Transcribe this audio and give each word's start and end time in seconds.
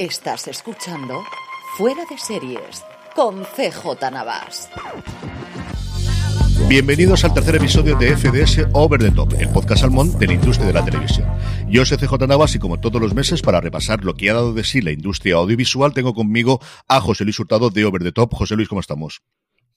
Estás 0.00 0.48
escuchando 0.48 1.22
Fuera 1.76 2.06
de 2.08 2.16
Series 2.16 2.82
con 3.14 3.42
CJ 3.42 4.10
Navas. 4.10 4.70
Bienvenidos 6.70 7.22
al 7.26 7.34
tercer 7.34 7.56
episodio 7.56 7.98
de 7.98 8.16
FDS 8.16 8.68
Over 8.72 8.98
the 8.98 9.10
Top, 9.10 9.34
el 9.38 9.50
podcast 9.50 9.82
salmón 9.82 10.18
de 10.18 10.28
la 10.28 10.32
industria 10.32 10.68
de 10.68 10.72
la 10.72 10.82
televisión. 10.82 11.28
Yo 11.68 11.84
soy 11.84 11.98
CJ 11.98 12.26
Navas 12.26 12.54
y 12.54 12.58
como 12.58 12.80
todos 12.80 12.98
los 12.98 13.12
meses, 13.12 13.42
para 13.42 13.60
repasar 13.60 14.02
lo 14.02 14.14
que 14.14 14.30
ha 14.30 14.32
dado 14.32 14.54
de 14.54 14.64
sí 14.64 14.80
la 14.80 14.90
industria 14.90 15.34
audiovisual, 15.34 15.92
tengo 15.92 16.14
conmigo 16.14 16.60
a 16.88 17.02
José 17.02 17.24
Luis 17.24 17.38
Hurtado 17.38 17.68
de 17.68 17.84
Over 17.84 18.02
the 18.02 18.12
Top. 18.12 18.32
José 18.32 18.56
Luis, 18.56 18.70
¿cómo 18.70 18.80
estamos? 18.80 19.20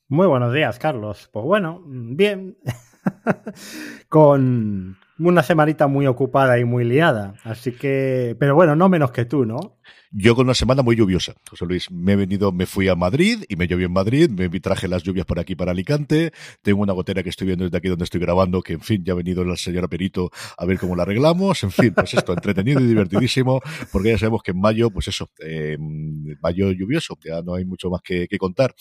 Muy 0.07 0.27
buenos 0.27 0.53
días, 0.53 0.79
Carlos. 0.79 1.29
Pues 1.33 1.43
bueno, 1.43 1.83
bien. 1.85 2.55
Con 4.07 4.95
una 5.19 5.43
semanita 5.43 5.87
muy 5.87 6.07
ocupada 6.07 6.59
y 6.59 6.63
muy 6.63 6.85
liada. 6.85 7.33
Así 7.43 7.73
que, 7.73 8.37
pero 8.39 8.55
bueno, 8.55 8.77
no 8.77 8.87
menos 8.87 9.11
que 9.11 9.25
tú, 9.25 9.45
¿no? 9.45 9.79
Yo 10.15 10.35
con 10.35 10.45
una 10.45 10.53
semana 10.53 10.83
muy 10.83 10.95
lluviosa, 10.95 11.33
José 11.49 11.65
Luis. 11.65 11.89
Me 11.89 12.13
he 12.13 12.15
venido, 12.15 12.51
me 12.51 12.67
fui 12.67 12.87
a 12.87 12.93
Madrid 12.93 13.45
y 13.49 13.55
me 13.55 13.67
llovió 13.67 13.87
en 13.87 13.93
Madrid. 13.93 14.29
Me 14.29 14.47
traje 14.59 14.87
las 14.87 15.01
lluvias 15.01 15.25
por 15.25 15.39
aquí 15.39 15.55
para 15.55 15.71
Alicante. 15.71 16.31
Tengo 16.61 16.83
una 16.83 16.93
gotera 16.93 17.23
que 17.23 17.29
estoy 17.29 17.47
viendo 17.47 17.65
desde 17.65 17.79
aquí 17.79 17.87
donde 17.87 18.03
estoy 18.03 18.21
grabando, 18.21 18.61
que 18.61 18.73
en 18.73 18.81
fin, 18.81 19.03
ya 19.03 19.13
ha 19.13 19.15
venido 19.15 19.43
la 19.43 19.57
señora 19.57 19.87
Perito 19.87 20.29
a 20.55 20.65
ver 20.65 20.77
cómo 20.77 20.95
la 20.95 21.01
arreglamos. 21.01 21.63
En 21.63 21.71
fin, 21.71 21.95
pues 21.95 22.13
esto, 22.13 22.31
entretenido 22.31 22.79
y 22.79 22.85
divertidísimo, 22.85 23.59
porque 23.91 24.09
ya 24.09 24.19
sabemos 24.19 24.43
que 24.43 24.51
en 24.51 24.61
mayo, 24.61 24.91
pues 24.91 25.07
eso, 25.07 25.31
eh, 25.43 25.77
mayo 25.79 26.71
lluvioso, 26.71 27.17
ya 27.25 27.41
no 27.41 27.55
hay 27.55 27.65
mucho 27.65 27.89
más 27.89 28.01
que, 28.03 28.27
contar. 28.37 28.75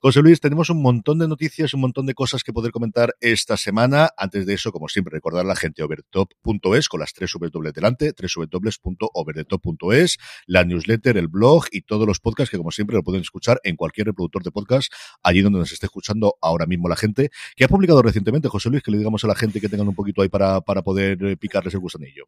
José 0.00 0.22
Luis, 0.22 0.40
tenemos 0.40 0.70
un 0.70 0.82
montón 0.82 1.18
de 1.18 1.26
noticias, 1.26 1.74
un 1.74 1.80
montón 1.80 2.06
de 2.06 2.14
cosas 2.14 2.44
que 2.44 2.52
poder 2.52 2.70
comentar 2.70 3.12
esta 3.18 3.56
semana. 3.56 4.10
Antes 4.16 4.46
de 4.46 4.54
eso, 4.54 4.70
como 4.70 4.88
siempre, 4.88 5.14
recordar 5.14 5.44
a 5.44 5.48
la 5.48 5.56
gente 5.56 5.82
overtop.es 5.82 6.88
con 6.88 7.00
las 7.00 7.12
tres 7.12 7.32
W 7.32 7.72
delante, 7.72 8.14
www.overtop.es, 8.16 10.18
la 10.46 10.64
newsletter, 10.76 11.16
el 11.16 11.28
blog 11.28 11.64
y 11.72 11.82
todos 11.82 12.06
los 12.06 12.20
podcasts 12.20 12.50
que 12.50 12.56
como 12.56 12.70
siempre 12.70 12.96
lo 12.96 13.02
pueden 13.02 13.22
escuchar 13.22 13.60
en 13.64 13.76
cualquier 13.76 14.08
reproductor 14.08 14.42
de 14.42 14.50
podcast, 14.50 14.92
allí 15.22 15.42
donde 15.42 15.58
nos 15.58 15.72
esté 15.72 15.86
escuchando 15.86 16.36
ahora 16.40 16.66
mismo 16.66 16.88
la 16.88 16.96
gente, 16.96 17.30
que 17.56 17.64
ha 17.64 17.68
publicado 17.68 18.02
recientemente, 18.02 18.48
José 18.48 18.70
Luis, 18.70 18.82
que 18.82 18.90
le 18.90 18.98
digamos 18.98 19.24
a 19.24 19.28
la 19.28 19.34
gente 19.34 19.60
que 19.60 19.68
tengan 19.68 19.88
un 19.88 19.94
poquito 19.94 20.22
ahí 20.22 20.28
para, 20.28 20.60
para 20.60 20.82
poder 20.82 21.22
eh, 21.24 21.36
picarles 21.36 21.74
el 21.74 21.80
gusanillo. 21.80 22.26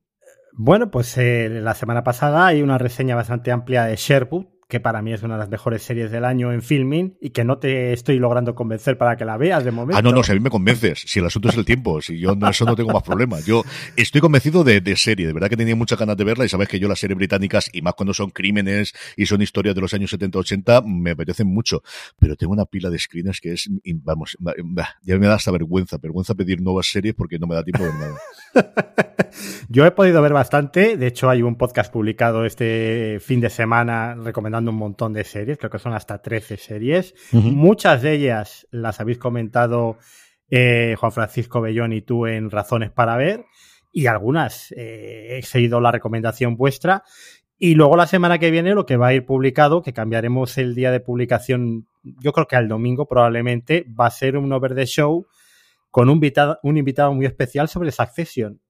Bueno, 0.52 0.90
pues 0.90 1.16
eh, 1.18 1.48
la 1.48 1.74
semana 1.74 2.02
pasada 2.02 2.46
hay 2.46 2.62
una 2.62 2.78
reseña 2.78 3.14
bastante 3.14 3.52
amplia 3.52 3.84
de 3.84 3.96
Sherwood, 3.96 4.46
que 4.68 4.80
para 4.80 5.00
mí 5.00 5.14
es 5.14 5.22
una 5.22 5.34
de 5.34 5.40
las 5.40 5.48
mejores 5.48 5.82
series 5.82 6.10
del 6.10 6.26
año 6.26 6.52
en 6.52 6.60
filming 6.60 7.16
y 7.22 7.30
que 7.30 7.42
no 7.42 7.56
te 7.58 7.94
estoy 7.94 8.18
logrando 8.18 8.54
convencer 8.54 8.98
para 8.98 9.16
que 9.16 9.24
la 9.24 9.38
veas 9.38 9.64
de 9.64 9.70
momento. 9.70 9.96
Ah, 9.96 10.02
no, 10.02 10.12
no, 10.12 10.22
si 10.22 10.32
a 10.32 10.34
mí 10.34 10.40
me 10.40 10.50
convences, 10.50 11.04
si 11.06 11.20
el 11.20 11.26
asunto 11.26 11.48
es 11.48 11.56
el 11.56 11.64
tiempo, 11.64 12.02
si 12.02 12.18
yo 12.18 12.36
no, 12.36 12.50
eso 12.50 12.66
no 12.66 12.76
tengo 12.76 12.92
más 12.92 13.02
problema. 13.02 13.40
Yo 13.40 13.64
estoy 13.96 14.20
convencido 14.20 14.64
de, 14.64 14.82
de, 14.82 14.94
serie, 14.96 15.26
de 15.26 15.32
verdad 15.32 15.48
que 15.48 15.56
tenía 15.56 15.74
muchas 15.74 15.98
ganas 15.98 16.18
de 16.18 16.24
verla 16.24 16.44
y 16.44 16.50
sabes 16.50 16.68
que 16.68 16.78
yo 16.78 16.86
las 16.86 16.98
series 16.98 17.16
británicas, 17.16 17.70
y 17.72 17.80
más 17.80 17.94
cuando 17.94 18.12
son 18.12 18.28
crímenes 18.28 18.92
y 19.16 19.24
son 19.24 19.40
historias 19.40 19.74
de 19.74 19.80
los 19.80 19.94
años 19.94 20.12
70-80, 20.12 20.84
me 20.84 21.12
apetecen 21.12 21.46
mucho. 21.46 21.82
Pero 22.18 22.36
tengo 22.36 22.52
una 22.52 22.66
pila 22.66 22.90
de 22.90 22.98
screeners 22.98 23.40
que 23.40 23.54
es, 23.54 23.70
vamos, 24.02 24.36
ya 25.02 25.18
me 25.18 25.26
da 25.26 25.36
hasta 25.36 25.50
vergüenza, 25.50 25.96
vergüenza 25.96 26.34
pedir 26.34 26.60
nuevas 26.60 26.90
series 26.90 27.14
porque 27.14 27.38
no 27.38 27.46
me 27.46 27.54
da 27.54 27.64
tiempo 27.64 27.84
de 27.84 27.92
nada. 27.94 28.18
yo 29.70 29.86
he 29.86 29.90
podido 29.92 30.20
ver 30.20 30.34
bastante, 30.34 30.98
de 30.98 31.06
hecho 31.06 31.30
hay 31.30 31.40
un 31.40 31.56
podcast 31.56 31.90
publicado 31.90 32.44
este 32.44 33.18
fin 33.20 33.40
de 33.40 33.48
semana 33.48 34.14
recomendando 34.14 34.57
un 34.66 34.74
montón 34.74 35.12
de 35.12 35.22
series, 35.24 35.58
creo 35.58 35.70
que 35.70 35.78
son 35.78 35.92
hasta 35.92 36.20
13 36.20 36.56
series. 36.56 37.14
Uh 37.32 37.36
-huh. 37.36 37.52
Muchas 37.52 38.02
de 38.02 38.14
ellas 38.14 38.66
las 38.70 39.00
habéis 39.00 39.18
comentado 39.18 39.98
eh, 40.50 40.96
Juan 40.98 41.12
Francisco 41.12 41.60
Bellón 41.60 41.92
y 41.92 42.00
tú 42.00 42.26
en 42.26 42.50
Razones 42.50 42.90
para 42.90 43.16
Ver, 43.16 43.44
y 43.92 44.06
algunas 44.06 44.72
eh, 44.72 45.38
he 45.38 45.42
seguido 45.42 45.80
la 45.80 45.92
recomendación 45.92 46.56
vuestra. 46.56 47.04
Y 47.58 47.74
luego 47.74 47.96
la 47.96 48.06
semana 48.06 48.38
que 48.38 48.50
viene 48.50 48.74
lo 48.74 48.86
que 48.86 48.96
va 48.96 49.08
a 49.08 49.14
ir 49.14 49.26
publicado, 49.26 49.82
que 49.82 49.92
cambiaremos 49.92 50.56
el 50.58 50.74
día 50.74 50.92
de 50.92 51.00
publicación, 51.00 51.88
yo 52.02 52.32
creo 52.32 52.46
que 52.46 52.56
al 52.56 52.68
domingo 52.68 53.06
probablemente, 53.08 53.84
va 53.88 54.06
a 54.06 54.10
ser 54.10 54.36
un 54.36 54.52
over 54.52 54.74
the 54.74 54.86
show 54.86 55.26
con 55.90 56.08
un 56.08 56.16
invitado, 56.16 56.58
un 56.62 56.76
invitado 56.76 57.12
muy 57.12 57.26
especial 57.26 57.68
sobre 57.68 57.90
Succession. 57.90 58.60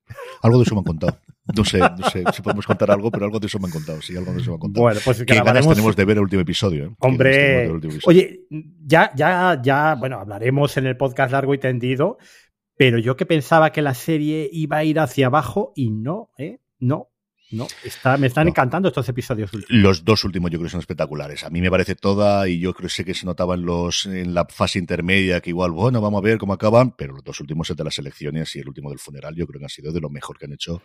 Algo 0.43 0.59
de 0.59 0.65
eso 0.65 0.75
me 0.75 0.81
han 0.81 0.85
contado. 0.85 1.19
No 1.57 1.65
sé, 1.65 1.79
no 1.79 2.11
sé 2.11 2.25
si 2.35 2.43
podemos 2.43 2.67
contar 2.67 2.91
algo, 2.91 3.11
pero 3.11 3.25
algo 3.25 3.41
de 3.41 3.47
eso 3.47 3.59
me 3.59 3.67
han 3.67 3.73
contado. 3.73 4.03
Sí, 4.03 4.17
algo 4.17 4.33
de 4.33 4.41
eso 4.41 4.51
me 4.51 4.55
han 4.55 4.61
contado. 4.61 4.83
Bueno, 4.83 5.01
pues 5.05 5.25
Qué 5.25 5.35
ganas 5.41 5.67
tenemos 5.67 5.97
de 5.97 6.05
ver 6.05 6.17
el 6.19 6.23
último 6.25 6.43
episodio. 6.43 6.85
¿eh? 6.87 6.91
Hombre, 6.99 7.71
último 7.71 7.95
episodio. 7.95 8.19
oye, 8.19 8.41
ya, 8.85 9.11
ya, 9.15 9.59
ya, 9.63 9.95
bueno, 9.95 10.19
hablaremos 10.19 10.77
en 10.77 10.87
el 10.87 10.97
podcast 10.97 11.33
largo 11.33 11.55
y 11.55 11.59
tendido, 11.59 12.19
pero 12.77 12.99
yo 12.99 13.17
que 13.17 13.25
pensaba 13.25 13.73
que 13.73 13.83
la 13.83 13.95
serie 13.95 14.49
iba 14.53 14.77
a 14.79 14.85
ir 14.85 15.01
hacia 15.01 15.27
abajo 15.27 15.73
y 15.75 15.91
no, 15.91 16.31
¿eh? 16.37 16.61
No. 16.79 17.09
No, 17.51 17.67
está, 17.83 18.19
me 18.19 18.27
están 18.27 18.45
no. 18.45 18.51
encantando 18.51 18.89
estos 18.89 19.09
episodios 19.09 19.53
últimos. 19.55 19.83
Los 19.83 20.05
dos 20.05 20.23
últimos 20.25 20.51
yo 20.51 20.59
creo 20.59 20.67
que 20.67 20.73
son 20.73 20.81
espectaculares. 20.81 21.45
A 21.45 21.51
mí 21.51 21.63
me 21.63 21.71
parece 21.71 21.95
toda, 21.95 22.47
y 22.47 22.61
yo 22.61 22.75
creo 22.75 22.91
que 23.05 23.15
se 23.15 23.25
notaba 23.25 23.55
en 23.55 23.65
los, 23.65 24.05
en 24.05 24.35
la 24.35 24.45
fase 24.45 24.79
intermedia, 24.79 25.41
que 25.41 25.51
igual, 25.51 25.71
bueno, 25.71 26.03
vamos 26.03 26.19
a 26.19 26.25
ver 26.25 26.37
cómo 26.37 26.53
acaban, 26.53 26.95
pero 26.95 27.15
los 27.15 27.25
dos 27.25 27.41
últimos, 27.41 27.71
el 27.71 27.77
de 27.77 27.85
las 27.85 27.99
elecciones 27.99 28.55
y 28.55 28.59
el 28.59 28.69
último 28.69 28.91
del 28.91 28.99
funeral, 28.99 29.35
yo 29.35 29.47
creo 29.47 29.61
que 29.61 29.65
han 29.65 29.71
sido 29.71 29.93
de 29.93 30.01
lo 30.01 30.11
mejor 30.11 30.37
que 30.39 30.45
han 30.45 30.53
hecho 30.53 30.83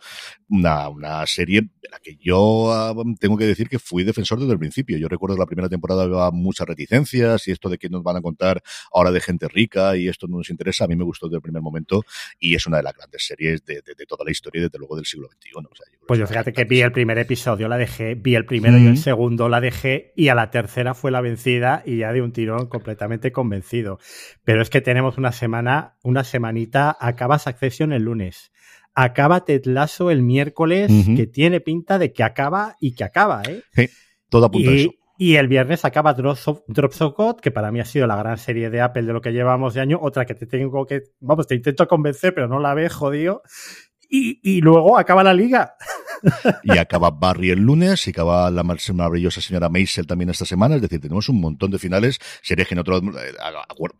una, 0.47 0.87
una 0.87 1.25
serie 1.25 1.63
de 1.63 1.89
la 1.91 1.99
que 1.99 2.15
yo 2.15 2.93
um, 2.95 3.15
tengo 3.15 3.37
que 3.37 3.45
decir 3.45 3.67
que 3.67 3.79
fui 3.79 4.05
defensor 4.05 4.39
desde 4.39 4.53
el 4.53 4.59
principio. 4.59 4.97
Yo 4.97 5.09
recuerdo 5.09 5.35
que 5.35 5.41
la 5.41 5.47
primera 5.47 5.67
temporada 5.67 6.03
había 6.03 6.31
muchas 6.31 6.65
reticencias 6.65 7.45
y 7.49 7.51
esto 7.51 7.67
de 7.67 7.77
que 7.77 7.89
nos 7.89 8.03
van 8.03 8.15
a 8.15 8.21
contar 8.21 8.63
ahora 8.93 9.11
de 9.11 9.19
gente 9.19 9.49
rica 9.49 9.97
y 9.97 10.07
esto 10.07 10.27
no 10.27 10.37
nos 10.37 10.49
interesa, 10.49 10.85
a 10.85 10.87
mí 10.87 10.95
me 10.95 11.03
gustó 11.03 11.27
desde 11.27 11.37
el 11.37 11.41
primer 11.41 11.61
momento 11.61 12.03
y 12.39 12.55
es 12.55 12.65
una 12.67 12.77
de 12.77 12.83
las 12.83 12.93
grandes 12.93 13.25
series 13.25 13.65
de, 13.65 13.81
de, 13.81 13.95
de 13.97 14.05
toda 14.05 14.23
la 14.23 14.31
historia 14.31 14.59
y 14.59 14.63
desde 14.63 14.77
luego 14.77 14.95
del 14.95 15.05
siglo 15.05 15.27
XXI. 15.27 15.51
O 15.57 15.75
sea, 15.75 15.85
yo 15.91 15.99
pues 16.07 16.19
yo 16.19 16.27
fíjate 16.27 16.52
que 16.53 16.63
vi 16.65 16.81
el 16.81 16.91
primer 16.91 17.17
episodio, 17.17 17.67
la 17.67 17.77
dejé, 17.77 18.15
vi 18.15 18.35
el 18.35 18.45
primero 18.45 18.77
mm 18.77 18.83
y 18.83 18.87
el 18.87 18.97
segundo, 18.97 19.49
la 19.49 19.59
dejé, 19.61 20.13
y 20.15 20.29
a 20.29 20.35
la 20.35 20.51
tercera 20.51 20.93
fue 20.93 21.11
la 21.11 21.21
vencida 21.21 21.83
y 21.85 21.97
ya 21.97 22.13
de 22.13 22.21
un 22.21 22.31
tirón 22.31 22.67
completamente 22.67 23.31
convencido. 23.31 23.99
Pero 24.43 24.61
es 24.61 24.69
que 24.69 24.81
tenemos 24.81 25.17
una 25.17 25.31
semana, 25.31 25.97
una 26.03 26.23
semanita, 26.23 26.95
acaba 26.99 27.39
Succession 27.39 27.93
el 27.93 28.03
lunes. 28.03 28.51
Acaba 28.95 29.43
Ted 29.43 29.65
Lasso 29.65 30.11
el 30.11 30.21
miércoles, 30.21 30.91
mm 30.91 31.01
-hmm. 31.01 31.15
que 31.17 31.27
tiene 31.27 31.59
pinta 31.59 31.97
de 31.97 32.13
que 32.13 32.23
acaba 32.23 32.75
y 32.79 32.93
que 32.93 33.03
acaba, 33.03 33.41
¿eh? 33.43 33.63
Sí, 33.73 33.89
todo 34.29 34.45
apunta 34.45 34.71
y, 34.71 34.73
a 34.73 34.77
eso. 34.81 34.91
Y 35.17 35.35
el 35.35 35.47
viernes 35.47 35.85
acaba 35.85 36.13
Drops 36.13 36.47
of, 36.47 36.61
Drops 36.67 37.01
of 37.01 37.15
God, 37.15 37.39
que 37.39 37.51
para 37.51 37.71
mí 37.71 37.79
ha 37.79 37.85
sido 37.85 38.07
la 38.07 38.15
gran 38.15 38.37
serie 38.37 38.69
de 38.69 38.81
Apple 38.81 39.03
de 39.03 39.13
lo 39.13 39.21
que 39.21 39.31
llevamos 39.31 39.73
de 39.73 39.81
año. 39.81 39.99
Otra 40.01 40.25
que 40.25 40.33
te 40.33 40.47
tengo 40.47 40.85
que, 40.85 41.01
vamos, 41.19 41.47
te 41.47 41.55
intento 41.55 41.87
convencer, 41.87 42.33
pero 42.33 42.47
no 42.47 42.59
la 42.59 42.73
ve, 42.73 42.89
jodido. 42.89 43.41
Y, 44.09 44.39
y, 44.43 44.61
luego 44.61 44.97
acaba 44.97 45.23
la 45.23 45.33
liga. 45.33 45.75
y 46.63 46.77
acaba 46.77 47.11
Barry 47.11 47.51
el 47.51 47.59
lunes 47.59 48.07
y 48.07 48.11
acaba 48.11 48.49
la 48.49 48.63
maravillosa 48.63 49.41
señora 49.41 49.69
Maisel 49.69 50.07
también 50.07 50.29
esta 50.29 50.45
semana. 50.45 50.75
Es 50.75 50.81
decir, 50.81 50.99
tenemos 50.99 51.29
un 51.29 51.39
montón 51.41 51.71
de 51.71 51.79
finales. 51.79 52.19
Series 52.41 52.67
que 52.67 52.75
en 52.75 52.79
otro. 52.79 53.01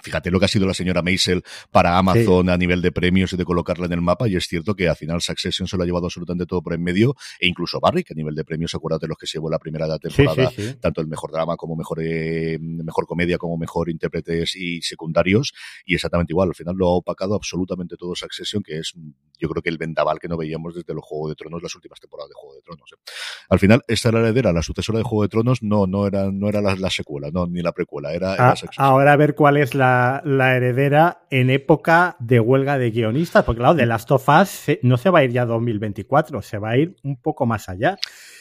Fíjate 0.02 0.32
lo 0.32 0.40
que 0.40 0.46
ha 0.46 0.48
sido 0.48 0.66
la 0.66 0.74
señora 0.74 1.02
Maisel 1.02 1.44
para 1.72 1.98
Amazon 1.98 2.46
sí. 2.46 2.52
a 2.52 2.58
nivel 2.58 2.82
de 2.82 2.92
premios 2.92 3.34
y 3.34 3.38
de 3.38 3.46
colocarla 3.46 3.86
en 3.86 3.94
el 3.94 4.02
mapa. 4.02 4.28
Y 4.28 4.36
es 4.36 4.48
cierto 4.48 4.76
que 4.76 4.88
al 4.88 4.96
final 4.96 5.22
Succession 5.22 5.68
se 5.68 5.78
lo 5.78 5.84
ha 5.84 5.86
llevado 5.86 6.06
absolutamente 6.06 6.46
todo 6.46 6.62
por 6.62 6.74
en 6.74 6.84
medio. 6.84 7.16
E 7.40 7.48
incluso 7.48 7.80
Barry, 7.80 8.04
que 8.04 8.14
a 8.14 8.16
nivel 8.16 8.36
de 8.36 8.44
premios, 8.44 8.74
acuérdate 8.74 9.08
los 9.08 9.18
que 9.18 9.28
se 9.28 9.38
llevó 9.38 9.50
la 9.50 9.60
primera 9.60 9.88
temporada, 10.00 10.50
sí, 10.50 10.64
sí, 10.64 10.76
tanto 10.80 11.02
el 11.02 11.08
mejor 11.08 11.32
drama 11.32 11.56
como 11.58 11.76
mejor, 11.76 12.00
eh, 12.02 12.58
mejor 12.60 13.06
comedia, 13.06 13.38
como 13.38 13.58
mejor 13.58 13.90
intérpretes 13.90 14.56
y 14.56 14.82
secundarios. 14.82 15.54
Y 15.86 15.96
exactamente 15.96 16.34
igual. 16.34 16.50
Al 16.50 16.56
final 16.56 16.76
lo 16.76 16.88
ha 16.88 16.96
opacado 16.96 17.36
absolutamente 17.36 17.96
todo 17.98 18.16
Succession, 18.16 18.64
que 18.64 18.80
es, 18.80 18.94
yo 19.40 19.50
creo 19.50 19.62
que 19.62 19.70
el 19.70 19.78
vendaval 19.78 20.20
que 20.20 20.28
no 20.28 20.38
veíamos 20.38 20.76
desde 20.76 20.94
los 20.94 21.04
Juego 21.04 21.30
de 21.30 21.36
Tronos, 21.36 21.62
las 21.62 21.76
últimas 21.76 22.00
temporadas 22.00 22.13
de 22.28 22.34
Juego 22.34 22.56
de 22.56 22.62
Tronos. 22.62 22.92
¿eh? 22.92 23.12
Al 23.50 23.60
final, 23.60 23.82
esta 23.88 24.10
era 24.10 24.20
la 24.20 24.28
heredera, 24.28 24.54
la 24.54 24.62
sucesora 24.62 25.00
de 25.00 25.04
Juego 25.04 25.24
de 25.24 25.30
Tronos, 25.30 25.64
no, 25.64 25.88
no 25.88 26.08
era, 26.08 26.32
no 26.32 26.48
era 26.50 26.62
la, 26.62 26.76
la 26.76 26.90
secuela, 26.90 27.30
no, 27.32 27.48
ni 27.48 27.62
la 27.62 27.72
precuela, 27.72 28.14
era, 28.14 28.34
ah, 28.34 28.56
era 28.62 28.72
Ahora 28.78 29.14
a 29.14 29.16
ver 29.16 29.36
cuál 29.36 29.58
es 29.58 29.76
la, 29.76 30.22
la, 30.26 30.56
heredera 30.56 31.26
en 31.30 31.50
época 31.50 32.16
de 32.20 32.40
huelga 32.40 32.78
de 32.78 32.92
guionistas, 32.92 33.44
porque 33.44 33.60
claro, 33.60 33.76
de 33.76 33.86
Last 33.86 34.12
of 34.12 34.28
Us 34.30 34.78
no 34.82 34.98
se 34.98 35.10
va 35.10 35.20
a 35.20 35.24
ir 35.24 35.32
ya 35.32 35.46
2024, 35.46 36.42
se 36.42 36.58
va 36.58 36.72
a 36.72 36.78
ir 36.78 36.96
un 37.04 37.22
poco 37.22 37.46
más 37.46 37.70
allá. 37.70 37.98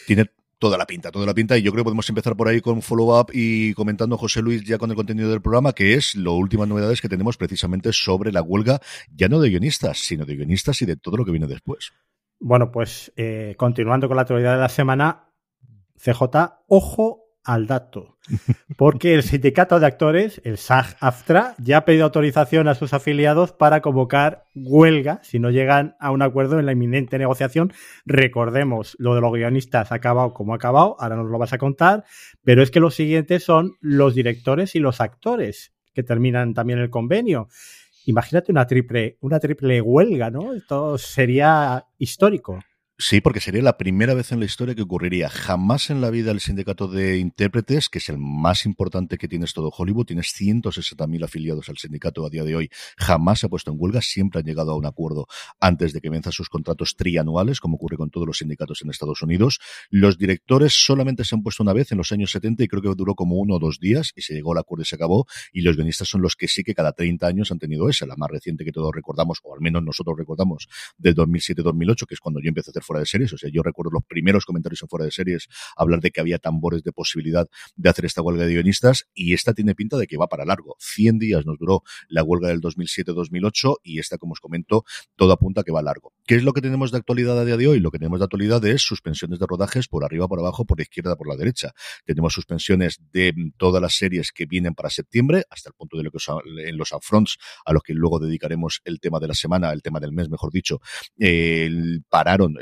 Tiene 0.07 0.31
Toda 0.63 0.79
la 0.79 0.87
pinta, 0.87 1.11
toda 1.11 1.27
la 1.27 1.35
pinta. 1.35 1.59
Y 1.59 1.63
yo 1.63 1.73
creo 1.73 1.83
que 1.83 1.87
podemos 1.87 2.09
empezar 2.09 2.37
por 2.37 2.47
ahí 2.47 2.61
con 2.61 2.83
follow-up 2.83 3.33
y 3.33 3.75
comentando 3.75 4.17
José 4.17 4.43
Luis 4.43 4.63
ya 4.63 4.79
con 4.79 4.91
el 4.91 4.97
contenido 4.97 5.29
del 5.29 5.43
programa, 5.43 5.73
que 5.73 5.95
es 5.95 6.15
lo 6.15 6.35
últimas 6.35 6.69
novedades 6.69 7.01
que 7.01 7.09
tenemos 7.09 7.37
precisamente 7.37 7.93
sobre 7.93 8.31
la 8.31 8.43
huelga, 8.43 8.81
ya 9.13 9.27
no 9.27 9.41
de 9.41 9.51
guionistas, 9.51 9.99
sino 9.99 10.25
de 10.25 10.37
guionistas 10.37 10.81
y 10.81 10.87
de 10.87 10.95
todo 10.95 11.17
lo 11.17 11.25
que 11.25 11.33
viene 11.33 11.49
después. 11.49 11.91
Bueno, 12.45 12.73
pues 12.73 13.13
eh, 13.17 13.55
continuando 13.57 14.09
con 14.09 14.17
la 14.17 14.23
actualidad 14.23 14.55
de 14.55 14.61
la 14.61 14.69
semana, 14.69 15.29
CJ, 15.97 16.25
ojo 16.67 17.23
al 17.45 17.69
dato. 17.69 18.19
Porque 18.77 19.15
el 19.15 19.23
sindicato 19.23 19.79
de 19.79 19.87
actores, 19.87 20.41
el 20.45 20.57
SAG-AFTRA, 20.57 21.55
ya 21.59 21.77
ha 21.77 21.85
pedido 21.85 22.05
autorización 22.05 22.67
a 22.67 22.75
sus 22.75 22.95
afiliados 22.95 23.53
para 23.53 23.81
convocar 23.81 24.47
huelga 24.57 25.21
si 25.23 25.39
no 25.39 25.51
llegan 25.51 25.95
a 26.01 26.11
un 26.11 26.21
acuerdo 26.21 26.59
en 26.59 26.67
la 26.67 26.73
inminente 26.73 27.17
negociación. 27.17 27.73
Recordemos, 28.07 28.97
lo 28.99 29.15
de 29.15 29.21
los 29.21 29.33
guionistas 29.33 29.93
ha 29.93 29.95
acabado 29.95 30.35
como 30.35 30.53
ha 30.53 30.57
acabado, 30.57 30.97
ahora 30.99 31.15
nos 31.15 31.31
lo 31.31 31.39
vas 31.39 31.53
a 31.53 31.59
contar, 31.59 32.03
pero 32.43 32.65
es 32.65 32.73
que 32.73 32.81
los 32.81 32.97
siguientes 32.97 33.45
son 33.45 33.77
los 33.81 34.17
directores 34.17 34.75
y 34.75 34.81
los 34.81 35.01
actores, 35.01 35.73
que 35.95 36.03
terminan 36.03 36.55
también 36.55 36.81
el 36.81 36.91
convenio. 36.91 37.49
Imagínate 38.07 38.51
una 38.51 38.67
triple, 38.67 39.17
una 39.21 39.39
triple 39.39 39.81
huelga, 39.81 40.31
¿no? 40.31 40.55
Esto 40.55 40.99
sería 40.99 41.85
histórico. 41.99 42.59
Sí, 43.05 43.21
porque 43.21 43.41
sería 43.41 43.63
la 43.63 43.79
primera 43.79 44.15
vez 44.15 44.31
en 44.31 44.39
la 44.39 44.45
historia 44.45 44.77
que 44.77 44.83
ocurriría. 44.83 45.29
Jamás 45.29 45.91
en 45.91 46.01
la 46.01 46.09
vida 46.09 46.31
el 46.31 46.39
sindicato 46.39 46.87
de 46.87 47.19
intérpretes, 47.19 47.89
que 47.89 47.99
es 47.99 48.09
el 48.09 48.17
más 48.17 48.65
importante 48.65 49.19
que 49.19 49.27
tienes 49.27 49.55
todo 49.55 49.73
Hollywood, 49.77 50.07
tienes 50.07 50.29
160.000 50.29 51.25
afiliados 51.25 51.69
al 51.69 51.79
sindicato 51.79 52.25
a 52.25 52.31
día 52.31 52.45
de 52.45 52.55
hoy, 52.55 52.71
jamás 52.97 53.41
se 53.41 53.47
ha 53.47 53.49
puesto 53.49 53.73
en 53.73 53.77
huelga, 53.81 54.03
siempre 54.03 54.39
han 54.39 54.47
llegado 54.47 54.71
a 54.71 54.77
un 54.77 54.87
acuerdo 54.87 55.27
antes 55.59 55.93
de 55.93 56.01
que 56.01 56.11
venzan 56.11 56.33
sus 56.33 56.49
contratos 56.49 56.95
trianuales, 56.95 57.59
como 57.59 57.75
ocurre 57.75 57.97
con 57.97 58.09
todos 58.09 58.25
los 58.25 58.39
sindicatos 58.39 58.83
en 58.83 58.91
Estados 58.91 59.21
Unidos. 59.21 59.59
Los 59.91 60.17
directores 60.17 60.73
solamente 60.73 61.25
se 61.25 61.35
han 61.35 61.43
puesto 61.43 61.65
una 61.65 61.73
vez 61.73 61.91
en 61.91 61.99
los 61.99 62.13
años 62.13 62.31
70 62.31 62.63
y 62.63 62.69
creo 62.69 62.83
que 62.83 62.95
duró 62.95 63.17
como 63.17 63.35
uno 63.35 63.57
o 63.57 63.59
dos 63.59 63.81
días 63.81 64.13
y 64.15 64.23
se 64.23 64.33
llegó 64.33 64.53
al 64.53 64.59
acuerdo 64.59 64.83
y 64.83 64.87
se 64.87 64.95
acabó. 64.95 65.27
Y 65.53 65.63
los 65.63 65.75
guionistas 65.75 66.07
son 66.07 66.23
los 66.23 66.37
que 66.37 66.47
sí 66.47 66.63
que 66.63 66.73
cada 66.73 66.93
30 66.93 67.27
años 67.27 67.51
han 67.51 67.59
tenido 67.59 67.89
esa, 67.89 68.07
la 68.07 68.15
más 68.15 68.31
reciente 68.31 68.65
que 68.65 68.71
todos 68.71 68.93
recordamos, 68.95 69.41
o 69.43 69.57
al 69.57 69.61
menos 69.61 69.83
nosotros 69.83 70.17
recordamos, 70.17 70.69
del 70.97 71.17
2007-2008, 71.17 72.07
que 72.07 72.15
es 72.15 72.21
cuando 72.21 72.41
yo 72.41 72.47
empecé 72.47 72.71
a 72.71 72.73
hacer 72.73 72.92
fuera 72.93 73.01
de 73.01 73.07
series. 73.07 73.33
O 73.33 73.39
sea, 73.39 73.51
yo 73.51 73.63
recuerdo 73.63 73.91
los 73.91 74.05
primeros 74.05 74.45
comentarios 74.45 74.83
en 74.83 74.89
fuera 74.89 75.05
de 75.07 75.11
series 75.11 75.49
hablar 75.77 76.01
de 76.01 76.11
que 76.11 76.21
había 76.21 76.39
tambores 76.39 76.83
de 76.83 76.93
posibilidad 76.93 77.49
de 77.77 77.89
hacer 77.89 78.05
esta 78.05 78.21
huelga 78.21 78.45
de 78.45 78.53
guionistas 78.53 79.07
y 79.15 79.33
esta 79.33 79.55
tiene 79.55 79.75
pinta 79.75 79.97
de 79.97 80.07
que 80.07 80.17
va 80.17 80.27
para 80.27 80.45
largo. 80.45 80.77
100 80.79 81.19
días 81.19 81.47
nos 81.47 81.59
duró 81.59 81.83
la 82.09 82.23
huelga 82.23 82.49
del 82.49 82.61
2007-2008 82.61 83.77
y 83.83 83.99
esta, 83.99 84.19
como 84.19 84.33
os 84.33 84.41
comento, 84.41 84.85
todo 85.17 85.33
apunta 85.33 85.63
a 85.63 85.65
que 85.65 85.73
va 85.73 85.83
largo. 85.83 86.13
¿Qué 86.27 86.35
es 86.35 86.45
lo 86.45 86.53
que 86.53 86.61
tenemos 86.61 86.93
de 86.93 86.99
actualidad 86.99 87.39
a 87.39 87.45
día 87.45 87.57
de 87.57 87.67
hoy? 87.67 87.81
Lo 87.81 87.91
que 87.91 87.99
tenemos 87.99 88.21
de 88.21 88.25
actualidad 88.25 88.65
es 88.67 88.83
suspensiones 88.83 89.39
de 89.39 89.47
rodajes 89.47 89.89
por 89.89 90.05
arriba, 90.05 90.29
por 90.29 90.39
abajo, 90.39 90.65
por 90.65 90.79
la 90.79 90.83
izquierda, 90.83 91.17
por 91.17 91.29
la 91.29 91.37
derecha. 91.37 91.73
Tenemos 92.05 92.35
suspensiones 92.35 92.99
de 93.13 93.33
todas 93.57 93.81
las 93.81 93.95
series 93.95 94.33
que 94.33 94.47
vienen 94.47 94.75
para 94.75 94.91
septiembre, 94.91 95.45
hasta 95.49 95.71
el 95.71 95.75
punto 95.75 95.97
de 95.97 96.05
lo 96.05 96.11
que 96.11 96.19
en 96.67 96.77
los 96.77 96.93
upfronts, 96.93 97.39
a 97.65 97.73
los 97.73 97.83
que 97.83 97.95
luego 97.95 98.19
dedicaremos 98.19 98.81
el 98.85 99.01
tema 99.01 99.19
de 99.19 99.29
la 99.29 99.35
semana, 99.35 99.73
el 99.73 99.83
tema 99.83 100.01
del 100.01 100.13
mes, 100.13 100.29
mejor 100.29 100.53
dicho, 100.53 100.81
el, 101.19 102.05
pararon 102.09 102.57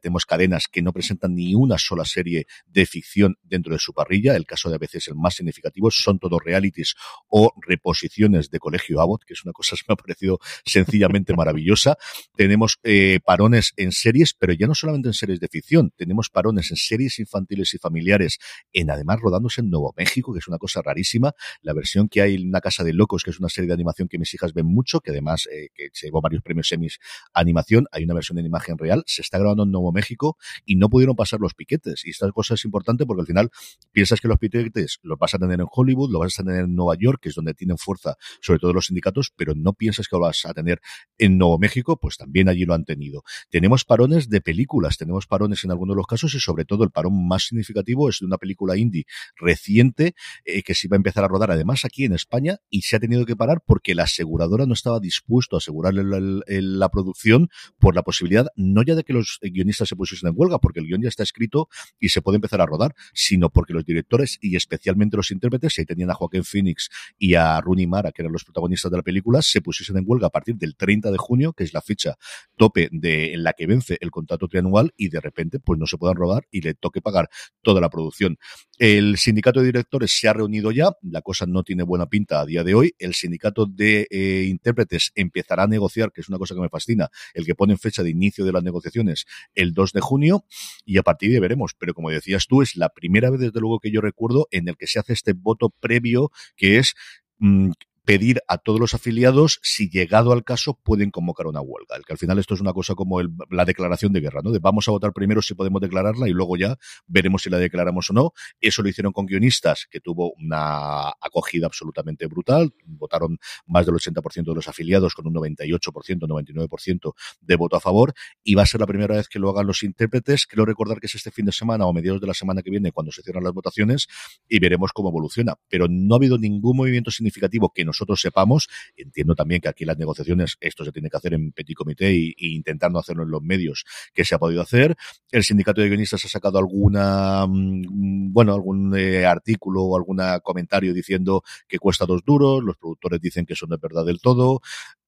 tenemos 0.00 0.26
cadenas 0.26 0.66
que 0.70 0.82
no 0.82 0.92
presentan 0.92 1.34
ni 1.34 1.54
una 1.54 1.78
sola 1.78 2.04
serie 2.04 2.46
de 2.66 2.86
ficción 2.86 3.36
dentro 3.42 3.72
de 3.72 3.78
su 3.78 3.92
parrilla. 3.92 4.36
El 4.36 4.46
caso 4.46 4.68
de 4.68 4.76
a 4.76 4.78
veces 4.78 5.08
el 5.08 5.14
más 5.14 5.34
significativo 5.34 5.90
son 5.90 6.18
todos 6.18 6.40
realities 6.44 6.94
o 7.28 7.52
reposiciones 7.60 8.50
de 8.50 8.58
Colegio 8.58 9.00
Abbott, 9.00 9.24
que 9.24 9.34
es 9.34 9.44
una 9.44 9.52
cosa 9.52 9.76
que 9.76 9.84
me 9.88 9.94
ha 9.94 9.96
parecido 9.96 10.38
sencillamente 10.64 11.34
maravillosa. 11.34 11.96
Tenemos 12.36 12.78
eh, 12.82 13.20
parones 13.24 13.72
en 13.76 13.92
series, 13.92 14.34
pero 14.34 14.52
ya 14.52 14.66
no 14.66 14.74
solamente 14.74 15.08
en 15.08 15.14
series 15.14 15.40
de 15.40 15.48
ficción, 15.48 15.92
tenemos 15.96 16.30
parones 16.30 16.70
en 16.70 16.76
series 16.76 17.18
infantiles 17.18 17.74
y 17.74 17.78
familiares, 17.78 18.38
en 18.72 18.90
además 18.90 19.20
rodándose 19.20 19.60
en 19.60 19.70
Nuevo 19.70 19.94
México, 19.96 20.32
que 20.32 20.38
es 20.38 20.48
una 20.48 20.58
cosa 20.58 20.82
rarísima. 20.82 21.32
La 21.62 21.72
versión 21.72 22.08
que 22.08 22.22
hay 22.22 22.34
en 22.34 22.48
Una 22.48 22.60
Casa 22.60 22.84
de 22.84 22.92
Locos, 22.92 23.22
que 23.22 23.30
es 23.30 23.38
una 23.38 23.48
serie 23.48 23.68
de 23.68 23.74
animación 23.74 24.08
que 24.08 24.18
mis 24.18 24.32
hijas 24.34 24.52
ven 24.52 24.66
mucho, 24.66 25.00
que 25.00 25.10
además 25.10 25.48
eh, 25.52 25.68
que 25.74 25.88
llevó 26.00 26.20
varios 26.20 26.42
premios 26.42 26.68
semis 26.68 26.98
animación, 27.32 27.86
hay 27.92 28.04
una 28.04 28.14
versión 28.14 28.38
en 28.38 28.46
imagen 28.46 28.78
real, 28.78 29.02
se 29.06 29.22
está 29.22 29.38
grabando 29.42 29.64
en 29.64 29.70
Nuevo 29.70 29.92
México 29.92 30.36
y 30.64 30.76
no 30.76 30.88
pudieron 30.88 31.16
pasar 31.16 31.40
los 31.40 31.54
piquetes. 31.54 32.04
Y 32.04 32.10
esta 32.10 32.30
cosa 32.32 32.54
es 32.54 32.64
importante 32.64 33.06
porque 33.06 33.20
al 33.20 33.26
final 33.26 33.50
piensas 33.92 34.20
que 34.20 34.28
los 34.28 34.38
piquetes 34.38 34.98
los 35.02 35.18
vas 35.18 35.34
a 35.34 35.38
tener 35.38 35.60
en 35.60 35.66
Hollywood, 35.70 36.10
lo 36.10 36.20
vas 36.20 36.38
a 36.38 36.42
tener 36.42 36.64
en 36.64 36.74
Nueva 36.74 36.96
York, 36.98 37.20
que 37.22 37.28
es 37.28 37.34
donde 37.34 37.54
tienen 37.54 37.78
fuerza 37.78 38.16
sobre 38.40 38.58
todo 38.58 38.72
los 38.72 38.86
sindicatos, 38.86 39.32
pero 39.36 39.54
no 39.54 39.72
piensas 39.72 40.08
que 40.08 40.16
lo 40.16 40.20
vas 40.20 40.44
a 40.44 40.54
tener 40.54 40.80
en 41.18 41.38
Nuevo 41.38 41.58
México, 41.58 41.98
pues 41.98 42.16
también 42.16 42.48
allí 42.48 42.64
lo 42.64 42.74
han 42.74 42.84
tenido. 42.84 43.22
Tenemos 43.50 43.84
parones 43.84 44.28
de 44.28 44.40
películas, 44.40 44.96
tenemos 44.96 45.26
parones 45.26 45.64
en 45.64 45.70
algunos 45.70 45.94
de 45.94 45.98
los 45.98 46.06
casos 46.06 46.34
y 46.34 46.40
sobre 46.40 46.64
todo 46.64 46.84
el 46.84 46.90
parón 46.90 47.26
más 47.26 47.44
significativo 47.44 48.08
es 48.08 48.18
de 48.20 48.26
una 48.26 48.38
película 48.38 48.76
indie 48.76 49.04
reciente 49.36 50.14
eh, 50.44 50.62
que 50.62 50.74
se 50.74 50.86
iba 50.86 50.96
a 50.96 50.98
empezar 50.98 51.24
a 51.24 51.28
rodar 51.28 51.50
además 51.50 51.84
aquí 51.84 52.04
en 52.04 52.12
España 52.12 52.58
y 52.70 52.82
se 52.82 52.96
ha 52.96 53.00
tenido 53.00 53.26
que 53.26 53.36
parar 53.36 53.62
porque 53.64 53.94
la 53.94 54.04
aseguradora 54.04 54.66
no 54.66 54.74
estaba 54.74 55.00
dispuesto 55.00 55.56
a 55.56 55.58
asegurarle 55.58 56.02
la 56.04 56.88
producción 56.88 57.48
por 57.78 57.94
la 57.94 58.02
posibilidad 58.02 58.46
no 58.56 58.82
ya 58.82 58.94
de 58.94 59.04
que 59.04 59.12
los 59.12 59.31
guionistas 59.40 59.88
se 59.88 59.96
pusiesen 59.96 60.30
en 60.30 60.34
huelga 60.36 60.58
porque 60.58 60.80
el 60.80 60.86
guion 60.86 61.02
ya 61.02 61.08
está 61.08 61.22
escrito 61.22 61.68
y 61.98 62.08
se 62.08 62.22
puede 62.22 62.36
empezar 62.36 62.60
a 62.60 62.66
rodar, 62.66 62.94
sino 63.12 63.50
porque 63.50 63.72
los 63.72 63.84
directores 63.84 64.38
y 64.40 64.56
especialmente 64.56 65.16
los 65.16 65.30
intérpretes, 65.30 65.74
si 65.74 65.84
tenían 65.84 66.10
a 66.10 66.14
Joaquín 66.14 66.44
Phoenix 66.44 66.88
y 67.18 67.34
a 67.34 67.60
Rooney 67.60 67.86
Mara, 67.86 68.12
que 68.12 68.22
eran 68.22 68.32
los 68.32 68.44
protagonistas 68.44 68.90
de 68.90 68.96
la 68.96 69.02
película, 69.02 69.42
se 69.42 69.60
pusiesen 69.60 69.98
en 69.98 70.04
huelga 70.06 70.28
a 70.28 70.30
partir 70.30 70.56
del 70.56 70.76
30 70.76 71.10
de 71.10 71.18
junio, 71.18 71.52
que 71.52 71.64
es 71.64 71.72
la 71.72 71.80
fecha 71.80 72.16
tope 72.56 72.88
de 72.92 73.34
en 73.34 73.42
la 73.42 73.52
que 73.52 73.66
vence 73.66 73.98
el 74.00 74.10
contrato 74.10 74.48
trianual 74.48 74.92
y 74.96 75.08
de 75.08 75.20
repente 75.20 75.58
pues 75.58 75.78
no 75.78 75.86
se 75.86 75.96
puedan 75.96 76.16
rodar 76.16 76.46
y 76.50 76.60
le 76.60 76.74
toque 76.74 77.00
pagar 77.00 77.28
toda 77.62 77.80
la 77.80 77.90
producción. 77.90 78.38
El 78.78 79.16
sindicato 79.16 79.60
de 79.60 79.66
directores 79.66 80.16
se 80.18 80.28
ha 80.28 80.32
reunido 80.32 80.72
ya, 80.72 80.90
la 81.02 81.22
cosa 81.22 81.46
no 81.46 81.62
tiene 81.62 81.82
buena 81.82 82.06
pinta 82.06 82.40
a 82.40 82.46
día 82.46 82.64
de 82.64 82.74
hoy, 82.74 82.94
el 82.98 83.14
sindicato 83.14 83.66
de 83.66 84.06
eh, 84.10 84.46
intérpretes 84.48 85.12
empezará 85.14 85.64
a 85.64 85.66
negociar, 85.66 86.12
que 86.12 86.20
es 86.20 86.28
una 86.28 86.38
cosa 86.38 86.54
que 86.54 86.60
me 86.60 86.68
fascina, 86.68 87.08
el 87.34 87.44
que 87.44 87.54
pone 87.54 87.74
en 87.74 87.78
fecha 87.78 88.02
de 88.02 88.10
inicio 88.10 88.44
de 88.44 88.52
las 88.52 88.62
negociaciones 88.62 89.21
el 89.54 89.72
2 89.72 89.92
de 89.92 90.00
junio 90.00 90.44
y 90.84 90.98
a 90.98 91.02
partir 91.02 91.30
de 91.30 91.36
ahí 91.36 91.40
veremos. 91.40 91.72
Pero 91.78 91.94
como 91.94 92.10
decías 92.10 92.46
tú, 92.46 92.62
es 92.62 92.76
la 92.76 92.88
primera 92.88 93.30
vez 93.30 93.40
desde 93.40 93.60
luego 93.60 93.80
que 93.80 93.90
yo 93.90 94.00
recuerdo 94.00 94.48
en 94.50 94.68
el 94.68 94.76
que 94.76 94.86
se 94.86 94.98
hace 94.98 95.12
este 95.12 95.32
voto 95.32 95.70
previo 95.70 96.30
que 96.56 96.78
es 96.78 96.94
mm, 97.38 97.70
pedir 98.04 98.40
a 98.48 98.58
todos 98.58 98.80
los 98.80 98.94
afiliados 98.94 99.60
si 99.62 99.88
llegado 99.88 100.32
al 100.32 100.44
caso 100.44 100.78
pueden 100.82 101.10
convocar 101.10 101.46
una 101.46 101.60
huelga. 101.60 101.96
El 101.96 102.04
que 102.04 102.12
al 102.12 102.18
final 102.18 102.38
esto 102.38 102.54
es 102.54 102.60
una 102.60 102.72
cosa 102.72 102.94
como 102.94 103.20
la 103.50 103.64
declaración 103.64 104.12
de 104.12 104.20
guerra, 104.20 104.40
¿no? 104.42 104.52
Vamos 104.60 104.88
a 104.88 104.90
votar 104.90 105.12
primero 105.12 105.42
si 105.42 105.54
podemos 105.54 105.80
declararla 105.80 106.28
y 106.28 106.32
luego 106.32 106.56
ya 106.56 106.76
veremos 107.06 107.42
si 107.42 107.50
la 107.50 107.58
declaramos 107.58 108.10
o 108.10 108.12
no. 108.12 108.32
Eso 108.60 108.82
lo 108.82 108.88
hicieron 108.88 109.12
con 109.12 109.26
guionistas, 109.26 109.86
que 109.90 110.00
tuvo 110.00 110.32
una 110.32 111.10
acogida 111.20 111.66
absolutamente 111.66 112.26
brutal. 112.26 112.72
Votaron 112.84 113.38
más 113.66 113.86
del 113.86 113.94
80% 113.94 114.44
de 114.44 114.54
los 114.54 114.68
afiliados 114.68 115.14
con 115.14 115.26
un 115.26 115.34
98%, 115.34 115.80
99% 115.80 117.14
de 117.40 117.56
voto 117.56 117.76
a 117.76 117.80
favor. 117.80 118.14
Y 118.42 118.54
va 118.54 118.62
a 118.62 118.66
ser 118.66 118.80
la 118.80 118.86
primera 118.86 119.16
vez 119.16 119.28
que 119.28 119.38
lo 119.38 119.50
hagan 119.50 119.66
los 119.66 119.82
intérpretes. 119.82 120.46
Creo 120.46 120.64
recordar 120.64 120.98
que 121.00 121.06
es 121.06 121.14
este 121.14 121.30
fin 121.30 121.46
de 121.46 121.52
semana 121.52 121.86
o 121.86 121.92
mediados 121.92 122.20
de 122.20 122.26
la 122.26 122.34
semana 122.34 122.62
que 122.62 122.70
viene 122.70 122.92
cuando 122.92 123.12
se 123.12 123.22
cierran 123.22 123.44
las 123.44 123.52
votaciones 123.52 124.08
y 124.48 124.58
veremos 124.58 124.92
cómo 124.92 125.10
evoluciona. 125.10 125.54
Pero 125.68 125.86
no 125.88 126.14
ha 126.14 126.18
habido 126.18 126.38
ningún 126.38 126.76
movimiento 126.76 127.10
significativo 127.10 127.72
que 127.72 127.84
nosotros 127.92 128.20
sepamos. 128.20 128.68
Entiendo 128.96 129.34
también 129.34 129.60
que 129.60 129.68
aquí 129.68 129.84
las 129.84 129.98
negociaciones, 129.98 130.56
esto 130.60 130.84
se 130.84 130.92
tiene 130.92 131.10
que 131.10 131.16
hacer 131.16 131.34
en 131.34 131.52
petit 131.52 131.76
comité 131.76 132.10
e, 132.10 132.34
intentando 132.38 132.98
hacerlo 132.98 133.22
en 133.22 133.30
los 133.30 133.42
medios 133.42 133.84
que 134.14 134.24
se 134.24 134.34
ha 134.34 134.38
podido 134.38 134.62
hacer. 134.62 134.96
El 135.30 135.44
sindicato 135.44 135.80
de 135.80 135.88
guionistas 135.88 136.24
ha 136.24 136.28
sacado 136.28 136.58
alguna, 136.58 137.46
mm, 137.46 138.32
bueno, 138.32 138.54
algún 138.54 138.96
eh, 138.96 139.24
artículo 139.24 139.82
o 139.82 139.96
algún 139.96 140.20
comentario 140.42 140.94
diciendo 140.94 141.42
que 141.68 141.78
cuesta 141.78 142.06
dos 142.06 142.22
duros, 142.24 142.62
los 142.62 142.76
productores 142.76 143.20
dicen 143.20 143.46
que 143.46 143.54
eso 143.54 143.66
no 143.66 143.74
es 143.76 143.80
verdad 143.80 144.04
del 144.04 144.20
todo 144.20 144.60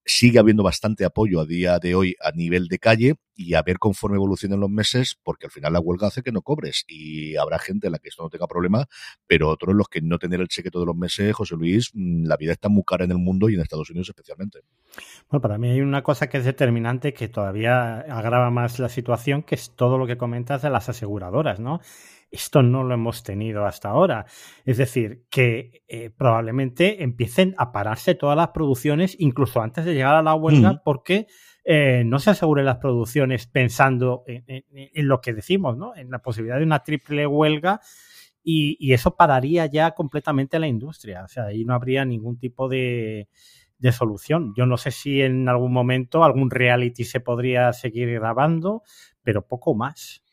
sigue 0.05 0.39
habiendo 0.39 0.63
bastante 0.63 1.05
apoyo 1.05 1.41
a 1.41 1.47
día 1.47 1.79
de 1.79 1.95
hoy 1.95 2.17
a 2.21 2.31
nivel 2.33 2.69
de 2.69 2.79
calle 2.79 3.15
y 3.37 3.55
a 3.55 3.63
ver 3.63 3.79
conforme 3.79 4.17
evolucionen 4.17 4.61
los 4.61 4.71
meses, 4.71 5.19
porque 5.23 5.47
al 5.47 5.53
final 5.53 5.73
la 5.73 5.81
huelga 5.81 6.07
hace 6.07 6.23
que 6.23 6.31
no 6.31 6.43
cobres 6.43 6.85
y 6.87 7.37
habrá 7.37 7.59
gente 7.59 7.89
en 7.89 7.93
la 7.93 7.99
que 7.99 8.09
esto 8.09 8.23
no 8.23 8.29
tenga 8.29 8.47
problema, 8.47 8.87
pero 9.27 9.49
otros 9.49 9.75
los 9.75 9.89
que 9.89 10.01
no 10.03 10.19
tener 10.19 10.41
el 10.41 10.49
cheque 10.49 10.71
todos 10.71 10.87
los 10.87 10.97
meses, 10.97 11.35
José 11.35 11.57
Luis, 11.57 11.91
mm, 11.95 12.27
la 12.27 12.37
vida 12.37 12.53
está 12.53 12.69
muy 12.69 12.85
cara 12.87 13.05
en 13.05 13.11
el 13.11 13.19
mundo 13.19 13.49
y 13.49 13.55
en 13.55 13.61
Estados 13.61 13.91
Unidos 13.91 14.09
especialmente. 14.09 14.61
Bueno, 15.29 15.41
para 15.41 15.59
mí 15.59 15.71
hay 15.71 15.81
una 15.81 16.03
cosa 16.03 16.29
que 16.29 16.39
es 16.39 16.45
determinante 16.45 17.13
que 17.13 17.29
todavía 17.29 18.01
agrava 18.01 18.51
más 18.51 18.79
la 18.79 18.89
situación, 18.89 19.43
que 19.43 19.55
es 19.57 19.75
todo 19.75 19.99
lo 19.99 20.07
que 20.07 20.17
comentas 20.17 20.63
de 20.63 20.71
las 20.71 20.89
aseguradoras, 20.89 21.59
¿no? 21.61 21.81
Esto 22.35 22.65
no 22.65 22.83
lo 22.83 22.95
hemos 22.95 23.23
tenido 23.23 23.65
hasta 23.65 23.91
ahora. 23.91 24.27
Es 24.65 24.79
decir, 24.79 25.25
que 25.31 25.85
eh, 25.87 26.11
probablemente 26.11 27.05
empiecen 27.05 27.55
a 27.59 27.71
pararse 27.71 28.17
todas 28.17 28.37
las 28.37 28.49
producciones, 28.49 29.15
incluso 29.21 29.63
antes 29.63 29.85
de 29.85 29.95
llegar 29.95 30.17
a 30.17 30.23
la 30.23 30.35
huelga, 30.35 30.83
porque 30.85 31.29
eh, 31.65 32.03
no 32.05 32.19
se 32.19 32.31
aseguren 32.31 32.65
las 32.65 32.79
producciones 32.79 33.47
pensando 33.47 34.25
en, 34.27 35.07
lo 35.07 35.21
que 35.21 35.33
decimos, 35.33 35.77
¿no? 35.77 35.95
En 35.95 36.11
la 36.11 36.19
posibilidad 36.19 36.59
de 36.59 36.65
una 36.65 36.83
triple 36.83 37.25
huelga. 37.25 37.81
Y, 38.43 38.93
eso 38.93 39.15
pararía 39.15 39.67
ya 39.67 39.93
completamente 39.93 40.59
la 40.59 40.67
industria. 40.67 41.23
O 41.23 41.29
sea, 41.29 41.45
ahí 41.45 41.65
no 41.65 41.73
habría 41.73 42.05
ningún 42.05 42.37
tipo 42.37 42.69
de, 42.69 43.29
de 43.79 43.93
solución. 43.93 44.55
Yo 44.57 44.67
no 44.67 44.77
sé 44.77 44.91
si 44.91 45.23
en 45.23 45.49
algún 45.49 45.73
momento 45.73 46.25
algún 46.25 46.51
reality 46.51 47.05
se 47.05 47.21
podría 47.21 47.73
seguir 47.73 48.11
grabando, 48.11 48.83
pero 49.23 49.47
poco 49.47 49.77
más. 49.77 50.24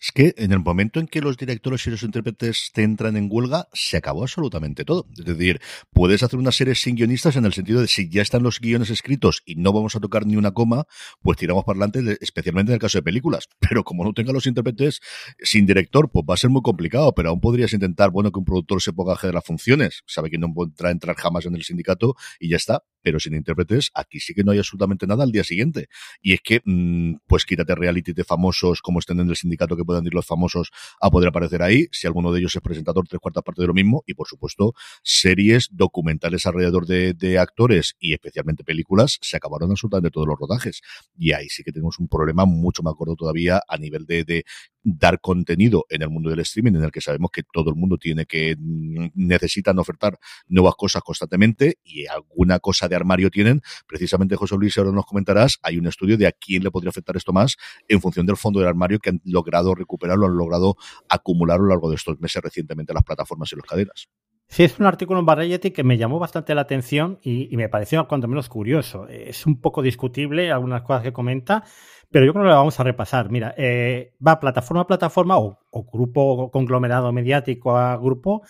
Es 0.00 0.12
que 0.12 0.34
en 0.36 0.52
el 0.52 0.60
momento 0.60 1.00
en 1.00 1.06
que 1.06 1.20
los 1.20 1.36
directores 1.36 1.86
y 1.86 1.90
los 1.90 2.02
intérpretes 2.02 2.70
te 2.72 2.82
entran 2.82 3.16
en 3.16 3.28
huelga, 3.30 3.68
se 3.72 3.96
acabó 3.96 4.22
absolutamente 4.22 4.84
todo. 4.84 5.06
Es 5.16 5.24
decir, 5.24 5.60
puedes 5.92 6.22
hacer 6.22 6.38
una 6.38 6.52
serie 6.52 6.74
sin 6.74 6.96
guionistas 6.96 7.36
en 7.36 7.44
el 7.44 7.52
sentido 7.52 7.80
de 7.80 7.88
si 7.88 8.08
ya 8.08 8.22
están 8.22 8.42
los 8.42 8.60
guiones 8.60 8.90
escritos 8.90 9.42
y 9.44 9.56
no 9.56 9.72
vamos 9.72 9.96
a 9.96 10.00
tocar 10.00 10.26
ni 10.26 10.36
una 10.36 10.52
coma, 10.52 10.86
pues 11.20 11.38
tiramos 11.38 11.64
para 11.64 11.84
adelante, 11.84 12.18
especialmente 12.20 12.72
en 12.72 12.74
el 12.74 12.80
caso 12.80 12.98
de 12.98 13.02
películas. 13.02 13.48
Pero 13.60 13.84
como 13.84 14.04
no 14.04 14.12
tenga 14.12 14.32
los 14.32 14.46
intérpretes 14.46 15.00
sin 15.42 15.66
director, 15.66 16.10
pues 16.10 16.24
va 16.28 16.34
a 16.34 16.36
ser 16.36 16.50
muy 16.50 16.62
complicado, 16.62 17.12
pero 17.14 17.30
aún 17.30 17.40
podrías 17.40 17.72
intentar, 17.72 18.10
bueno, 18.10 18.32
que 18.32 18.38
un 18.38 18.44
productor 18.44 18.80
se 18.82 18.92
ponga 18.92 19.12
a 19.12 19.16
hacer 19.16 19.34
las 19.34 19.44
funciones. 19.44 20.02
Sabe 20.06 20.30
que 20.30 20.38
no 20.38 20.52
podrá 20.52 20.90
entrar 20.90 21.16
jamás 21.16 21.46
en 21.46 21.54
el 21.54 21.64
sindicato 21.64 22.14
y 22.40 22.50
ya 22.50 22.56
está. 22.56 22.82
Pero 23.02 23.20
sin 23.20 23.34
intérpretes, 23.34 23.90
aquí 23.94 24.20
sí 24.20 24.34
que 24.34 24.44
no 24.44 24.52
hay 24.52 24.58
absolutamente 24.58 25.06
nada 25.06 25.24
al 25.24 25.32
día 25.32 25.44
siguiente. 25.44 25.88
Y 26.20 26.34
es 26.34 26.40
que, 26.42 26.60
mm, 26.64 27.16
pues 27.26 27.44
quítate 27.44 27.74
reality 27.74 28.12
de 28.12 28.24
famosos 28.24 28.80
como 28.82 28.98
estén 28.98 29.20
en 29.20 29.28
el 29.28 29.36
sindicato 29.36 29.76
que 29.76 29.84
puedan 29.84 30.06
ir 30.06 30.14
los 30.14 30.26
famosos 30.26 30.70
a 31.00 31.10
poder 31.10 31.28
aparecer 31.28 31.62
ahí, 31.62 31.86
si 31.92 32.06
alguno 32.06 32.32
de 32.32 32.40
ellos 32.40 32.54
es 32.54 32.62
presentador, 32.62 33.06
tres 33.08 33.20
cuartas 33.20 33.42
partes 33.42 33.62
de 33.62 33.68
lo 33.68 33.74
mismo, 33.74 34.02
y 34.06 34.14
por 34.14 34.26
supuesto, 34.26 34.74
series, 35.02 35.68
documentales 35.72 36.46
alrededor 36.46 36.86
de, 36.86 37.14
de 37.14 37.38
actores 37.38 37.94
y 37.98 38.12
especialmente 38.12 38.64
películas, 38.64 39.18
se 39.20 39.36
acabaron 39.36 39.70
absolutamente 39.70 40.10
todos 40.10 40.26
los 40.26 40.38
rodajes. 40.38 40.80
Y 41.16 41.32
ahí 41.32 41.48
sí 41.48 41.62
que 41.62 41.72
tenemos 41.72 41.98
un 41.98 42.08
problema 42.08 42.44
mucho 42.44 42.82
más 42.82 42.94
gordo 42.94 43.16
todavía 43.16 43.60
a 43.68 43.76
nivel 43.76 44.06
de, 44.06 44.24
de 44.24 44.44
dar 44.82 45.20
contenido 45.20 45.84
en 45.88 46.02
el 46.02 46.10
mundo 46.10 46.30
del 46.30 46.40
streaming, 46.40 46.76
en 46.76 46.84
el 46.84 46.90
que 46.90 47.00
sabemos 47.00 47.30
que 47.30 47.42
todo 47.42 47.70
el 47.70 47.76
mundo 47.76 47.98
tiene 47.98 48.26
que 48.26 48.56
mm, 48.58 49.08
necesitan 49.14 49.78
ofertar 49.78 50.18
nuevas 50.46 50.74
cosas 50.76 51.02
constantemente 51.02 51.78
y 51.84 52.06
alguna 52.06 52.58
cosa 52.58 52.88
de 52.88 52.96
armario 52.98 53.30
tienen. 53.30 53.62
Precisamente, 53.86 54.36
José 54.36 54.56
Luis, 54.56 54.76
ahora 54.78 54.92
nos 54.92 55.06
comentarás, 55.06 55.58
hay 55.62 55.78
un 55.78 55.86
estudio 55.86 56.16
de 56.16 56.26
a 56.26 56.32
quién 56.32 56.62
le 56.62 56.70
podría 56.70 56.90
afectar 56.90 57.16
esto 57.16 57.32
más 57.32 57.56
en 57.88 58.00
función 58.00 58.26
del 58.26 58.36
fondo 58.36 58.60
del 58.60 58.68
armario 58.68 58.98
que 58.98 59.10
han 59.10 59.20
logrado 59.24 59.74
recuperar, 59.74 60.18
lo 60.18 60.26
han 60.26 60.36
logrado 60.36 60.76
acumular 61.08 61.58
a 61.58 61.62
lo 61.62 61.68
largo 61.68 61.88
de 61.90 61.96
estos 61.96 62.20
meses 62.20 62.42
recientemente 62.42 62.92
las 62.92 63.04
plataformas 63.04 63.52
y 63.52 63.56
las 63.56 63.64
cadenas. 63.64 64.08
Sí, 64.50 64.64
es 64.64 64.78
un 64.80 64.86
artículo 64.86 65.20
en 65.20 65.26
Variety 65.26 65.72
que 65.72 65.84
me 65.84 65.98
llamó 65.98 66.18
bastante 66.18 66.54
la 66.54 66.62
atención 66.62 67.18
y, 67.22 67.54
me 67.56 67.68
pareció 67.68 68.08
cuanto 68.08 68.28
menos 68.28 68.48
curioso. 68.48 69.06
Es 69.08 69.44
un 69.46 69.60
poco 69.60 69.82
discutible 69.82 70.50
algunas 70.50 70.82
cosas 70.82 71.02
que 71.02 71.12
comenta, 71.12 71.64
pero 72.10 72.24
yo 72.24 72.32
creo 72.32 72.44
que 72.44 72.48
lo 72.48 72.56
vamos 72.56 72.80
a 72.80 72.82
repasar. 72.82 73.30
Mira, 73.30 73.54
eh, 73.58 74.14
va 74.26 74.40
plataforma 74.40 74.82
a 74.82 74.86
plataforma 74.86 75.36
o, 75.38 75.58
o, 75.70 75.84
grupo 75.84 76.50
conglomerado 76.50 77.12
mediático 77.12 77.76
a 77.76 77.96
grupo, 77.98 78.42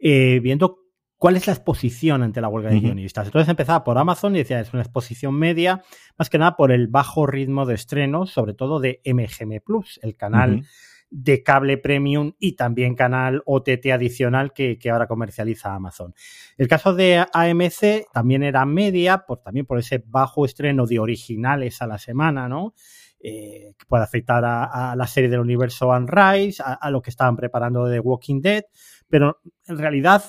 eh, 0.00 0.40
viendo 0.42 0.85
cuál 1.18 1.36
es 1.36 1.46
la 1.46 1.54
exposición 1.54 2.22
ante 2.22 2.40
la 2.40 2.48
huelga 2.48 2.70
de 2.70 2.76
uh 2.76 2.78
-huh. 2.78 2.84
guionistas. 2.84 3.26
Entonces 3.26 3.48
empezaba 3.48 3.84
por 3.84 3.98
Amazon 3.98 4.34
y 4.34 4.38
decía, 4.38 4.60
es 4.60 4.72
una 4.72 4.82
exposición 4.82 5.34
media, 5.34 5.82
más 6.18 6.30
que 6.30 6.38
nada 6.38 6.56
por 6.56 6.72
el 6.72 6.88
bajo 6.88 7.26
ritmo 7.26 7.66
de 7.66 7.74
estrenos, 7.74 8.30
sobre 8.30 8.54
todo 8.54 8.80
de 8.80 9.00
MGM 9.04 9.60
Plus, 9.64 9.98
el 10.02 10.16
canal 10.16 10.54
uh 10.54 10.58
-huh. 10.58 10.66
de 11.10 11.42
cable 11.42 11.78
premium 11.78 12.32
y 12.38 12.56
también 12.56 12.94
canal 12.94 13.42
OTT 13.46 13.92
adicional 13.92 14.52
que, 14.52 14.78
que, 14.78 14.90
ahora 14.90 15.06
comercializa 15.06 15.74
Amazon. 15.74 16.14
El 16.58 16.68
caso 16.68 16.94
de 16.94 17.24
AMC 17.32 18.06
también 18.12 18.42
era 18.42 18.66
media, 18.66 19.24
por, 19.26 19.38
también 19.38 19.66
por 19.66 19.78
ese 19.78 20.02
bajo 20.06 20.44
estreno 20.44 20.86
de 20.86 20.98
originales 20.98 21.80
a 21.80 21.86
la 21.86 21.98
semana, 21.98 22.48
¿no? 22.48 22.74
Eh, 23.18 23.74
que 23.78 23.86
puede 23.86 24.04
afectar 24.04 24.44
a, 24.44 24.92
a, 24.92 24.94
la 24.94 25.06
serie 25.06 25.30
del 25.30 25.40
universo 25.40 25.88
Unrise, 25.88 26.62
a, 26.62 26.74
a 26.74 26.90
lo 26.90 27.00
que 27.00 27.10
estaban 27.10 27.34
preparando 27.34 27.86
de 27.86 27.98
Walking 27.98 28.42
Dead, 28.42 28.64
pero 29.08 29.40
en 29.66 29.78
realidad 29.78 30.22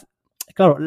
claro, 0.54 0.78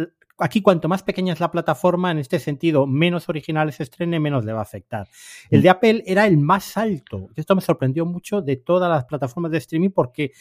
aquí 0.41 0.63
cuanto 0.63 0.89
más 0.89 1.03
pequeña 1.03 1.33
es 1.33 1.41
la 1.41 1.51
plataforma, 1.51 2.11
en 2.11 2.19
este 2.19 2.39
sentido, 2.39 2.87
menos 2.87 3.29
originales 3.29 3.77
se 3.77 3.85
estrene, 3.85 4.19
menos 4.19 4.45
le 4.45 4.53
va 4.53 4.61
a 4.61 4.63
afectar. 4.63 5.07
El 5.51 5.63
de 5.63 5.71
Apple 5.71 6.03
era 6.07 6.27
el 6.27 6.39
más 6.39 6.77
alto. 6.77 7.29
Esto 7.37 7.55
me 7.55 7.61
sorprendió 7.61 8.07
mucho 8.07 8.41
de 8.43 8.57
todas 8.57 8.91
las 8.91 9.05
plataformas 9.05 9.53
de 9.53 9.59
streaming 9.59 9.91
porque, 9.91 10.33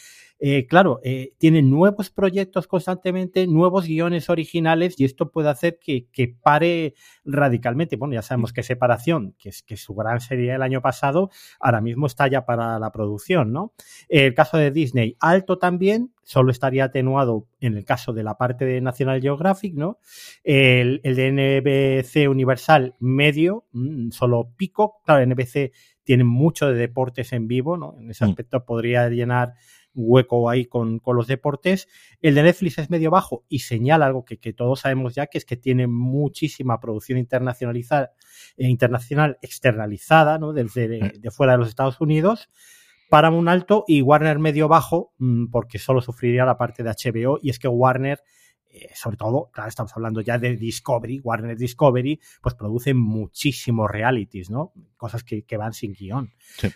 eh, 0.42 0.66
claro, 0.66 1.00
eh, 1.04 1.34
tienen 1.36 1.68
nuevos 1.68 2.08
proyectos 2.08 2.66
constantemente, 2.66 3.46
nuevos 3.46 3.86
guiones 3.86 4.30
originales 4.30 4.98
y 4.98 5.04
esto 5.04 5.30
puede 5.30 5.50
hacer 5.50 5.78
que, 5.78 6.06
que 6.10 6.28
pare 6.28 6.94
radicalmente. 7.26 7.96
Bueno, 7.96 8.14
ya 8.14 8.22
sabemos 8.22 8.54
que 8.54 8.62
Separación, 8.62 9.34
que 9.38 9.50
es 9.50 9.62
que 9.62 9.76
su 9.76 9.94
gran 9.94 10.20
serie 10.20 10.52
del 10.52 10.62
año 10.62 10.80
pasado, 10.80 11.30
ahora 11.60 11.82
mismo 11.82 12.06
está 12.06 12.26
ya 12.26 12.46
para 12.46 12.78
la 12.78 12.90
producción, 12.90 13.52
¿no? 13.52 13.74
El 14.08 14.32
caso 14.34 14.56
de 14.56 14.70
Disney, 14.70 15.14
alto 15.20 15.58
también, 15.58 16.14
solo 16.22 16.52
estaría 16.52 16.84
atenuado 16.84 17.46
en 17.60 17.76
el 17.76 17.84
caso 17.84 18.14
de 18.14 18.22
la 18.22 18.38
parte 18.38 18.64
de 18.64 18.80
National 18.80 19.20
Geographic, 19.20 19.74
¿no? 19.74 19.98
El, 20.42 21.00
el 21.02 21.16
de 21.16 21.32
NBC 21.32 22.30
Universal 22.30 22.94
medio, 22.98 23.66
mm, 23.72 24.10
solo 24.10 24.50
pico. 24.56 25.02
Claro, 25.04 25.26
NBC 25.26 25.72
tiene 26.02 26.24
mucho 26.24 26.68
de 26.68 26.74
deportes 26.74 27.32
en 27.32 27.46
vivo, 27.46 27.76
¿no? 27.76 27.96
En 27.98 28.10
ese 28.10 28.24
aspecto 28.24 28.58
mm. 28.58 28.64
podría 28.64 29.08
llenar 29.08 29.54
hueco 29.94 30.48
ahí 30.48 30.66
con, 30.66 30.98
con, 30.98 31.16
los 31.16 31.26
deportes. 31.26 31.88
El 32.20 32.34
de 32.34 32.42
Netflix 32.42 32.78
es 32.78 32.90
medio 32.90 33.10
bajo 33.10 33.44
y 33.48 33.60
señala 33.60 34.06
algo 34.06 34.24
que, 34.24 34.38
que 34.38 34.52
todos 34.52 34.80
sabemos 34.80 35.14
ya, 35.14 35.26
que 35.26 35.38
es 35.38 35.44
que 35.44 35.56
tiene 35.56 35.86
muchísima 35.86 36.80
producción 36.80 37.18
internacionalizada, 37.18 38.12
eh, 38.56 38.68
internacional 38.68 39.38
externalizada, 39.42 40.38
¿no? 40.38 40.52
Desde 40.52 40.88
de, 40.88 41.12
de 41.18 41.30
fuera 41.30 41.52
de 41.52 41.58
los 41.58 41.68
Estados 41.68 42.00
Unidos. 42.00 42.48
Paramount 43.10 43.48
alto 43.48 43.84
y 43.88 44.02
Warner 44.02 44.38
medio 44.38 44.68
bajo, 44.68 45.12
mm, 45.18 45.46
porque 45.46 45.78
solo 45.78 46.00
sufriría 46.00 46.44
la 46.44 46.56
parte 46.56 46.82
de 46.82 46.90
HBO. 46.90 47.38
Y 47.42 47.50
es 47.50 47.58
que 47.58 47.66
Warner, 47.68 48.22
eh, 48.70 48.88
sobre 48.94 49.16
todo, 49.16 49.50
claro, 49.52 49.68
estamos 49.68 49.92
hablando 49.96 50.20
ya 50.20 50.38
de 50.38 50.56
Discovery, 50.56 51.20
Warner 51.20 51.56
Discovery, 51.56 52.20
pues 52.40 52.54
produce 52.54 52.94
muchísimos 52.94 53.90
realities, 53.90 54.48
¿no? 54.48 54.72
Cosas 54.96 55.24
que, 55.24 55.42
que 55.42 55.56
van 55.56 55.72
sin 55.72 55.92
guion. 55.92 56.30
Sí. 56.56 56.68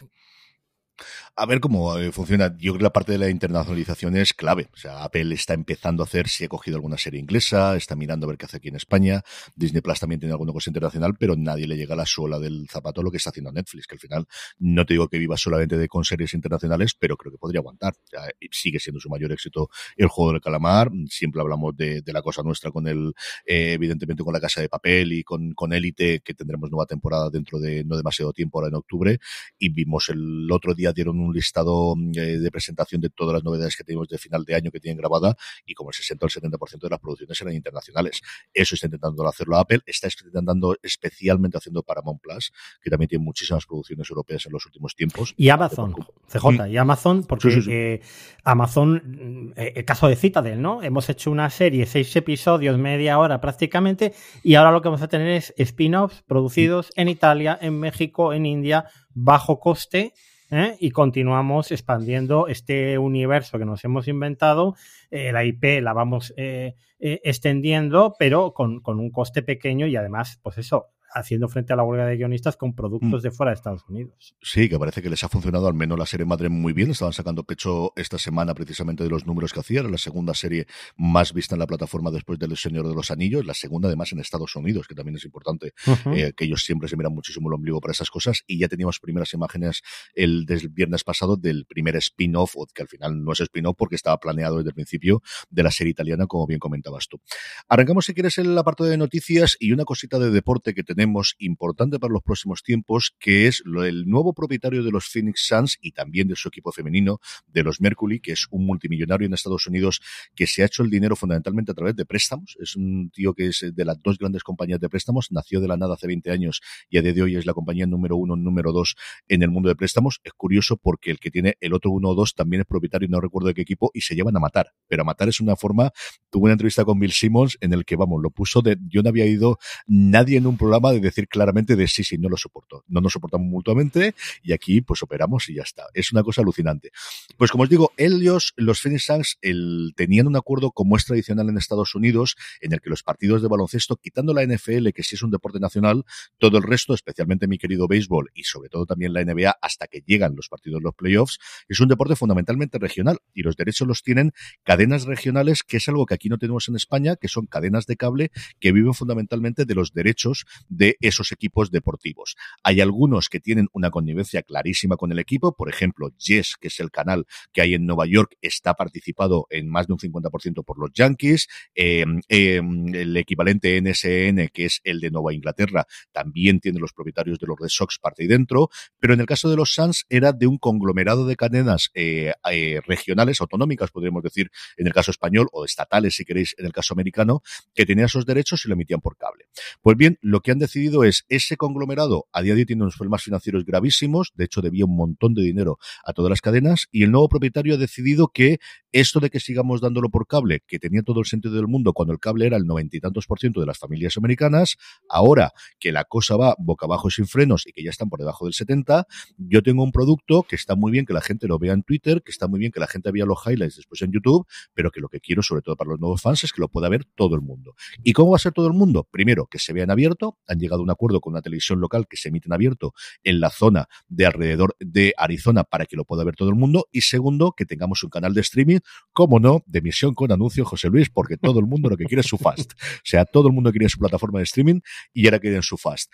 A 1.36 1.46
ver 1.46 1.60
cómo 1.60 1.98
eh, 1.98 2.12
funciona. 2.12 2.56
Yo 2.58 2.72
creo 2.72 2.78
que 2.78 2.82
la 2.84 2.92
parte 2.92 3.12
de 3.12 3.18
la 3.18 3.28
internacionalización 3.28 4.16
es 4.16 4.32
clave. 4.34 4.68
O 4.72 4.76
sea, 4.76 5.02
Apple 5.02 5.34
está 5.34 5.54
empezando 5.54 6.02
a 6.02 6.06
hacer, 6.06 6.28
si 6.28 6.44
ha 6.44 6.48
cogido 6.48 6.76
alguna 6.76 6.96
serie 6.96 7.18
inglesa, 7.18 7.76
está 7.76 7.96
mirando 7.96 8.26
a 8.26 8.28
ver 8.28 8.38
qué 8.38 8.46
hace 8.46 8.58
aquí 8.58 8.68
en 8.68 8.76
España. 8.76 9.22
Disney 9.56 9.82
Plus 9.82 9.98
también 9.98 10.20
tiene 10.20 10.32
alguna 10.32 10.52
cosa 10.52 10.70
internacional, 10.70 11.14
pero 11.18 11.34
nadie 11.36 11.66
le 11.66 11.76
llega 11.76 11.94
a 11.94 11.96
la 11.96 12.06
suela 12.06 12.38
del 12.38 12.68
zapato 12.70 13.02
lo 13.02 13.10
que 13.10 13.16
está 13.16 13.30
haciendo 13.30 13.50
Netflix, 13.50 13.86
que 13.86 13.96
al 13.96 14.00
final 14.00 14.26
no 14.58 14.86
te 14.86 14.94
digo 14.94 15.08
que 15.08 15.18
viva 15.18 15.36
solamente 15.36 15.76
de 15.76 15.88
con 15.88 16.04
series 16.04 16.34
internacionales, 16.34 16.94
pero 16.98 17.16
creo 17.16 17.32
que 17.32 17.38
podría 17.38 17.60
aguantar. 17.60 17.94
O 17.94 18.08
sea, 18.08 18.22
sigue 18.50 18.78
siendo 18.78 19.00
su 19.00 19.08
mayor 19.08 19.32
éxito 19.32 19.68
el 19.96 20.08
juego 20.08 20.32
del 20.32 20.40
calamar. 20.40 20.90
Siempre 21.08 21.40
hablamos 21.40 21.76
de, 21.76 22.02
de 22.02 22.12
la 22.12 22.22
cosa 22.22 22.42
nuestra 22.42 22.70
con 22.70 22.86
el, 22.86 23.12
eh, 23.46 23.72
evidentemente 23.72 24.22
con 24.22 24.32
la 24.32 24.40
casa 24.40 24.60
de 24.60 24.68
papel 24.68 25.12
y 25.12 25.24
con, 25.24 25.52
con 25.54 25.72
Élite, 25.72 26.20
que 26.20 26.34
tendremos 26.34 26.70
nueva 26.70 26.86
temporada 26.86 27.30
dentro 27.30 27.58
de 27.58 27.84
no 27.84 27.96
demasiado 27.96 28.32
tiempo 28.32 28.58
ahora 28.58 28.68
en 28.68 28.76
octubre. 28.76 29.18
Y 29.58 29.70
vimos 29.70 30.08
el 30.08 30.48
otro 30.50 30.74
día 30.74 30.84
dieron 30.93 31.21
un 31.21 31.33
listado 31.33 31.95
eh, 32.14 32.38
de 32.38 32.50
presentación 32.50 33.00
de 33.00 33.11
todas 33.11 33.35
las 33.35 33.45
novedades 33.45 33.76
que 33.76 33.85
tenemos 33.85 34.09
de 34.09 34.19
final 34.19 34.45
de 34.45 34.55
año 34.55 34.71
que 34.71 34.81
tienen 34.81 34.99
grabada 34.99 35.37
y 35.64 35.75
como 35.75 35.91
el 35.91 35.95
60 35.95 36.25
o 36.25 36.29
el 36.29 36.33
70% 36.33 36.79
de 36.81 36.91
las 36.91 37.00
producciones 37.00 37.41
eran 37.41 37.55
internacionales. 37.55 38.21
Eso 38.53 38.75
está 38.75 38.87
intentando 38.87 39.26
hacerlo 39.26 39.57
Apple, 39.57 39.81
está 39.87 40.09
intentando 40.09 40.76
especialmente 40.83 41.59
haciendo 41.59 41.83
Paramount 41.83 42.21
Plus, 42.21 42.53
que 42.83 42.91
también 42.91 43.09
tiene 43.09 43.25
muchísimas 43.25 43.67
producciones 43.67 44.09
europeas 44.11 44.47
en 44.47 44.53
los 44.53 44.64
últimos 44.67 44.95
tiempos. 44.95 45.35
Y 45.37 45.49
Amazon, 45.49 45.95
CJ, 46.29 46.69
y 46.69 46.76
Amazon, 46.76 47.25
porque 47.25 47.50
sí, 47.50 47.57
sí, 47.57 47.62
sí. 47.62 47.73
Eh, 47.73 48.00
Amazon, 48.45 49.53
eh, 49.57 49.73
el 49.76 49.85
caso 49.85 50.09
de 50.09 50.17
Citadel, 50.17 50.61
¿no? 50.61 50.83
Hemos 50.83 51.09
hecho 51.09 51.31
una 51.31 51.50
serie, 51.50 51.87
seis 51.87 52.14
episodios, 52.17 52.79
media 52.79 53.19
hora 53.19 53.41
prácticamente, 53.41 54.14
y 54.43 54.55
ahora 54.55 54.71
lo 54.71 54.83
que 54.83 54.88
vamos 54.88 55.03
a 55.03 55.09
tener 55.09 55.29
es 55.29 55.55
spin-offs 55.57 56.23
producidos 56.23 56.91
en 56.97 57.09
Italia, 57.09 57.59
en 57.61 57.79
México, 57.79 58.33
en 58.33 58.47
India, 58.47 58.87
bajo 59.14 59.61
coste, 59.61 60.12
¿eh? 60.54 60.76
y 60.78 60.90
continuamos 60.90 61.73
expandiendo 61.73 62.46
este 62.46 62.99
universo 62.99 63.58
que 63.58 63.64
nos 63.64 63.84
hemos 63.84 64.08
inventado. 64.08 64.76
Eh, 65.11 65.32
la 65.32 65.44
IP 65.44 65.82
la 65.82 65.92
vamos 65.92 66.32
eh, 66.37 66.76
extendiendo, 66.99 68.14
pero 68.18 68.54
con, 68.54 68.80
con, 68.80 69.00
un 69.00 69.11
coste 69.11 69.42
pequeño 69.42 69.87
y 69.87 69.96
además, 69.96 70.38
pues 70.42 70.58
eso, 70.58 70.88
haciendo 71.14 71.49
frente 71.49 71.73
a 71.73 71.76
la 71.76 71.85
huelga 71.85 72.06
de 72.06 72.16
guionistas 72.16 72.56
con 72.56 72.75
productos 72.75 73.23
mm. 73.23 73.23
de 73.23 73.30
fuera 73.30 73.50
de 73.50 73.54
Estados 73.54 73.85
Unidos. 73.88 74.35
Sí, 74.42 74.68
que 74.68 74.78
parece 74.78 75.00
que 75.00 75.09
les 75.09 75.23
ha 75.23 75.28
funcionado 75.28 75.68
al 75.68 75.75
menos 75.75 75.99
la 75.99 76.06
serie 76.06 76.26
madre 76.26 76.49
muy 76.49 76.73
bien. 76.73 76.90
Estaban 76.90 77.12
sacando 77.12 77.44
pecho 77.44 77.92
esta 77.97 78.18
semana 78.18 78.54
precisamente 78.54 79.04
de 79.04 79.11
los 79.11 79.26
números 79.26 79.52
que 79.52 79.61
hacían. 79.61 79.90
La 79.90 79.99
segunda 79.99 80.35
serie 80.35 80.66
más 80.97 81.33
vista 81.33 81.54
en 81.54 81.61
la 81.61 81.66
plataforma 81.66 82.11
después 82.11 82.38
del 82.38 82.56
Señor 82.56 82.88
de 82.88 82.94
los 82.94 83.11
Anillos. 83.11 83.47
La 83.47 83.54
segunda 83.54 83.88
además 83.88 84.12
en 84.12 84.18
Estados 84.18 84.56
Unidos, 84.56 84.88
que 84.88 84.94
también 84.94 85.16
es 85.16 85.25
importante, 85.25 85.73
uh 85.87 85.90
-huh. 85.90 86.16
eh, 86.16 86.33
que 86.37 86.44
ellos 86.44 86.64
siempre 86.64 86.88
se 86.88 86.97
miran 86.97 87.14
muchísimo 87.14 87.49
el 87.49 87.54
ombligo 87.54 87.80
para 87.80 87.92
esas 87.92 88.11
cosas. 88.11 88.42
Y 88.47 88.59
ya 88.59 88.68
teníamos 88.68 88.99
primeras 88.99 89.33
imágenes 89.35 89.83
el 90.14 90.44
del 90.47 90.68
viernes 90.68 91.04
pasado 91.04 91.37
del 91.37 91.64
primer 91.66 91.94
spin-off, 91.97 92.54
que 92.75 92.83
al 92.83 92.88
final 92.88 93.23
no 93.23 93.33
es 93.33 93.40
spin-off 93.40 93.76
porque 93.78 93.94
estaba 93.94 94.18
planeado 94.18 94.56
desde 94.59 94.71
el 94.71 94.75
principio 94.75 95.23
de 95.49 95.62
la 95.62 95.71
serie 95.71 95.92
italiana, 95.92 96.26
como 96.26 96.47
bien 96.47 96.59
comentabas 96.59 97.06
tú. 97.09 97.21
Arrancamos 97.68 98.06
si 98.06 98.14
quieres 98.14 98.37
el 98.38 98.56
apartado 98.59 98.90
de 98.90 98.97
noticias 98.97 99.56
y 99.61 99.73
una 99.73 99.85
cosita 99.85 100.18
de 100.18 100.30
deporte 100.30 100.75
que 100.75 100.83
tenemos 100.83 101.03
importante 101.38 101.99
para 101.99 102.12
los 102.12 102.23
próximos 102.23 102.62
tiempos, 102.62 103.14
que 103.18 103.46
es 103.46 103.62
lo, 103.64 103.84
el 103.84 104.06
nuevo 104.06 104.32
propietario 104.32 104.82
de 104.82 104.90
los 104.90 105.06
Phoenix 105.06 105.46
Suns 105.46 105.78
y 105.80 105.92
también 105.92 106.28
de 106.28 106.37
su 106.37 106.49
equipo 106.49 106.73
femenino, 106.73 107.20
de 107.46 107.62
los 107.62 107.80
Mercury, 107.80 108.20
que 108.20 108.32
es 108.32 108.46
un 108.50 108.66
multimillonario 108.66 109.26
en 109.26 109.34
Estados 109.34 109.66
Unidos 109.66 110.00
que 110.34 110.46
se 110.46 110.62
ha 110.62 110.66
hecho 110.66 110.82
el 110.82 110.90
dinero 110.90 111.16
fundamentalmente 111.16 111.73
a 111.73 111.75
través 111.75 111.96
de 111.96 112.04
préstamos. 112.04 112.56
Es 112.61 112.76
un 112.76 113.11
tío 113.11 113.34
que 113.34 113.49
es 113.49 113.64
de 113.75 113.84
las 113.84 114.00
dos 114.02 114.18
grandes 114.18 114.42
compañías 114.42 114.80
de 114.80 114.88
préstamos, 114.88 115.30
nació 115.30 115.61
de 115.61 115.68
la 115.68 115.76
nada 115.76 115.94
hace 115.94 116.06
20 116.06 116.30
años 116.30 116.61
y 116.88 116.99
a 116.99 117.02
día 117.02 117.12
de 117.12 117.23
hoy 117.23 117.37
es 117.37 117.46
la 117.46 117.54
compañía 117.54 117.87
número 117.87 118.16
uno, 118.16 118.37
número 118.37 118.73
dos 118.73 118.96
en 119.28 119.42
el 119.42 119.50
mundo 119.50 119.68
de 119.68 119.76
préstamos. 119.76 120.20
Es 120.25 120.32
curioso 120.32 120.76
porque 120.76 121.11
el 121.11 121.18
que 121.18 121.30
tiene 121.30 121.56
el 121.61 121.75
otro 121.75 121.90
uno 121.90 122.11
o 122.11 122.14
dos 122.14 122.34
también 122.34 122.61
es 122.61 122.66
propietario, 122.66 123.08
no 123.08 123.20
recuerdo 123.20 123.49
de 123.49 123.54
qué 123.54 123.62
equipo, 123.62 123.90
y 123.94 124.00
se 124.00 124.14
llevan 124.14 124.37
a 124.37 124.40
matar. 124.40 124.73
Pero 124.88 125.02
a 125.02 125.04
matar 125.04 125.28
es 125.28 125.40
una 125.40 125.56
forma, 125.56 125.90
tuve 126.30 126.44
una 126.44 126.52
entrevista 126.52 126.84
con 126.84 126.99
Bill 126.99 127.12
Simmons 127.12 127.56
en 127.61 127.73
el 127.73 127.84
que, 127.84 127.96
vamos, 127.96 128.20
lo 128.23 128.30
puso 128.30 128.62
de, 128.62 128.76
yo 128.88 129.02
no 129.02 129.08
había 129.08 129.26
ido 129.26 129.58
nadie 129.87 130.38
en 130.38 130.46
un 130.46 130.56
programa 130.56 130.84
de 130.93 131.00
decir 131.00 131.29
claramente 131.29 131.76
de 131.76 131.88
sí, 131.88 132.05
sí, 132.05 132.19
no 132.19 132.29
lo 132.29 132.37
soporto. 132.37 132.85
No 132.88 133.00
nos 133.00 133.12
soportamos 133.12 133.47
mutuamente 133.47 134.14
y 134.43 134.53
aquí 134.53 134.81
pues 134.81 135.03
operamos 135.03 135.49
y 135.49 135.55
ya 135.55 135.62
está. 135.62 135.85
Es 135.95 136.12
una 136.12 136.23
cosa 136.23 136.43
alucinante. 136.43 136.91
Pues 137.37 137.50
como 137.50 137.64
os 137.64 137.71
digo, 137.71 137.93
ellos, 137.97 138.53
los 138.57 138.81
Phoenix 138.81 139.05
Suns, 139.07 139.38
el, 139.43 139.93
tenían 139.97 140.26
un 140.26 140.37
acuerdo 140.37 140.71
como 140.71 140.97
es 140.97 141.05
tradicional 141.05 141.49
en 141.49 141.59
Estados 141.59 141.95
Unidos, 141.95 142.37
en 142.61 142.73
el 142.73 142.81
que 142.81 142.91
los 142.91 143.03
partidos 143.03 143.43
de 143.43 143.49
baloncesto, 143.49 143.97
quitando 143.97 144.35
la 144.35 144.45
NFL, 144.45 144.91
que 144.91 145.03
sí 145.03 145.17
es 145.17 145.23
un 145.23 145.31
deporte 145.31 145.61
nacional, 145.61 146.05
todo 146.38 146.59
el 146.59 146.62
resto, 146.62 146.95
especialmente 146.95 147.47
mi 147.47 147.59
querido 147.59 147.88
béisbol 147.88 148.31
y 148.35 148.45
sobre 148.45 148.69
todo 148.69 148.87
también 148.87 149.12
la 149.12 149.25
NBA, 149.25 149.57
hasta 149.61 149.87
que 149.87 150.03
llegan 150.07 150.35
los 150.37 150.49
partidos 150.49 150.83
los 150.83 150.95
playoffs, 150.95 151.38
es 151.69 151.81
un 151.81 151.88
deporte 151.88 152.17
fundamentalmente 152.17 152.79
regional 152.79 153.19
y 153.33 153.43
los 153.43 153.57
derechos 153.57 153.87
los 153.87 154.03
tienen 154.03 154.33
cadenas 154.62 155.05
regionales, 155.05 155.62
que 155.62 155.79
es 155.79 155.88
algo 155.88 156.07
que 156.07 156.14
aquí 156.14 156.29
no 156.29 156.38
tenemos 156.38 156.69
en 156.69 156.76
España, 156.76 157.17
que 157.17 157.29
son 157.29 157.47
cadenas 157.47 157.87
de 157.87 157.97
cable 157.97 158.31
que 158.61 158.73
viven 158.73 158.95
fundamentalmente 158.95 159.64
de 159.64 159.75
los 159.75 159.93
derechos 159.93 160.47
de 160.76 160.97
esos 161.00 161.33
equipos 161.33 161.71
deportivos. 161.71 162.37
Hay 162.62 162.81
algunos 162.81 163.28
que 163.28 163.40
tienen 163.40 163.69
una 163.73 163.90
connivencia 163.90 164.43
clarísima 164.43 164.97
con 164.97 165.12
el 165.12 165.19
equipo, 165.19 165.57
por 165.57 165.69
ejemplo, 165.69 166.11
Yes, 166.19 166.57
que 166.61 166.69
es 166.69 166.81
el 166.81 166.90
canal 166.90 167.26
que 167.52 167.62
hay 167.62 167.75
en 167.75 167.87
Nueva 167.87 168.07
York, 168.07 168.37
está 168.40 168.75
participado 168.75 169.47
en 169.50 169.69
más 169.69 169.87
de 169.87 169.95
un 169.95 169.99
50% 169.99 170.64
por 170.64 170.78
los 170.78 170.90
Yankees, 170.93 171.49
eh, 171.75 172.04
eh, 172.28 172.61
el 172.93 173.16
equivalente 173.16 173.81
NSN, 173.81 174.49
que 174.52 174.66
es 174.66 174.81
el 174.85 175.00
de 175.00 175.11
Nueva 175.11 175.33
Inglaterra, 175.33 175.87
también 176.12 176.61
tiene 176.61 176.78
los 176.81 176.93
propietarios 176.93 177.38
de 177.38 177.47
los 177.47 177.59
Red 177.59 177.69
Sox 177.69 177.99
parte 177.99 178.25
y 178.25 178.26
dentro, 178.26 178.71
pero 178.99 179.14
en 179.14 179.21
el 179.21 179.26
caso 179.26 179.50
de 179.50 179.57
los 179.57 179.75
Suns 179.75 180.07
era 180.09 180.33
de 180.33 180.47
un 180.47 180.59
conglomerado 180.59 181.26
de 181.26 181.37
cadenas 181.37 181.90
eh, 181.95 182.33
eh, 182.50 182.81
regionales, 182.87 183.40
autonómicas, 183.40 183.90
podríamos 183.90 184.23
decir, 184.23 184.50
en 184.76 184.87
el 184.87 184.93
caso 184.93 185.11
español, 185.11 185.49
o 185.52 185.64
estatales, 185.64 186.16
si 186.16 186.25
queréis, 186.25 186.54
en 186.59 186.66
el 186.66 186.73
caso 186.73 186.95
americano, 186.95 187.43
que 187.75 187.87
tenían 187.87 188.07
esos 188.07 188.26
derechos 188.26 188.64
y 188.64 188.69
lo 188.69 188.75
emitían 188.75 189.00
por 189.00 189.16
cable. 189.16 189.47
Pues 189.83 189.97
bien, 189.97 190.19
lo 190.21 190.40
que 190.40 190.50
han 190.50 190.59
decidido 190.64 191.04
es 191.04 191.25
ese 191.28 191.56
conglomerado, 191.56 192.26
a 192.33 192.42
día 192.42 192.54
de 192.54 192.61
hoy 192.61 192.66
tiene 192.66 192.83
unos 192.83 192.97
problemas 192.97 193.23
financieros 193.23 193.64
gravísimos, 193.64 194.33
de 194.35 194.44
hecho 194.44 194.61
debía 194.61 194.85
un 194.85 194.97
montón 194.97 195.35
de 195.35 195.42
dinero 195.42 195.78
a 196.04 196.12
todas 196.12 196.30
las 196.30 196.40
cadenas, 196.40 196.87
y 196.90 197.02
el 197.02 197.11
nuevo 197.11 197.28
propietario 197.28 197.75
ha 197.75 197.78
decidido 197.78 198.28
que 198.28 198.59
esto 198.92 199.21
de 199.21 199.30
que 199.30 199.40
sigamos 199.40 199.80
dándolo 199.80 200.09
por 200.09 200.26
cable, 200.26 200.62
que 200.66 200.78
tenía 200.78 201.02
todo 201.02 201.21
el 201.21 201.26
sentido 201.26 201.54
del 201.54 201.66
mundo 201.66 201.92
cuando 201.92 202.12
el 202.12 202.21
cable 202.21 202.47
era 202.47 202.56
el 202.56 202.64
noventa 202.64 202.97
y 202.97 203.00
tantos 203.00 203.26
por 203.26 203.38
ciento 203.38 203.61
de 203.61 203.66
las 203.66 203.78
familias 203.78 204.16
americanas, 204.16 204.76
ahora 205.09 205.52
que 205.78 205.92
la 205.92 206.04
cosa 206.04 206.37
va 206.37 206.54
boca 206.59 206.87
abajo 206.87 207.09
y 207.09 207.11
sin 207.11 207.26
frenos 207.26 207.66
y 207.66 207.73
que 207.73 207.83
ya 207.83 207.90
están 207.90 208.09
por 208.09 208.18
debajo 208.18 208.44
del 208.44 208.54
70, 208.54 209.06
yo 209.37 209.62
tengo 209.62 209.83
un 209.83 209.92
producto 209.92 210.44
que 210.44 210.56
está 210.56 210.76
muy 210.76 210.92
bien 210.92 211.04
que 211.04 211.12
la 211.12 211.21
gente 211.21 211.49
lo 211.49 211.59
vea 211.59 211.73
en 211.73 211.83
Twitter, 211.83 212.23
que 212.23 212.30
está 212.30 212.49
muy 212.49 212.61
bien 212.61 212.73
que 212.73 212.80
la 212.80 212.87
gente 212.87 213.11
vea 213.11 213.26
los 213.26 213.38
highlights 213.47 213.76
después 213.76 214.00
en 214.02 214.12
YouTube, 214.12 214.47
pero 214.75 214.90
que 214.90 215.00
lo 215.00 215.09
que 215.09 215.21
quiero, 215.21 215.42
sobre 215.42 215.62
todo 215.62 215.76
para 215.76 215.90
los 215.90 216.00
nuevos 216.00 216.23
fans, 216.23 216.44
es 216.44 216.52
que 216.52 216.61
lo 216.61 216.68
pueda 216.68 216.88
ver 216.88 217.04
todo 217.14 217.35
el 217.35 217.40
mundo. 217.40 217.75
¿Y 218.02 218.12
cómo 218.12 218.30
va 218.30 218.37
a 218.37 218.40
ser 218.40 218.52
todo 218.52 218.66
el 218.66 218.73
mundo? 218.73 219.09
Primero, 219.11 219.47
que 219.47 219.59
se 219.59 219.73
vea 219.73 219.85
en 219.85 219.90
abierto. 219.90 220.38
Han 220.54 220.61
llegado 220.61 220.80
a 220.80 220.84
un 220.84 220.90
acuerdo 220.90 221.20
con 221.20 221.32
una 221.32 221.42
televisión 221.42 221.80
local 221.80 222.06
que 222.08 222.16
se 222.16 222.28
emite 222.28 222.49
en 222.49 222.52
abierto 222.52 222.94
en 223.23 223.40
la 223.40 223.50
zona 223.50 223.88
de 224.08 224.26
alrededor 224.26 224.76
de 224.78 225.12
Arizona 225.16 225.64
para 225.64 225.87
que 225.87 225.96
lo 225.96 226.04
pueda 226.04 226.25
ver 226.25 226.37
todo 226.37 226.49
el 226.49 226.54
mundo. 226.54 226.88
Y 226.92 227.02
segundo, 227.02 227.52
que 227.52 227.66
tengamos 227.66 228.02
un 228.02 228.11
canal 228.11 228.34
de 228.34 228.40
streaming, 228.40 228.78
como 229.12 229.40
no, 229.40 229.62
de 229.66 229.80
emisión 229.80 230.14
con 230.14 230.32
anuncio, 230.32 230.64
José 230.64 230.88
Luis, 230.88 231.11
porque 231.11 231.37
todo 231.37 231.61
el 231.61 231.66
mundo 231.66 231.90
lo 231.90 231.96
que 231.96 232.04
quiere 232.04 232.20
es 232.20 232.26
su 232.26 232.38
fast. 232.38 232.73
O 232.73 233.02
sea, 233.04 233.25
todo 233.25 233.49
el 233.49 233.54
mundo 233.54 233.70
quiere 233.70 233.88
su 233.88 233.99
plataforma 233.99 234.38
de 234.38 234.44
streaming 234.44 234.80
y 235.12 235.26
ahora 235.26 235.38
quieren 235.40 235.62
su 235.62 235.76
fast. 235.76 236.12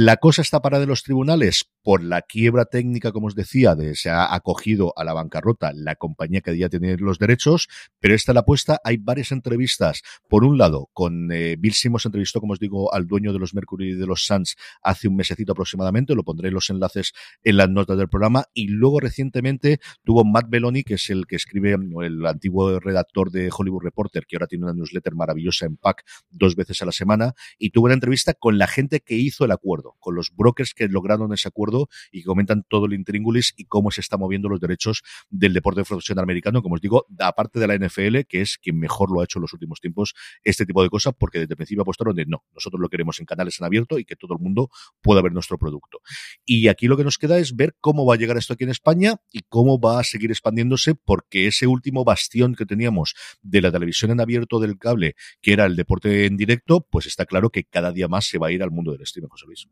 La 0.00 0.18
cosa 0.18 0.42
está 0.42 0.62
parada 0.62 0.84
en 0.84 0.90
los 0.90 1.02
tribunales 1.02 1.64
por 1.82 2.04
la 2.04 2.22
quiebra 2.22 2.66
técnica, 2.66 3.10
como 3.10 3.26
os 3.26 3.34
decía, 3.34 3.74
de 3.74 3.96
se 3.96 4.10
ha 4.10 4.32
acogido 4.32 4.92
a 4.96 5.02
la 5.02 5.12
bancarrota 5.12 5.72
la 5.74 5.96
compañía 5.96 6.40
que 6.40 6.52
debía 6.52 6.68
tener 6.68 7.00
los 7.00 7.18
derechos, 7.18 7.66
pero 7.98 8.14
esta 8.14 8.32
la 8.32 8.40
apuesta. 8.40 8.78
Hay 8.84 8.98
varias 8.98 9.32
entrevistas. 9.32 10.02
Por 10.28 10.44
un 10.44 10.56
lado, 10.56 10.88
con 10.92 11.32
eh, 11.32 11.56
Bill 11.58 11.72
Simmons 11.72 12.06
entrevistó, 12.06 12.40
como 12.40 12.52
os 12.52 12.60
digo, 12.60 12.94
al 12.94 13.08
dueño 13.08 13.32
de 13.32 13.40
los 13.40 13.54
Mercury 13.54 13.90
y 13.90 13.94
de 13.94 14.06
los 14.06 14.24
Suns 14.24 14.54
hace 14.82 15.08
un 15.08 15.16
mesecito 15.16 15.50
aproximadamente. 15.50 16.14
Lo 16.14 16.22
pondré 16.22 16.48
en 16.48 16.54
los 16.54 16.70
enlaces 16.70 17.12
en 17.42 17.56
las 17.56 17.68
notas 17.68 17.98
del 17.98 18.08
programa. 18.08 18.44
Y 18.54 18.68
luego 18.68 19.00
recientemente 19.00 19.80
tuvo 20.04 20.24
Matt 20.24 20.48
Belloni, 20.48 20.84
que 20.84 20.94
es 20.94 21.10
el 21.10 21.26
que 21.26 21.34
escribe, 21.34 21.74
el 22.02 22.24
antiguo 22.24 22.78
redactor 22.78 23.32
de 23.32 23.50
Hollywood 23.50 23.82
Reporter, 23.82 24.26
que 24.26 24.36
ahora 24.36 24.46
tiene 24.46 24.66
una 24.66 24.74
newsletter 24.74 25.16
maravillosa 25.16 25.66
en 25.66 25.76
PAC 25.76 26.04
dos 26.30 26.54
veces 26.54 26.82
a 26.82 26.84
la 26.84 26.92
semana, 26.92 27.32
y 27.58 27.70
tuvo 27.70 27.86
una 27.86 27.94
entrevista 27.94 28.34
con 28.34 28.58
la 28.58 28.68
gente 28.68 29.00
que 29.00 29.14
hizo 29.14 29.44
el 29.44 29.52
acuerdo, 29.52 29.87
con 30.00 30.14
los 30.14 30.30
brokers 30.34 30.74
que 30.74 30.88
lograron 30.88 31.32
ese 31.32 31.48
acuerdo 31.48 31.88
y 32.12 32.20
que 32.20 32.26
comentan 32.26 32.64
todo 32.68 32.86
el 32.86 32.94
intríngulis 32.94 33.54
y 33.56 33.64
cómo 33.64 33.90
se 33.90 34.00
está 34.00 34.16
moviendo 34.16 34.48
los 34.48 34.60
derechos 34.60 35.02
del 35.30 35.52
deporte 35.52 35.84
profesional 35.84 36.22
americano, 36.22 36.62
como 36.62 36.76
os 36.76 36.80
digo, 36.80 37.06
aparte 37.18 37.58
de 37.58 37.66
la 37.66 37.76
NFL, 37.76 38.20
que 38.28 38.40
es 38.40 38.58
quien 38.58 38.78
mejor 38.78 39.10
lo 39.10 39.20
ha 39.20 39.24
hecho 39.24 39.38
en 39.38 39.42
los 39.42 39.52
últimos 39.52 39.80
tiempos, 39.80 40.14
este 40.44 40.66
tipo 40.66 40.82
de 40.82 40.90
cosas, 40.90 41.14
porque 41.18 41.40
desde 41.40 41.52
el 41.52 41.56
principio 41.56 41.82
apostaron 41.82 42.14
de 42.14 42.26
no, 42.26 42.44
nosotros 42.54 42.80
lo 42.80 42.88
queremos 42.88 43.18
en 43.20 43.26
canales 43.26 43.58
en 43.60 43.66
abierto 43.66 43.98
y 43.98 44.04
que 44.04 44.16
todo 44.16 44.34
el 44.34 44.40
mundo 44.40 44.70
pueda 45.00 45.22
ver 45.22 45.32
nuestro 45.32 45.58
producto. 45.58 46.00
Y 46.44 46.68
aquí 46.68 46.86
lo 46.86 46.96
que 46.96 47.04
nos 47.04 47.18
queda 47.18 47.38
es 47.38 47.56
ver 47.56 47.76
cómo 47.80 48.04
va 48.06 48.14
a 48.14 48.16
llegar 48.16 48.36
esto 48.36 48.54
aquí 48.54 48.64
en 48.64 48.70
España 48.70 49.16
y 49.32 49.40
cómo 49.48 49.80
va 49.80 50.00
a 50.00 50.04
seguir 50.04 50.30
expandiéndose, 50.30 50.94
porque 50.94 51.46
ese 51.46 51.66
último 51.66 52.04
bastión 52.04 52.54
que 52.54 52.66
teníamos 52.66 53.14
de 53.42 53.60
la 53.60 53.72
televisión 53.72 54.10
en 54.10 54.20
abierto 54.20 54.60
del 54.60 54.78
cable, 54.78 55.14
que 55.40 55.52
era 55.52 55.66
el 55.66 55.76
deporte 55.76 56.26
en 56.26 56.36
directo, 56.36 56.86
pues 56.90 57.06
está 57.06 57.26
claro 57.26 57.50
que 57.50 57.64
cada 57.64 57.92
día 57.92 58.08
más 58.08 58.26
se 58.26 58.38
va 58.38 58.48
a 58.48 58.52
ir 58.52 58.62
al 58.62 58.70
mundo 58.70 58.92
del 58.92 59.02
streaming, 59.02 59.28
José 59.28 59.46
Luis. 59.46 59.67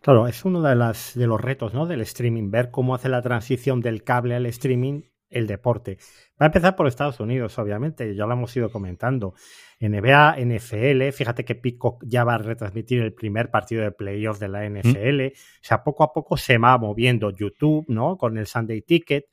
Claro, 0.00 0.26
es 0.26 0.44
uno 0.44 0.60
de, 0.62 0.74
las, 0.74 1.14
de 1.14 1.26
los 1.26 1.40
retos 1.40 1.74
¿no? 1.74 1.86
del 1.86 2.00
streaming, 2.00 2.50
ver 2.50 2.70
cómo 2.70 2.94
hace 2.94 3.08
la 3.08 3.22
transición 3.22 3.80
del 3.80 4.02
cable 4.02 4.34
al 4.34 4.46
streaming 4.46 5.02
el 5.32 5.46
deporte. 5.46 5.98
Va 6.40 6.46
a 6.46 6.48
empezar 6.48 6.76
por 6.76 6.86
Estados 6.86 7.18
Unidos, 7.20 7.58
obviamente, 7.58 8.14
ya 8.14 8.26
lo 8.26 8.34
hemos 8.34 8.54
ido 8.56 8.70
comentando. 8.70 9.34
NBA, 9.80 10.36
NFL, 10.38 11.10
fíjate 11.12 11.44
que 11.44 11.54
Peacock 11.54 12.04
ya 12.06 12.24
va 12.24 12.34
a 12.34 12.38
retransmitir 12.38 13.00
el 13.00 13.14
primer 13.14 13.50
partido 13.50 13.82
de 13.82 13.92
playoff 13.92 14.38
de 14.38 14.48
la 14.48 14.68
NFL. 14.68 15.34
O 15.34 15.62
sea, 15.62 15.82
poco 15.82 16.04
a 16.04 16.12
poco 16.12 16.36
se 16.36 16.58
va 16.58 16.78
moviendo 16.78 17.30
YouTube, 17.30 17.84
¿no? 17.88 18.16
Con 18.16 18.38
el 18.38 18.46
Sunday 18.46 18.82
Ticket. 18.82 19.26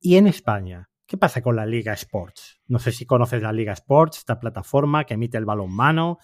Y 0.00 0.16
en 0.16 0.26
España, 0.26 0.90
¿qué 1.06 1.16
pasa 1.16 1.42
con 1.42 1.56
la 1.56 1.66
Liga 1.66 1.92
Sports? 1.94 2.60
No 2.66 2.78
sé 2.78 2.92
si 2.92 3.06
conoces 3.06 3.42
la 3.42 3.52
Liga 3.52 3.72
Sports, 3.72 4.18
esta 4.18 4.38
plataforma 4.38 5.04
que 5.04 5.14
emite 5.14 5.38
el 5.38 5.44
balonmano. 5.44 6.18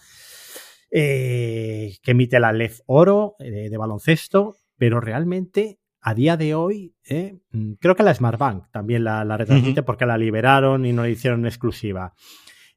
Eh, 0.93 1.95
que 2.03 2.11
emite 2.11 2.37
la 2.41 2.51
LEF 2.51 2.81
Oro 2.85 3.35
eh, 3.39 3.69
de 3.69 3.77
baloncesto, 3.77 4.57
pero 4.77 4.99
realmente 4.99 5.79
a 6.01 6.13
día 6.13 6.35
de 6.35 6.53
hoy, 6.53 6.95
eh, 7.07 7.39
mm, 7.51 7.73
creo 7.79 7.95
que 7.95 8.03
la 8.03 8.13
Smartbank 8.13 8.69
también 8.71 9.05
la, 9.05 9.23
la 9.23 9.37
retransmite 9.37 9.83
porque 9.83 10.05
la 10.05 10.17
liberaron 10.17 10.85
y 10.85 10.91
no 10.91 11.03
la 11.03 11.09
hicieron 11.09 11.45
exclusiva. 11.45 12.13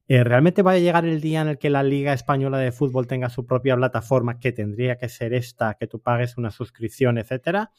¿Realmente 0.06 0.60
va 0.60 0.72
a 0.72 0.78
llegar 0.78 1.06
el 1.06 1.22
día 1.22 1.40
en 1.40 1.48
el 1.48 1.58
que 1.58 1.70
la 1.70 1.82
Liga 1.82 2.12
Española 2.12 2.58
de 2.58 2.72
Fútbol 2.72 3.06
tenga 3.06 3.30
su 3.30 3.46
propia 3.46 3.74
plataforma, 3.74 4.38
que 4.38 4.52
tendría 4.52 4.96
que 4.96 5.08
ser 5.08 5.32
esta, 5.32 5.74
que 5.80 5.86
tú 5.86 5.98
pagues 5.98 6.36
una 6.36 6.50
suscripción, 6.50 7.16
etcétera? 7.16 7.70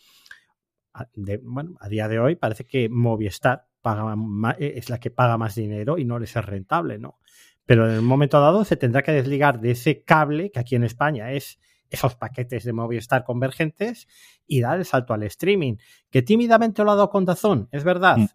bueno, 1.44 1.76
a 1.80 1.90
día 1.90 2.08
de 2.08 2.20
hoy 2.20 2.36
parece 2.36 2.66
que 2.66 2.90
Movistar 2.90 3.68
paga 3.82 4.16
es 4.58 4.90
la 4.90 5.00
que 5.00 5.12
paga 5.12 5.38
más 5.38 5.54
dinero 5.54 5.98
y 6.00 6.06
no 6.06 6.18
les 6.18 6.36
es 6.36 6.44
rentable, 6.44 6.98
¿no? 6.98 7.20
Pero 7.66 7.92
en 7.92 8.00
un 8.00 8.06
momento 8.06 8.40
dado 8.40 8.64
se 8.66 8.78
tendrá 8.78 9.02
que 9.02 9.12
desligar 9.12 9.60
de 9.60 9.72
ese 9.72 10.04
cable, 10.04 10.52
que 10.52 10.60
aquí 10.60 10.76
en 10.76 10.84
España 10.84 11.32
es 11.32 11.60
esos 11.90 12.16
paquetes 12.16 12.64
de 12.64 12.74
Movistar 12.74 13.24
convergentes, 13.24 14.08
y 14.48 14.62
dar 14.62 14.78
el 14.78 14.86
salto 14.86 15.14
al 15.14 15.24
streaming. 15.24 15.78
Que 16.10 16.22
tímidamente 16.22 16.84
lo 16.84 16.92
ha 16.92 16.96
dado 16.96 17.10
con 17.10 17.26
Dazón, 17.26 17.68
es 17.72 17.84
verdad. 17.84 18.18
Mm. 18.18 18.28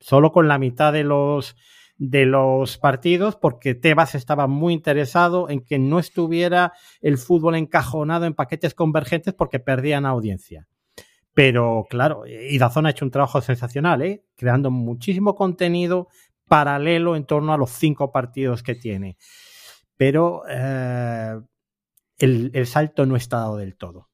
Solo 0.00 0.32
con 0.32 0.48
la 0.48 0.58
mitad 0.58 0.92
de 0.92 1.04
los 1.04 1.56
de 1.96 2.26
los 2.26 2.76
partidos 2.76 3.36
porque 3.36 3.76
Tebas 3.76 4.16
estaba 4.16 4.48
muy 4.48 4.72
interesado 4.72 5.48
en 5.48 5.60
que 5.60 5.78
no 5.78 6.00
estuviera 6.00 6.72
el 7.00 7.18
fútbol 7.18 7.54
encajonado 7.54 8.26
en 8.26 8.34
paquetes 8.34 8.74
convergentes 8.74 9.32
porque 9.32 9.60
perdían 9.60 10.04
audiencia. 10.04 10.66
Pero 11.34 11.86
claro, 11.90 12.24
y 12.26 12.58
Dazón 12.58 12.86
ha 12.86 12.90
hecho 12.90 13.04
un 13.04 13.10
trabajo 13.10 13.40
sensacional, 13.40 14.02
¿eh? 14.02 14.24
creando 14.36 14.70
muchísimo 14.70 15.34
contenido, 15.34 16.08
paralelo 16.48 17.16
en 17.16 17.26
torno 17.26 17.52
a 17.52 17.58
los 17.58 17.70
cinco 17.70 18.12
partidos 18.12 18.62
que 18.62 18.74
tiene. 18.74 19.16
Pero 19.96 20.42
eh, 20.48 21.40
el, 22.18 22.66
salto 22.66 23.06
no 23.06 23.16
está 23.16 23.38
dado 23.38 23.56
del 23.56 23.76
todo. 23.76 24.08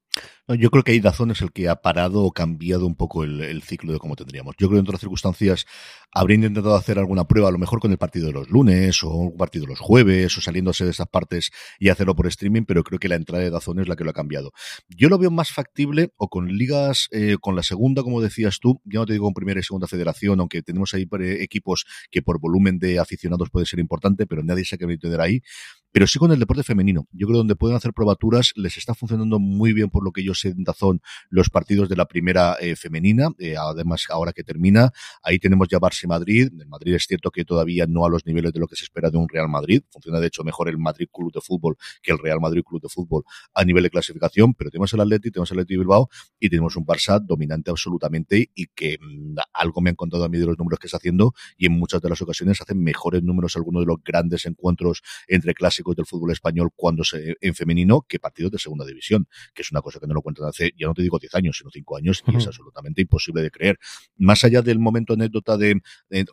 Yo 0.49 0.71
creo 0.71 0.83
que 0.83 0.93
ahí 0.93 1.01
Dazón 1.01 1.31
es 1.31 1.41
el 1.43 1.53
que 1.53 1.69
ha 1.69 1.77
parado 1.77 2.25
o 2.25 2.33
cambiado 2.33 2.85
un 2.85 2.97
poco 2.97 3.23
el, 3.23 3.63
ciclo 3.63 3.93
de 3.93 4.01
cómo 4.01 4.17
tendríamos. 4.17 4.57
Yo 4.59 4.67
creo 4.67 4.79
que 4.79 4.81
en 4.81 4.87
otras 4.87 5.01
circunstancias 5.01 5.67
habría 6.13 6.37
intentado 6.37 6.75
hacer 6.75 6.99
alguna 6.99 7.25
prueba, 7.25 7.49
a 7.49 7.53
lo 7.53 7.59
mejor 7.59 7.81
con 7.81 7.93
el 7.93 7.99
partido 7.99 8.27
de 8.27 8.33
los 8.33 8.51
lunes 8.51 9.03
o 9.03 9.11
un 9.11 9.37
partido 9.37 9.65
de 9.65 9.71
los 9.71 9.81
jueves 9.81 10.37
o 10.37 10.41
saliéndose 10.41 10.85
de 10.85 10.91
esas 10.91 11.07
partes 11.09 11.51
y 11.79 11.89
hacerlo 11.89 12.15
por 12.15 12.27
streaming, 12.27 12.63
pero 12.65 12.83
creo 12.83 12.99
que 12.99 13.09
la 13.09 13.15
entrada 13.15 13.45
de 13.45 13.51
Dazón 13.51 13.81
es 13.81 13.89
la 13.89 13.97
que 13.97 14.05
lo 14.05 14.11
ha 14.11 14.15
cambiado. 14.15 14.53
Yo 14.89 15.09
lo 15.09 15.19
veo 15.19 15.31
más 15.31 15.53
factible 15.53 16.13
o 16.17 16.29
con 16.29 16.49
ligas, 16.49 17.09
eh, 17.13 17.37
con 17.41 17.57
la 17.57 17.63
segunda, 17.63 18.03
como 18.03 18.21
decías 18.21 18.59
tú, 18.61 18.81
ya 18.85 19.01
no 19.01 19.07
te 19.07 19.13
digo 19.13 19.27
con 19.27 19.35
primera 19.35 19.61
y 19.61 19.63
segunda 19.63 19.87
federación, 19.87 20.41
aunque 20.41 20.63
tenemos 20.63 20.95
ahí 20.95 21.09
eh, 21.21 21.39
equipos 21.41 21.87
que 22.11 22.23
por 22.23 22.41
volumen 22.41 22.79
de 22.79 22.99
aficionados 22.99 23.51
puede 23.51 23.67
ser 23.67 23.79
importante, 23.79 24.27
pero 24.27 24.43
nadie 24.43 24.65
se 24.65 24.75
ha 24.75 24.79
querido 24.79 24.99
tener 24.99 25.21
ahí 25.21 25.43
pero 25.93 26.07
sí 26.07 26.19
con 26.19 26.33
el 26.33 26.39
deporte 26.39 26.63
femenino. 26.63 27.07
Yo 27.13 27.27
creo 27.27 27.37
que 27.37 27.39
donde 27.39 27.57
pueden 27.57 27.77
hacer 27.77 27.93
probaturas 27.93 28.53
les 28.57 28.77
está 28.77 28.95
funcionando 28.95 29.39
muy 29.39 29.73
bien 29.73 29.91
por 29.91 30.05
lo 30.05 30.13
que 30.13 30.23
yo 30.23 30.35
sé 30.35 30.49
en 30.49 30.65
Dazón 30.65 31.01
los 31.29 31.51
partidos 31.51 31.89
de 31.89 31.97
la 31.97 32.07
primera 32.07 32.57
eh, 32.61 32.77
femenina. 32.77 33.31
Eh, 33.39 33.57
además, 33.57 34.05
ahora 34.11 34.33
que 34.33 34.45
termina, 34.45 34.93
ahí 35.23 35.39
tenemos 35.39 35.69
ya 35.69 35.79
Barça 35.79 36.00
y 36.05 36.07
Madrid. 36.07 36.49
En 36.61 36.69
Madrid 36.69 36.95
es 36.95 37.05
cierto 37.07 37.31
que 37.31 37.45
todavía 37.45 37.87
no 37.89 38.05
a 38.05 38.09
los 38.09 38.27
niveles 38.27 38.53
de 38.53 38.61
lo 38.61 38.67
que 38.67 38.77
se 38.77 38.85
espera 38.85 39.11
de 39.11 39.19
un 39.19 39.29
Real 39.29 39.49
Madrid. 39.49 39.83
Funciona 39.91 40.21
de 40.21 40.29
hecho 40.29 40.45
mejor 40.45 40.69
el 40.69 40.79
Madrid 40.79 41.09
Club 41.13 41.33
de 41.33 41.41
Fútbol 41.41 41.77
que 42.03 42.13
el 42.13 42.19
Real 42.19 42.41
Madrid 42.41 42.63
Club 42.63 42.83
de 42.83 42.89
Fútbol 42.89 43.25
a 43.55 43.65
nivel 43.65 43.83
de 43.83 43.91
clasificación, 43.91 44.55
pero 44.55 44.71
tenemos 44.71 44.93
el 44.93 45.01
Atleti, 45.01 45.31
tenemos 45.31 45.51
el 45.51 45.59
Atleti 45.59 45.77
Bilbao 45.77 46.09
y 46.39 46.49
tenemos 46.49 46.77
un 46.77 46.87
Barça 46.87 47.21
dominante 47.21 47.71
absolutamente 47.71 48.51
y 48.55 48.67
que 48.69 48.99
mm, 49.01 49.37
algo 49.53 49.81
me 49.81 49.91
han 49.91 49.97
contado 49.97 50.25
a 50.25 50.29
mí 50.29 50.39
de 50.39 50.47
los 50.47 50.59
números 50.59 50.79
que 50.79 50.87
está 50.87 50.99
haciendo 50.99 51.35
y 51.57 51.67
en 51.67 51.73
muchas 51.73 52.01
de 52.01 52.09
las 52.09 52.21
ocasiones 52.23 52.61
hacen 52.61 52.83
mejores 52.83 53.23
números 53.23 53.57
algunos 53.57 53.83
de 53.83 53.87
los 53.87 53.99
grandes 54.05 54.47
encuentros 54.47 55.03
entre 55.27 55.55
clases 55.55 55.81
del 55.97 56.07
fútbol 56.07 56.33
español 56.33 56.71
cuando 56.75 57.05
se, 57.05 57.37
en 57.41 57.55
femenino 57.55 58.03
que 58.03 58.19
partidos 58.19 58.53
de 58.53 58.59
segunda 58.59 58.85
división, 58.85 59.27
que 59.55 59.63
es 59.63 59.71
una 59.71 59.81
cosa 59.81 59.99
que 59.99 60.07
no 60.07 60.15
lo 60.15 60.23
cuentan 60.23 60.47
hace, 60.47 60.73
ya 60.79 60.87
no 60.87 60.95
te 60.95 61.03
digo 61.03 61.19
10 61.19 61.35
años, 61.35 61.57
sino 61.59 61.71
5 61.71 61.97
años, 61.97 62.23
y 62.27 62.37
es 62.37 62.47
absolutamente 62.47 63.03
imposible 63.03 63.43
de 63.43 63.51
creer. 63.51 63.79
Más 64.17 64.45
allá 64.45 64.63
del 64.63 64.79
momento 64.79 65.15
anécdota 65.15 65.57
de, 65.57 65.81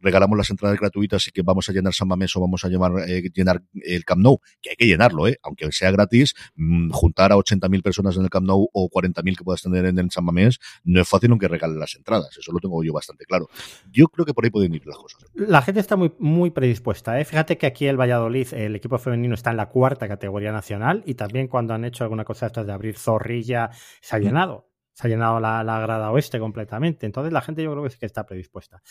regalamos 0.02 0.38
las 0.38 0.50
entradas 0.50 0.80
gratuitas 0.80 1.28
y 1.28 1.32
que 1.32 1.42
vamos 1.42 1.70
a 1.70 1.74
llenar 1.74 1.94
San 1.94 2.08
Mamés 2.08 2.36
o 2.36 2.42
vamos 2.42 2.64
a 2.66 2.70
llenar, 2.70 2.92
eh, 3.08 3.30
llenar 3.34 3.62
el 3.74 4.04
Camp 4.06 4.22
Nou, 4.22 4.40
que 4.62 4.72
hay 4.72 4.76
que 4.76 4.86
llenarlo, 4.88 5.28
¿eh? 5.28 5.38
aunque 5.44 5.72
sea 5.72 5.92
gratis, 5.92 6.34
mm, 6.56 6.90
juntar 6.92 7.32
a 7.32 7.38
80.000 7.38 7.82
personas 7.82 8.18
en 8.18 8.24
el 8.24 8.30
Camp 8.30 8.48
Nou 8.48 8.68
o 8.74 8.90
40.000 8.90 9.38
que 9.38 9.44
puedas 9.44 9.62
tener 9.62 9.86
en 9.86 10.00
el 10.00 10.12
San 10.12 10.26
Mamés, 10.26 10.60
no 10.84 11.02
es 11.02 11.08
fácil 11.08 11.32
aunque 11.32 11.48
regalen 11.48 11.80
las 11.80 11.96
entradas, 11.96 12.36
eso 12.38 12.52
lo 12.52 12.60
tengo 12.60 12.84
yo 12.84 12.94
bastante 12.94 13.26
claro. 13.26 13.48
Yo 13.92 14.08
creo 14.08 14.26
que 14.26 14.34
por 14.34 14.44
ahí 14.44 14.50
pueden 14.50 14.74
ir 14.74 14.86
las 14.86 14.98
cosas. 14.98 15.26
La 15.34 15.62
gente 15.62 15.80
está 15.80 15.96
muy, 15.96 16.12
muy 16.20 16.52
predispuesta. 16.52 17.20
¿eh? 17.20 17.26
Fíjate 17.26 17.58
que 17.58 17.68
aquí 17.68 17.88
el 17.88 18.00
Valladolid, 18.00 18.54
el 18.54 18.76
equipo 18.76 18.98
femenino 18.98 19.34
está 19.36 19.52
en 19.52 19.58
la 19.58 19.70
cuarta 19.70 20.08
categoría 20.08 20.52
nacional 20.52 21.04
y 21.06 21.16
también 21.16 21.48
cuando 21.48 21.74
han 21.74 21.86
hecho 21.86 22.04
alguna 22.04 22.24
cosa 22.24 22.48
de 22.50 22.72
abrir 22.72 22.98
zorrilla, 22.98 23.70
se 24.02 24.16
ha 24.16 24.20
llenado. 24.20 24.70
Se 24.98 25.06
ha 25.06 25.10
llenado 25.12 25.40
la, 25.40 25.62
grada 25.80 26.10
oeste 26.10 26.40
completamente. 26.40 27.06
Entonces 27.06 27.32
la 27.32 27.42
gente 27.42 27.62
yo 27.62 27.72
creo 27.72 27.84
que 27.84 27.92
sí 27.92 28.00
que 28.00 28.08
está 28.08 28.26
predispuesta. 28.26 28.82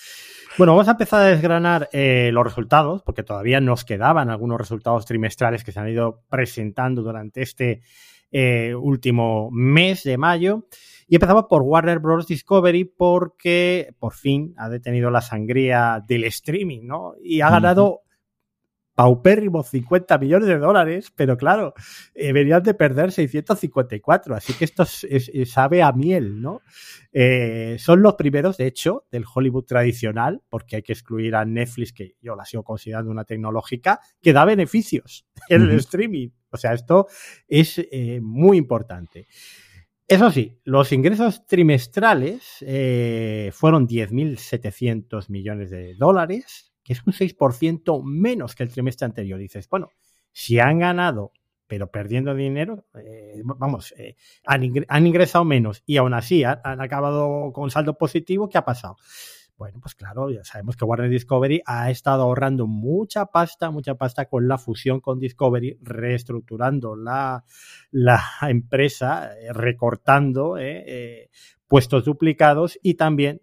Bueno, 0.57 0.73
vamos 0.73 0.87
a 0.87 0.93
empezar 0.93 1.23
a 1.23 1.25
desgranar 1.25 1.89
eh, 1.91 2.31
los 2.33 2.45
resultados, 2.45 3.03
porque 3.03 3.25
todavía 3.25 3.61
nos 3.61 3.85
quedaban 3.85 4.31
algunos 4.31 4.57
resultados 4.57 5.05
trimestrales 5.05 5.65
que 5.65 5.73
se 5.73 5.81
han 5.81 5.89
ido 5.89 6.23
presentando 6.29 7.03
durante 7.03 7.43
este 7.43 7.83
eh, 8.31 8.73
último 8.73 9.51
mes 9.51 10.05
de 10.05 10.17
mayo. 10.17 10.69
Y 11.09 11.17
empezamos 11.17 11.47
por 11.49 11.63
Warner 11.63 11.99
Bros. 11.99 12.29
Discovery 12.29 12.85
porque 12.85 13.93
por 13.99 14.15
fin 14.15 14.55
ha 14.59 14.69
detenido 14.69 15.11
la 15.11 15.23
sangría 15.23 16.01
del 16.07 16.23
streaming, 16.23 16.83
¿no? 16.85 17.15
Y 17.21 17.41
ha 17.41 17.51
ganado 17.51 18.03
paupérrimos 18.97 19.69
50 19.69 20.17
millones 20.17 20.49
de 20.49 20.59
dólares, 20.59 21.13
pero 21.15 21.37
claro, 21.37 21.75
eh, 22.15 22.33
venían 22.33 22.63
de 22.63 22.73
perder 22.73 23.13
654, 23.13 24.35
así 24.35 24.55
que 24.55 24.65
esto 24.65 24.87
sabe 25.45 25.83
a 25.83 25.93
miel, 25.93 26.41
¿no? 26.41 26.63
Eh, 27.13 27.77
son 27.79 28.01
los 28.01 28.15
primeros, 28.15 28.57
de 28.57 28.67
hecho, 28.67 29.05
del 29.13 29.25
Hollywood 29.33 29.65
tradicional, 29.65 30.43
porque 30.49 30.77
hay 30.77 30.83
que 30.83 30.95
excluir 30.95 31.37
a 31.37 31.45
Netflix, 31.45 31.93
que 31.93 32.15
yo 32.23 32.35
la 32.35 32.47
sigo 32.47 32.65
considerando 32.65 33.11
una 33.11 33.25
tecnológica, 33.25 34.01
que 34.23 34.33
da 34.33 34.47
beneficios 34.47 35.27
en 35.51 35.63
el 35.63 35.73
streaming. 35.73 36.31
O 36.51 36.57
sea, 36.57 36.73
esto 36.73 37.07
es 37.47 37.79
eh, 37.79 38.19
muy 38.23 38.57
importante. 38.57 39.29
Eso 40.09 40.31
sí, 40.31 40.59
los 40.65 40.91
ingresos 40.93 41.47
trimestrales 41.47 42.65
fueron 43.53 43.89
10.700 43.89 45.29
millones 45.29 45.71
de 45.71 45.97
dólares, 45.97 46.76
que 46.87 46.93
es 46.93 47.03
un 47.05 47.13
6% 47.13 48.01
menos 48.05 48.55
que 48.55 48.63
el 48.63 48.69
trimestre 48.69 49.07
anterior. 49.07 49.41
dices, 49.41 49.69
bueno, 49.69 49.91
si 50.31 50.61
han 50.61 50.79
ganado 50.79 51.33
pero 51.67 51.91
perdiendo 51.91 52.33
dinero, 52.33 52.85
eh, 52.95 53.43
vamos, 53.45 53.93
eh, 53.99 54.15
han, 54.45 54.63
ingresado 55.05 55.45
menos 55.45 55.83
y 55.85 55.97
aún 55.97 56.15
así 56.15 56.45
han, 56.45 56.81
acabado 56.81 57.51
con 57.53 57.73
saldo 57.73 57.99
positivo, 57.99 58.49
¿qué 58.49 58.57
ha 58.57 58.65
pasado? 58.65 58.99
Bueno, 59.57 59.81
pues 59.83 59.97
claro, 59.97 60.31
ya 60.31 60.45
sabemos 60.45 60.77
que 60.77 60.85
Warner 60.85 61.11
Discovery 61.11 61.63
ha 61.67 61.91
estado 61.91 62.23
ahorrando 62.23 62.69
mucha 62.69 63.27
pasta, 63.27 63.73
mucha 63.73 63.97
pasta 63.97 64.27
con 64.27 64.47
la 64.47 64.59
fusión 64.59 65.01
con 65.01 65.19
Discovery, 65.19 65.77
reestructurando 65.83 66.95
la, 66.95 67.45
la 67.91 68.23
empresa, 68.43 69.37
eh, 69.37 69.53
recortando 69.53 70.57
puestos 71.67 72.05
duplicados 72.05 72.79
y 72.81 72.95
también 72.95 73.41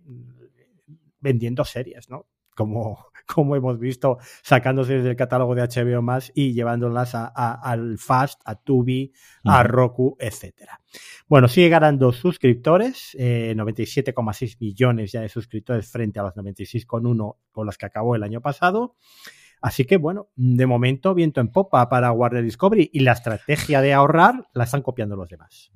vendiendo 1.19 1.65
series, 1.65 2.09
¿no? 2.09 2.25
Como, 2.55 3.07
como 3.27 3.55
hemos 3.55 3.79
visto, 3.79 4.17
sacándose 4.41 5.01
del 5.01 5.15
catálogo 5.15 5.55
de 5.55 5.63
HBO 5.63 6.01
más 6.01 6.31
y 6.35 6.53
llevándolas 6.53 7.15
a, 7.15 7.25
al 7.25 7.97
Fast, 7.97 8.41
a 8.45 8.55
Tubi, 8.55 9.13
a 9.43 9.63
Roku, 9.63 10.15
etcétera. 10.19 10.79
Bueno, 11.27 11.47
sigue 11.47 11.69
ganando 11.69 12.11
suscriptores, 12.11 13.15
97,6 13.17 14.53
eh, 14.53 14.57
millones 14.59 15.11
ya 15.11 15.21
de 15.21 15.29
suscriptores 15.29 15.89
frente 15.89 16.19
a 16.19 16.23
los 16.23 16.33
96,1 16.33 17.37
con 17.51 17.65
los 17.65 17.77
que 17.77 17.85
acabó 17.85 18.15
el 18.15 18.23
año 18.23 18.41
pasado. 18.41 18.95
Así 19.61 19.85
que 19.85 19.95
bueno, 19.95 20.27
de 20.35 20.65
momento 20.65 21.13
viento 21.13 21.39
en 21.39 21.47
popa 21.47 21.87
para 21.87 22.11
Warner 22.11 22.43
Discovery 22.43 22.89
y 22.91 22.99
la 22.99 23.13
estrategia 23.13 23.79
de 23.81 23.93
ahorrar 23.93 24.49
la 24.53 24.65
están 24.65 24.81
copiando 24.81 25.15
los 25.15 25.29
demás. 25.29 25.71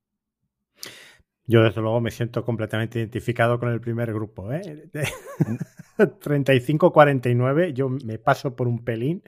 Yo, 1.52 1.62
desde 1.62 1.82
luego, 1.82 2.00
me 2.00 2.10
siento 2.10 2.46
completamente 2.46 2.98
identificado 2.98 3.60
con 3.60 3.68
el 3.68 3.78
primer 3.78 4.10
grupo. 4.14 4.50
¿eh? 4.50 4.88
35-49, 5.98 7.74
yo 7.74 7.90
me 7.90 8.18
paso 8.18 8.56
por 8.56 8.66
un 8.66 8.82
pelín 8.82 9.22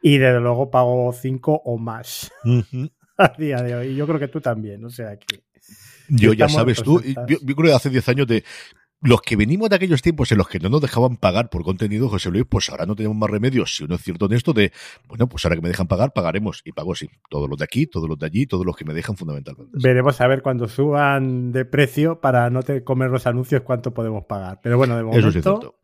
y, 0.00 0.18
desde 0.18 0.40
luego, 0.40 0.72
pago 0.72 1.12
5 1.12 1.62
o 1.64 1.78
más 1.78 2.32
a 3.16 3.32
día 3.38 3.62
de 3.62 3.76
hoy. 3.76 3.94
Yo 3.94 4.08
creo 4.08 4.18
que 4.18 4.26
tú 4.26 4.40
también, 4.40 4.84
o 4.84 4.90
sea 4.90 5.16
que. 5.16 5.44
Yo 6.08 6.32
ya 6.32 6.48
sabes 6.48 6.82
tú, 6.82 7.00
yo, 7.00 7.38
yo, 7.40 7.54
creo 7.54 7.68
que 7.68 7.74
hace 7.74 7.90
10 7.90 8.08
años 8.08 8.26
de 8.26 8.42
los 9.02 9.20
que 9.20 9.34
venimos 9.36 9.68
de 9.68 9.76
aquellos 9.76 10.00
tiempos 10.00 10.30
en 10.30 10.38
los 10.38 10.48
que 10.48 10.60
no 10.60 10.68
nos 10.68 10.80
dejaban 10.80 11.16
pagar 11.16 11.50
por 11.50 11.64
contenido, 11.64 12.08
José 12.08 12.30
Luis, 12.30 12.44
pues 12.48 12.70
ahora 12.70 12.86
no 12.86 12.94
tenemos 12.94 13.16
más 13.16 13.28
remedios, 13.28 13.74
si 13.74 13.84
uno 13.84 13.96
es 13.96 14.02
cierto 14.02 14.26
en 14.26 14.32
esto, 14.32 14.52
de, 14.52 14.72
bueno, 15.08 15.28
pues 15.28 15.44
ahora 15.44 15.56
que 15.56 15.62
me 15.62 15.68
dejan 15.68 15.88
pagar, 15.88 16.12
pagaremos. 16.12 16.62
Y 16.64 16.72
pago 16.72 16.94
sí, 16.94 17.10
todos 17.28 17.50
los 17.50 17.58
de 17.58 17.64
aquí, 17.64 17.86
todos 17.86 18.08
los 18.08 18.18
de 18.18 18.26
allí, 18.26 18.46
todos 18.46 18.64
los 18.64 18.76
que 18.76 18.84
me 18.84 18.94
dejan 18.94 19.16
fundamentalmente. 19.16 19.72
Veremos 19.82 20.20
a 20.20 20.28
ver 20.28 20.40
cuando 20.40 20.68
suban 20.68 21.50
de 21.50 21.64
precio 21.64 22.20
para 22.20 22.48
no 22.48 22.62
te 22.62 22.84
comer 22.84 23.10
los 23.10 23.26
anuncios 23.26 23.62
cuánto 23.62 23.92
podemos 23.92 24.24
pagar. 24.24 24.60
Pero 24.62 24.78
bueno, 24.78 24.96
de 24.96 25.02
momento... 25.02 25.18
Eso 25.18 25.32
sí 25.32 25.38
es 25.38 25.44
cierto. 25.44 25.78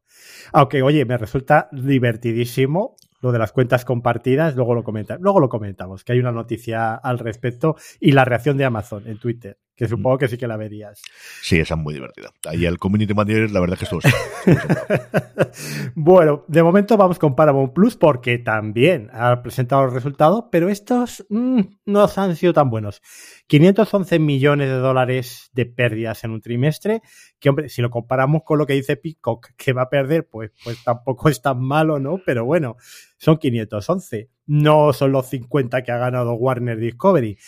Aunque, 0.52 0.82
oye, 0.82 1.04
me 1.04 1.18
resulta 1.18 1.68
divertidísimo 1.72 2.94
lo 3.20 3.32
de 3.32 3.38
las 3.40 3.50
cuentas 3.50 3.84
compartidas, 3.84 4.54
luego 4.54 4.74
lo, 4.74 4.84
comenta, 4.84 5.18
luego 5.20 5.40
lo 5.40 5.48
comentamos, 5.48 6.04
que 6.04 6.12
hay 6.12 6.20
una 6.20 6.30
noticia 6.30 6.94
al 6.94 7.18
respecto 7.18 7.76
y 7.98 8.12
la 8.12 8.24
reacción 8.24 8.56
de 8.56 8.64
Amazon 8.64 9.08
en 9.08 9.18
Twitter 9.18 9.58
que 9.78 9.86
supongo 9.86 10.18
que 10.18 10.26
sí 10.26 10.36
que 10.36 10.48
la 10.48 10.56
verías. 10.56 11.00
Sí, 11.40 11.60
esa 11.60 11.74
es 11.74 11.80
muy 11.80 11.94
divertida. 11.94 12.32
Ahí 12.48 12.66
el 12.66 12.78
Community 12.78 13.14
Manager, 13.14 13.48
la 13.52 13.60
verdad 13.60 13.78
que 13.78 13.84
estuvo. 13.84 14.00
bueno, 15.94 16.44
de 16.48 16.64
momento 16.64 16.96
vamos 16.96 17.20
con 17.20 17.36
Paramount 17.36 17.72
Plus 17.72 17.94
porque 17.94 18.38
también 18.38 19.08
ha 19.12 19.40
presentado 19.40 19.84
los 19.84 19.94
resultados, 19.94 20.46
pero 20.50 20.68
estos 20.68 21.24
mm, 21.28 21.60
no 21.86 22.08
han 22.16 22.34
sido 22.34 22.52
tan 22.52 22.70
buenos. 22.70 23.00
511 23.46 24.18
millones 24.18 24.68
de 24.68 24.78
dólares 24.78 25.48
de 25.52 25.66
pérdidas 25.66 26.24
en 26.24 26.32
un 26.32 26.40
trimestre, 26.40 27.00
que 27.38 27.48
hombre, 27.48 27.68
si 27.68 27.80
lo 27.80 27.88
comparamos 27.88 28.42
con 28.44 28.58
lo 28.58 28.66
que 28.66 28.72
dice 28.72 28.96
Peacock, 28.96 29.50
que 29.56 29.72
va 29.72 29.82
a 29.82 29.90
perder, 29.90 30.26
pues, 30.26 30.50
pues 30.64 30.82
tampoco 30.82 31.28
es 31.28 31.40
tan 31.40 31.60
malo, 31.62 32.00
¿no? 32.00 32.20
Pero 32.26 32.44
bueno, 32.44 32.76
son 33.16 33.38
511. 33.38 34.28
No 34.46 34.92
son 34.92 35.12
los 35.12 35.26
50 35.28 35.82
que 35.82 35.92
ha 35.92 35.98
ganado 35.98 36.32
Warner 36.32 36.78
Discovery. 36.78 37.38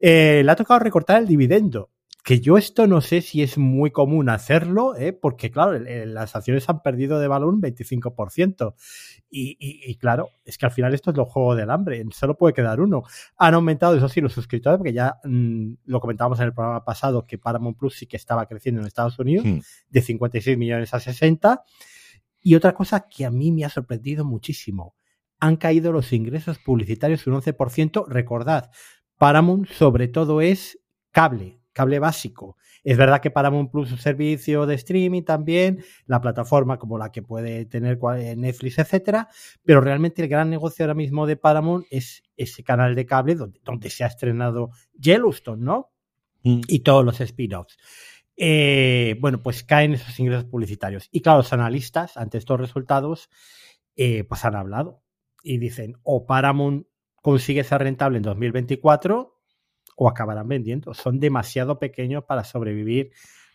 Eh, 0.00 0.42
le 0.44 0.50
ha 0.50 0.56
tocado 0.56 0.80
recortar 0.80 1.20
el 1.20 1.28
dividendo. 1.28 1.90
Que 2.22 2.38
yo 2.40 2.58
esto 2.58 2.86
no 2.86 3.00
sé 3.00 3.22
si 3.22 3.42
es 3.42 3.56
muy 3.56 3.90
común 3.90 4.28
hacerlo, 4.28 4.94
¿eh? 4.94 5.14
porque 5.14 5.50
claro, 5.50 5.78
las 5.78 6.36
acciones 6.36 6.68
han 6.68 6.82
perdido 6.82 7.18
de 7.18 7.28
valor 7.28 7.48
un 7.48 7.62
25%. 7.62 8.74
Y, 9.30 9.56
y, 9.58 9.94
claro, 9.94 10.28
es 10.44 10.58
que 10.58 10.66
al 10.66 10.72
final 10.72 10.92
esto 10.92 11.12
es 11.12 11.16
lo 11.16 11.24
juego 11.24 11.54
del 11.54 11.70
hambre, 11.70 12.04
solo 12.12 12.36
puede 12.36 12.52
quedar 12.52 12.80
uno. 12.80 13.04
Han 13.38 13.54
aumentado, 13.54 13.96
eso 13.96 14.08
sí, 14.08 14.20
los 14.20 14.34
suscriptores, 14.34 14.76
porque 14.76 14.92
ya 14.92 15.16
mm, 15.24 15.74
lo 15.84 16.00
comentábamos 16.00 16.40
en 16.40 16.46
el 16.46 16.52
programa 16.52 16.84
pasado, 16.84 17.26
que 17.26 17.38
Paramount 17.38 17.78
Plus 17.78 17.94
sí 17.94 18.06
que 18.06 18.16
estaba 18.16 18.46
creciendo 18.46 18.80
en 18.80 18.88
Estados 18.88 19.18
Unidos, 19.18 19.46
hmm. 19.46 19.58
de 19.88 20.02
56 20.02 20.58
millones 20.58 20.92
a 20.92 21.00
60. 21.00 21.62
Y 22.42 22.54
otra 22.54 22.74
cosa 22.74 23.06
que 23.08 23.24
a 23.24 23.30
mí 23.30 23.52
me 23.52 23.64
ha 23.64 23.70
sorprendido 23.70 24.24
muchísimo, 24.24 24.94
han 25.38 25.56
caído 25.56 25.90
los 25.92 26.12
ingresos 26.12 26.58
publicitarios 26.58 27.26
un 27.26 27.34
11%. 27.40 28.06
Recordad, 28.08 28.70
Paramount 29.20 29.68
sobre 29.68 30.08
todo 30.08 30.40
es 30.40 30.80
cable, 31.10 31.60
cable 31.74 31.98
básico. 31.98 32.56
Es 32.82 32.96
verdad 32.96 33.20
que 33.20 33.30
Paramount 33.30 33.70
Plus 33.70 33.88
es 33.88 33.92
un 33.92 33.98
servicio 33.98 34.64
de 34.64 34.76
streaming 34.76 35.24
también, 35.24 35.84
la 36.06 36.22
plataforma 36.22 36.78
como 36.78 36.96
la 36.96 37.12
que 37.12 37.20
puede 37.20 37.66
tener 37.66 37.98
Netflix, 38.38 38.78
etcétera, 38.78 39.28
pero 39.62 39.82
realmente 39.82 40.22
el 40.22 40.28
gran 40.28 40.48
negocio 40.48 40.86
ahora 40.86 40.94
mismo 40.94 41.26
de 41.26 41.36
Paramount 41.36 41.84
es 41.90 42.22
ese 42.38 42.64
canal 42.64 42.94
de 42.94 43.04
cable 43.04 43.34
donde, 43.34 43.90
se 43.90 44.04
ha 44.04 44.06
estrenado 44.06 44.70
Yellowstone, 44.98 45.62
¿no? 45.62 45.90
Mm. 46.42 46.62
Y 46.66 46.78
todos 46.78 47.04
los 47.04 47.20
spin-offs. 47.20 47.76
Eh, 48.38 49.18
bueno, 49.20 49.42
pues 49.42 49.64
caen 49.64 49.92
esos 49.92 50.18
ingresos 50.18 50.46
publicitarios. 50.46 51.08
Y 51.10 51.20
claro, 51.20 51.40
los 51.40 51.52
analistas, 51.52 52.16
ante 52.16 52.38
estos 52.38 52.58
resultados, 52.58 53.28
eh, 53.96 54.24
pues 54.24 54.46
han 54.46 54.56
hablado 54.56 55.02
y 55.42 55.58
dicen, 55.58 55.96
o 56.04 56.24
Paramount 56.24 56.86
consigue 57.20 57.64
ser 57.64 57.82
rentable 57.82 58.18
en 58.18 58.22
2024 58.22 59.36
o 59.96 60.08
acabarán 60.08 60.48
vendiendo. 60.48 60.94
Son 60.94 61.20
demasiado 61.20 61.78
pequeños 61.78 62.24
para 62.24 62.44
sobrevivir 62.44 63.10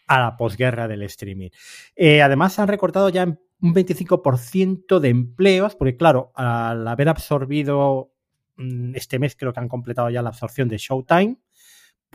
a 0.07 0.19
la 0.19 0.37
posguerra 0.37 0.87
del 0.87 1.01
streaming. 1.03 1.49
Eh, 1.95 2.21
además, 2.21 2.59
han 2.59 2.67
recortado 2.67 3.09
ya 3.09 3.23
un 3.25 3.73
25% 3.73 4.99
de 4.99 5.09
empleos, 5.09 5.75
porque 5.75 5.97
claro, 5.97 6.31
al 6.35 6.87
haber 6.87 7.09
absorbido 7.09 8.11
mm, 8.57 8.95
este 8.95 9.17
mes, 9.19 9.35
creo 9.35 9.53
que 9.53 9.59
han 9.59 9.69
completado 9.69 10.09
ya 10.09 10.21
la 10.21 10.29
absorción 10.29 10.67
de 10.67 10.77
Showtime, 10.77 11.37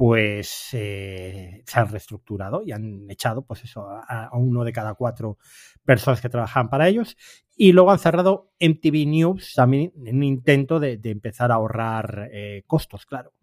pues 0.01 0.71
eh, 0.73 1.63
se 1.67 1.79
han 1.79 1.89
reestructurado 1.91 2.63
y 2.65 2.73
han 2.73 3.05
echado, 3.11 3.43
pues 3.43 3.65
eso, 3.65 3.87
a, 3.87 4.31
uno 4.33 4.65
de 4.65 4.73
cada 4.73 4.95
cuatro 4.95 5.37
personas 5.85 6.23
que 6.23 6.31
trabajan 6.31 6.71
para 6.71 6.89
ellos. 6.89 7.19
Y 7.55 7.73
luego 7.73 7.91
han 7.91 7.99
cerrado 7.99 8.51
MTV 8.61 9.07
News 9.07 9.53
también 9.55 9.93
en 10.07 10.17
un 10.17 10.23
intento 10.23 10.81
de, 10.81 10.99
empezar 11.05 11.53
a 11.53 11.57
ahorrar 11.57 12.31
eh, 12.33 12.63
costos, 12.67 13.05
claro. 13.05 13.35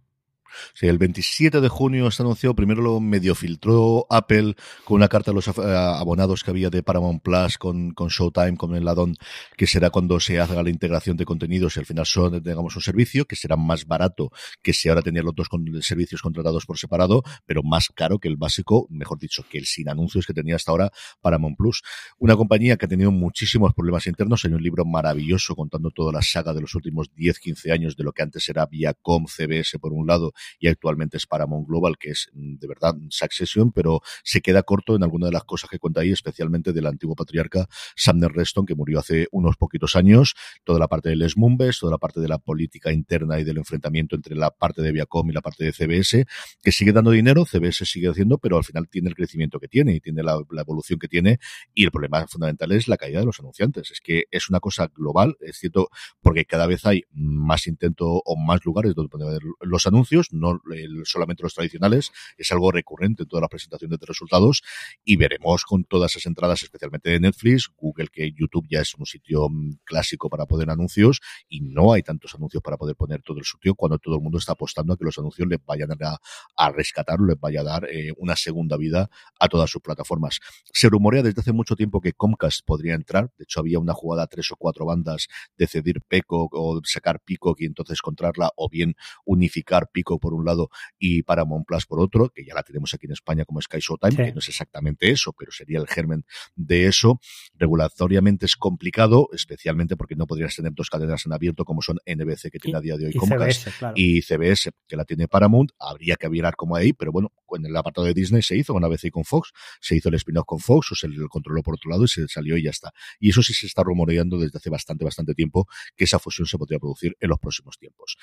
El 0.81 0.97
27 0.97 1.61
de 1.61 1.69
junio 1.69 2.07
está 2.07 2.23
anunciado, 2.23 2.55
primero 2.55 2.81
lo 2.81 2.99
medio 2.99 3.35
filtró 3.35 4.05
Apple 4.09 4.55
con 4.85 4.95
una 4.95 5.07
carta 5.07 5.31
a 5.31 5.33
los 5.33 5.47
abonados 5.47 6.43
que 6.43 6.51
había 6.51 6.69
de 6.69 6.83
Paramount 6.83 7.21
Plus 7.21 7.57
con, 7.57 7.93
Showtime, 7.93 8.57
con 8.57 8.75
el 8.75 8.85
ladón, 8.85 9.15
que 9.55 9.67
será 9.67 9.89
cuando 9.89 10.19
se 10.19 10.39
haga 10.39 10.63
la 10.63 10.69
integración 10.69 11.17
de 11.17 11.25
contenidos 11.25 11.75
y 11.75 11.79
al 11.79 11.85
final 11.85 12.05
solo 12.05 12.41
tengamos 12.41 12.75
un 12.75 12.81
servicio 12.81 13.25
que 13.25 13.35
será 13.35 13.55
más 13.55 13.85
barato 13.85 14.31
que 14.61 14.73
si 14.73 14.89
ahora 14.89 15.01
tenía 15.01 15.23
los 15.23 15.35
dos 15.35 15.47
servicios 15.81 16.21
contratados 16.21 16.65
por 16.65 16.77
separado, 16.77 17.23
pero 17.45 17.63
más 17.63 17.89
caro 17.93 18.19
que 18.19 18.27
el 18.27 18.37
básico, 18.37 18.87
mejor 18.89 19.19
dicho, 19.19 19.45
que 19.49 19.57
el 19.57 19.65
sin 19.65 19.89
anuncios 19.89 20.25
que 20.25 20.33
tenía 20.33 20.55
hasta 20.55 20.71
ahora 20.71 20.91
Paramount 21.21 21.57
Plus. 21.57 21.81
Una 22.17 22.35
compañía 22.35 22.77
que 22.77 22.85
ha 22.85 22.89
tenido 22.89 23.11
muchísimos 23.11 23.73
problemas 23.73 24.07
internos, 24.07 24.45
hay 24.45 24.53
un 24.53 24.63
libro 24.63 24.85
maravilloso 24.85 25.55
contando 25.55 25.91
toda 25.91 26.11
la 26.11 26.21
saga 26.21 26.53
de 26.53 26.61
los 26.61 26.75
últimos 26.75 27.13
10, 27.15 27.39
15 27.39 27.71
años 27.71 27.95
de 27.95 28.03
lo 28.03 28.13
que 28.13 28.23
antes 28.23 28.47
era 28.49 28.65
Viacom, 28.65 29.25
CBS 29.25 29.79
por 29.79 29.93
un 29.93 30.07
lado 30.07 30.33
y 30.59 30.67
actualmente 30.67 31.17
es 31.17 31.25
Paramount 31.25 31.67
Global, 31.67 31.97
que 31.97 32.11
es 32.11 32.29
mm, 32.33 32.55
de 32.57 32.67
verdad 32.67 32.95
Succession, 33.09 33.71
pero 33.71 34.01
se 34.23 34.41
queda 34.41 34.63
corto 34.63 34.95
en 34.95 35.03
alguna 35.03 35.27
de 35.27 35.33
las 35.33 35.43
cosas 35.43 35.69
que 35.69 35.79
cuenta 35.79 36.01
ahí, 36.01 36.11
especialmente 36.11 36.73
del 36.73 36.85
antiguo 36.85 37.15
patriarca 37.15 37.67
Sumner 37.95 38.31
Reston, 38.31 38.65
que 38.65 38.75
murió 38.75 38.99
hace 38.99 39.27
unos 39.31 39.57
poquitos 39.57 39.95
años, 39.95 40.35
toda 40.63 40.79
la 40.79 40.87
parte 40.87 41.09
de 41.09 41.15
Les 41.15 41.37
Mumbes, 41.37 41.79
toda 41.79 41.91
la 41.91 41.97
parte 41.97 42.19
de 42.19 42.27
la 42.27 42.37
política 42.37 42.91
interna 42.91 43.39
y 43.39 43.43
del 43.43 43.57
enfrentamiento 43.57 44.15
entre 44.15 44.35
la 44.35 44.51
parte 44.51 44.81
de 44.81 44.91
Viacom 44.91 45.29
y 45.29 45.33
la 45.33 45.41
parte 45.41 45.63
de 45.65 45.73
CBS, 45.73 46.25
que 46.61 46.71
sigue 46.71 46.91
dando 46.91 47.11
dinero, 47.11 47.45
CBS 47.45 47.85
sigue 47.85 48.09
haciendo, 48.09 48.37
pero 48.37 48.57
al 48.57 48.63
final 48.63 48.87
tiene 48.89 49.09
el 49.09 49.15
crecimiento 49.15 49.59
que 49.59 49.67
tiene 49.67 49.95
y 49.95 49.99
tiene 49.99 50.23
la, 50.23 50.39
la 50.51 50.61
evolución 50.61 50.99
que 50.99 51.07
tiene, 51.07 51.39
y 51.73 51.83
el 51.83 51.91
problema 51.91 52.25
fundamental 52.27 52.71
es 52.71 52.87
la 52.87 52.97
caída 52.97 53.19
de 53.19 53.25
los 53.25 53.39
anunciantes. 53.39 53.91
Es 53.91 54.01
que 54.01 54.25
es 54.31 54.49
una 54.49 54.59
cosa 54.59 54.87
global, 54.93 55.37
es 55.41 55.57
cierto, 55.57 55.89
porque 56.21 56.45
cada 56.45 56.67
vez 56.67 56.85
hay 56.85 57.03
más 57.11 57.67
intento 57.67 58.21
o 58.25 58.35
más 58.35 58.65
lugares 58.65 58.95
donde 58.95 59.09
poner 59.09 59.41
los 59.61 59.87
anuncios, 59.87 60.26
no 60.31 60.61
solamente 61.03 61.43
los 61.43 61.53
tradicionales, 61.53 62.11
es 62.37 62.51
algo 62.51 62.71
recurrente 62.71 63.23
en 63.23 63.29
todas 63.29 63.41
las 63.41 63.49
presentaciones 63.49 63.99
de 63.99 64.05
resultados 64.05 64.63
y 65.03 65.17
veremos 65.17 65.63
con 65.63 65.83
todas 65.83 66.11
esas 66.11 66.25
entradas, 66.25 66.63
especialmente 66.63 67.09
de 67.09 67.19
Netflix, 67.19 67.69
Google, 67.77 68.07
que 68.11 68.31
YouTube 68.31 68.67
ya 68.69 68.81
es 68.81 68.93
un 68.95 69.05
sitio 69.05 69.49
mm, 69.49 69.79
clásico 69.83 70.29
para 70.29 70.45
poner 70.45 70.69
anuncios 70.69 71.21
y 71.49 71.61
no 71.61 71.93
hay 71.93 72.03
tantos 72.03 72.35
anuncios 72.35 72.61
para 72.63 72.77
poder 72.77 72.95
poner 72.95 73.21
todo 73.21 73.39
el 73.39 73.45
sitio 73.45 73.75
cuando 73.75 73.97
todo 73.99 74.15
el 74.15 74.21
mundo 74.21 74.37
está 74.37 74.53
apostando 74.53 74.93
a 74.93 74.97
que 74.97 75.05
los 75.05 75.17
anuncios 75.17 75.47
les 75.47 75.63
vayan 75.65 75.91
a, 75.91 76.17
a 76.55 76.71
rescatar, 76.71 77.19
les 77.19 77.39
vaya 77.39 77.61
a 77.61 77.63
dar 77.63 77.85
eh, 77.89 78.11
una 78.17 78.35
segunda 78.35 78.77
vida 78.77 79.09
a 79.39 79.47
todas 79.47 79.69
sus 79.69 79.81
plataformas. 79.81 80.39
Se 80.73 80.89
rumorea 80.89 81.23
desde 81.23 81.41
hace 81.41 81.51
mucho 81.51 81.75
tiempo 81.75 82.01
que 82.01 82.13
Comcast 82.13 82.61
podría 82.65 82.95
entrar, 82.95 83.31
de 83.37 83.43
hecho 83.43 83.59
había 83.59 83.79
una 83.79 83.93
jugada 83.93 84.27
tres 84.27 84.51
o 84.51 84.55
cuatro 84.55 84.85
bandas 84.85 85.27
de 85.57 85.67
cedir 85.67 86.01
Peacock 86.07 86.53
o 86.53 86.81
sacar 86.83 87.21
Peacock 87.21 87.61
y 87.61 87.65
entonces 87.65 87.99
encontrarla 88.01 88.51
o 88.55 88.69
bien 88.69 88.95
unificar 89.25 89.89
Pico 89.91 90.16
por 90.19 90.33
un 90.33 90.45
lado 90.45 90.69
y 90.97 91.23
Paramount 91.23 91.65
Plus 91.65 91.85
por 91.85 91.99
otro, 91.99 92.29
que 92.29 92.45
ya 92.45 92.53
la 92.53 92.63
tenemos 92.63 92.93
aquí 92.93 93.05
en 93.05 93.13
España 93.13 93.45
como 93.45 93.61
Sky 93.61 93.79
Showtime, 93.79 94.15
que 94.15 94.33
no 94.33 94.39
es 94.39 94.49
exactamente 94.49 95.09
eso, 95.09 95.33
pero 95.37 95.51
sería 95.51 95.79
el 95.79 95.87
germen 95.87 96.25
de 96.55 96.87
eso. 96.87 97.19
Regulatoriamente 97.55 98.45
es 98.45 98.55
complicado, 98.55 99.29
especialmente 99.33 99.95
porque 99.95 100.15
no 100.15 100.27
podrías 100.27 100.55
tener 100.55 100.73
dos 100.73 100.89
cadenas 100.89 101.25
en 101.25 101.33
abierto 101.33 101.65
como 101.65 101.81
son 101.81 101.97
NBC 102.05 102.51
que 102.51 102.59
tiene 102.59 102.77
a 102.77 102.81
día 102.81 102.97
de 102.97 103.07
hoy 103.07 103.13
y 103.15 103.19
CBS, 103.19 103.71
y 103.95 104.21
CBS 104.21 104.71
que 104.87 104.95
la 104.95 105.05
tiene 105.05 105.27
Paramount, 105.27 105.71
habría 105.79 106.15
que 106.15 106.27
virar 106.29 106.55
como 106.55 106.75
ahí, 106.75 106.93
pero 106.93 107.11
bueno, 107.11 107.31
en 107.55 107.65
el 107.65 107.75
apartado 107.75 108.05
de 108.07 108.13
Disney 108.13 108.41
se 108.41 108.57
hizo 108.57 108.73
con 108.73 108.83
ABC 108.83 109.05
y 109.05 109.11
con 109.11 109.23
Fox, 109.23 109.51
se 109.79 109.95
hizo 109.95 110.09
el 110.09 110.15
spin-off 110.15 110.45
con 110.45 110.59
Fox, 110.59 110.91
o 110.91 110.95
se 110.95 111.07
le 111.07 111.27
controló 111.27 111.61
por 111.61 111.75
otro 111.75 111.89
lado 111.89 112.03
y 112.05 112.07
se 112.07 112.27
salió 112.27 112.57
y 112.57 112.63
ya 112.63 112.71
está. 112.71 112.91
Y 113.19 113.29
eso 113.29 113.41
sí 113.41 113.53
se 113.53 113.67
está 113.67 113.83
rumoreando 113.83 114.37
desde 114.37 114.57
hace 114.57 114.69
bastante, 114.69 115.05
bastante 115.05 115.33
tiempo 115.33 115.67
que 115.95 116.05
esa 116.05 116.19
fusión 116.19 116.47
se 116.47 116.57
podría 116.57 116.79
producir 116.79 117.15
en 117.19 117.29
los 117.29 117.39
próximos 117.39 117.77
tiempos. 117.77 118.17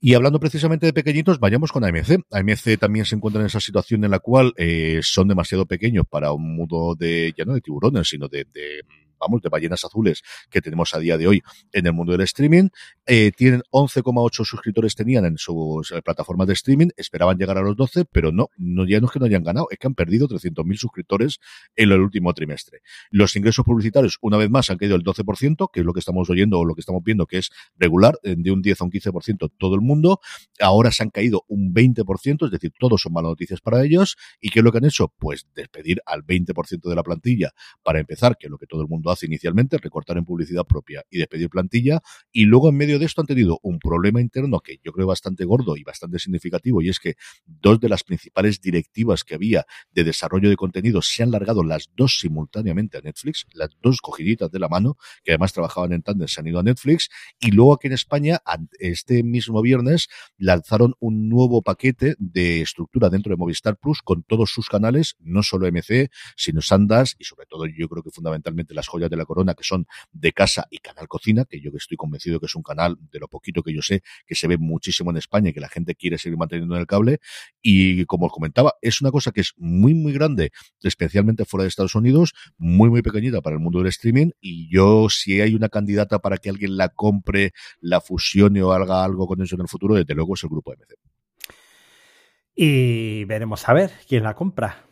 Y 0.00 0.14
hablando 0.14 0.38
precisamente 0.38 0.86
de 0.86 0.92
pequeñitos, 0.92 1.40
vayamos 1.40 1.72
con 1.72 1.84
AMC. 1.84 2.20
AMC 2.30 2.78
también 2.78 3.04
se 3.04 3.16
encuentra 3.16 3.40
en 3.40 3.46
esa 3.46 3.60
situación 3.60 4.04
en 4.04 4.12
la 4.12 4.20
cual 4.20 4.52
eh, 4.56 5.00
son 5.02 5.26
demasiado 5.26 5.66
pequeños 5.66 6.04
para 6.08 6.32
un 6.32 6.56
mundo 6.56 6.94
de, 6.96 7.34
ya 7.36 7.44
no 7.44 7.54
de 7.54 7.60
tiburones, 7.60 8.08
sino 8.08 8.28
de, 8.28 8.44
de 8.52 8.84
vamos, 9.18 9.42
de 9.42 9.48
ballenas 9.48 9.84
azules 9.84 10.22
que 10.50 10.60
tenemos 10.60 10.94
a 10.94 10.98
día 10.98 11.16
de 11.16 11.26
hoy 11.26 11.42
en 11.72 11.86
el 11.86 11.92
mundo 11.92 12.12
del 12.12 12.22
streaming. 12.22 12.68
Eh, 13.06 13.32
tienen 13.36 13.62
11,8 13.70 14.44
suscriptores 14.44 14.94
tenían 14.94 15.24
en 15.24 15.38
sus 15.38 15.92
plataformas 16.04 16.46
de 16.46 16.54
streaming, 16.54 16.88
esperaban 16.96 17.38
llegar 17.38 17.58
a 17.58 17.62
los 17.62 17.76
12, 17.76 18.04
pero 18.06 18.32
no, 18.32 18.48
no 18.56 18.86
ya 18.86 19.00
no 19.00 19.06
es 19.06 19.12
que 19.12 19.18
no 19.18 19.26
hayan 19.26 19.42
ganado, 19.42 19.68
es 19.70 19.78
que 19.78 19.86
han 19.86 19.94
perdido 19.94 20.28
300.000 20.28 20.76
suscriptores 20.76 21.38
en 21.76 21.92
el 21.92 22.00
último 22.00 22.32
trimestre. 22.34 22.80
Los 23.10 23.36
ingresos 23.36 23.64
publicitarios, 23.64 24.18
una 24.20 24.36
vez 24.36 24.50
más, 24.50 24.70
han 24.70 24.78
caído 24.78 24.96
el 24.96 25.02
12%, 25.02 25.70
que 25.72 25.80
es 25.80 25.86
lo 25.86 25.92
que 25.92 26.00
estamos 26.00 26.28
oyendo 26.30 26.58
o 26.58 26.64
lo 26.64 26.74
que 26.74 26.80
estamos 26.80 27.02
viendo 27.02 27.26
que 27.26 27.38
es 27.38 27.50
regular, 27.76 28.18
eh, 28.22 28.34
de 28.36 28.50
un 28.50 28.62
10 28.62 28.80
a 28.80 28.84
un 28.84 28.90
15% 28.90 29.52
todo 29.58 29.74
el 29.74 29.80
mundo. 29.80 30.20
Ahora 30.60 30.90
se 30.90 31.02
han 31.02 31.10
caído 31.10 31.44
un 31.48 31.72
20%, 31.72 32.46
es 32.46 32.50
decir, 32.50 32.72
todos 32.78 33.00
son 33.00 33.12
malas 33.12 33.30
noticias 33.30 33.60
para 33.60 33.84
ellos. 33.84 34.16
¿Y 34.40 34.50
qué 34.50 34.60
es 34.60 34.64
lo 34.64 34.72
que 34.72 34.78
han 34.78 34.84
hecho? 34.84 35.12
Pues 35.18 35.46
despedir 35.54 36.00
al 36.06 36.24
20% 36.24 36.88
de 36.88 36.94
la 36.94 37.02
plantilla 37.02 37.52
para 37.82 38.00
empezar, 38.00 38.36
que 38.38 38.46
es 38.46 38.50
lo 38.50 38.58
que 38.58 38.66
todo 38.66 38.82
el 38.82 38.88
mundo 38.88 39.07
hace 39.10 39.26
inicialmente, 39.26 39.78
recortar 39.78 40.18
en 40.18 40.24
publicidad 40.24 40.64
propia 40.64 41.04
y 41.10 41.18
despedir 41.18 41.48
plantilla, 41.48 42.00
y 42.32 42.44
luego 42.44 42.68
en 42.68 42.76
medio 42.76 42.98
de 42.98 43.06
esto 43.06 43.20
han 43.20 43.26
tenido 43.26 43.58
un 43.62 43.78
problema 43.78 44.20
interno 44.20 44.60
que 44.60 44.78
yo 44.82 44.92
creo 44.92 45.06
bastante 45.06 45.44
gordo 45.44 45.76
y 45.76 45.82
bastante 45.82 46.18
significativo, 46.18 46.82
y 46.82 46.88
es 46.88 46.98
que 46.98 47.14
dos 47.44 47.80
de 47.80 47.88
las 47.88 48.04
principales 48.04 48.60
directivas 48.60 49.24
que 49.24 49.34
había 49.34 49.64
de 49.92 50.04
desarrollo 50.04 50.48
de 50.48 50.56
contenido 50.56 51.02
se 51.02 51.22
han 51.22 51.30
largado 51.30 51.62
las 51.62 51.90
dos 51.96 52.18
simultáneamente 52.18 52.98
a 52.98 53.00
Netflix, 53.00 53.46
las 53.52 53.70
dos 53.82 54.00
cogiditas 54.00 54.50
de 54.50 54.58
la 54.58 54.68
mano, 54.68 54.96
que 55.24 55.32
además 55.32 55.52
trabajaban 55.52 55.92
en 55.92 56.02
tándem, 56.02 56.28
se 56.28 56.40
han 56.40 56.46
ido 56.46 56.58
a 56.58 56.62
Netflix, 56.62 57.08
y 57.40 57.50
luego 57.50 57.74
aquí 57.74 57.86
en 57.86 57.94
España, 57.94 58.40
este 58.78 59.22
mismo 59.22 59.62
viernes, 59.62 60.08
lanzaron 60.36 60.94
un 61.00 61.28
nuevo 61.28 61.62
paquete 61.62 62.14
de 62.18 62.62
estructura 62.62 63.08
dentro 63.10 63.30
de 63.30 63.36
Movistar 63.36 63.76
Plus 63.76 64.02
con 64.02 64.22
todos 64.22 64.50
sus 64.50 64.68
canales, 64.68 65.16
no 65.20 65.42
solo 65.42 65.66
MC, 65.66 66.10
sino 66.36 66.62
Sandas, 66.62 67.16
y 67.18 67.24
sobre 67.24 67.46
todo 67.46 67.66
yo 67.66 67.88
creo 67.88 68.02
que 68.02 68.10
fundamentalmente 68.10 68.74
las 68.74 68.88
de 68.98 69.16
la 69.16 69.24
corona 69.24 69.54
que 69.54 69.64
son 69.64 69.86
de 70.12 70.32
casa 70.32 70.66
y 70.70 70.78
canal 70.78 71.06
cocina, 71.06 71.44
que 71.44 71.60
yo 71.60 71.70
estoy 71.76 71.96
convencido 71.96 72.40
que 72.40 72.46
es 72.46 72.54
un 72.54 72.62
canal 72.62 72.96
de 73.12 73.18
lo 73.18 73.28
poquito 73.28 73.62
que 73.62 73.72
yo 73.72 73.82
sé 73.82 74.02
que 74.26 74.34
se 74.34 74.48
ve 74.48 74.58
muchísimo 74.58 75.10
en 75.10 75.18
España 75.18 75.50
y 75.50 75.52
que 75.52 75.60
la 75.60 75.68
gente 75.68 75.94
quiere 75.94 76.18
seguir 76.18 76.38
manteniendo 76.38 76.74
en 76.74 76.80
el 76.80 76.86
cable. 76.86 77.20
Y 77.62 78.04
como 78.06 78.26
os 78.26 78.32
comentaba, 78.32 78.74
es 78.82 79.00
una 79.00 79.10
cosa 79.10 79.32
que 79.32 79.40
es 79.40 79.52
muy, 79.56 79.94
muy 79.94 80.12
grande, 80.12 80.50
especialmente 80.82 81.44
fuera 81.44 81.62
de 81.62 81.68
Estados 81.68 81.94
Unidos, 81.94 82.34
muy, 82.56 82.90
muy 82.90 83.02
pequeñita 83.02 83.40
para 83.40 83.54
el 83.54 83.60
mundo 83.60 83.78
del 83.78 83.88
streaming. 83.88 84.30
Y 84.40 84.72
yo, 84.72 85.08
si 85.10 85.40
hay 85.40 85.54
una 85.54 85.68
candidata 85.68 86.18
para 86.18 86.38
que 86.38 86.50
alguien 86.50 86.76
la 86.76 86.88
compre, 86.88 87.52
la 87.80 88.00
fusione 88.00 88.62
o 88.62 88.72
haga 88.72 89.04
algo 89.04 89.26
con 89.26 89.42
eso 89.42 89.54
en 89.54 89.62
el 89.62 89.68
futuro, 89.68 89.94
desde 89.94 90.14
luego 90.14 90.34
es 90.34 90.42
el 90.42 90.50
grupo 90.50 90.72
MC. 90.72 90.94
Y 92.54 93.24
veremos 93.24 93.68
a 93.68 93.72
ver 93.72 93.92
quién 94.08 94.24
la 94.24 94.34
compra 94.34 94.87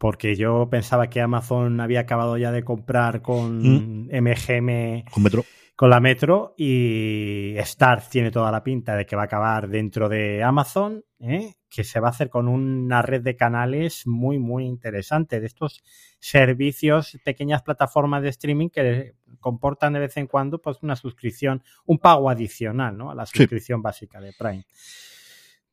porque 0.00 0.34
yo 0.34 0.66
pensaba 0.70 1.10
que 1.10 1.20
Amazon 1.20 1.78
había 1.78 2.00
acabado 2.00 2.38
ya 2.38 2.50
de 2.52 2.64
comprar 2.64 3.20
con 3.20 4.06
MGM, 4.06 5.04
con 5.10 5.22
Metro. 5.22 5.44
Con 5.76 5.90
la 5.90 6.00
Metro 6.00 6.54
y 6.56 7.54
Star 7.58 8.02
tiene 8.08 8.30
toda 8.30 8.50
la 8.50 8.64
pinta 8.64 8.96
de 8.96 9.04
que 9.04 9.14
va 9.14 9.22
a 9.22 9.24
acabar 9.26 9.68
dentro 9.68 10.08
de 10.08 10.42
Amazon, 10.42 11.04
¿eh? 11.18 11.52
que 11.68 11.84
se 11.84 12.00
va 12.00 12.08
a 12.08 12.12
hacer 12.12 12.30
con 12.30 12.48
una 12.48 13.02
red 13.02 13.20
de 13.20 13.36
canales 13.36 14.06
muy, 14.06 14.38
muy 14.38 14.64
interesante, 14.64 15.38
de 15.38 15.46
estos 15.46 15.82
servicios, 16.18 17.18
pequeñas 17.22 17.60
plataformas 17.60 18.22
de 18.22 18.30
streaming 18.30 18.70
que 18.70 19.16
comportan 19.38 19.92
de 19.92 20.00
vez 20.00 20.16
en 20.16 20.28
cuando 20.28 20.62
pues 20.62 20.78
una 20.82 20.96
suscripción, 20.96 21.62
un 21.84 21.98
pago 21.98 22.30
adicional 22.30 22.96
¿no? 22.96 23.10
a 23.10 23.14
la 23.14 23.26
suscripción 23.26 23.82
básica 23.82 24.18
de 24.18 24.32
Prime. 24.32 24.64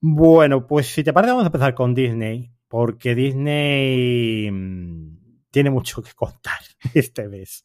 Bueno, 0.02 0.68
pues 0.68 0.88
si 0.88 1.02
te 1.02 1.14
parece 1.14 1.32
vamos 1.32 1.46
a 1.46 1.48
empezar 1.48 1.74
con 1.74 1.96
Disney 1.96 2.57
porque 2.68 3.16
Disney 3.16 4.52
mm, 4.52 5.18
tiene 5.52 5.70
mucho 5.70 6.02
que 6.02 6.14
contar 6.14 6.60
este 6.94 7.28
mes. 7.28 7.64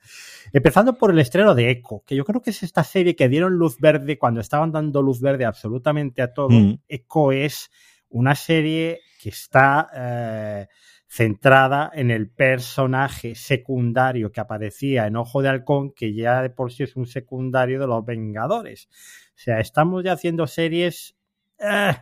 Empezando 0.52 0.94
por 0.96 1.10
el 1.10 1.18
estreno 1.18 1.54
de 1.54 1.70
Echo, 1.70 2.02
que 2.06 2.16
yo 2.16 2.24
creo 2.24 2.40
que 2.40 2.50
es 2.50 2.62
esta 2.62 2.84
serie 2.84 3.16
que 3.16 3.28
dieron 3.28 3.54
luz 3.54 3.78
verde 3.78 4.18
cuando 4.18 4.40
estaban 4.40 4.72
dando 4.72 5.02
luz 5.02 5.20
verde 5.20 5.44
absolutamente 5.44 6.22
a 6.22 6.32
todo. 6.32 6.50
Mm. 6.50 6.78
Echo 6.88 7.32
es 7.32 7.70
una 8.08 8.34
serie 8.34 9.00
que 9.20 9.30
está 9.30 9.88
eh, 9.94 10.68
centrada 11.06 11.90
en 11.94 12.10
el 12.10 12.30
personaje 12.30 13.34
secundario 13.34 14.32
que 14.32 14.40
aparecía 14.40 15.06
en 15.06 15.16
Ojo 15.16 15.42
de 15.42 15.50
Halcón, 15.50 15.92
que 15.92 16.14
ya 16.14 16.42
de 16.42 16.50
por 16.50 16.72
sí 16.72 16.84
es 16.84 16.96
un 16.96 17.06
secundario 17.06 17.80
de 17.80 17.86
los 17.86 18.04
Vengadores. 18.04 18.88
O 19.34 19.38
sea, 19.38 19.60
estamos 19.60 20.04
ya 20.04 20.12
haciendo 20.12 20.46
series... 20.46 21.16
Eh, 21.58 21.92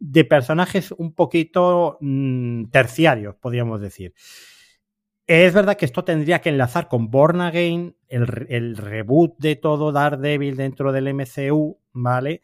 de 0.00 0.24
personajes 0.24 0.92
un 0.92 1.12
poquito 1.12 1.98
mm, 2.00 2.64
terciarios, 2.70 3.36
podríamos 3.36 3.80
decir. 3.80 4.14
Es 5.26 5.54
verdad 5.54 5.76
que 5.76 5.84
esto 5.84 6.02
tendría 6.02 6.40
que 6.40 6.48
enlazar 6.48 6.88
con 6.88 7.08
Born 7.08 7.40
Again, 7.40 7.96
el, 8.08 8.76
reboot 8.76 9.38
de 9.38 9.54
todo 9.54 9.92
Daredevil 9.92 10.56
dentro 10.56 10.90
del 10.90 11.14
MCU, 11.14 11.78
¿vale? 11.92 12.40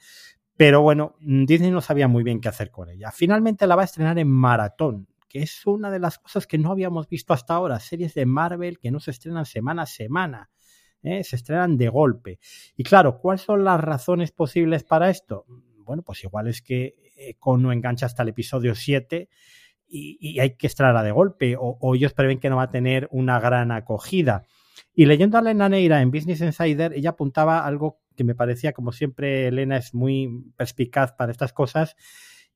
Pero 0.56 0.82
bueno, 0.82 1.16
Disney 1.20 1.72
no 1.72 1.80
sabía 1.80 2.06
muy 2.06 2.22
bien 2.22 2.40
qué 2.40 2.48
hacer 2.48 2.70
con 2.70 2.88
ella. 2.88 3.10
Finalmente 3.10 3.66
la 3.66 3.74
va 3.74 3.82
a 3.82 3.86
estrenar 3.86 4.18
en 4.20 4.28
Maratón, 4.28 5.08
que 5.28 5.42
es 5.42 5.66
una 5.66 5.90
de 5.90 5.98
las 5.98 6.18
cosas 6.18 6.46
que 6.46 6.58
no 6.58 6.70
habíamos 6.70 7.08
visto 7.08 7.32
hasta 7.32 7.54
ahora. 7.54 7.80
Series 7.80 8.14
de 8.14 8.24
Marvel 8.24 8.78
que 8.78 8.92
no 8.92 9.00
se 9.00 9.10
estrenan 9.10 9.46
semana 9.46 9.82
a 9.82 9.86
semana. 9.86 10.50
¿eh? 11.02 11.24
Se 11.24 11.36
estrenan 11.36 11.76
de 11.76 11.88
golpe. 11.88 12.38
Y 12.76 12.84
claro, 12.84 13.18
¿cuáles 13.18 13.42
son 13.42 13.64
las 13.64 13.80
razones 13.80 14.30
posibles 14.30 14.84
para 14.84 15.10
esto? 15.10 15.44
Bueno, 15.86 16.02
pues 16.02 16.22
igual 16.24 16.48
es 16.48 16.60
que 16.60 16.96
con 17.38 17.62
no 17.62 17.72
engancha 17.72 18.04
hasta 18.04 18.22
el 18.22 18.28
episodio 18.28 18.74
7 18.74 19.28
y, 19.88 20.40
hay 20.40 20.56
que 20.56 20.66
extraerla 20.66 21.02
de 21.02 21.12
golpe, 21.12 21.56
o, 21.58 21.94
ellos 21.94 22.12
prevén 22.12 22.38
que 22.38 22.50
no 22.50 22.56
va 22.56 22.64
a 22.64 22.70
tener 22.70 23.08
una 23.10 23.40
gran 23.40 23.70
acogida. 23.72 24.44
Y 24.94 25.06
leyendo 25.06 25.38
a 25.38 25.40
Elena 25.40 25.68
Neira 25.68 26.02
en 26.02 26.10
Business 26.10 26.40
Insider, 26.40 26.92
ella 26.92 27.10
apuntaba 27.10 27.64
algo 27.64 28.00
que 28.16 28.24
me 28.24 28.34
parecía, 28.34 28.72
como 28.72 28.92
siempre, 28.92 29.48
Elena 29.48 29.76
es 29.76 29.94
muy 29.94 30.52
perspicaz 30.56 31.12
para 31.12 31.32
estas 31.32 31.52
cosas, 31.52 31.96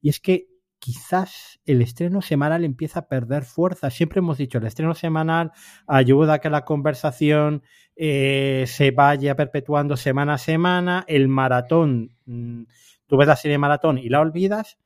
y 0.01 0.09
es 0.09 0.21
que 0.21 0.49
quizás 0.79 1.61
el 1.67 1.83
estreno 1.83 2.23
semanal 2.23 2.65
empieza 2.65 3.01
a 3.01 3.09
perder 3.09 3.45
fuerza. 3.45 3.91
Siempre 3.91 4.21
hemos 4.21 4.39
dicho, 4.39 4.59
el 4.59 4.67
estreno 4.67 4.95
semanal 4.95 5.53
ayuda 5.87 6.35
a 6.35 6.39
que 6.41 6.49
la 6.49 6.65
conversación 6.65 7.63
eh, 7.97 8.65
se 8.67 8.91
vaya 8.91 9.37
perpetuando 9.37 9.99
semana 9.99 10.35
a 10.35 10.39
semana. 10.39 11.05
El 11.07 11.29
maratón, 11.29 12.17
mm, 12.25 12.63
tú 13.11 13.17
ves 13.17 13.27
la 13.27 13.35
serie 13.35 13.59
maratón 13.59 13.99
y 13.99 14.09
la 14.09 14.21
olvidas, 14.21 14.79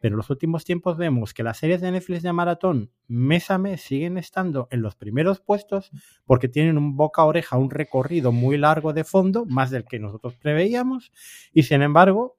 pero 0.00 0.14
en 0.14 0.16
los 0.16 0.30
últimos 0.30 0.64
tiempos 0.64 0.96
vemos 0.96 1.34
que 1.34 1.42
las 1.42 1.58
series 1.58 1.82
de 1.82 1.90
Netflix 1.92 2.22
de 2.22 2.32
maratón 2.32 2.90
mes 3.06 3.50
a 3.50 3.58
mes 3.58 3.82
siguen 3.82 4.16
estando 4.16 4.66
en 4.70 4.80
los 4.80 4.96
primeros 4.96 5.40
puestos 5.40 5.90
porque 6.24 6.48
tienen 6.48 6.78
un 6.78 6.96
boca 6.96 7.20
a 7.20 7.26
oreja, 7.26 7.58
un 7.58 7.70
recorrido 7.70 8.32
muy 8.32 8.56
largo 8.56 8.94
de 8.94 9.04
fondo, 9.04 9.44
más 9.44 9.70
del 9.70 9.84
que 9.84 9.98
nosotros 9.98 10.36
preveíamos, 10.36 11.12
y 11.52 11.64
sin 11.64 11.82
embargo, 11.82 12.38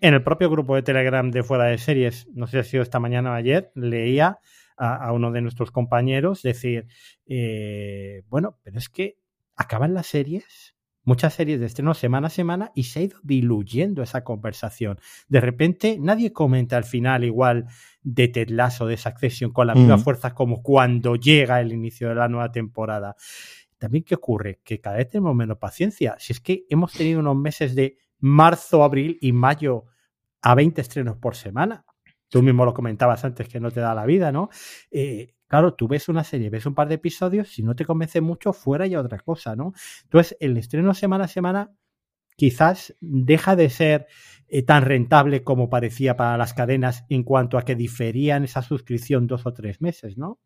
en 0.00 0.14
el 0.14 0.22
propio 0.22 0.48
grupo 0.50 0.76
de 0.76 0.82
Telegram 0.82 1.32
de 1.32 1.42
fuera 1.42 1.64
de 1.64 1.78
series, 1.78 2.28
no 2.32 2.46
sé 2.46 2.52
si 2.52 2.58
ha 2.58 2.64
sido 2.64 2.82
esta 2.84 3.00
mañana 3.00 3.32
o 3.32 3.34
ayer, 3.34 3.72
leía 3.74 4.38
a, 4.76 5.10
uno 5.12 5.32
de 5.32 5.40
nuestros 5.40 5.72
compañeros 5.72 6.42
decir, 6.42 6.86
eh, 7.26 8.22
bueno, 8.28 8.58
pero 8.62 8.78
es 8.78 8.88
que 8.88 9.18
acaban 9.56 9.94
las 9.94 10.06
series 10.06 10.75
muchas 11.06 11.34
series 11.34 11.60
de 11.60 11.66
estreno 11.66 11.94
semana 11.94 12.26
a 12.26 12.30
semana 12.30 12.72
y 12.74 12.82
se 12.82 12.98
ha 12.98 13.02
ido 13.04 13.18
diluyendo 13.22 14.02
esa 14.02 14.24
conversación. 14.24 14.98
De 15.28 15.40
repente 15.40 15.96
nadie 15.98 16.32
comenta 16.32 16.76
al 16.76 16.84
final 16.84 17.24
igual 17.24 17.66
de 18.02 18.28
Ted 18.28 18.50
Lasso, 18.50 18.86
de 18.86 18.96
Succession, 18.96 19.52
con 19.52 19.68
la 19.68 19.74
misma 19.74 19.98
fuerza 19.98 20.34
como 20.34 20.62
cuando 20.62 21.16
llega 21.16 21.60
el 21.60 21.72
inicio 21.72 22.08
de 22.08 22.16
la 22.16 22.28
nueva 22.28 22.50
temporada. 22.50 23.16
También, 23.78 24.04
¿qué 24.04 24.16
ocurre? 24.16 24.60
Que 24.64 24.80
cada 24.80 24.96
vez 24.96 25.08
tenemos 25.08 25.34
menos 25.34 25.58
paciencia. 25.58 26.16
Si 26.18 26.32
es 26.32 26.40
que 26.40 26.64
hemos 26.68 26.92
tenido 26.92 27.20
unos 27.20 27.36
meses 27.36 27.74
de 27.74 27.98
marzo, 28.18 28.82
abril 28.82 29.16
y 29.20 29.32
mayo 29.32 29.84
a 30.42 30.54
20 30.54 30.80
estrenos 30.80 31.16
por 31.18 31.36
semana. 31.36 31.84
Tú 32.28 32.42
mismo 32.42 32.64
lo 32.64 32.74
comentabas 32.74 33.24
antes 33.24 33.48
que 33.48 33.60
no 33.60 33.70
te 33.70 33.80
da 33.80 33.94
la 33.94 34.06
vida, 34.06 34.32
¿no? 34.32 34.48
Eh, 34.90 35.35
Claro, 35.48 35.74
tú 35.74 35.86
ves 35.86 36.08
una 36.08 36.24
serie, 36.24 36.50
ves 36.50 36.66
un 36.66 36.74
par 36.74 36.88
de 36.88 36.96
episodios, 36.96 37.48
si 37.48 37.62
no 37.62 37.76
te 37.76 37.84
convence 37.84 38.20
mucho, 38.20 38.52
fuera 38.52 38.86
ya 38.86 39.00
otra 39.00 39.18
cosa, 39.18 39.54
¿no? 39.54 39.72
Entonces, 40.04 40.36
el 40.40 40.56
estreno 40.56 40.92
semana 40.94 41.24
a 41.24 41.28
semana 41.28 41.70
quizás 42.36 42.94
deja 43.00 43.56
de 43.56 43.70
ser 43.70 44.06
eh, 44.48 44.62
tan 44.62 44.82
rentable 44.82 45.42
como 45.42 45.70
parecía 45.70 46.16
para 46.16 46.36
las 46.36 46.54
cadenas 46.54 47.04
en 47.08 47.22
cuanto 47.22 47.58
a 47.58 47.64
que 47.64 47.74
diferían 47.74 48.44
esa 48.44 48.62
suscripción 48.62 49.26
dos 49.26 49.46
o 49.46 49.52
tres 49.52 49.80
meses, 49.80 50.18
¿no? 50.18 50.40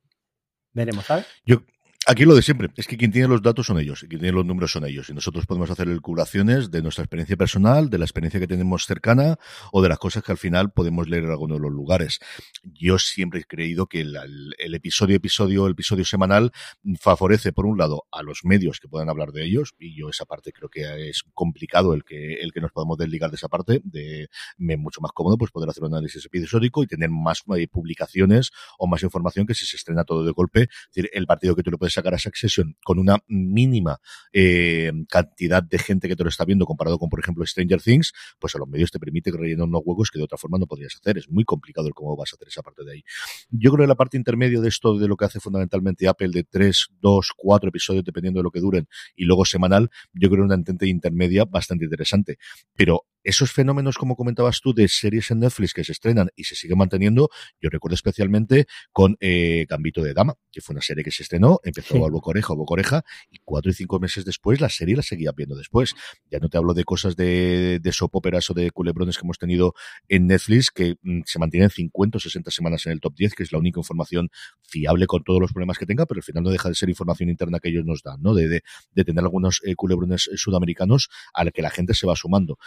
Veremos, 0.73 1.07
¿sabes? 1.07 1.27
Yo, 1.45 1.63
Aquí 2.07 2.25
lo 2.25 2.35
de 2.35 2.41
siempre, 2.41 2.71
es 2.77 2.87
que 2.87 2.97
quien 2.97 3.13
tiene 3.13 3.29
los 3.29 3.43
datos 3.43 3.67
son 3.67 3.79
ellos, 3.79 4.03
y 4.03 4.09
quien 4.09 4.23
tiene 4.23 4.35
los 4.35 4.47
números 4.47 4.73
son 4.73 4.87
ellos, 4.87 5.11
y 5.11 5.13
nosotros 5.13 5.45
podemos 5.45 5.71
hacer 5.71 5.87
calculaciones 5.87 6.71
de 6.71 6.81
nuestra 6.81 7.05
experiencia 7.05 7.37
personal, 7.37 7.91
de 7.91 7.99
la 7.99 8.07
experiencia 8.07 8.41
que 8.41 8.47
tenemos 8.47 8.87
cercana, 8.87 9.39
o 9.71 9.83
de 9.83 9.91
las 9.91 9.99
cosas 9.99 10.25
que 10.25 10.33
al 10.33 10.39
final 10.39 10.73
podemos 10.73 11.09
leer 11.11 11.25
en 11.25 11.31
alguno 11.31 11.57
de 11.57 11.61
los 11.61 11.71
lugares. 11.71 12.19
Yo 12.63 12.99
siempre 12.99 13.41
he 13.41 13.45
creído 13.45 13.87
que 13.87 14.01
el, 14.01 14.75
episodio, 14.75 15.17
episodio, 15.17 15.67
el 15.67 15.73
episodio 15.73 16.07
semanal 16.07 16.53
favorece, 16.99 17.53
por 17.53 17.67
un 17.67 17.77
lado, 17.77 18.07
a 18.11 18.23
los 18.23 18.41
medios 18.45 18.81
que 18.81 18.89
puedan 18.89 19.11
hablar 19.11 19.33
de 19.33 19.45
ellos, 19.45 19.75
y 19.79 19.95
yo 19.95 20.09
esa 20.09 20.25
parte 20.25 20.53
creo 20.53 20.71
que 20.71 21.11
es 21.11 21.23
complicado 21.35 21.93
el 21.93 22.03
que, 22.03 22.41
el 22.41 22.53
que 22.53 22.63
nos 22.63 22.73
podamos 22.73 22.97
desligar 22.97 23.31
de 23.31 23.37
esa 23.37 23.49
parte, 23.49 23.83
de 23.85 24.31
me 24.57 24.79
mucho 24.79 25.03
más 25.03 25.13
cómodo 25.13 25.37
pues 25.37 25.51
poder 25.51 25.69
hacer 25.69 25.85
un 25.85 25.93
análisis 25.93 26.25
episódico 26.25 26.83
y 26.83 26.87
tener 26.87 27.11
más 27.11 27.43
eh, 27.57 27.69
publicaciones 27.69 28.53
o 28.79 28.87
más 28.87 29.03
información 29.03 29.47
que 29.47 29.55
si 29.55 29.67
se 29.67 29.77
estrena 29.77 30.05
todo 30.05 30.25
de 30.25 30.33
golpe, 30.33 30.63
es 30.63 30.95
decir, 30.95 31.11
el 31.13 31.27
partido 31.27 31.55
que 31.55 31.63
tú 31.63 31.71
le 31.71 31.77
puedes 31.77 31.90
sacar 31.91 32.15
a 32.15 32.19
Succession 32.19 32.77
con 32.85 32.99
una 32.99 33.19
mínima 33.29 34.01
eh, 34.33 34.93
cantidad 35.09 35.63
de 35.63 35.79
gente 35.79 36.09
que 36.09 36.17
te 36.17 36.23
lo 36.23 36.29
está 36.29 36.45
viendo 36.45 36.65
comparado 36.65 36.99
con, 36.99 37.09
por 37.09 37.21
ejemplo, 37.21 37.45
Stranger 37.47 37.81
Things, 37.81 38.13
pues 38.39 38.55
a 38.55 38.59
los 38.59 38.69
medios 38.69 38.91
te 38.91 38.99
permite 38.99 39.31
rellenar 39.31 39.67
unos 39.67 39.83
huecos 39.85 40.11
que 40.11 40.19
de 40.19 40.25
otra 40.25 40.39
forma 40.39 40.59
no 40.59 40.67
podrías 40.67 40.95
hacer. 40.97 41.19
Es 41.19 41.29
muy 41.29 41.45
complicado 41.45 41.87
el 41.89 41.95
cómo 41.95 42.17
vas 42.17 42.33
a 42.33 42.37
hacer 42.37 42.49
esa 42.49 42.63
parte 42.63 42.85
de 42.85 42.93
ahí. 42.93 43.03
Yo 43.51 43.71
creo 43.73 43.85
que 43.85 43.89
la 43.89 43.95
parte 43.95 44.17
intermedio 44.17 44.61
de 44.61 44.69
esto, 44.69 44.99
de 44.99 45.09
lo 45.09 45.17
que 45.17 45.25
hace 45.25 45.41
fundamentalmente 45.41 46.09
Apple, 46.09 46.31
de 46.33 46.45
tres, 46.45 46.89
dos, 47.01 47.33
cuatro 47.37 47.69
episodios, 47.69 48.05
dependiendo 48.05 48.41
de 48.41 48.45
lo 48.45 48.51
que 48.51 48.61
duren, 48.61 48.89
y 49.17 49.25
luego 49.25 49.45
semanal, 49.45 49.91
yo 50.13 50.31
creo 50.31 50.45
una 50.45 50.55
entente 50.55 50.87
intermedia 50.87 51.45
bastante 51.45 51.85
interesante. 51.85 52.39
Pero 52.75 53.07
esos 53.23 53.53
fenómenos, 53.53 53.99
como 53.99 54.17
comentabas 54.17 54.61
tú, 54.61 54.73
de 54.73 54.89
series 54.89 55.31
en 55.31 55.41
Netflix 55.41 55.75
que 55.75 55.85
se 55.85 55.93
estrenan 55.93 56.31
y 56.37 56.45
se 56.45 56.55
siguen 56.55 56.79
manteniendo, 56.79 57.31
yo 57.61 57.71
recuerdo 57.71 57.95
especialmente 57.95 58.67
con 58.93 59.17
eh, 59.21 59.67
Gambito 59.69 60.03
de 60.03 60.15
Dama, 60.15 60.35
que 60.51 60.61
fue 60.61 60.75
una 60.75 60.83
serie 60.83 61.05
que 61.05 61.11
se 61.11 61.23
estrenó, 61.23 61.61
empezó 61.63 62.05
a 62.05 62.11
boca 62.11 62.31
oreja, 62.31 62.55
boca 62.55 62.75
oreja, 62.75 63.05
y 63.31 63.39
cuatro 63.45 63.71
y 63.71 63.75
cinco 63.75 63.99
meses 63.99 64.25
después 64.25 64.61
la 64.61 64.69
serie 64.69 64.97
la 64.97 65.03
seguía 65.03 65.33
viendo 65.33 65.57
después. 65.57 65.95
Ya 66.31 66.39
no 66.39 66.49
te 66.49 66.59
hablo 66.59 66.75
de 66.75 66.85
cosas 66.85 67.17
de, 67.17 67.79
de 67.81 67.93
soap 67.93 68.17
operas 68.17 68.49
o 68.51 68.55
de 68.55 68.71
culebrones 68.71 69.17
que 69.17 69.25
hemos 69.25 69.39
tenido 69.39 69.75
en 70.09 70.27
Netflix, 70.27 70.71
que 70.71 70.97
mm, 71.03 71.21
se 71.27 71.39
mantienen 71.39 71.71
50 71.71 72.19
o 72.19 72.21
60 72.21 72.51
semanas 72.51 72.87
en 72.87 72.93
el 72.93 73.01
top 73.01 73.15
10, 73.17 73.35
que 73.35 73.43
es 73.43 73.53
la 73.53 73.59
única 73.59 73.81
información 73.81 74.31
fiable 74.63 75.07
con 75.07 75.23
todos 75.25 75.41
los 75.41 75.53
problemas 75.53 75.79
que 75.79 75.87
tenga, 75.87 76.07
pero 76.07 76.19
al 76.19 76.25
final 76.25 76.43
no 76.45 76.51
deja 76.51 76.69
de 76.69 76.75
ser 76.75 76.89
información 76.89 77.29
interna 77.29 77.61
que 77.61 77.69
ellos 77.69 77.85
nos 77.85 78.03
dan, 78.03 78.23
¿no? 78.23 78.35
De, 78.35 78.49
de, 78.49 78.63
de 78.93 79.05
tener 79.05 79.23
algunos 79.23 79.61
eh, 79.65 79.75
culebrones 79.75 80.29
eh, 80.29 80.37
sudamericanos 80.37 81.09
a 81.35 81.45
la 81.45 81.51
que 81.51 81.63
la 81.63 81.71
gente 81.71 81.95
se 81.95 82.07
va 82.07 82.17
sumando 82.17 82.59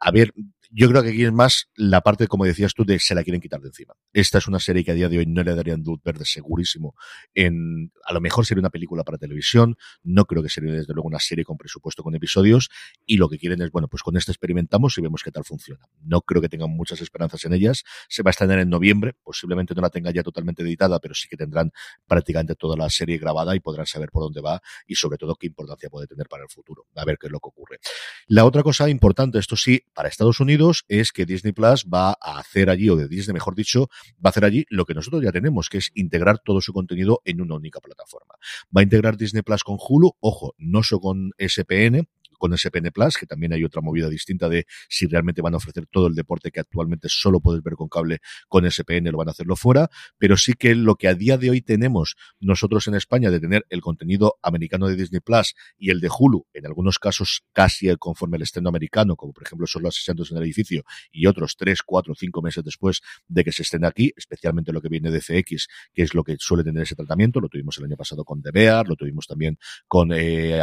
a 0.00 0.10
ver, 0.10 0.32
yo 0.74 0.88
creo 0.88 1.02
que 1.02 1.10
aquí 1.10 1.24
es 1.24 1.32
más 1.32 1.68
la 1.76 2.00
parte, 2.00 2.26
como 2.26 2.46
decías 2.46 2.72
tú, 2.72 2.84
de 2.84 2.98
se 2.98 3.14
la 3.14 3.22
quieren 3.22 3.42
quitar 3.42 3.60
de 3.60 3.68
encima. 3.68 3.94
Esta 4.14 4.38
es 4.38 4.48
una 4.48 4.58
serie 4.58 4.82
que 4.82 4.92
a 4.92 4.94
día 4.94 5.10
de 5.10 5.18
hoy 5.18 5.26
no 5.26 5.42
le 5.42 5.54
darían 5.54 5.82
luz 5.82 6.00
verde 6.02 6.24
segurísimo. 6.24 6.94
En, 7.34 7.92
a 8.06 8.14
lo 8.14 8.22
mejor 8.22 8.46
sería 8.46 8.60
una 8.60 8.70
película 8.70 9.04
para 9.04 9.18
televisión. 9.18 9.76
No 10.02 10.24
creo 10.24 10.42
que 10.42 10.48
sería 10.48 10.72
desde 10.72 10.94
luego 10.94 11.08
una 11.08 11.18
serie 11.18 11.44
con 11.44 11.58
presupuesto 11.58 12.02
con 12.02 12.14
episodios. 12.14 12.70
Y 13.04 13.18
lo 13.18 13.28
que 13.28 13.38
quieren 13.38 13.60
es, 13.60 13.70
bueno, 13.70 13.86
pues 13.86 14.02
con 14.02 14.16
esta 14.16 14.32
experimentamos 14.32 14.96
y 14.96 15.02
vemos 15.02 15.22
qué 15.22 15.30
tal 15.30 15.44
funciona. 15.44 15.84
No 16.02 16.22
creo 16.22 16.40
que 16.40 16.48
tengan 16.48 16.70
muchas 16.70 17.02
esperanzas 17.02 17.44
en 17.44 17.52
ellas. 17.52 17.84
Se 18.08 18.22
va 18.22 18.30
a 18.30 18.32
estrenar 18.32 18.58
en 18.58 18.70
noviembre. 18.70 19.14
Posiblemente 19.22 19.74
no 19.74 19.82
la 19.82 19.90
tenga 19.90 20.10
ya 20.10 20.22
totalmente 20.22 20.62
editada, 20.62 20.98
pero 21.00 21.14
sí 21.14 21.28
que 21.28 21.36
tendrán 21.36 21.70
prácticamente 22.06 22.54
toda 22.54 22.78
la 22.78 22.88
serie 22.88 23.18
grabada 23.18 23.54
y 23.54 23.60
podrán 23.60 23.84
saber 23.84 24.10
por 24.10 24.22
dónde 24.22 24.40
va 24.40 24.62
y 24.86 24.94
sobre 24.94 25.18
todo 25.18 25.36
qué 25.36 25.48
importancia 25.48 25.90
puede 25.90 26.06
tener 26.06 26.28
para 26.28 26.44
el 26.44 26.48
futuro. 26.48 26.86
A 26.94 27.04
ver 27.04 27.18
qué 27.18 27.26
es 27.26 27.32
lo 27.32 27.40
que 27.40 27.48
ocurre. 27.48 27.78
La 28.26 28.46
otra 28.46 28.62
cosa 28.62 28.88
importante, 28.88 29.38
esto 29.38 29.56
sí, 29.56 29.84
para 29.92 30.08
Estados 30.08 30.40
Unidos, 30.40 30.61
es 30.88 31.12
que 31.12 31.26
Disney 31.26 31.52
Plus 31.52 31.86
va 31.92 32.10
a 32.20 32.38
hacer 32.38 32.70
allí, 32.70 32.88
o 32.88 32.96
de 32.96 33.08
Disney 33.08 33.34
mejor 33.34 33.54
dicho, 33.54 33.88
va 34.14 34.28
a 34.28 34.30
hacer 34.30 34.44
allí 34.44 34.64
lo 34.68 34.84
que 34.84 34.94
nosotros 34.94 35.22
ya 35.22 35.32
tenemos, 35.32 35.68
que 35.68 35.78
es 35.78 35.90
integrar 35.94 36.38
todo 36.38 36.60
su 36.60 36.72
contenido 36.72 37.20
en 37.24 37.40
una 37.40 37.56
única 37.56 37.80
plataforma. 37.80 38.34
Va 38.74 38.80
a 38.80 38.82
integrar 38.82 39.16
Disney 39.16 39.42
Plus 39.42 39.64
con 39.64 39.76
Hulu, 39.78 40.12
ojo, 40.20 40.54
no 40.58 40.82
solo 40.82 41.00
con 41.00 41.30
SPN, 41.38 42.08
con 42.42 42.58
SPN 42.58 42.90
Plus, 42.90 43.18
que 43.18 43.26
también 43.26 43.52
hay 43.52 43.62
otra 43.62 43.80
movida 43.82 44.08
distinta 44.08 44.48
de 44.48 44.66
si 44.88 45.06
realmente 45.06 45.40
van 45.42 45.54
a 45.54 45.58
ofrecer 45.58 45.86
todo 45.86 46.08
el 46.08 46.16
deporte 46.16 46.50
que 46.50 46.58
actualmente 46.58 47.06
solo 47.08 47.38
puedes 47.38 47.62
ver 47.62 47.74
con 47.74 47.88
cable 47.88 48.18
con 48.48 48.68
SPN, 48.68 49.12
lo 49.12 49.18
van 49.18 49.28
a 49.28 49.30
hacerlo 49.30 49.54
fuera, 49.54 49.88
pero 50.18 50.36
sí 50.36 50.54
que 50.54 50.74
lo 50.74 50.96
que 50.96 51.06
a 51.06 51.14
día 51.14 51.38
de 51.38 51.50
hoy 51.50 51.62
tenemos 51.62 52.16
nosotros 52.40 52.88
en 52.88 52.96
España 52.96 53.30
de 53.30 53.38
tener 53.38 53.64
el 53.70 53.80
contenido 53.80 54.40
americano 54.42 54.88
de 54.88 54.96
Disney 54.96 55.20
Plus 55.20 55.54
y 55.78 55.90
el 55.90 56.00
de 56.00 56.08
Hulu, 56.08 56.44
en 56.52 56.66
algunos 56.66 56.98
casos 56.98 57.44
casi 57.52 57.94
conforme 57.96 58.38
al 58.38 58.42
estreno 58.42 58.70
americano, 58.70 59.14
como 59.14 59.32
por 59.32 59.44
ejemplo 59.44 59.68
son 59.68 59.84
los 59.84 59.96
asientos 59.96 60.32
en 60.32 60.38
el 60.38 60.42
edificio, 60.42 60.82
y 61.12 61.26
otros 61.26 61.54
tres, 61.56 61.80
cuatro, 61.86 62.12
cinco 62.16 62.42
meses 62.42 62.64
después 62.64 63.02
de 63.28 63.44
que 63.44 63.52
se 63.52 63.62
estén 63.62 63.84
aquí, 63.84 64.12
especialmente 64.16 64.72
lo 64.72 64.80
que 64.80 64.88
viene 64.88 65.12
de 65.12 65.20
FX, 65.20 65.68
que 65.94 66.02
es 66.02 66.12
lo 66.12 66.24
que 66.24 66.34
suele 66.40 66.64
tener 66.64 66.82
ese 66.82 66.96
tratamiento, 66.96 67.38
lo 67.38 67.48
tuvimos 67.48 67.78
el 67.78 67.84
año 67.84 67.96
pasado 67.96 68.24
con 68.24 68.42
The 68.42 68.50
Bear, 68.50 68.88
lo 68.88 68.96
tuvimos 68.96 69.28
también 69.28 69.60
con 69.86 70.12
eh, 70.12 70.60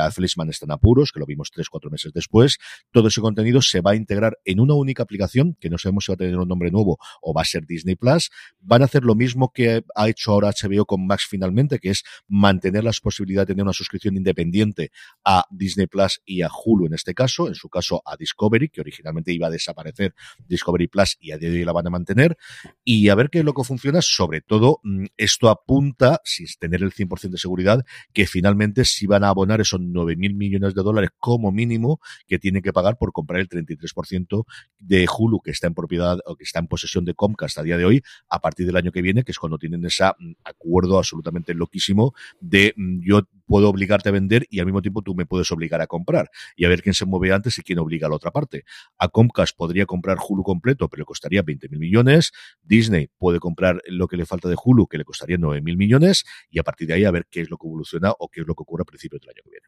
Están 0.49 0.71
Apuros, 0.71 1.13
que 1.13 1.21
lo 1.21 1.25
vimos 1.25 1.51
tres 1.51 1.68
cuatro 1.69 1.89
meses 1.89 2.11
después, 2.13 2.57
todo 2.91 3.07
ese 3.07 3.21
contenido 3.21 3.61
se 3.61 3.81
va 3.81 3.91
a 3.91 3.95
integrar 3.95 4.37
en 4.45 4.59
una 4.59 4.73
única 4.73 5.03
aplicación, 5.03 5.55
que 5.59 5.69
no 5.69 5.77
sabemos 5.77 6.05
si 6.05 6.11
va 6.11 6.15
a 6.15 6.17
tener 6.17 6.37
un 6.37 6.47
nombre 6.47 6.71
nuevo 6.71 6.97
o 7.21 7.33
va 7.33 7.41
a 7.41 7.45
ser 7.45 7.65
Disney 7.65 7.95
Plus. 7.95 8.29
Van 8.59 8.81
a 8.81 8.85
hacer 8.85 9.03
lo 9.03 9.15
mismo 9.15 9.51
que 9.53 9.83
ha 9.95 10.09
hecho 10.09 10.31
ahora 10.31 10.51
HBO 10.51 10.85
con 10.85 11.05
Max 11.05 11.25
finalmente, 11.29 11.79
que 11.79 11.89
es 11.89 12.03
mantener 12.27 12.83
la 12.83 12.91
posibilidad 13.01 13.43
de 13.43 13.53
tener 13.53 13.63
una 13.63 13.73
suscripción 13.73 14.17
independiente 14.17 14.91
a 15.23 15.45
Disney 15.49 15.87
Plus 15.87 16.21
y 16.25 16.41
a 16.41 16.49
Hulu 16.49 16.87
en 16.87 16.93
este 16.93 17.13
caso, 17.13 17.47
en 17.47 17.55
su 17.55 17.69
caso 17.69 18.01
a 18.05 18.15
Discovery, 18.17 18.69
que 18.69 18.81
originalmente 18.81 19.31
iba 19.31 19.47
a 19.47 19.49
desaparecer 19.49 20.13
Discovery 20.47 20.87
Plus 20.87 21.17
y 21.19 21.31
a 21.31 21.37
día 21.37 21.49
de 21.49 21.57
hoy 21.57 21.65
la 21.65 21.71
van 21.71 21.87
a 21.87 21.89
mantener. 21.89 22.37
Y 22.83 23.09
a 23.09 23.15
ver 23.15 23.29
qué 23.29 23.39
es 23.39 23.45
lo 23.45 23.53
que 23.53 23.63
funciona, 23.63 24.01
sobre 24.01 24.41
todo 24.41 24.79
mm, 24.83 25.05
esto 25.17 25.49
apunta, 25.49 26.21
sin 26.23 26.47
tener 26.59 26.83
el 26.83 26.91
100% 26.91 27.29
de 27.29 27.37
seguridad, 27.37 27.85
que 28.13 28.27
finalmente 28.27 28.85
si 28.85 29.05
van 29.07 29.23
a 29.23 29.29
abonar 29.29 29.61
esos 29.61 29.79
9 29.79 30.15
mil 30.15 30.33
millones 30.35 30.73
de 30.73 30.83
dólares 30.83 31.09
como 31.19 31.51
mínimo 31.59 31.99
que 32.27 32.39
tiene 32.39 32.61
que 32.61 32.71
pagar 32.71 32.97
por 32.97 33.11
comprar 33.11 33.41
el 33.41 33.49
33% 33.49 34.45
de 34.79 35.07
Hulu 35.07 35.41
que 35.41 35.51
está 35.51 35.67
en 35.67 35.73
propiedad 35.73 36.17
o 36.25 36.35
que 36.35 36.45
está 36.45 36.59
en 36.59 36.67
posesión 36.67 37.03
de 37.05 37.13
Comcast 37.13 37.57
a 37.57 37.63
día 37.63 37.77
de 37.77 37.85
hoy, 37.85 38.01
a 38.29 38.39
partir 38.39 38.65
del 38.65 38.77
año 38.77 38.91
que 38.91 39.01
viene, 39.01 39.23
que 39.23 39.31
es 39.31 39.39
cuando 39.39 39.57
tienen 39.57 39.85
ese 39.85 40.05
mm, 40.05 40.33
acuerdo 40.43 40.97
absolutamente 40.97 41.53
loquísimo 41.53 42.13
de 42.39 42.73
mm, 42.75 43.01
yo 43.01 43.21
puedo 43.49 43.67
obligarte 43.67 44.09
a 44.09 44.11
vender 44.11 44.45
y 44.51 44.59
al 44.59 44.67
mismo 44.67 44.83
tiempo 44.83 45.01
tú 45.01 45.15
me 45.15 45.25
puedes 45.25 45.51
obligar 45.51 45.81
a 45.81 45.87
comprar 45.87 46.29
y 46.55 46.65
a 46.65 46.69
ver 46.69 46.83
quién 46.83 46.93
se 46.93 47.07
mueve 47.07 47.33
antes 47.33 47.57
y 47.57 47.63
quién 47.63 47.79
obliga 47.79 48.05
a 48.05 48.09
la 48.11 48.15
otra 48.15 48.29
parte. 48.29 48.63
A 48.99 49.07
Comcast 49.07 49.57
podría 49.57 49.87
comprar 49.87 50.17
Hulu 50.25 50.43
completo, 50.43 50.87
pero 50.87 51.01
le 51.01 51.05
costaría 51.05 51.41
20 51.41 51.67
mil 51.69 51.79
millones. 51.79 52.31
Disney 52.61 53.09
puede 53.17 53.39
comprar 53.39 53.81
lo 53.87 54.07
que 54.07 54.17
le 54.17 54.27
falta 54.27 54.47
de 54.49 54.55
Hulu, 54.63 54.85
que 54.85 54.99
le 54.99 55.03
costaría 55.03 55.37
9 55.39 55.61
mil 55.63 55.77
millones 55.77 56.25
y 56.51 56.59
a 56.59 56.63
partir 56.63 56.87
de 56.87 56.93
ahí 56.93 57.05
a 57.05 57.11
ver 57.11 57.25
qué 57.27 57.41
es 57.41 57.49
lo 57.49 57.57
que 57.57 57.65
evoluciona 57.65 58.13
o 58.19 58.29
qué 58.29 58.41
es 58.41 58.47
lo 58.47 58.53
que 58.53 58.61
ocurre 58.61 58.83
a 58.83 58.85
principios 58.85 59.19
del 59.21 59.31
año 59.31 59.41
que 59.43 59.49
viene. 59.49 59.65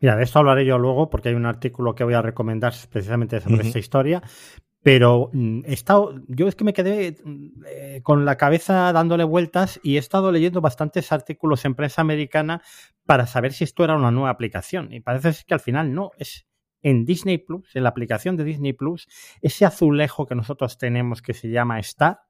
Mira, 0.00 0.16
de 0.16 0.24
esto 0.24 0.40
hablaré 0.40 0.66
yo 0.66 0.78
luego 0.78 1.08
porque 1.08 1.30
hay 1.30 1.34
un 1.34 1.46
artículo 1.46 1.94
que 1.94 2.04
voy 2.04 2.14
a 2.14 2.20
recomendar 2.20 2.74
precisamente 2.90 3.40
sobre 3.40 3.66
esta 3.66 3.78
historia, 3.78 4.22
pero 4.84 5.30
mm, 5.32 5.62
he 5.64 5.72
estado, 5.72 6.14
yo 6.28 6.46
es 6.46 6.54
que 6.54 6.62
me 6.62 6.74
quedé 6.74 7.16
mm, 7.24 7.46
eh, 7.66 8.00
con 8.02 8.26
la 8.26 8.36
cabeza 8.36 8.92
dándole 8.92 9.24
vueltas 9.24 9.80
y 9.82 9.96
he 9.96 9.98
estado 9.98 10.30
leyendo 10.30 10.60
bastantes 10.60 11.10
artículos 11.10 11.64
en 11.64 11.74
prensa 11.74 12.02
americana 12.02 12.62
para 13.06 13.26
saber 13.26 13.54
si 13.54 13.64
esto 13.64 13.82
era 13.82 13.96
una 13.96 14.10
nueva 14.10 14.28
aplicación. 14.28 14.92
Y 14.92 15.00
parece 15.00 15.42
que 15.46 15.54
al 15.54 15.60
final 15.60 15.94
no, 15.94 16.10
es 16.18 16.46
en 16.82 17.06
Disney 17.06 17.38
Plus, 17.38 17.74
en 17.74 17.82
la 17.82 17.88
aplicación 17.88 18.36
de 18.36 18.44
Disney 18.44 18.74
Plus, 18.74 19.08
ese 19.40 19.64
azulejo 19.64 20.26
que 20.26 20.34
nosotros 20.34 20.76
tenemos 20.76 21.22
que 21.22 21.32
se 21.32 21.48
llama 21.48 21.80
Star, 21.80 22.20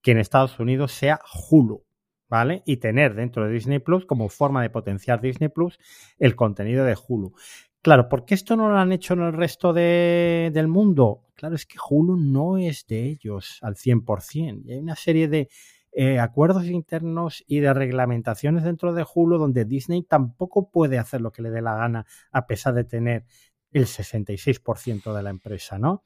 que 0.00 0.12
en 0.12 0.18
Estados 0.18 0.58
Unidos 0.58 0.92
sea 0.92 1.20
Hulu. 1.50 1.84
¿Vale? 2.30 2.62
Y 2.64 2.76
tener 2.76 3.16
dentro 3.16 3.44
de 3.44 3.52
Disney 3.52 3.80
Plus, 3.80 4.06
como 4.06 4.28
forma 4.28 4.62
de 4.62 4.70
potenciar 4.70 5.20
Disney 5.20 5.48
Plus, 5.48 5.80
el 6.16 6.36
contenido 6.36 6.84
de 6.84 6.96
Hulu. 6.96 7.34
Claro, 7.82 8.10
¿por 8.10 8.26
qué 8.26 8.34
esto 8.34 8.56
no 8.56 8.68
lo 8.68 8.76
han 8.76 8.92
hecho 8.92 9.14
en 9.14 9.22
el 9.22 9.32
resto 9.32 9.72
de, 9.72 10.50
del 10.52 10.68
mundo? 10.68 11.22
Claro, 11.34 11.54
es 11.54 11.64
que 11.64 11.78
Hulu 11.78 12.16
no 12.16 12.58
es 12.58 12.86
de 12.86 13.06
ellos 13.06 13.58
al 13.62 13.76
100%. 13.76 14.62
Y 14.66 14.72
hay 14.72 14.78
una 14.78 14.96
serie 14.96 15.28
de 15.28 15.48
eh, 15.92 16.18
acuerdos 16.18 16.66
internos 16.66 17.42
y 17.46 17.60
de 17.60 17.72
reglamentaciones 17.72 18.64
dentro 18.64 18.92
de 18.92 19.06
Hulu 19.14 19.38
donde 19.38 19.64
Disney 19.64 20.02
tampoco 20.02 20.70
puede 20.70 20.98
hacer 20.98 21.22
lo 21.22 21.32
que 21.32 21.40
le 21.40 21.50
dé 21.50 21.62
la 21.62 21.74
gana 21.74 22.06
a 22.30 22.46
pesar 22.46 22.74
de 22.74 22.84
tener 22.84 23.24
el 23.72 23.86
66% 23.86 25.14
de 25.14 25.22
la 25.22 25.30
empresa, 25.30 25.78
¿no? 25.78 26.04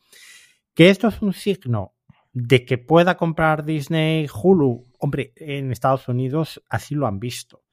Que 0.74 0.90
esto 0.90 1.08
es 1.08 1.22
un 1.22 1.32
signo 1.32 1.94
de 2.32 2.64
que 2.64 2.78
pueda 2.78 3.16
comprar 3.16 3.64
Disney 3.64 4.28
Hulu. 4.32 4.84
Hombre, 5.00 5.32
en 5.36 5.72
Estados 5.72 6.06
Unidos 6.06 6.62
así 6.68 6.94
lo 6.94 7.08
han 7.08 7.18
visto 7.18 7.63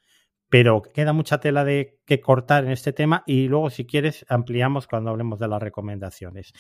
pero 0.52 0.82
queda 0.82 1.14
mucha 1.14 1.40
tela 1.40 1.64
de 1.64 1.98
que 2.06 2.20
cortar 2.20 2.66
en 2.66 2.72
este 2.72 2.92
tema 2.92 3.24
y 3.26 3.48
luego 3.48 3.70
si 3.70 3.86
quieres 3.86 4.26
ampliamos 4.28 4.86
cuando 4.86 5.10
hablemos 5.10 5.40
de 5.40 5.48
las 5.48 5.64
recomendaciones. 5.64 6.52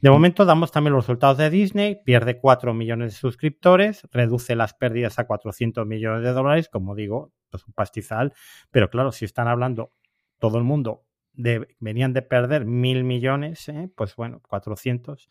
De 0.00 0.08
momento 0.08 0.46
damos 0.46 0.72
también 0.72 0.94
los 0.94 1.04
resultados 1.04 1.36
de 1.36 1.50
Disney, 1.50 1.98
pierde 2.06 2.40
4 2.40 2.72
millones 2.72 3.12
de 3.12 3.18
suscriptores, 3.18 4.08
reduce 4.12 4.56
las 4.56 4.72
pérdidas 4.72 5.18
a 5.18 5.26
400 5.26 5.86
millones 5.86 6.22
de 6.22 6.32
dólares, 6.32 6.70
como 6.70 6.94
digo, 6.94 7.32
es 7.34 7.50
pues 7.50 7.66
un 7.66 7.74
pastizal, 7.74 8.32
pero 8.70 8.88
claro, 8.88 9.12
si 9.12 9.26
están 9.26 9.46
hablando 9.46 9.92
todo 10.38 10.56
el 10.56 10.64
mundo 10.64 11.04
de, 11.34 11.68
venían 11.80 12.14
de 12.14 12.22
perder 12.22 12.64
mil 12.64 13.04
millones, 13.04 13.68
¿eh? 13.68 13.90
pues 13.94 14.16
bueno, 14.16 14.40
400, 14.48 15.28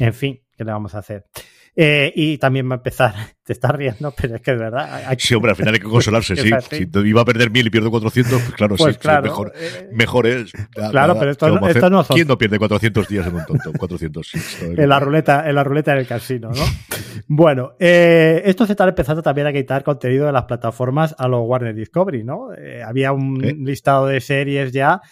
en 0.00 0.14
fin, 0.14 0.42
¿qué 0.50 0.64
le 0.64 0.72
vamos 0.72 0.96
a 0.96 0.98
hacer? 0.98 1.26
Eh, 1.78 2.10
y 2.16 2.38
también 2.38 2.66
va 2.70 2.76
a 2.76 2.78
empezar, 2.78 3.14
te 3.44 3.52
estás 3.52 3.70
riendo, 3.72 4.10
pero 4.16 4.36
es 4.36 4.40
que 4.40 4.52
es 4.52 4.58
verdad. 4.58 5.14
Sí, 5.18 5.34
hombre, 5.34 5.50
al 5.50 5.56
final 5.56 5.74
hay 5.74 5.80
que 5.80 5.86
consolarse, 5.86 6.34
sí. 6.36 6.50
Si 6.70 6.88
iba 7.04 7.20
a 7.20 7.24
perder 7.26 7.50
mil 7.50 7.66
y 7.66 7.70
pierdo 7.70 7.90
400, 7.90 8.32
pues 8.40 8.54
claro, 8.54 8.76
pues 8.76 8.96
sí, 8.96 9.08
mejor, 9.22 9.52
eh, 9.54 9.90
mejor 9.92 10.26
es. 10.26 10.52
claro, 10.90 11.18
pero 11.18 11.30
esto, 11.30 11.48
no 11.90 12.02
son... 12.02 12.14
¿Quién 12.16 12.28
no 12.28 12.38
pierde 12.38 12.58
400 12.58 13.08
días 13.08 13.26
en 13.26 13.34
un 13.34 13.44
tonto? 13.44 13.72
400, 13.74 14.26
sí, 14.26 14.38
en 14.62 14.88
la 14.88 14.98
ruleta, 14.98 15.46
en 15.46 15.54
la 15.54 15.64
ruleta 15.64 15.94
del 15.94 16.06
casino, 16.06 16.48
¿no? 16.48 16.64
bueno, 17.28 17.74
eh, 17.78 18.40
esto 18.46 18.64
se 18.64 18.72
está 18.72 18.88
empezando 18.88 19.22
también 19.22 19.46
a 19.46 19.52
quitar 19.52 19.84
contenido 19.84 20.24
de 20.24 20.32
las 20.32 20.44
plataformas 20.44 21.14
a 21.18 21.28
los 21.28 21.42
Warner 21.44 21.74
Discovery, 21.74 22.24
¿no? 22.24 22.48
había 22.86 23.12
un 23.12 23.38
listado 23.64 24.06
de 24.06 24.20
series 24.22 24.72
ya 24.72 25.02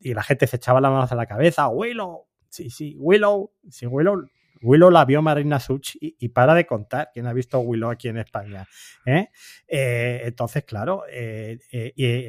y 0.00 0.12
la 0.12 0.22
gente 0.22 0.46
se 0.46 0.56
echaba 0.56 0.82
la 0.82 0.90
mano 0.90 1.06
a 1.10 1.14
la 1.14 1.26
cabeza, 1.26 1.68
Willow, 1.68 2.26
sí, 2.50 2.68
sí, 2.68 2.94
Willow, 2.98 3.52
sí, 3.70 3.86
Willow 3.86 4.26
Willow 4.62 4.90
la 4.90 5.04
vio 5.04 5.22
Marina 5.22 5.60
Such 5.60 5.96
y, 6.00 6.28
para 6.30 6.54
de 6.54 6.66
contar 6.66 7.10
quién 7.12 7.26
ha 7.26 7.32
visto 7.32 7.58
Willow 7.60 7.90
aquí 7.90 8.08
en 8.08 8.18
España. 8.18 8.66
¿eh? 9.04 9.28
Eh, 9.68 10.22
entonces, 10.24 10.64
claro, 10.64 11.02
eh, 11.10 11.58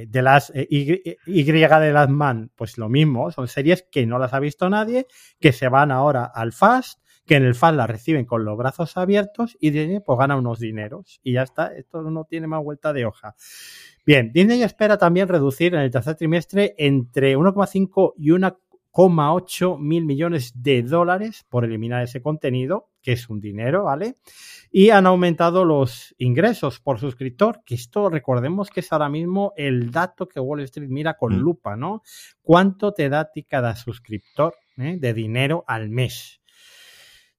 de 0.08 0.22
las 0.22 0.52
y, 0.56 1.44
de 1.44 1.92
las 1.94 2.10
Man, 2.10 2.52
pues 2.56 2.78
lo 2.78 2.90
mismo, 2.90 3.32
son 3.32 3.48
series 3.48 3.84
que 3.92 4.06
no 4.06 4.20
las 4.20 4.34
ha 4.34 4.40
visto 4.40 4.70
nadie, 4.70 5.08
que 5.40 5.52
se 5.52 5.70
van 5.70 5.92
ahora 5.92 6.26
al 6.26 6.52
Fast, 6.52 7.00
que 7.26 7.36
en 7.36 7.44
el 7.44 7.56
Fast 7.56 7.76
las 7.76 7.90
reciben 7.90 8.26
con 8.26 8.46
los 8.46 8.58
brazos 8.58 8.98
abiertos 8.98 9.58
y 9.60 9.72
Disney 9.72 10.00
pues 10.00 10.20
gana 10.20 10.36
unos 10.36 10.60
dineros. 10.60 11.20
Y 11.24 11.34
ya 11.34 11.44
está, 11.44 11.68
esto 11.76 12.02
no 12.04 12.26
tiene 12.26 12.48
más 12.48 12.64
vuelta 12.64 12.94
de 12.94 13.06
hoja. 13.06 13.36
Bien, 14.06 14.32
Disney 14.32 14.62
espera 14.62 14.98
también 15.00 15.28
reducir 15.28 15.74
en 15.74 15.82
el 15.82 15.90
tercer 15.90 16.16
trimestre 16.16 16.76
entre 16.78 17.36
1,5 17.36 18.14
y 18.18 18.32
1 18.32 18.60
8 18.98 19.78
mil 19.78 20.06
millones 20.06 20.54
de 20.56 20.82
dólares 20.82 21.46
por 21.50 21.66
eliminar 21.66 22.04
ese 22.04 22.22
contenido, 22.22 22.90
que 23.02 23.12
es 23.12 23.30
un 23.30 23.42
dinero, 23.42 23.84
¿vale? 23.84 24.16
Y 24.72 24.90
han 24.90 25.06
aumentado 25.06 25.66
los 25.66 26.16
ingresos 26.18 26.80
por 26.80 27.00
suscriptor, 27.00 27.62
que 27.66 27.76
esto 27.76 28.10
recordemos 28.10 28.70
que 28.70 28.80
es 28.80 28.92
ahora 28.94 29.10
mismo 29.10 29.54
el 29.58 29.92
dato 29.92 30.28
que 30.28 30.40
Wall 30.40 30.62
Street 30.62 30.90
mira 30.90 31.18
con 31.18 31.36
mm. 31.36 31.40
lupa, 31.40 31.76
¿no? 31.76 32.04
¿Cuánto 32.42 32.94
te 32.94 33.10
da 33.10 33.22
a 33.22 33.32
ti 33.32 33.44
cada 33.44 33.76
suscriptor 33.76 34.56
eh, 34.78 34.98
de 35.00 35.14
dinero 35.14 35.66
al 35.68 35.90
mes? 35.90 36.42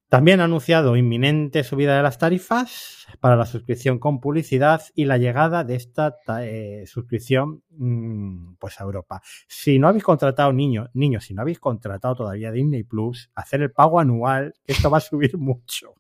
También 0.09 0.41
ha 0.41 0.45
anunciado 0.45 0.97
inminente 0.97 1.65
subida 1.65 1.97
de 1.97 2.03
las 2.03 2.19
tarifas 2.19 3.09
para 3.19 3.35
la 3.35 3.45
suscripción 3.45 3.99
con 3.99 4.21
publicidad 4.21 4.83
y 4.95 5.05
la 5.05 5.19
llegada 5.19 5.65
de 5.65 5.75
esta 5.75 6.15
eh, 6.43 6.85
suscripción 6.87 7.65
mm, 7.71 8.55
pues 8.61 8.81
a 8.81 8.85
Europa. 8.85 9.21
Si 9.49 9.81
no 9.81 9.89
habéis 9.89 10.05
contratado 10.05 10.53
niños, 10.53 10.91
niños, 10.95 11.25
si 11.25 11.35
no 11.35 11.43
habéis 11.43 11.59
contratado 11.59 12.15
todavía 12.15 12.53
Disney 12.53 12.85
Plus, 12.85 13.31
hacer 13.35 13.63
el 13.63 13.73
pago 13.73 13.99
anual, 13.99 14.55
esto 14.65 14.91
va 14.91 14.99
a 14.99 15.01
subir 15.01 15.37
mucho. 15.39 15.95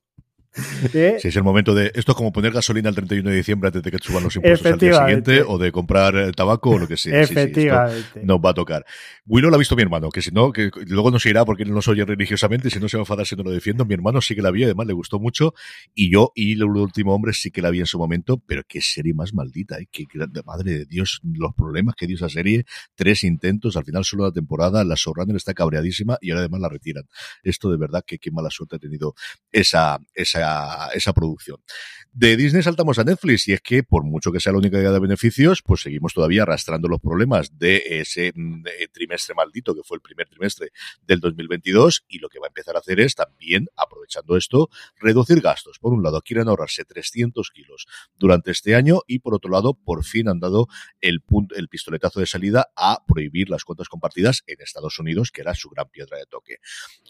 ¿Eh? 0.95 1.17
Si 1.21 1.29
es 1.29 1.37
el 1.37 1.43
momento 1.43 1.75
de. 1.75 1.93
Esto 1.95 2.13
es 2.13 2.17
como 2.17 2.33
poner 2.33 2.53
gasolina 2.53 2.89
el 2.89 2.95
31 2.95 3.31
de 3.31 3.37
diciembre 3.37 3.69
antes 3.69 3.83
de 3.83 3.91
que 3.91 3.99
suban 4.01 4.23
los 4.23 4.37
impuestos 4.37 4.73
al 4.73 4.79
día 4.79 4.99
siguiente, 4.99 5.43
o 5.43 5.59
de 5.59 5.73
comprar 5.73 6.17
eh, 6.17 6.33
tabaco 6.33 6.71
o 6.71 6.79
lo 6.79 6.89
que 6.89 6.97
sea. 6.97 7.21
Efectivamente. 7.21 8.21
nos 8.23 8.39
va 8.39 8.51
a 8.51 8.55
tocar. 8.55 8.85
Willow 9.27 9.51
lo 9.51 9.57
ha 9.57 9.59
visto 9.59 9.77
mi 9.77 9.83
hermano, 9.83 10.11
que 10.11 10.23
si 10.23 10.31
no, 10.31 10.53
que 10.53 10.71
luego 10.87 11.11
no 11.11 11.19
se 11.19 11.31
irá 11.31 11.45
porque 11.45 11.65
no 11.65 11.81
oye 11.87 12.05
religiosamente 12.05 12.69
y 12.69 12.71
si 12.71 12.81
no 12.81 12.89
se 12.89 12.97
va 12.97 13.01
a 13.01 13.03
enfadar 13.03 13.27
si 13.27 13.37
no 13.37 13.43
lo 13.43 13.51
defiendo. 13.51 13.85
Mi 13.85 13.95
hermano 13.95 14.21
sí 14.21 14.35
que 14.35 14.43
la 14.43 14.51
vio, 14.51 14.67
además 14.67 14.87
le 14.87 14.93
gustó 14.93 15.19
mucho. 15.19 15.55
Y 15.95 16.11
yo, 16.11 16.33
y 16.35 16.53
el 16.53 16.65
último 16.65 17.15
hombre, 17.15 17.33
sí 17.33 17.51
que 17.51 17.63
la 17.63 17.71
vi 17.71 17.81
en 17.81 17.87
su 17.87 17.99
momento, 17.99 18.43
pero 18.47 18.63
qué 18.67 18.81
serie 18.81 19.15
más 19.15 19.35
maldita, 19.35 19.79
¿eh? 19.79 19.89
qué 19.91 20.05
madre 20.45 20.73
de 20.73 20.85
Dios, 20.87 21.21
los 21.23 21.55
problemas 21.55 21.95
que 21.97 22.07
dio 22.07 22.17
esa 22.17 22.29
serie. 22.29 22.65
Tres 22.95 23.25
intentos, 23.25 23.77
al 23.77 23.85
final 23.85 24.05
solo 24.05 24.25
la 24.25 24.33
temporada, 24.33 24.85
la 24.85 24.95
showrunner 24.97 25.37
está 25.37 25.55
cabreadísima 25.55 26.19
y 26.21 26.31
ahora 26.31 26.41
además 26.41 26.61
la 26.61 26.69
retiran. 26.69 27.05
Esto 27.43 27.71
de 27.71 27.79
verdad 27.79 28.05
que 28.07 28.19
qué 28.19 28.31
mala 28.31 28.51
suerte 28.51 28.77
ha 28.77 28.79
tenido 28.79 29.15
esa, 29.53 29.99
esa 30.15 30.46
esa, 30.95 31.13
producción. 31.13 31.59
De 32.13 32.37
Disney 32.37 32.63
saltamos 32.63 32.99
a 32.99 33.05
Netflix 33.05 33.49
y 33.49 33.53
es 33.53 33.61
que 33.61 33.83
por 33.83 34.05
mucho 34.05 34.33
que 34.33 34.41
sea 34.41 34.53
la 34.53 34.59
única 34.59 34.79
idea 34.79 34.91
de 34.91 35.01
beneficios, 35.01 35.63
pues 35.63 35.83
seguimos 35.83 36.15
todavía 36.15 36.43
arrastrando 36.43 36.89
los 36.89 37.01
problemas 37.01 37.59
de 37.59 37.83
ese 38.01 38.33
mm, 38.35 38.65
trimestre 38.93 39.35
maldito 39.35 39.75
que 39.75 39.83
fue 39.83 39.97
el 39.97 40.01
primer 40.01 40.29
trimestre 40.29 40.71
del 41.07 41.21
2022 41.21 42.05
y 42.09 42.19
lo 42.19 42.29
que 42.29 42.39
va 42.39 42.47
a 42.47 42.49
empezar 42.49 42.77
a 42.77 42.79
hacer 42.79 43.01
es 43.01 43.15
también, 43.15 43.67
aprovechando 43.77 44.37
esto, 44.37 44.71
reducir 44.99 45.41
gastos. 45.41 45.79
Por 45.79 45.93
un 45.93 46.03
lado, 46.03 46.23
quieren 46.23 46.49
ahorrarse 46.49 46.85
300 46.85 47.51
kilos 47.51 47.87
durante 48.17 48.51
este 48.51 48.75
año 48.75 49.01
y 49.07 49.19
por 49.19 49.35
otro 49.35 49.51
lado, 49.51 49.75
por 49.75 50.05
fin 50.05 50.29
han 50.29 50.41
dado 50.41 50.69
el, 51.01 51.21
punto, 51.21 51.55
el 51.55 51.69
pistoletazo 51.69 52.21
de 52.21 52.27
salida 52.27 52.69
a 52.77 53.05
prohibir 53.07 53.51
las 53.51 53.65
cuentas 53.65 53.89
compartidas 53.89 54.43
en 54.47 54.61
Estados 54.61 54.99
Unidos, 54.99 55.31
que 55.31 55.43
era 55.43 55.55
su 55.55 55.69
gran 55.69 55.89
piedra 55.89 56.19
de 56.19 56.27
toque. 56.27 56.57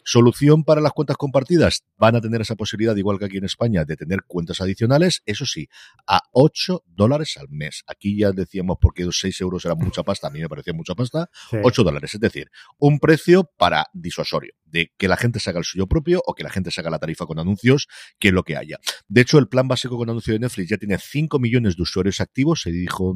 Solución 0.03 0.63
para 0.63 0.81
las 0.81 0.91
cuentas 0.91 1.17
compartidas, 1.17 1.83
van 1.97 2.15
a 2.15 2.21
tener 2.21 2.41
esa 2.41 2.55
posibilidad, 2.55 2.95
igual 2.95 3.19
que 3.19 3.25
aquí 3.27 3.37
en 3.37 3.45
España, 3.45 3.85
de 3.85 3.95
tener 3.95 4.23
cuentas 4.27 4.61
adicionales, 4.61 5.21
eso 5.25 5.45
sí, 5.45 5.69
a 6.07 6.21
8 6.31 6.83
dólares 6.87 7.37
al 7.37 7.47
mes. 7.49 7.83
Aquí 7.87 8.17
ya 8.17 8.31
decíamos 8.31 8.77
porque 8.81 9.07
6 9.09 9.41
euros 9.41 9.63
era 9.65 9.75
mucha 9.75 10.03
pasta, 10.03 10.27
a 10.27 10.29
mí 10.29 10.39
me 10.39 10.49
parecía 10.49 10.73
mucha 10.73 10.95
pasta, 10.95 11.29
8 11.63 11.83
dólares, 11.83 12.13
es 12.13 12.19
decir, 12.19 12.49
un 12.77 12.99
precio 12.99 13.49
para 13.57 13.85
disuasorio, 13.93 14.53
de 14.69 14.91
que 14.97 15.07
la 15.07 15.17
gente 15.17 15.39
se 15.39 15.49
haga 15.49 15.59
el 15.59 15.65
suyo 15.65 15.87
propio 15.87 16.21
o 16.25 16.33
que 16.33 16.43
la 16.43 16.49
gente 16.49 16.71
se 16.71 16.81
haga 16.81 16.89
la 16.89 16.99
tarifa 16.99 17.25
con 17.25 17.39
anuncios, 17.39 17.87
que 18.19 18.29
es 18.29 18.33
lo 18.33 18.43
que 18.43 18.57
haya. 18.57 18.79
De 19.07 19.21
hecho, 19.21 19.39
el 19.39 19.47
plan 19.47 19.67
básico 19.67 19.97
con 19.97 20.09
anuncio 20.09 20.33
de 20.33 20.39
Netflix 20.39 20.69
ya 20.69 20.77
tiene 20.77 20.97
5 20.97 21.39
millones 21.39 21.75
de 21.75 21.83
usuarios 21.83 22.19
activos, 22.19 22.61
se 22.61 22.71
dijo, 22.71 23.15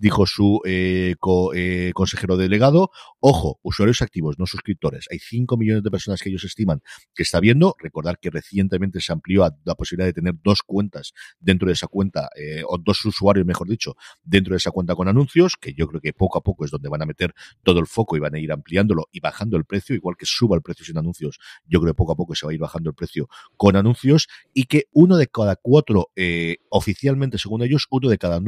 dijo 0.00 0.26
su 0.26 0.60
eh, 0.64 1.14
eh, 1.54 1.90
consejero 1.94 2.36
delegado. 2.36 2.90
Ojo, 3.20 3.58
usuarios 3.62 4.02
activos, 4.02 4.38
no 4.38 4.46
suscriptores. 4.46 5.06
Hay 5.10 5.18
5 5.18 5.56
millones 5.56 5.82
de 5.82 5.90
personas 5.90 6.20
que 6.20 6.28
ellos 6.28 6.44
estiman 6.44 6.80
que 7.14 7.22
está 7.22 7.40
viendo. 7.40 7.74
Recordar 7.78 8.18
que 8.18 8.30
recientemente 8.30 9.00
se 9.00 9.12
amplió 9.12 9.48
la 9.64 9.74
posibilidad 9.74 10.06
de 10.06 10.12
tener 10.12 10.34
dos 10.42 10.62
cuentas 10.62 11.12
dentro 11.38 11.68
de 11.68 11.74
esa 11.74 11.86
cuenta, 11.86 12.28
eh, 12.36 12.62
o 12.66 12.78
dos 12.78 13.04
usuarios, 13.04 13.46
mejor 13.46 13.68
dicho, 13.68 13.96
dentro 14.22 14.52
de 14.52 14.58
esa 14.58 14.70
cuenta 14.70 14.94
con 14.94 15.08
anuncios, 15.08 15.56
que 15.60 15.74
yo 15.74 15.86
creo 15.88 16.00
que 16.00 16.12
poco 16.12 16.38
a 16.38 16.42
poco 16.42 16.64
es 16.64 16.70
donde 16.70 16.88
van 16.88 17.02
a 17.02 17.06
meter 17.06 17.34
todo 17.62 17.80
el 17.80 17.86
foco 17.86 18.16
y 18.16 18.20
van 18.20 18.34
a 18.34 18.38
ir 18.38 18.52
ampliándolo 18.52 19.08
y 19.12 19.20
bajando 19.20 19.56
el 19.56 19.64
precio, 19.64 19.94
igual 19.94 20.16
que 20.16 20.26
suba 20.26 20.56
el 20.56 20.62
precio 20.62 20.84
anuncios, 20.98 21.38
yo 21.66 21.80
creo 21.80 21.92
que 21.92 21.96
poco 21.96 22.12
a 22.12 22.16
poco 22.16 22.34
se 22.34 22.46
va 22.46 22.52
a 22.52 22.54
ir 22.54 22.60
bajando 22.60 22.90
el 22.90 22.94
precio 22.94 23.28
con 23.56 23.76
anuncios 23.76 24.28
y 24.52 24.64
que 24.64 24.84
uno 24.92 25.16
de 25.16 25.26
cada 25.26 25.56
cuatro, 25.56 26.10
eh, 26.16 26.58
oficialmente 26.68 27.38
según 27.38 27.62
ellos, 27.62 27.86
uno 27.90 28.08
de 28.08 28.18
cada 28.18 28.40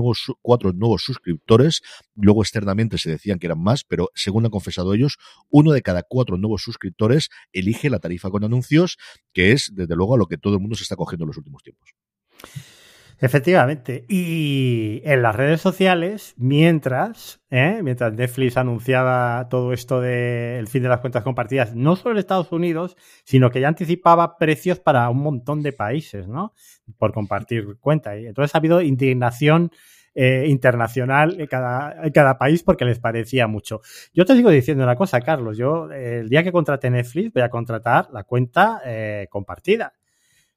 cuatro 0.42 0.72
nuevos 0.72 1.02
suscriptores, 1.02 1.82
luego 2.14 2.42
externamente 2.42 2.98
se 2.98 3.10
decían 3.10 3.38
que 3.38 3.46
eran 3.46 3.62
más, 3.62 3.84
pero 3.84 4.10
según 4.14 4.44
han 4.44 4.50
confesado 4.50 4.94
ellos, 4.94 5.18
uno 5.50 5.72
de 5.72 5.82
cada 5.82 6.02
cuatro 6.02 6.36
nuevos 6.36 6.62
suscriptores 6.62 7.28
elige 7.52 7.90
la 7.90 7.98
tarifa 7.98 8.30
con 8.30 8.44
anuncios, 8.44 8.96
que 9.32 9.52
es 9.52 9.70
desde 9.72 9.96
luego 9.96 10.14
a 10.14 10.18
lo 10.18 10.26
que 10.26 10.38
todo 10.38 10.54
el 10.54 10.60
mundo 10.60 10.76
se 10.76 10.82
está 10.82 10.96
cogiendo 10.96 11.24
en 11.24 11.28
los 11.28 11.36
últimos 11.36 11.62
tiempos. 11.62 11.94
Efectivamente. 13.18 14.04
Y 14.08 15.00
en 15.04 15.22
las 15.22 15.36
redes 15.36 15.60
sociales, 15.60 16.34
mientras, 16.36 17.40
¿eh? 17.50 17.80
mientras 17.82 18.12
Netflix 18.12 18.56
anunciaba 18.56 19.48
todo 19.48 19.72
esto 19.72 20.00
del 20.00 20.66
fin 20.68 20.82
de 20.82 20.88
las 20.88 21.00
cuentas 21.00 21.22
compartidas, 21.22 21.74
no 21.74 21.96
solo 21.96 22.12
en 22.12 22.18
Estados 22.18 22.52
Unidos, 22.52 22.96
sino 23.24 23.50
que 23.50 23.60
ya 23.60 23.68
anticipaba 23.68 24.36
precios 24.36 24.80
para 24.80 25.08
un 25.10 25.18
montón 25.18 25.62
de 25.62 25.72
países, 25.72 26.28
¿no? 26.28 26.52
Por 26.98 27.12
compartir 27.12 27.76
cuenta. 27.80 28.18
Y 28.18 28.26
entonces 28.26 28.54
ha 28.54 28.58
habido 28.58 28.80
indignación 28.80 29.70
eh, 30.16 30.46
internacional 30.48 31.40
en 31.40 31.46
cada, 31.48 31.96
cada 32.12 32.38
país 32.38 32.62
porque 32.62 32.84
les 32.84 33.00
parecía 33.00 33.46
mucho. 33.48 33.80
Yo 34.12 34.24
te 34.24 34.36
sigo 34.36 34.50
diciendo 34.50 34.84
una 34.84 34.96
cosa, 34.96 35.20
Carlos. 35.20 35.56
Yo, 35.56 35.90
el 35.90 36.28
día 36.28 36.44
que 36.44 36.52
contrate 36.52 36.90
Netflix, 36.90 37.32
voy 37.32 37.42
a 37.42 37.50
contratar 37.50 38.08
la 38.12 38.22
cuenta 38.22 38.80
eh, 38.84 39.26
compartida. 39.28 39.92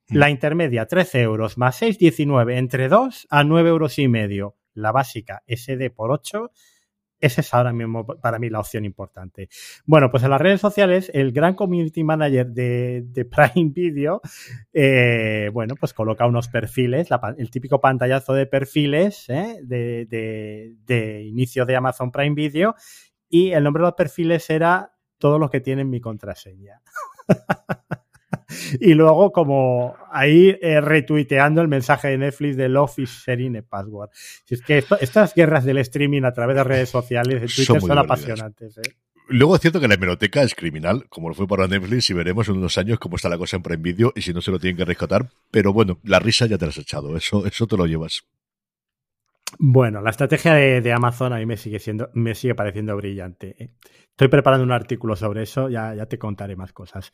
La 0.10 0.30
intermedia, 0.30 0.86
13 0.86 1.22
euros, 1.22 1.58
más 1.58 1.76
6, 1.78 1.98
19, 1.98 2.58
entre 2.58 2.88
2 2.88 3.28
a 3.30 3.44
9 3.44 3.70
euros 3.70 4.00
y 4.00 4.08
medio. 4.08 4.56
La 4.74 4.94
básica, 4.94 5.44
SD 5.48 5.90
por 5.90 6.12
8. 6.12 6.52
Esa 7.20 7.42
es 7.42 7.54
ahora 7.54 7.74
mismo 7.74 8.06
para 8.06 8.40
mí 8.40 8.50
la 8.50 8.60
opción 8.60 8.86
importante. 8.86 9.50
Bueno, 9.86 10.10
pues 10.10 10.24
en 10.24 10.30
las 10.30 10.40
redes 10.40 10.62
sociales, 10.62 11.12
el 11.14 11.34
gran 11.34 11.56
community 11.56 12.04
manager 12.04 12.48
de, 12.48 13.28
Prime 13.54 13.72
Video, 13.74 14.22
eh, 14.72 15.50
bueno, 15.52 15.76
pues 15.76 15.94
coloca 15.94 16.26
unos 16.26 16.48
perfiles, 16.48 17.10
el 17.38 17.50
típico 17.50 17.82
pantallazo 17.82 18.34
de 18.34 18.46
perfiles 18.46 19.28
¿eh? 19.30 19.60
de, 19.64 20.06
de, 20.06 20.76
de, 20.86 21.24
inicio 21.24 21.66
de 21.66 21.76
Amazon 21.76 22.12
Prime 22.12 22.36
Video, 22.36 22.76
y 23.28 23.52
el 23.52 23.64
nombre 23.64 23.82
de 23.82 23.88
los 23.88 23.96
perfiles 23.96 24.50
era 24.50 24.94
todos 25.18 25.40
los 25.40 25.50
que 25.50 25.60
tienen 25.60 25.90
mi 25.90 26.00
contraseña. 26.00 26.82
y 28.80 28.94
luego 28.94 29.32
como 29.32 29.96
ahí 30.12 30.58
eh, 30.62 30.82
retuiteando 30.82 31.62
el 31.62 31.68
mensaje 31.68 32.10
de 32.10 32.18
Netflix 32.18 32.58
de 32.58 32.70
Love 32.70 33.00
is 33.00 33.24
sharing 33.26 33.58
a 33.58 33.62
password. 33.62 34.10
Si 34.46 34.56
es 34.56 34.62
que 34.62 34.84
estas 35.02 35.34
guerras 35.34 35.66
del 35.66 35.78
streaming 35.80 36.24
a 36.24 36.34
través 36.34 36.56
de 36.56 36.64
redes 36.64 36.90
sociales 36.90 37.42
de 37.42 37.48
Twitter 37.48 37.82
son, 37.82 37.98
apasionantes. 37.98 38.78
¿eh? 38.78 38.82
Luego 39.30 39.56
es 39.56 39.62
cierto 39.62 39.82
que 39.82 39.88
la 39.88 39.96
hemeroteca 39.96 40.42
es 40.44 40.56
criminal, 40.56 41.06
como 41.10 41.28
lo 41.28 41.36
fue 41.36 41.48
para 41.48 41.68
Netflix, 41.68 42.10
y 42.10 42.14
veremos 42.14 42.48
en 42.48 42.58
unos 42.58 42.78
años 42.78 42.98
cómo 42.98 43.18
está 43.18 43.28
la 43.28 43.38
cosa 43.38 43.58
en 43.58 43.64
Prime 43.64 43.84
Video 43.84 44.14
y 44.16 44.22
si 44.22 44.34
no 44.34 44.42
se 44.42 44.52
lo 44.52 44.60
tienen 44.60 44.78
que 44.78 44.86
rescatar. 44.86 45.30
Pero 45.52 45.74
bueno, 45.74 46.00
la 46.04 46.20
risa 46.20 46.46
ya 46.46 46.58
te 46.58 46.66
la 46.66 46.70
has 46.70 46.78
echado, 46.78 47.16
eso, 47.18 47.46
eso 47.46 47.68
te 47.68 47.76
lo 47.76 47.86
llevas. 47.86 48.24
Bueno, 49.60 50.02
la 50.02 50.10
estrategia 50.10 50.54
de, 50.54 50.94
Amazon 50.94 51.34
a 51.34 51.38
mí 51.38 51.46
me 51.46 51.58
sigue 51.58 51.80
siendo, 51.80 52.10
me 52.14 52.36
sigue 52.36 52.56
pareciendo 52.56 52.96
brillante. 52.96 53.56
¿eh? 53.60 53.70
Estoy 54.18 54.30
preparando 54.30 54.64
un 54.64 54.72
artículo 54.72 55.16
sobre 55.16 55.44
eso, 55.44 55.70
ya, 55.70 55.94
ya 55.94 56.08
te 56.08 56.18
contaré 56.18 56.56
más 56.56 56.74
cosas. 56.74 57.12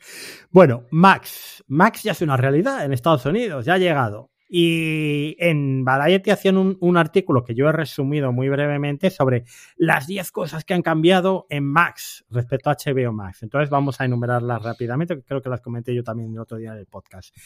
Bueno, 0.50 0.86
Max. 0.90 1.62
Max 1.66 2.02
ya 2.02 2.12
es 2.12 2.22
una 2.22 2.38
realidad 2.38 2.82
en 2.82 2.94
Estados 2.94 3.26
Unidos, 3.26 3.66
ya 3.66 3.74
ha 3.74 3.78
llegado. 3.78 4.30
Y 4.48 5.36
en 5.38 5.84
Variety 5.84 6.30
hacían 6.30 6.56
un, 6.56 6.78
un, 6.80 6.96
artículo 6.96 7.44
que 7.44 7.54
yo 7.54 7.68
he 7.68 7.72
resumido 7.72 8.32
muy 8.32 8.48
brevemente 8.48 9.10
sobre 9.10 9.44
las 9.76 10.06
10 10.06 10.32
cosas 10.32 10.64
que 10.64 10.72
han 10.72 10.80
cambiado 10.80 11.46
en 11.50 11.64
Max 11.64 12.24
respecto 12.30 12.70
a 12.70 12.76
HBO 12.76 13.12
Max. 13.12 13.42
Entonces 13.42 13.68
vamos 13.68 14.00
a 14.00 14.06
enumerarlas 14.06 14.62
rápidamente, 14.62 15.14
que 15.14 15.24
creo 15.24 15.42
que 15.42 15.50
las 15.50 15.60
comenté 15.60 15.94
yo 15.94 16.02
también 16.02 16.32
el 16.32 16.38
otro 16.38 16.56
día 16.56 16.72
en 16.72 16.78
el 16.78 16.86
podcast. 16.86 17.36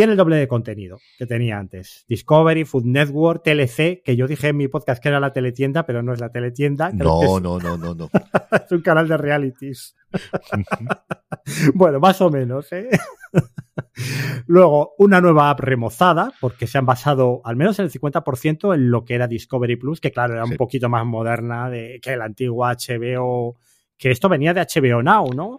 Tiene 0.00 0.12
el 0.12 0.16
doble 0.16 0.36
de 0.36 0.48
contenido 0.48 0.98
que 1.18 1.26
tenía 1.26 1.58
antes. 1.58 2.06
Discovery, 2.08 2.64
Food 2.64 2.86
Network, 2.86 3.42
TLC, 3.42 4.02
que 4.02 4.16
yo 4.16 4.26
dije 4.26 4.48
en 4.48 4.56
mi 4.56 4.66
podcast 4.66 5.02
que 5.02 5.10
era 5.10 5.20
la 5.20 5.34
teletienda, 5.34 5.84
pero 5.84 6.02
no 6.02 6.14
es 6.14 6.20
la 6.20 6.32
teletienda. 6.32 6.90
No, 6.90 7.38
no, 7.38 7.58
no, 7.58 7.76
no, 7.76 7.94
no. 7.94 8.08
es 8.64 8.72
un 8.72 8.80
canal 8.80 9.06
de 9.08 9.18
realities. 9.18 9.94
bueno, 11.74 12.00
más 12.00 12.18
o 12.22 12.30
menos, 12.30 12.72
¿eh? 12.72 12.88
Luego, 14.46 14.94
una 14.96 15.20
nueva 15.20 15.50
app 15.50 15.60
remozada, 15.60 16.32
porque 16.40 16.66
se 16.66 16.78
han 16.78 16.86
basado 16.86 17.42
al 17.44 17.56
menos 17.56 17.78
en 17.78 17.84
el 17.84 17.92
50% 17.92 18.74
en 18.74 18.90
lo 18.90 19.04
que 19.04 19.16
era 19.16 19.26
Discovery 19.26 19.76
Plus, 19.76 20.00
que 20.00 20.12
claro, 20.12 20.32
era 20.32 20.46
un 20.46 20.56
poquito 20.56 20.88
más 20.88 21.04
moderna 21.04 21.68
de, 21.68 22.00
que 22.02 22.16
la 22.16 22.24
antigua 22.24 22.74
HBO, 22.74 23.58
que 23.98 24.10
esto 24.10 24.30
venía 24.30 24.54
de 24.54 24.62
HBO 24.62 25.02
Now, 25.02 25.34
¿no? 25.34 25.58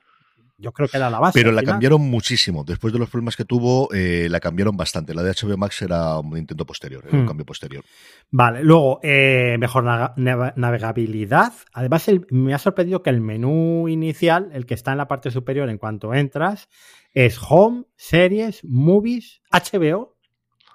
Yo 0.61 0.71
creo 0.71 0.87
que 0.87 0.97
era 0.97 1.09
la 1.09 1.19
base. 1.19 1.37
Pero 1.37 1.51
la 1.51 1.63
cambiaron 1.63 2.01
muchísimo. 2.01 2.63
Después 2.63 2.93
de 2.93 2.99
los 2.99 3.09
problemas 3.09 3.35
que 3.35 3.45
tuvo, 3.45 3.89
eh, 3.93 4.27
la 4.29 4.39
cambiaron 4.39 4.77
bastante. 4.77 5.13
La 5.13 5.23
de 5.23 5.31
HBO 5.31 5.57
Max 5.57 5.81
era 5.81 6.19
un 6.19 6.37
intento 6.37 6.65
posterior, 6.65 7.03
era 7.05 7.17
un 7.17 7.23
hmm. 7.23 7.27
cambio 7.27 7.45
posterior. 7.45 7.83
Vale, 8.29 8.63
luego, 8.63 8.99
eh, 9.03 9.57
mejor 9.59 9.83
navegabilidad. 10.15 11.53
Además, 11.73 12.09
me 12.29 12.53
ha 12.53 12.59
sorprendido 12.59 13.01
que 13.01 13.09
el 13.09 13.21
menú 13.21 13.89
inicial, 13.89 14.49
el 14.53 14.65
que 14.65 14.75
está 14.75 14.91
en 14.91 14.99
la 14.99 15.07
parte 15.07 15.31
superior 15.31 15.69
en 15.69 15.77
cuanto 15.77 16.13
entras, 16.13 16.69
es 17.11 17.39
Home, 17.49 17.85
Series, 17.95 18.63
Movies, 18.63 19.41
HBO. 19.51 20.15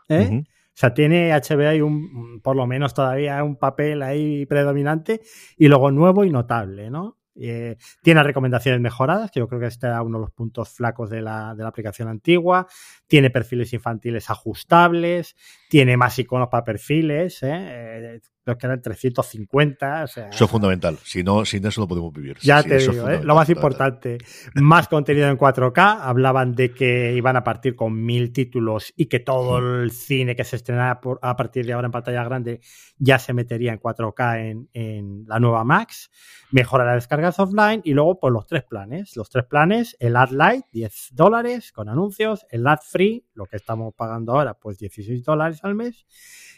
¿eh? 0.08 0.42
O 0.42 0.78
sea, 0.78 0.92
tiene 0.92 1.30
HBO 1.32 1.68
ahí 1.68 1.80
un, 1.80 2.40
por 2.42 2.54
lo 2.54 2.66
menos 2.66 2.92
todavía 2.92 3.42
un 3.42 3.56
papel 3.56 4.02
ahí 4.02 4.44
predominante 4.44 5.22
y 5.56 5.68
luego 5.68 5.90
nuevo 5.90 6.22
y 6.24 6.30
notable, 6.30 6.90
¿no? 6.90 7.15
Eh, 7.38 7.76
tiene 8.02 8.22
recomendaciones 8.22 8.80
mejoradas, 8.80 9.30
que 9.30 9.40
yo 9.40 9.48
creo 9.48 9.60
que 9.60 9.66
este 9.66 9.86
era 9.86 10.02
uno 10.02 10.18
de 10.18 10.24
los 10.24 10.32
puntos 10.32 10.70
flacos 10.70 11.10
de 11.10 11.22
la, 11.22 11.54
de 11.54 11.62
la 11.62 11.68
aplicación 11.68 12.08
antigua. 12.08 12.66
Tiene 13.06 13.30
perfiles 13.30 13.72
infantiles 13.72 14.30
ajustables, 14.30 15.36
tiene 15.68 15.96
más 15.96 16.18
iconos 16.18 16.48
para 16.48 16.64
perfiles, 16.64 17.42
¿eh? 17.42 18.20
Creo 18.46 18.58
que 18.58 18.66
eran 18.66 18.80
350. 18.80 20.04
O 20.04 20.06
sea, 20.06 20.28
eso 20.28 20.44
es 20.44 20.50
fundamental. 20.50 20.96
Si 21.02 21.24
no, 21.24 21.44
sin 21.44 21.66
eso 21.66 21.80
no 21.80 21.88
podemos 21.88 22.12
vivir. 22.12 22.38
Ya 22.42 22.62
te 22.62 22.78
digo, 22.78 23.08
¿eh? 23.08 23.20
lo 23.24 23.34
más 23.34 23.48
importante. 23.50 24.18
Más 24.54 24.86
contenido 24.86 25.28
en 25.28 25.36
4K. 25.36 25.98
Hablaban 26.02 26.54
de 26.54 26.72
que 26.72 27.14
iban 27.16 27.36
a 27.36 27.42
partir 27.42 27.74
con 27.74 28.04
mil 28.04 28.32
títulos 28.32 28.94
y 28.96 29.06
que 29.06 29.18
todo 29.18 29.58
el 29.58 29.90
cine 29.90 30.36
que 30.36 30.44
se 30.44 30.56
estrenara 30.56 31.00
a 31.22 31.36
partir 31.36 31.66
de 31.66 31.72
ahora 31.72 31.86
en 31.86 31.92
pantalla 31.92 32.22
grande 32.22 32.60
ya 32.98 33.18
se 33.18 33.32
metería 33.32 33.72
en 33.72 33.80
4K 33.80 34.50
en, 34.50 34.68
en 34.72 35.24
la 35.26 35.40
nueva 35.40 35.64
Max. 35.64 36.10
Mejora 36.52 36.84
las 36.84 36.94
descargas 36.94 37.40
offline 37.40 37.80
y 37.82 37.94
luego 37.94 38.20
pues 38.20 38.32
los 38.32 38.46
tres 38.46 38.62
planes. 38.62 39.16
Los 39.16 39.28
tres 39.28 39.44
planes, 39.46 39.96
el 39.98 40.14
Ad 40.14 40.30
Light, 40.30 40.66
10 40.70 41.08
dólares 41.14 41.72
con 41.72 41.88
anuncios, 41.88 42.46
el 42.50 42.64
Ad 42.68 42.78
Free, 42.88 43.26
lo 43.34 43.46
que 43.46 43.56
estamos 43.56 43.92
pagando 43.96 44.34
ahora, 44.34 44.54
pues 44.54 44.78
16 44.78 45.24
dólares 45.24 45.58
al 45.64 45.74
mes 45.74 46.06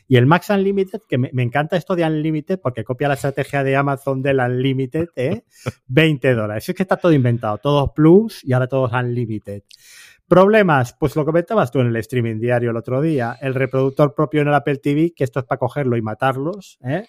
y 0.09 0.16
el 0.16 0.24
Max 0.24 0.48
Unlimited, 0.48 1.02
que 1.06 1.18
me, 1.18 1.30
encanta 1.42 1.76
esto 1.76 1.94
de 1.94 2.04
Unlimited 2.04 2.59
porque 2.61 2.82
copia 2.82 3.09
la 3.09 3.14
estrategia 3.14 3.62
de 3.62 3.76
Amazon 3.76 4.22
del 4.22 4.40
Unlimited, 4.40 5.09
¿eh? 5.14 5.44
20 5.88 6.34
dólares. 6.34 6.66
Es 6.66 6.74
que 6.74 6.82
está 6.82 6.96
todo 6.96 7.12
inventado, 7.12 7.59
todos 7.59 7.90
Plus 7.94 8.42
y 8.42 8.54
ahora 8.54 8.66
todos 8.66 8.90
Unlimited. 8.90 9.62
Problemas, 10.26 10.94
pues 10.98 11.14
lo 11.14 11.26
comentabas 11.26 11.70
tú 11.70 11.80
en 11.80 11.88
el 11.88 11.96
streaming 11.96 12.40
diario 12.40 12.70
el 12.70 12.76
otro 12.76 13.02
día, 13.02 13.36
el 13.40 13.54
reproductor 13.54 14.14
propio 14.14 14.40
en 14.40 14.48
el 14.48 14.54
Apple 14.54 14.78
TV, 14.78 15.12
que 15.14 15.24
esto 15.24 15.40
es 15.40 15.46
para 15.46 15.59
cogerlo 15.59 15.96
y 15.96 16.02
matarlos, 16.02 16.78
¿eh? 16.82 17.06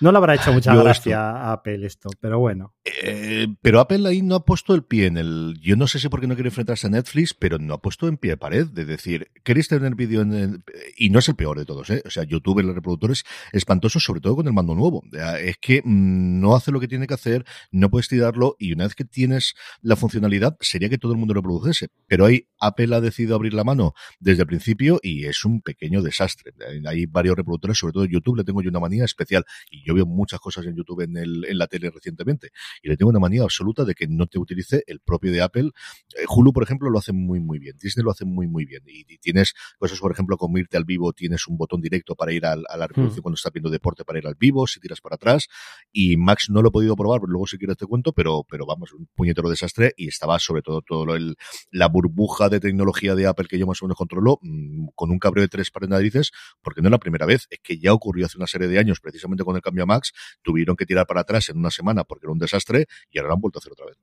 No 0.00 0.12
le 0.12 0.18
habrá 0.18 0.34
hecho 0.34 0.52
mucha 0.52 0.74
gracia 0.74 1.30
a 1.30 1.52
Apple 1.52 1.86
esto, 1.86 2.08
pero 2.20 2.38
bueno. 2.38 2.74
Eh, 3.02 3.48
pero 3.60 3.80
Apple 3.80 4.08
ahí 4.08 4.22
no 4.22 4.36
ha 4.36 4.44
puesto 4.44 4.74
el 4.74 4.82
pie 4.82 5.06
en 5.06 5.18
el. 5.18 5.58
Yo 5.60 5.76
no 5.76 5.86
sé 5.86 5.98
si 5.98 6.08
porque 6.08 6.26
no 6.26 6.34
quiere 6.34 6.48
enfrentarse 6.48 6.86
a 6.86 6.90
Netflix, 6.90 7.34
pero 7.34 7.58
no 7.58 7.74
ha 7.74 7.82
puesto 7.82 8.08
en 8.08 8.16
pie 8.16 8.32
de 8.32 8.36
pared. 8.38 8.66
De 8.66 8.84
decir, 8.86 9.30
¿queréis 9.44 9.68
tener 9.68 9.94
vídeo 9.94 10.22
en 10.22 10.32
el... 10.32 10.64
Y 10.96 11.10
no 11.10 11.18
es 11.18 11.28
el 11.28 11.36
peor 11.36 11.58
de 11.58 11.66
todos, 11.66 11.90
¿eh? 11.90 12.02
O 12.06 12.10
sea, 12.10 12.24
YouTube, 12.24 12.62
los 12.62 12.74
reproductores 12.74 13.24
espantosos, 13.52 14.02
sobre 14.02 14.20
todo 14.20 14.36
con 14.36 14.46
el 14.46 14.52
mando 14.54 14.74
nuevo. 14.74 15.02
Es 15.40 15.58
que 15.58 15.82
mm, 15.84 16.40
no 16.40 16.54
hace 16.54 16.72
lo 16.72 16.80
que 16.80 16.88
tiene 16.88 17.06
que 17.06 17.14
hacer, 17.14 17.44
no 17.70 17.90
puedes 17.90 18.08
tirarlo, 18.08 18.56
y 18.58 18.72
una 18.72 18.84
vez 18.84 18.94
que 18.94 19.04
tienes 19.04 19.54
la 19.82 19.96
funcionalidad, 19.96 20.56
sería 20.60 20.88
que 20.88 20.98
todo 20.98 21.12
el 21.12 21.18
mundo 21.18 21.34
lo 21.34 21.42
produjese. 21.42 21.88
Pero 22.06 22.24
ahí 22.24 22.48
Apple 22.58 22.94
ha 22.94 23.00
decidido 23.00 23.34
abrir 23.34 23.52
la 23.52 23.64
mano 23.64 23.92
desde 24.18 24.42
el 24.42 24.46
principio 24.46 24.98
y 25.02 25.26
es 25.26 25.44
un 25.44 25.60
pequeño 25.60 26.02
desastre. 26.02 26.52
Hay 26.86 27.06
varios 27.06 27.36
reproductores, 27.36 27.78
sobre 27.78 27.92
todo 27.92 28.04
YouTube, 28.06 28.36
le 28.36 28.44
tengo 28.44 28.62
yo 28.62 28.70
una 28.70 28.80
manía 28.80 29.04
especial. 29.04 29.44
Y 29.70 29.84
yo 29.84 29.89
veo 29.94 30.06
muchas 30.06 30.40
cosas 30.40 30.66
en 30.66 30.76
YouTube 30.76 31.02
en, 31.02 31.16
el, 31.16 31.44
en 31.44 31.58
la 31.58 31.66
tele 31.66 31.90
recientemente 31.90 32.50
y 32.82 32.88
le 32.88 32.96
tengo 32.96 33.10
una 33.10 33.18
manía 33.18 33.42
absoluta 33.42 33.84
de 33.84 33.94
que 33.94 34.06
no 34.08 34.26
te 34.26 34.38
utilice 34.38 34.82
el 34.86 35.00
propio 35.00 35.32
de 35.32 35.42
Apple. 35.42 35.70
Eh, 36.16 36.24
Hulu, 36.28 36.52
por 36.52 36.62
ejemplo, 36.62 36.90
lo 36.90 36.98
hace 36.98 37.12
muy, 37.12 37.40
muy 37.40 37.58
bien. 37.58 37.76
Disney 37.80 38.04
lo 38.04 38.10
hace 38.10 38.24
muy, 38.24 38.46
muy 38.46 38.64
bien. 38.64 38.82
Y, 38.86 39.18
tienes 39.18 39.54
cosas, 39.78 39.98
por 40.00 40.12
ejemplo, 40.12 40.36
como 40.36 40.58
irte 40.58 40.76
al 40.76 40.84
vivo, 40.84 41.12
tienes 41.12 41.46
un 41.46 41.56
botón 41.56 41.80
directo 41.80 42.14
para 42.14 42.32
ir 42.32 42.46
a, 42.46 42.56
la 42.56 42.86
reproducción 42.86 43.20
hmm. 43.20 43.22
cuando 43.22 43.34
estás 43.34 43.52
viendo 43.52 43.70
deporte 43.70 44.04
para 44.04 44.18
ir 44.18 44.26
al 44.26 44.34
vivo, 44.34 44.66
si 44.66 44.80
tiras 44.80 45.00
para 45.00 45.16
atrás. 45.16 45.48
Y 45.92 46.16
Max 46.16 46.48
no 46.48 46.62
lo 46.62 46.68
he 46.68 46.72
podido 46.72 46.96
probar, 46.96 47.20
luego 47.26 47.46
si 47.46 47.58
quieres 47.58 47.76
te 47.76 47.86
cuento, 47.86 48.12
pero, 48.12 48.44
pero 48.48 48.66
vamos, 48.66 48.92
un 48.92 49.08
puñetero 49.14 49.50
desastre 49.50 49.92
y 49.96 50.08
estaba 50.08 50.38
sobre 50.38 50.62
todo 50.62 50.82
todo 50.82 51.14
el, 51.14 51.36
la 51.70 51.88
burbuja 51.88 52.48
de 52.48 52.60
tecnología 52.60 53.14
de 53.14 53.26
Apple 53.26 53.46
que 53.48 53.58
yo 53.58 53.66
más 53.66 53.82
o 53.82 53.86
menos 53.86 53.96
controlo 53.96 54.38
mm, 54.42 54.88
con 54.94 55.10
un 55.10 55.18
cabreo 55.18 55.42
de 55.42 55.48
tres 55.48 55.70
pares 55.70 55.88
narices, 55.88 56.30
porque 56.62 56.80
no 56.80 56.88
es 56.88 56.92
la 56.92 56.98
primera 56.98 57.26
vez, 57.26 57.46
es 57.50 57.60
que 57.62 57.78
ya 57.78 57.92
ocurrió 57.92 58.26
hace 58.26 58.38
una 58.38 58.46
serie 58.46 58.68
de 58.68 58.78
años 58.78 59.00
precisamente 59.00 59.44
con 59.44 59.56
el 59.56 59.62
cambio 59.62 59.79
a 59.82 59.86
Max, 59.86 60.12
tuvieron 60.42 60.76
que 60.76 60.86
tirar 60.86 61.06
para 61.06 61.20
atrás 61.20 61.48
en 61.48 61.58
una 61.58 61.70
semana 61.70 62.04
porque 62.04 62.26
era 62.26 62.32
un 62.32 62.38
desastre 62.38 62.86
y 63.10 63.18
ahora 63.18 63.28
lo 63.28 63.34
han 63.34 63.40
vuelto 63.40 63.58
a 63.58 63.60
hacer 63.60 63.72
otra 63.72 63.86
vez. 63.86 63.98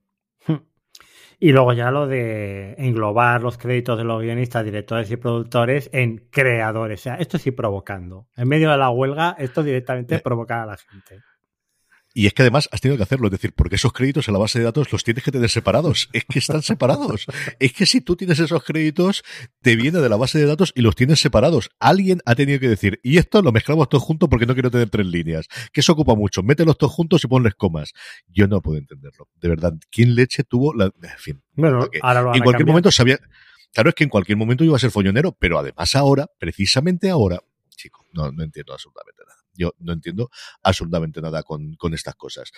Hmm. 0.46 0.66
Y 1.40 1.52
luego 1.52 1.72
ya 1.72 1.92
lo 1.92 2.08
de 2.08 2.74
englobar 2.78 3.42
los 3.42 3.58
créditos 3.58 3.96
de 3.96 4.02
los 4.02 4.20
guionistas, 4.20 4.64
directores 4.64 5.08
y 5.10 5.16
productores 5.16 5.88
en 5.92 6.28
creadores. 6.30 7.00
O 7.00 7.02
sea, 7.04 7.14
esto 7.14 7.38
sí 7.38 7.52
provocando. 7.52 8.26
En 8.36 8.48
medio 8.48 8.70
de 8.72 8.76
la 8.76 8.90
huelga, 8.90 9.36
esto 9.38 9.62
directamente 9.62 10.16
es 10.16 10.22
provocar 10.22 10.60
a 10.60 10.66
la 10.66 10.76
gente. 10.76 11.22
Y 12.14 12.26
es 12.26 12.34
que 12.34 12.42
además 12.42 12.68
has 12.72 12.80
tenido 12.80 12.96
que 12.96 13.02
hacerlo, 13.02 13.26
es 13.26 13.32
decir, 13.32 13.52
porque 13.54 13.76
esos 13.76 13.92
créditos 13.92 14.28
en 14.28 14.34
la 14.34 14.40
base 14.40 14.58
de 14.58 14.64
datos 14.64 14.90
los 14.92 15.04
tienes 15.04 15.22
que 15.22 15.30
tener 15.30 15.50
separados. 15.50 16.08
Es 16.12 16.24
que 16.24 16.38
están 16.38 16.62
separados. 16.62 17.26
es 17.58 17.72
que 17.72 17.86
si 17.86 18.00
tú 18.00 18.16
tienes 18.16 18.40
esos 18.40 18.64
créditos, 18.64 19.22
te 19.62 19.76
viene 19.76 20.00
de 20.00 20.08
la 20.08 20.16
base 20.16 20.38
de 20.38 20.46
datos 20.46 20.72
y 20.74 20.80
los 20.80 20.96
tienes 20.96 21.20
separados. 21.20 21.70
Alguien 21.78 22.20
ha 22.24 22.34
tenido 22.34 22.58
que 22.60 22.68
decir, 22.68 22.98
y 23.02 23.18
esto 23.18 23.42
lo 23.42 23.52
mezclamos 23.52 23.88
todos 23.88 24.02
juntos 24.04 24.28
porque 24.28 24.46
no 24.46 24.54
quiero 24.54 24.70
tener 24.70 24.90
tres 24.90 25.06
líneas. 25.06 25.48
Que 25.72 25.80
eso 25.80 25.92
ocupa 25.92 26.14
mucho. 26.14 26.42
Mételos 26.42 26.78
todos 26.78 26.92
juntos 26.92 27.22
y 27.24 27.28
ponles 27.28 27.54
comas. 27.54 27.92
Yo 28.26 28.48
no 28.48 28.62
puedo 28.62 28.78
entenderlo. 28.78 29.28
De 29.36 29.48
verdad, 29.48 29.74
¿quién 29.90 30.14
leche 30.14 30.44
tuvo 30.44 30.74
la. 30.74 30.86
En 30.86 31.18
fin. 31.18 31.42
Bueno, 31.54 31.88
ahora 32.02 32.22
lo 32.22 32.34
En 32.34 32.42
cualquier 32.42 32.66
momento 32.66 32.90
sabía. 32.90 33.18
Claro, 33.72 33.90
es 33.90 33.94
que 33.94 34.04
en 34.04 34.10
cualquier 34.10 34.38
momento 34.38 34.64
iba 34.64 34.76
a 34.76 34.80
ser 34.80 34.90
follonero, 34.90 35.32
pero 35.32 35.58
además 35.58 35.94
ahora, 35.94 36.26
precisamente 36.38 37.10
ahora, 37.10 37.38
chico, 37.76 38.04
no, 38.12 38.32
no 38.32 38.42
entiendo 38.42 38.72
absolutamente 38.72 39.22
nada. 39.26 39.27
Yo 39.58 39.74
no 39.80 39.92
entiendo 39.92 40.30
absolutamente 40.62 41.20
nada 41.20 41.42
con, 41.42 41.74
con 41.74 41.92
estas 41.92 42.14
cosas. 42.14 42.52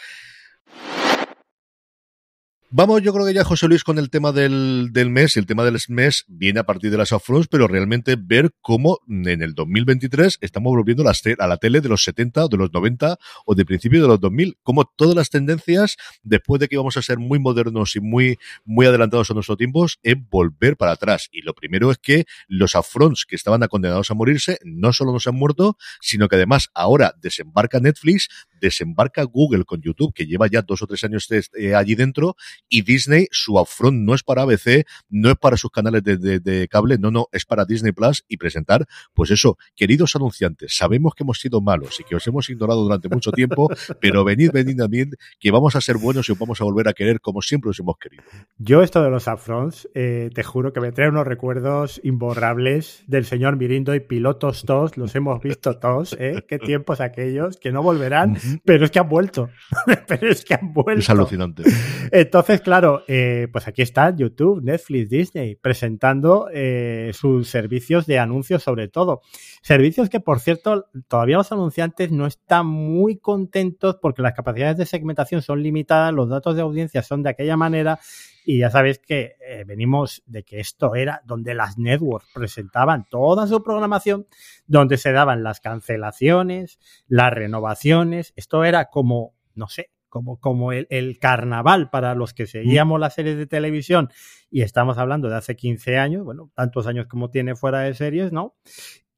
Vamos, 2.72 3.02
yo 3.02 3.12
creo 3.12 3.26
que 3.26 3.34
ya 3.34 3.42
José 3.42 3.66
Luis 3.66 3.82
con 3.82 3.98
el 3.98 4.10
tema 4.10 4.30
del, 4.30 4.90
del 4.92 5.10
mes, 5.10 5.36
el 5.36 5.44
tema 5.44 5.64
del 5.64 5.76
mes 5.88 6.24
viene 6.28 6.60
a 6.60 6.62
partir 6.62 6.92
de 6.92 6.98
las 6.98 7.12
afros, 7.12 7.48
pero 7.48 7.66
realmente 7.66 8.14
ver 8.16 8.52
cómo 8.60 9.00
en 9.08 9.42
el 9.42 9.54
2023 9.54 10.38
estamos 10.40 10.70
volviendo 10.70 11.02
a 11.02 11.46
la 11.48 11.56
tele 11.56 11.80
de 11.80 11.88
los 11.88 12.04
70, 12.04 12.46
de 12.46 12.56
los 12.56 12.72
90 12.72 13.18
o 13.44 13.54
de 13.56 13.64
principio 13.64 14.00
de 14.00 14.06
los 14.06 14.20
2000, 14.20 14.56
como 14.62 14.84
todas 14.84 15.16
las 15.16 15.30
tendencias, 15.30 15.96
después 16.22 16.60
de 16.60 16.68
que 16.68 16.76
íbamos 16.76 16.96
a 16.96 17.02
ser 17.02 17.18
muy 17.18 17.40
modernos 17.40 17.96
y 17.96 18.00
muy, 18.00 18.38
muy 18.64 18.86
adelantados 18.86 19.32
a 19.32 19.34
nuestros 19.34 19.58
tiempos, 19.58 19.98
es 20.04 20.14
volver 20.30 20.76
para 20.76 20.92
atrás. 20.92 21.28
Y 21.32 21.42
lo 21.42 21.54
primero 21.54 21.90
es 21.90 21.98
que 21.98 22.24
los 22.46 22.76
afrons 22.76 23.24
que 23.26 23.34
estaban 23.34 23.66
condenados 23.66 24.12
a 24.12 24.14
morirse 24.14 24.60
no 24.62 24.92
solo 24.92 25.10
no 25.10 25.18
se 25.18 25.30
han 25.30 25.34
muerto, 25.34 25.76
sino 26.00 26.28
que 26.28 26.36
además 26.36 26.68
ahora 26.72 27.14
desembarca 27.20 27.80
Netflix, 27.80 28.28
desembarca 28.60 29.24
Google 29.24 29.64
con 29.64 29.82
YouTube, 29.82 30.14
que 30.14 30.26
lleva 30.26 30.46
ya 30.46 30.62
dos 30.62 30.82
o 30.82 30.86
tres 30.86 31.02
años 31.02 31.26
eh, 31.58 31.74
allí 31.74 31.96
dentro, 31.96 32.36
y 32.68 32.82
Disney, 32.82 33.26
su 33.30 33.58
upfront 33.58 33.98
no 33.98 34.14
es 34.14 34.22
para 34.22 34.42
ABC, 34.42 34.86
no 35.08 35.30
es 35.30 35.36
para 35.36 35.56
sus 35.56 35.70
canales 35.70 36.02
de, 36.02 36.68
cable, 36.70 36.98
no, 36.98 37.10
no, 37.10 37.26
es 37.32 37.44
para 37.44 37.64
Disney 37.64 37.92
Plus 37.92 38.24
y 38.28 38.36
presentar, 38.36 38.86
pues 39.14 39.30
eso, 39.30 39.58
queridos 39.74 40.16
anunciantes, 40.16 40.76
sabemos 40.76 41.14
que 41.14 41.24
hemos 41.24 41.40
sido 41.40 41.60
malos 41.60 42.00
y 42.00 42.04
que 42.04 42.16
os 42.16 42.26
hemos 42.26 42.48
ignorado 42.50 42.82
durante 42.82 43.08
mucho 43.08 43.32
tiempo, 43.32 43.68
pero 44.00 44.24
venid, 44.24 44.50
venid 44.52 44.76
también, 44.76 45.12
que 45.38 45.50
vamos 45.50 45.76
a 45.76 45.80
ser 45.80 45.96
buenos 45.96 46.28
y 46.28 46.32
os 46.32 46.38
vamos 46.38 46.60
a 46.60 46.64
volver 46.64 46.88
a 46.88 46.92
querer 46.92 47.20
como 47.20 47.42
siempre 47.42 47.70
os 47.70 47.78
hemos 47.78 47.96
querido. 47.98 48.22
Yo 48.58 48.82
esto 48.82 49.02
de 49.02 49.10
los 49.10 49.26
upfronts, 49.26 49.88
eh, 49.94 50.30
te 50.34 50.42
juro 50.42 50.72
que 50.72 50.80
me 50.80 50.92
trae 50.92 51.08
unos 51.08 51.26
recuerdos 51.26 52.00
imborrables 52.04 53.04
del 53.06 53.24
señor 53.24 53.56
Mirindo 53.56 53.94
y 53.94 54.00
pilotos 54.00 54.64
todos, 54.64 54.96
los 54.96 55.14
hemos 55.14 55.40
visto 55.42 55.78
todos, 55.78 56.16
¿eh? 56.18 56.44
Qué 56.48 56.58
tiempos 56.58 57.00
aquellos 57.00 57.56
que 57.56 57.72
no 57.72 57.82
volverán, 57.82 58.36
pero 58.64 58.84
es 58.84 58.90
que 58.90 58.98
han 58.98 59.08
vuelto, 59.08 59.50
pero 60.06 60.30
es 60.30 60.44
que 60.44 60.54
han 60.54 60.72
vuelto. 60.72 61.00
Es 61.00 61.10
alucinante. 61.10 61.62
Entonces, 62.10 62.49
claro, 62.58 63.04
eh, 63.06 63.46
pues 63.52 63.68
aquí 63.68 63.82
está 63.82 64.14
YouTube, 64.14 64.62
Netflix, 64.62 65.08
Disney, 65.08 65.54
presentando 65.54 66.48
eh, 66.52 67.12
sus 67.14 67.48
servicios 67.48 68.06
de 68.06 68.18
anuncios 68.18 68.64
sobre 68.64 68.88
todo. 68.88 69.20
Servicios 69.62 70.10
que, 70.10 70.18
por 70.18 70.40
cierto, 70.40 70.86
todavía 71.06 71.36
los 71.36 71.52
anunciantes 71.52 72.10
no 72.10 72.26
están 72.26 72.66
muy 72.66 73.18
contentos 73.18 73.98
porque 74.02 74.22
las 74.22 74.34
capacidades 74.34 74.76
de 74.78 74.86
segmentación 74.86 75.42
son 75.42 75.62
limitadas, 75.62 76.12
los 76.12 76.28
datos 76.28 76.56
de 76.56 76.62
audiencia 76.62 77.02
son 77.02 77.22
de 77.22 77.30
aquella 77.30 77.56
manera 77.56 78.00
y 78.44 78.58
ya 78.58 78.70
sabéis 78.70 78.98
que 78.98 79.36
eh, 79.46 79.64
venimos 79.64 80.24
de 80.26 80.42
que 80.42 80.58
esto 80.58 80.96
era 80.96 81.22
donde 81.24 81.54
las 81.54 81.78
networks 81.78 82.26
presentaban 82.34 83.06
toda 83.08 83.46
su 83.46 83.62
programación, 83.62 84.26
donde 84.66 84.96
se 84.96 85.12
daban 85.12 85.44
las 85.44 85.60
cancelaciones, 85.60 86.80
las 87.06 87.32
renovaciones. 87.32 88.32
Esto 88.34 88.64
era 88.64 88.86
como, 88.86 89.34
no 89.54 89.68
sé, 89.68 89.90
como, 90.10 90.38
como 90.38 90.72
el, 90.72 90.86
el, 90.90 91.18
carnaval 91.18 91.88
para 91.88 92.14
los 92.14 92.34
que 92.34 92.46
seguíamos 92.46 93.00
las 93.00 93.14
series 93.14 93.38
de 93.38 93.46
televisión 93.46 94.10
y 94.50 94.62
estamos 94.62 94.98
hablando 94.98 95.30
de 95.30 95.36
hace 95.36 95.56
15 95.56 95.96
años, 95.96 96.24
bueno, 96.24 96.50
tantos 96.54 96.86
años 96.86 97.06
como 97.06 97.30
tiene 97.30 97.56
fuera 97.56 97.80
de 97.80 97.94
series, 97.94 98.32
¿no? 98.32 98.56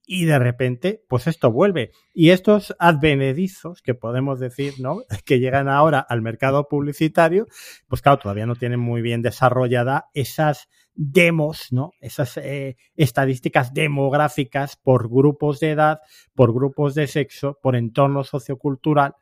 Y 0.05 0.24
de 0.24 0.38
repente, 0.38 1.05
pues 1.09 1.26
esto 1.26 1.53
vuelve. 1.53 1.93
Y 2.12 2.30
estos 2.30 2.74
advenedizos, 2.78 3.82
que 3.82 3.95
podemos 3.95 4.40
decir, 4.40 4.74
¿no? 4.78 4.99
Que 5.24 5.38
llegan 5.38 5.68
ahora 5.68 6.01
al 6.01 6.22
mercado 6.22 6.68
publicitario, 6.68 7.47
pues 7.88 8.03
claro, 8.03 8.18
todavía 8.18 8.47
no 8.47 8.57
tienen 8.57 8.80
muy 8.80 9.01
bien 9.01 9.22
desarrollada 9.22 10.11
esas 10.12 10.68
demos, 10.95 11.72
¿no? 11.72 11.93
Esas 12.01 12.36
eh, 12.36 12.76
estadísticas 12.97 13.72
demográficas 13.72 14.76
por 14.76 15.09
grupos 15.09 15.61
de 15.61 15.70
edad, 15.70 16.01
por 16.34 16.53
grupos 16.53 16.95
de 16.95 17.07
sexo, 17.07 17.59
por 17.62 17.76
entorno 17.76 18.24
sociocultural, 18.24 19.14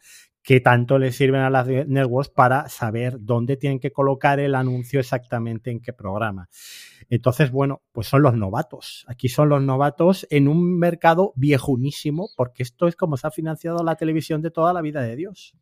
que 0.42 0.60
tanto 0.60 0.98
les 0.98 1.16
sirven 1.16 1.42
a 1.42 1.50
las 1.50 1.66
networks 1.66 2.30
para 2.30 2.68
saber 2.68 3.16
dónde 3.20 3.56
tienen 3.56 3.78
que 3.78 3.92
colocar 3.92 4.40
el 4.40 4.54
anuncio 4.54 5.00
exactamente 5.00 5.70
en 5.70 5.80
qué 5.80 5.92
programa. 5.92 6.48
Entonces, 7.10 7.50
bueno, 7.50 7.82
pues 7.92 8.06
son 8.06 8.22
los 8.22 8.34
novatos. 8.34 9.04
Aquí 9.08 9.28
son 9.28 9.48
los 9.48 9.62
novatos 9.62 10.26
en 10.30 10.48
un 10.48 10.78
mercado 10.78 11.32
viejunísimo, 11.36 12.30
porque 12.36 12.62
esto 12.62 12.88
es 12.88 12.96
como 12.96 13.16
se 13.16 13.26
ha 13.26 13.30
financiado 13.30 13.84
la 13.84 13.96
televisión 13.96 14.40
de 14.42 14.50
toda 14.50 14.72
la 14.72 14.80
vida 14.80 15.02
de 15.02 15.16
Dios. 15.16 15.54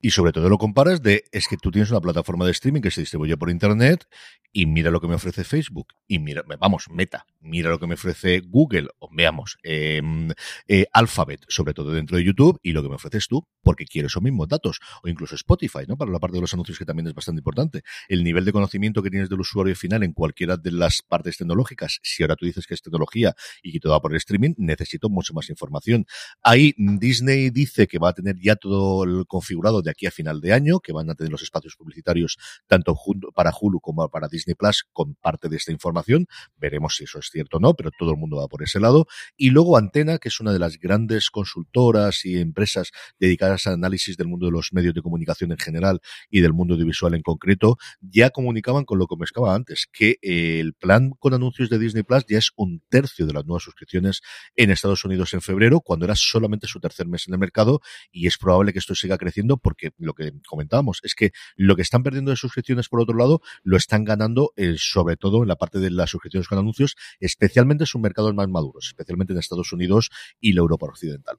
Y 0.00 0.10
sobre 0.10 0.32
todo 0.32 0.48
lo 0.48 0.58
comparas 0.58 1.02
de, 1.02 1.24
es 1.32 1.46
que 1.46 1.56
tú 1.56 1.70
tienes 1.70 1.90
una 1.90 2.00
plataforma 2.00 2.46
de 2.46 2.52
streaming 2.52 2.80
que 2.80 2.90
se 2.90 3.02
distribuye 3.02 3.36
por 3.36 3.50
Internet 3.50 4.06
y 4.52 4.66
mira 4.66 4.90
lo 4.90 5.00
que 5.00 5.06
me 5.06 5.14
ofrece 5.14 5.44
Facebook. 5.44 5.88
Y 6.08 6.18
mira, 6.18 6.42
vamos, 6.58 6.86
Meta, 6.90 7.26
mira 7.40 7.70
lo 7.70 7.78
que 7.78 7.86
me 7.86 7.94
ofrece 7.94 8.40
Google, 8.40 8.88
o 8.98 9.08
veamos, 9.12 9.58
em, 9.62 10.30
eh, 10.66 10.86
Alphabet, 10.92 11.44
sobre 11.48 11.74
todo 11.74 11.92
dentro 11.92 12.16
de 12.16 12.24
YouTube, 12.24 12.58
y 12.62 12.72
lo 12.72 12.82
que 12.82 12.88
me 12.88 12.96
ofreces 12.96 13.28
tú, 13.28 13.46
porque 13.62 13.84
quieres 13.84 14.10
esos 14.10 14.22
mismos 14.22 14.48
datos. 14.48 14.80
O 15.02 15.08
incluso 15.08 15.34
Spotify, 15.34 15.80
¿no? 15.86 15.96
Para 15.96 16.10
la 16.10 16.18
parte 16.18 16.36
de 16.36 16.40
los 16.40 16.52
anuncios 16.54 16.78
que 16.78 16.84
también 16.84 17.06
es 17.06 17.14
bastante 17.14 17.40
importante. 17.40 17.82
El 18.08 18.24
nivel 18.24 18.44
de 18.44 18.52
conocimiento 18.52 19.02
que 19.02 19.10
tienes 19.10 19.28
del 19.28 19.40
usuario 19.40 19.76
final 19.76 20.02
en 20.02 20.12
cualquiera 20.12 20.56
de 20.56 20.72
las 20.72 21.02
partes 21.02 21.36
tecnológicas, 21.36 22.00
si 22.02 22.22
ahora 22.22 22.36
tú 22.36 22.46
dices 22.46 22.66
que 22.66 22.74
es 22.74 22.82
tecnología 22.82 23.34
y 23.62 23.72
que 23.72 23.80
todo 23.80 23.92
va 23.92 24.00
por 24.00 24.12
el 24.12 24.16
streaming, 24.16 24.54
necesito 24.56 25.08
mucho 25.08 25.34
más 25.34 25.48
información. 25.50 26.06
Ahí 26.42 26.74
Disney 26.76 27.50
dice 27.50 27.86
que 27.86 27.98
va 27.98 28.10
a 28.10 28.12
tener 28.14 28.36
ya 28.40 28.56
todo 28.56 29.04
el 29.04 29.26
configurado 29.26 29.82
de 29.82 29.89
aquí 29.90 30.06
a 30.06 30.10
final 30.10 30.40
de 30.40 30.52
año, 30.52 30.80
que 30.80 30.92
van 30.92 31.10
a 31.10 31.14
tener 31.14 31.30
los 31.30 31.42
espacios 31.42 31.76
publicitarios 31.76 32.38
tanto 32.66 32.96
para 33.34 33.52
Hulu 33.58 33.80
como 33.80 34.08
para 34.08 34.28
Disney 34.28 34.54
Plus 34.54 34.84
con 34.92 35.14
parte 35.14 35.48
de 35.48 35.56
esta 35.56 35.72
información. 35.72 36.26
Veremos 36.56 36.96
si 36.96 37.04
eso 37.04 37.18
es 37.18 37.28
cierto 37.30 37.58
o 37.58 37.60
no, 37.60 37.74
pero 37.74 37.90
todo 37.98 38.12
el 38.12 38.16
mundo 38.16 38.36
va 38.36 38.48
por 38.48 38.62
ese 38.62 38.80
lado. 38.80 39.06
Y 39.36 39.50
luego 39.50 39.76
Antena, 39.76 40.18
que 40.18 40.28
es 40.28 40.40
una 40.40 40.52
de 40.52 40.58
las 40.58 40.78
grandes 40.78 41.30
consultoras 41.30 42.24
y 42.24 42.38
empresas 42.38 42.90
dedicadas 43.18 43.66
al 43.66 43.74
análisis 43.74 44.16
del 44.16 44.28
mundo 44.28 44.46
de 44.46 44.52
los 44.52 44.72
medios 44.72 44.94
de 44.94 45.02
comunicación 45.02 45.52
en 45.52 45.58
general 45.58 46.00
y 46.30 46.40
del 46.40 46.52
mundo 46.52 46.74
audiovisual 46.74 47.14
en 47.14 47.22
concreto, 47.22 47.76
ya 48.00 48.30
comunicaban 48.30 48.84
con 48.84 48.98
lo 48.98 49.06
que 49.06 49.16
me 49.16 49.24
escaba 49.24 49.54
antes, 49.54 49.86
que 49.92 50.18
el 50.22 50.74
plan 50.74 51.10
con 51.18 51.34
anuncios 51.34 51.70
de 51.70 51.78
Disney 51.78 52.02
Plus 52.02 52.24
ya 52.28 52.38
es 52.38 52.50
un 52.56 52.82
tercio 52.88 53.26
de 53.26 53.32
las 53.32 53.44
nuevas 53.46 53.62
suscripciones 53.62 54.20
en 54.56 54.70
Estados 54.70 55.04
Unidos 55.04 55.34
en 55.34 55.40
febrero, 55.40 55.80
cuando 55.80 56.04
era 56.04 56.14
solamente 56.14 56.66
su 56.66 56.80
tercer 56.80 57.06
mes 57.06 57.26
en 57.28 57.34
el 57.34 57.40
mercado, 57.40 57.80
y 58.12 58.26
es 58.26 58.38
probable 58.38 58.72
que 58.72 58.78
esto 58.78 58.94
siga 58.94 59.18
creciendo 59.18 59.56
porque 59.56 59.79
que 59.80 59.92
lo 59.98 60.14
que 60.14 60.32
comentábamos 60.46 61.00
es 61.02 61.14
que 61.14 61.32
lo 61.56 61.74
que 61.76 61.82
están 61.82 62.02
perdiendo 62.02 62.30
de 62.30 62.36
suscripciones 62.36 62.88
por 62.88 63.00
otro 63.00 63.16
lado 63.16 63.40
lo 63.62 63.76
están 63.76 64.04
ganando 64.04 64.52
eh, 64.56 64.74
sobre 64.76 65.16
todo 65.16 65.42
en 65.42 65.48
la 65.48 65.56
parte 65.56 65.78
de 65.78 65.90
las 65.90 66.10
suscripciones 66.10 66.48
con 66.48 66.58
anuncios, 66.58 66.96
especialmente 67.18 67.84
en 67.84 67.86
sus 67.86 68.00
mercados 68.00 68.34
más 68.34 68.48
maduros, 68.48 68.86
especialmente 68.86 69.32
en 69.32 69.38
Estados 69.38 69.72
Unidos 69.72 70.10
y 70.40 70.52
la 70.52 70.60
Europa 70.60 70.86
occidental. 70.86 71.38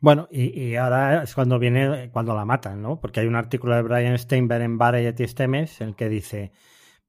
Bueno, 0.00 0.28
y, 0.30 0.76
ahora 0.76 1.24
es 1.24 1.34
cuando 1.34 1.58
viene, 1.58 2.10
cuando 2.10 2.34
la 2.34 2.46
matan, 2.46 2.80
¿no? 2.80 2.98
Porque 3.00 3.20
hay 3.20 3.26
un 3.26 3.36
artículo 3.36 3.74
de 3.76 3.82
Brian 3.82 4.18
Steinberg 4.18 4.62
en 4.62 4.78
Variety 4.78 5.24
este 5.24 5.46
mes 5.46 5.78
en 5.82 5.88
el 5.88 5.94
que 5.94 6.08
dice, 6.08 6.52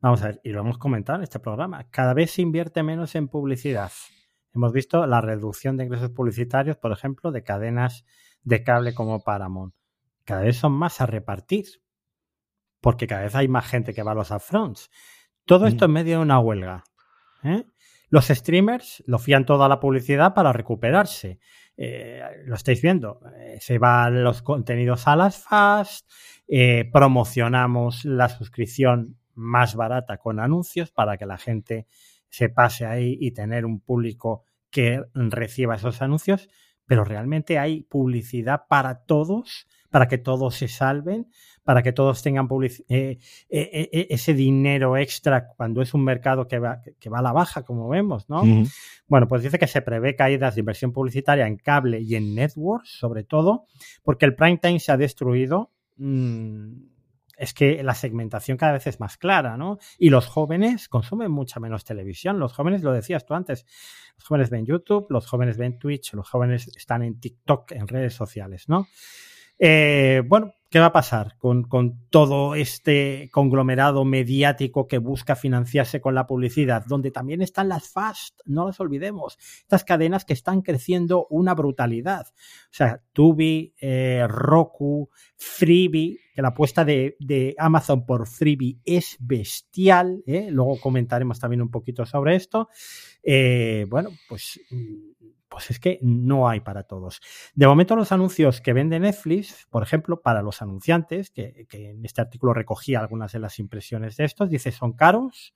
vamos 0.02 0.22
a 0.24 0.28
ver, 0.28 0.42
y 0.44 0.50
lo 0.50 0.60
hemos 0.60 0.78
comentado 0.78 1.20
en 1.20 1.24
este 1.24 1.40
programa, 1.40 1.90
cada 1.90 2.14
vez 2.14 2.32
se 2.32 2.42
invierte 2.42 2.84
menos 2.84 3.16
en 3.16 3.30
publicidad. 3.30 3.92
Hemos 4.54 4.74
visto 4.74 5.06
la 5.08 5.22
reducción 5.22 5.78
de 5.78 5.86
ingresos 5.86 6.10
publicitarios, 6.10 6.76
por 6.76 6.92
ejemplo, 6.92 7.32
de 7.32 7.44
cadenas 7.44 8.04
de 8.44 8.62
cable 8.64 8.94
como 8.94 9.24
Paramount 9.24 9.74
cada 10.26 10.44
vez 10.44 10.58
son 10.58 10.74
más 10.74 11.02
a 11.02 11.06
repartir, 11.06 11.66
porque 12.80 13.08
cada 13.08 13.24
vez 13.24 13.36
hay 13.36 13.48
más 13.48 13.68
gente 13.68 13.94
que 13.94 14.04
va 14.04 14.12
a 14.12 14.16
los 14.16 14.32
upfronts. 14.32 14.90
Todo 15.46 15.68
esto 15.68 15.86
en 15.86 15.92
medio 15.92 16.18
de 16.18 16.24
una 16.24 16.40
huelga. 16.40 16.84
¿eh? 17.44 17.66
Los 18.10 18.28
streamers 18.28 19.04
lo 19.08 19.20
fían 19.20 19.46
toda 19.46 19.68
la 19.70 19.80
publicidad 19.80 20.34
para 20.34 20.54
recuperarse. 20.54 21.40
Eh, 21.78 22.22
lo 22.46 22.56
estáis 22.56 22.82
viendo. 22.82 23.20
Eh, 23.38 23.58
se 23.60 23.78
van 23.78 24.24
los 24.24 24.42
contenidos 24.42 25.08
a 25.08 25.16
las 25.16 25.44
fast, 25.44 26.10
promocionamos 26.92 28.04
la 28.04 28.28
suscripción 28.30 29.18
más 29.36 29.76
barata 29.76 30.18
con 30.18 30.40
anuncios 30.40 30.92
para 30.92 31.18
que 31.18 31.26
la 31.26 31.38
gente 31.38 31.88
se 32.30 32.50
pase 32.50 32.86
ahí 32.86 33.18
y 33.20 33.32
tener 33.32 33.66
un 33.66 33.80
público 33.80 34.44
que 34.70 35.04
reciba 35.14 35.76
esos 35.76 36.02
anuncios, 36.02 36.50
pero 36.86 37.04
realmente 37.04 37.60
hay 37.60 37.84
publicidad 37.84 38.64
para 38.68 39.04
todos 39.06 39.68
para 39.92 40.08
que 40.08 40.18
todos 40.18 40.56
se 40.56 40.68
salven, 40.68 41.28
para 41.64 41.84
que 41.84 41.92
todos 41.92 42.24
tengan 42.24 42.48
eh, 42.90 43.20
ese 43.50 44.34
dinero 44.34 44.98
extra 44.98 45.48
cuando 45.48 45.82
es 45.82 45.94
un 45.94 46.04
mercado 46.04 46.48
que 46.48 46.58
va, 46.58 46.82
que 47.00 47.10
va 47.10 47.20
a 47.20 47.22
la 47.22 47.34
baja, 47.34 47.64
como 47.64 47.88
vemos, 47.90 48.28
¿no? 48.30 48.42
Bueno, 49.08 49.28
pues 49.28 49.44
dice 49.44 49.60
que 49.60 49.68
se 49.68 49.82
prevé 49.82 50.16
caídas 50.16 50.56
de 50.56 50.62
inversión 50.62 50.94
publicitaria 50.94 51.46
en 51.46 51.58
cable 51.58 52.00
y 52.00 52.16
en 52.16 52.34
networks, 52.34 52.98
sobre 52.98 53.24
todo, 53.24 53.66
porque 54.02 54.26
el 54.26 54.34
prime 54.34 54.58
time 54.58 54.80
se 54.80 54.92
ha 54.92 54.98
destruido. 54.98 55.72
Mm, 55.98 56.92
es 57.38 57.54
que 57.54 57.84
la 57.84 57.96
segmentación 57.96 58.56
cada 58.56 58.74
vez 58.74 58.86
es 58.86 59.00
más 59.00 59.18
clara, 59.18 59.58
¿no? 59.58 59.80
Y 59.98 60.10
los 60.12 60.28
jóvenes 60.28 60.88
consumen 60.88 61.32
mucha 61.32 61.60
menos 61.60 61.84
televisión. 61.84 62.40
Los 62.40 62.54
jóvenes, 62.54 62.84
lo 62.84 62.94
decías 62.94 63.26
tú 63.26 63.34
antes, 63.34 63.66
los 64.16 64.28
jóvenes 64.28 64.52
ven 64.52 64.66
YouTube, 64.66 65.08
los 65.10 65.26
jóvenes 65.26 65.58
ven 65.58 65.80
Twitch, 65.80 66.14
los 66.14 66.30
jóvenes 66.30 66.70
están 66.78 67.02
en 67.02 67.20
TikTok, 67.20 67.72
en 67.72 67.88
redes 67.88 68.14
sociales, 68.14 68.70
¿no? 68.70 68.88
Eh, 69.64 70.24
bueno, 70.26 70.56
¿qué 70.72 70.80
va 70.80 70.88
a 70.88 70.92
pasar 70.92 71.38
con, 71.38 71.66
con, 71.66 72.08
todo 72.10 72.56
este 72.56 73.30
conglomerado 73.32 74.04
mediático 74.06 74.88
que 74.88 74.98
busca 74.98 75.36
financiarse 75.36 76.02
con 76.02 76.16
la 76.16 76.26
publicidad? 76.26 76.84
Donde 76.88 77.12
también 77.12 77.44
están 77.44 77.70
las 77.70 77.88
fast, 77.88 78.40
no 78.46 78.66
las 78.66 78.80
olvidemos. 78.80 79.38
Estas 79.60 79.84
cadenas 79.84 80.26
que 80.26 80.34
están 80.34 80.64
creciendo 80.64 81.28
una 81.30 81.54
brutalidad. 81.54 82.26
O 82.26 82.72
sea, 82.72 83.04
Tubi, 83.14 83.76
eh, 83.80 84.26
Roku, 84.28 85.12
Freebie, 85.36 86.18
que 86.34 86.42
la 86.42 86.48
apuesta 86.48 86.84
de, 86.84 87.16
de, 87.20 87.54
Amazon 87.60 88.08
por 88.08 88.28
Freebie 88.28 88.80
es 88.84 89.16
bestial. 89.20 90.24
¿eh? 90.26 90.48
Luego 90.50 90.80
comentaremos 90.80 91.40
también 91.40 91.62
un 91.62 91.70
poquito 91.70 92.04
sobre 92.08 92.36
esto. 92.36 92.68
bueno, 93.92 94.10
pues 94.28 94.60
pues 95.52 95.70
es 95.70 95.80
que 95.82 96.00
no 96.02 96.48
hay 96.48 96.62
para 96.62 96.84
todos. 96.84 97.20
De 97.54 97.68
momento 97.68 97.98
los 97.98 98.14
anuncios 98.14 98.62
que 98.62 98.72
vende 98.72 99.02
Netflix, 99.02 99.68
por 99.70 99.84
ejemplo, 99.84 100.22
para 100.22 100.42
los 100.42 100.62
anunciantes, 100.62 101.30
que, 101.30 101.68
en 101.70 102.06
este 102.06 102.22
artículo 102.22 102.54
recogía 102.54 103.02
algunas 103.02 103.34
de 103.34 103.40
las 103.40 103.60
impresiones 103.60 104.16
de 104.16 104.24
estos, 104.24 104.50
dice 104.50 104.72
son 104.72 104.94
caros, 104.94 105.54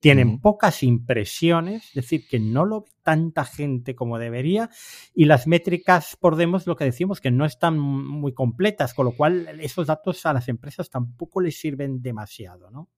tienen 0.00 0.38
pocas 0.40 0.82
impresiones, 0.82 1.86
es 1.88 1.94
decir, 1.94 2.28
que 2.28 2.38
no 2.38 2.66
lo 2.66 2.82
ve 2.82 2.90
tanta 3.02 3.46
gente 3.46 3.96
como 3.96 4.18
debería, 4.18 4.68
y 5.14 5.24
las 5.24 5.46
métricas 5.46 6.14
por 6.20 6.36
demos, 6.36 6.66
lo 6.66 6.76
que 6.76 6.84
decimos, 6.84 7.22
que 7.22 7.30
no 7.30 7.46
están 7.46 7.78
muy 7.78 8.34
completas, 8.34 8.92
con 8.92 9.06
lo 9.06 9.12
cual 9.12 9.58
esos 9.62 9.86
datos 9.86 10.26
a 10.26 10.34
las 10.34 10.48
empresas 10.48 10.90
tampoco 10.90 11.40
les 11.40 11.58
sirven 11.58 12.02
demasiado, 12.02 12.70
¿no? 12.70 12.90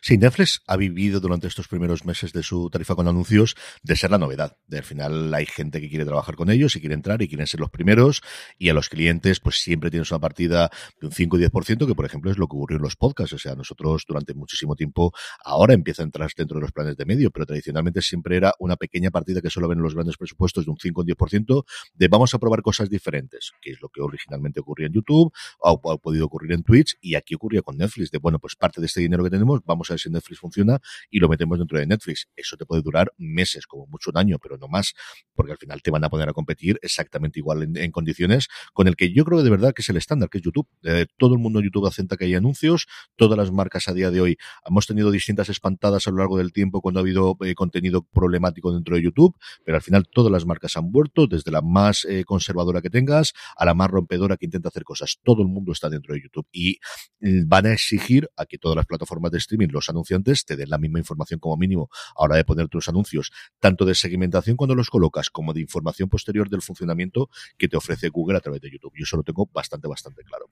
Sí, 0.00 0.18
Netflix 0.18 0.62
ha 0.68 0.76
vivido 0.76 1.18
durante 1.18 1.48
estos 1.48 1.66
primeros 1.66 2.04
meses 2.04 2.32
de 2.32 2.44
su 2.44 2.70
tarifa 2.70 2.94
con 2.94 3.08
anuncios 3.08 3.56
de 3.82 3.96
ser 3.96 4.10
la 4.12 4.18
novedad. 4.18 4.56
De, 4.68 4.78
al 4.78 4.84
final 4.84 5.34
hay 5.34 5.46
gente 5.46 5.80
que 5.80 5.88
quiere 5.88 6.04
trabajar 6.04 6.36
con 6.36 6.48
ellos 6.50 6.76
y 6.76 6.80
quiere 6.80 6.94
entrar 6.94 7.22
y 7.22 7.28
quieren 7.28 7.46
ser 7.46 7.58
los 7.58 7.70
primeros 7.70 8.22
y 8.56 8.68
a 8.68 8.74
los 8.74 8.88
clientes 8.88 9.40
pues 9.40 9.56
siempre 9.56 9.90
tienes 9.90 10.10
una 10.12 10.20
partida 10.20 10.70
de 11.00 11.08
un 11.08 11.12
5 11.12 11.36
o 11.36 11.40
10% 11.40 11.86
que 11.86 11.94
por 11.94 12.04
ejemplo 12.04 12.30
es 12.30 12.38
lo 12.38 12.46
que 12.46 12.54
ocurrió 12.54 12.76
en 12.76 12.82
los 12.82 12.94
podcasts. 12.94 13.32
O 13.32 13.38
sea, 13.38 13.56
nosotros 13.56 14.04
durante 14.06 14.32
muchísimo 14.34 14.76
tiempo 14.76 15.12
ahora 15.44 15.74
empieza 15.74 16.02
a 16.02 16.04
entrar 16.04 16.30
dentro 16.36 16.56
de 16.58 16.62
los 16.62 16.72
planes 16.72 16.96
de 16.96 17.04
medio, 17.04 17.30
pero 17.30 17.44
tradicionalmente 17.44 18.00
siempre 18.00 18.36
era 18.36 18.54
una 18.60 18.76
pequeña 18.76 19.10
partida 19.10 19.40
que 19.40 19.50
solo 19.50 19.66
ven 19.68 19.82
los 19.82 19.94
grandes 19.94 20.16
presupuestos 20.16 20.64
de 20.66 20.70
un 20.70 20.78
5 20.78 21.00
o 21.00 21.04
10% 21.04 21.64
de 21.94 22.08
vamos 22.08 22.32
a 22.34 22.38
probar 22.38 22.62
cosas 22.62 22.88
diferentes, 22.88 23.52
que 23.60 23.72
es 23.72 23.82
lo 23.82 23.88
que 23.88 24.00
originalmente 24.00 24.60
ocurría 24.60 24.86
en 24.86 24.92
YouTube 24.92 25.32
o 25.58 25.92
ha 25.92 25.98
podido 25.98 26.26
ocurrir 26.26 26.52
en 26.52 26.62
Twitch 26.62 26.96
y 27.00 27.16
aquí 27.16 27.34
ocurría 27.34 27.62
con 27.62 27.76
Netflix 27.76 28.10
de 28.12 28.18
bueno, 28.18 28.38
pues 28.38 28.54
parte 28.54 28.80
de 28.80 28.86
este 28.86 29.00
dinero 29.00 29.24
que 29.24 29.30
tenemos 29.30 29.63
vamos 29.64 29.90
a 29.90 29.94
ver 29.94 30.00
si 30.00 30.10
Netflix 30.10 30.40
funciona 30.40 30.80
y 31.10 31.18
lo 31.18 31.28
metemos 31.28 31.58
dentro 31.58 31.78
de 31.78 31.86
Netflix. 31.86 32.28
Eso 32.36 32.56
te 32.56 32.66
puede 32.66 32.82
durar 32.82 33.12
meses, 33.18 33.66
como 33.66 33.86
mucho 33.86 34.10
un 34.10 34.18
año, 34.18 34.38
pero 34.38 34.56
no 34.58 34.68
más, 34.68 34.94
porque 35.34 35.52
al 35.52 35.58
final 35.58 35.82
te 35.82 35.90
van 35.90 36.04
a 36.04 36.10
poner 36.10 36.28
a 36.28 36.32
competir 36.32 36.78
exactamente 36.82 37.38
igual 37.38 37.76
en, 37.76 37.90
condiciones 37.92 38.48
con 38.72 38.88
el 38.88 38.96
que 38.96 39.12
yo 39.12 39.24
creo 39.24 39.42
de 39.42 39.50
verdad 39.50 39.72
que 39.72 39.82
es 39.82 39.88
el 39.88 39.96
estándar, 39.96 40.28
que 40.28 40.38
es 40.38 40.44
YouTube. 40.44 40.68
Eh, 40.82 41.06
todo 41.16 41.34
el 41.34 41.40
mundo 41.40 41.60
en 41.60 41.66
YouTube 41.66 41.86
acepta 41.86 42.16
que 42.16 42.24
hay 42.24 42.34
anuncios, 42.34 42.86
todas 43.16 43.38
las 43.38 43.52
marcas 43.52 43.88
a 43.88 43.94
día 43.94 44.10
de 44.10 44.20
hoy 44.20 44.36
hemos 44.66 44.86
tenido 44.86 45.10
distintas 45.10 45.48
espantadas 45.48 46.06
a 46.06 46.10
lo 46.10 46.18
largo 46.18 46.38
del 46.38 46.52
tiempo 46.52 46.80
cuando 46.80 47.00
ha 47.00 47.02
habido 47.02 47.36
eh, 47.40 47.54
contenido 47.54 48.02
problemático 48.02 48.72
dentro 48.72 48.96
de 48.96 49.02
YouTube, 49.02 49.36
pero 49.64 49.76
al 49.76 49.82
final 49.82 50.06
todas 50.08 50.32
las 50.32 50.46
marcas 50.46 50.76
han 50.76 50.90
vuelto, 50.90 51.26
desde 51.26 51.50
la 51.50 51.62
más 51.62 52.04
eh, 52.04 52.24
conservadora 52.24 52.82
que 52.82 52.90
tengas 52.90 53.32
a 53.56 53.64
la 53.64 53.74
más 53.74 53.90
rompedora 53.90 54.36
que 54.36 54.46
intenta 54.46 54.68
hacer 54.68 54.84
cosas. 54.84 55.18
Todo 55.22 55.42
el 55.42 55.48
mundo 55.48 55.72
está 55.72 55.88
dentro 55.88 56.14
de 56.14 56.22
YouTube 56.22 56.46
y 56.52 56.78
mm, 57.20 57.48
van 57.48 57.66
a 57.66 57.72
exigir 57.72 58.28
a 58.36 58.46
que 58.46 58.58
todas 58.58 58.76
las 58.76 58.86
plataformas 58.86 59.30
de 59.32 59.38
streaming 59.38 59.53
los 59.72 59.88
anunciantes 59.88 60.44
te 60.44 60.56
den 60.56 60.70
la 60.70 60.78
misma 60.78 60.98
información 60.98 61.40
como 61.40 61.56
mínimo 61.56 61.88
a 62.16 62.22
la 62.22 62.24
hora 62.24 62.36
de 62.36 62.44
poner 62.44 62.68
tus 62.68 62.88
anuncios, 62.88 63.32
tanto 63.60 63.84
de 63.84 63.94
segmentación 63.94 64.56
cuando 64.56 64.74
los 64.74 64.90
colocas 64.90 65.30
como 65.30 65.52
de 65.52 65.60
información 65.60 66.08
posterior 66.08 66.48
del 66.48 66.62
funcionamiento 66.62 67.30
que 67.56 67.68
te 67.68 67.76
ofrece 67.76 68.08
Google 68.08 68.38
a 68.38 68.40
través 68.40 68.60
de 68.60 68.70
YouTube. 68.70 68.92
Yo 68.96 69.04
eso 69.04 69.16
lo 69.16 69.22
tengo 69.22 69.48
bastante, 69.52 69.88
bastante 69.88 70.22
claro. 70.24 70.48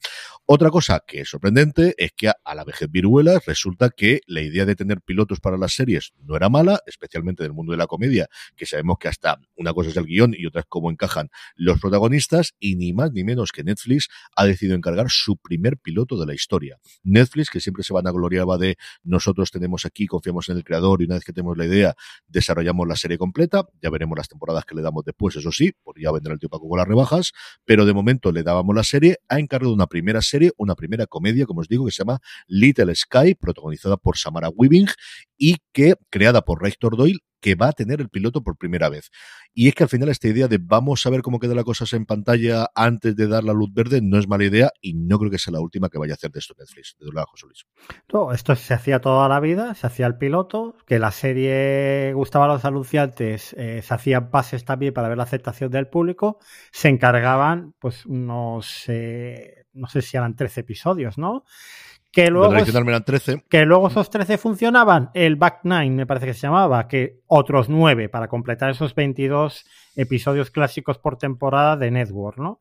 Otra 0.46 0.70
cosa 0.70 1.03
que 1.07 1.20
es 1.20 1.28
sorprendente 1.28 1.94
es 1.98 2.12
que 2.12 2.28
a 2.28 2.55
la 2.55 2.64
vejez 2.64 2.90
viruela 2.90 3.40
resulta 3.46 3.90
que 3.90 4.20
la 4.26 4.40
idea 4.40 4.64
de 4.64 4.76
tener 4.76 5.00
pilotos 5.00 5.40
para 5.40 5.57
las 5.57 5.74
series 5.74 6.12
no 6.18 6.36
era 6.36 6.48
mala, 6.48 6.80
especialmente 6.86 7.42
del 7.42 7.53
mundo 7.53 7.72
de 7.72 7.78
la 7.78 7.86
comedia, 7.86 8.28
que 8.57 8.66
sabemos 8.66 8.98
que 8.98 9.09
hasta 9.09 9.40
una 9.57 9.72
cosa 9.72 9.90
es 9.90 9.96
el 9.96 10.07
guion 10.07 10.34
y 10.36 10.46
otra 10.46 10.61
es 10.61 10.66
cómo 10.68 10.90
encajan 10.90 11.30
los 11.55 11.80
protagonistas, 11.80 12.55
y 12.59 12.76
ni 12.76 12.92
más 12.92 13.12
ni 13.12 13.24
menos 13.24 13.53
que 13.53 13.64
Netflix 13.64 14.09
ha 14.36 14.44
decidido 14.44 14.76
encargar 14.76 15.07
su 15.09 15.36
primer 15.36 15.78
piloto 15.78 16.18
de 16.18 16.26
la 16.26 16.34
historia. 16.34 16.78
Netflix, 17.03 17.50
que 17.50 17.61
siempre 17.61 17.82
se 17.82 17.92
van 17.92 18.07
a 18.07 18.11
gloriaba 18.11 18.59
de 18.59 18.76
nosotros 19.03 19.51
tenemos 19.51 19.84
aquí, 19.84 20.07
confiamos 20.07 20.49
en 20.49 20.57
el 20.57 20.64
creador 20.64 21.03
y 21.03 21.05
una 21.05 21.16
vez 21.16 21.24
que 21.24 21.32
tenemos 21.32 21.57
la 21.57 21.66
idea, 21.66 21.95
desarrollamos 22.26 22.86
la 22.86 22.97
serie 22.97 23.18
completa. 23.18 23.64
Ya 23.80 23.90
veremos 23.90 24.16
las 24.16 24.28
temporadas 24.28 24.64
que 24.64 24.74
le 24.74 24.82
damos 24.82 25.05
después, 25.05 25.36
eso 25.36 25.53
sí, 25.53 25.72
porque 25.82 26.03
ya 26.03 26.12
vendrá 26.12 26.32
el 26.32 26.38
tiempo 26.38 26.61
con 26.61 26.78
las 26.78 26.86
rebajas, 26.86 27.32
pero 27.64 27.84
de 27.84 27.93
momento 27.93 28.32
le 28.32 28.43
dábamos 28.43 28.74
la 28.74 28.84
serie. 28.84 29.16
Ha 29.28 29.38
encargado 29.38 29.72
una 29.72 29.86
primera 29.86 30.22
serie, 30.22 30.53
una 30.57 30.74
primera 30.74 31.07
comedia, 31.07 31.47
como 31.47 31.61
os 31.61 31.68
digo, 31.68 31.84
que 31.86 31.93
se 31.93 32.03
llama 32.03 32.20
Little 32.47 32.95
Sky, 32.95 33.34
protagonizada 33.34 33.97
por 33.97 34.16
Samara 34.16 34.49
Weaving 34.49 34.88
y 35.36 35.57
que 35.72 35.95
creada 36.11 36.43
por 36.43 36.62
Rector 36.62 36.97
Doyle 36.97 37.20
que 37.43 37.57
va 37.57 37.68
a 37.68 37.72
tener 37.72 38.01
el 38.01 38.09
piloto 38.09 38.43
por 38.43 38.57
primera 38.57 38.88
vez. 38.88 39.11
Y 39.53 39.68
es 39.68 39.74
que 39.74 39.82
al 39.82 39.90
final 39.90 40.09
esta 40.09 40.28
idea 40.28 40.49
de 40.49 40.59
vamos 40.59 41.05
a 41.05 41.11
ver 41.11 41.20
cómo 41.20 41.38
queda 41.38 41.55
la 41.55 41.64
cosa 41.64 41.84
en 41.95 42.07
pantalla 42.07 42.68
antes 42.74 43.16
de 43.16 43.26
dar 43.26 43.45
la 43.45 43.53
luz 43.53 43.70
verde 43.74 44.01
no 44.01 44.18
es 44.18 44.28
mala 44.28 44.45
idea 44.45 44.70
y 44.80 44.95
no 44.95 45.18
creo 45.18 45.30
que 45.30 45.38
sea 45.38 45.53
la 45.53 45.61
última 45.61 45.90
que 45.90 45.99
vaya 45.99 46.12
a 46.12 46.14
hacer 46.14 46.30
de 46.30 46.38
esto 46.38 46.55
Netflix. 46.59 46.97
De 46.99 47.07
verdad, 47.07 47.24
José 47.28 47.47
Luis. 47.47 47.66
No, 48.12 48.32
esto 48.32 48.55
se 48.55 48.72
hacía 48.72 49.01
toda 49.01 49.28
la 49.28 49.40
vida, 49.40 49.74
se 49.74 49.86
hacía 49.86 50.07
el 50.07 50.16
piloto, 50.16 50.76
que 50.86 50.99
la 50.99 51.11
serie 51.11 52.12
gustaba 52.14 52.45
a 52.45 52.49
los 52.49 52.64
anunciantes, 52.64 53.55
eh, 53.59 53.82
se 53.82 53.95
hacían 53.95 54.30
pases 54.30 54.64
también 54.64 54.95
para 54.95 55.09
ver 55.09 55.18
la 55.18 55.24
aceptación 55.24 55.70
del 55.70 55.88
público, 55.88 56.38
se 56.70 56.88
encargaban 56.88 57.74
pues 57.80 58.07
unos, 58.07 58.84
eh, 58.86 59.66
no 59.72 59.88
sé 59.88 60.01
si 60.01 60.16
eran 60.16 60.36
13 60.36 60.61
episodios, 60.61 61.18
¿no? 61.18 61.45
Que 62.12 62.28
luego, 62.28 62.54
que 63.48 63.64
luego 63.64 63.88
esos 63.88 64.10
13 64.10 64.36
funcionaban, 64.36 65.10
el 65.14 65.36
Back 65.36 65.60
9 65.62 65.88
me 65.88 66.06
parece 66.06 66.26
que 66.26 66.34
se 66.34 66.42
llamaba, 66.42 66.86
que 66.86 67.22
otros 67.26 67.70
9 67.70 68.10
para 68.10 68.28
completar 68.28 68.68
esos 68.68 68.94
22 68.94 69.64
episodios 69.96 70.50
clásicos 70.50 70.98
por 70.98 71.16
temporada 71.16 71.74
de 71.78 71.90
Network, 71.90 72.36
¿no? 72.36 72.58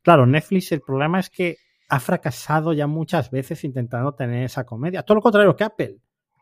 Claro, 0.00 0.24
Netflix 0.24 0.72
el 0.72 0.80
problema 0.80 1.20
es 1.20 1.28
que 1.28 1.58
ha 1.90 2.00
fracasado 2.00 2.72
ya 2.72 2.86
muchas 2.86 3.30
veces 3.30 3.62
intentando 3.64 4.14
tener 4.14 4.44
esa 4.44 4.64
comedia. 4.64 5.02
Todo 5.02 5.16
lo 5.16 5.22
contrario 5.22 5.54
que 5.54 5.64
Apple, 5.64 5.98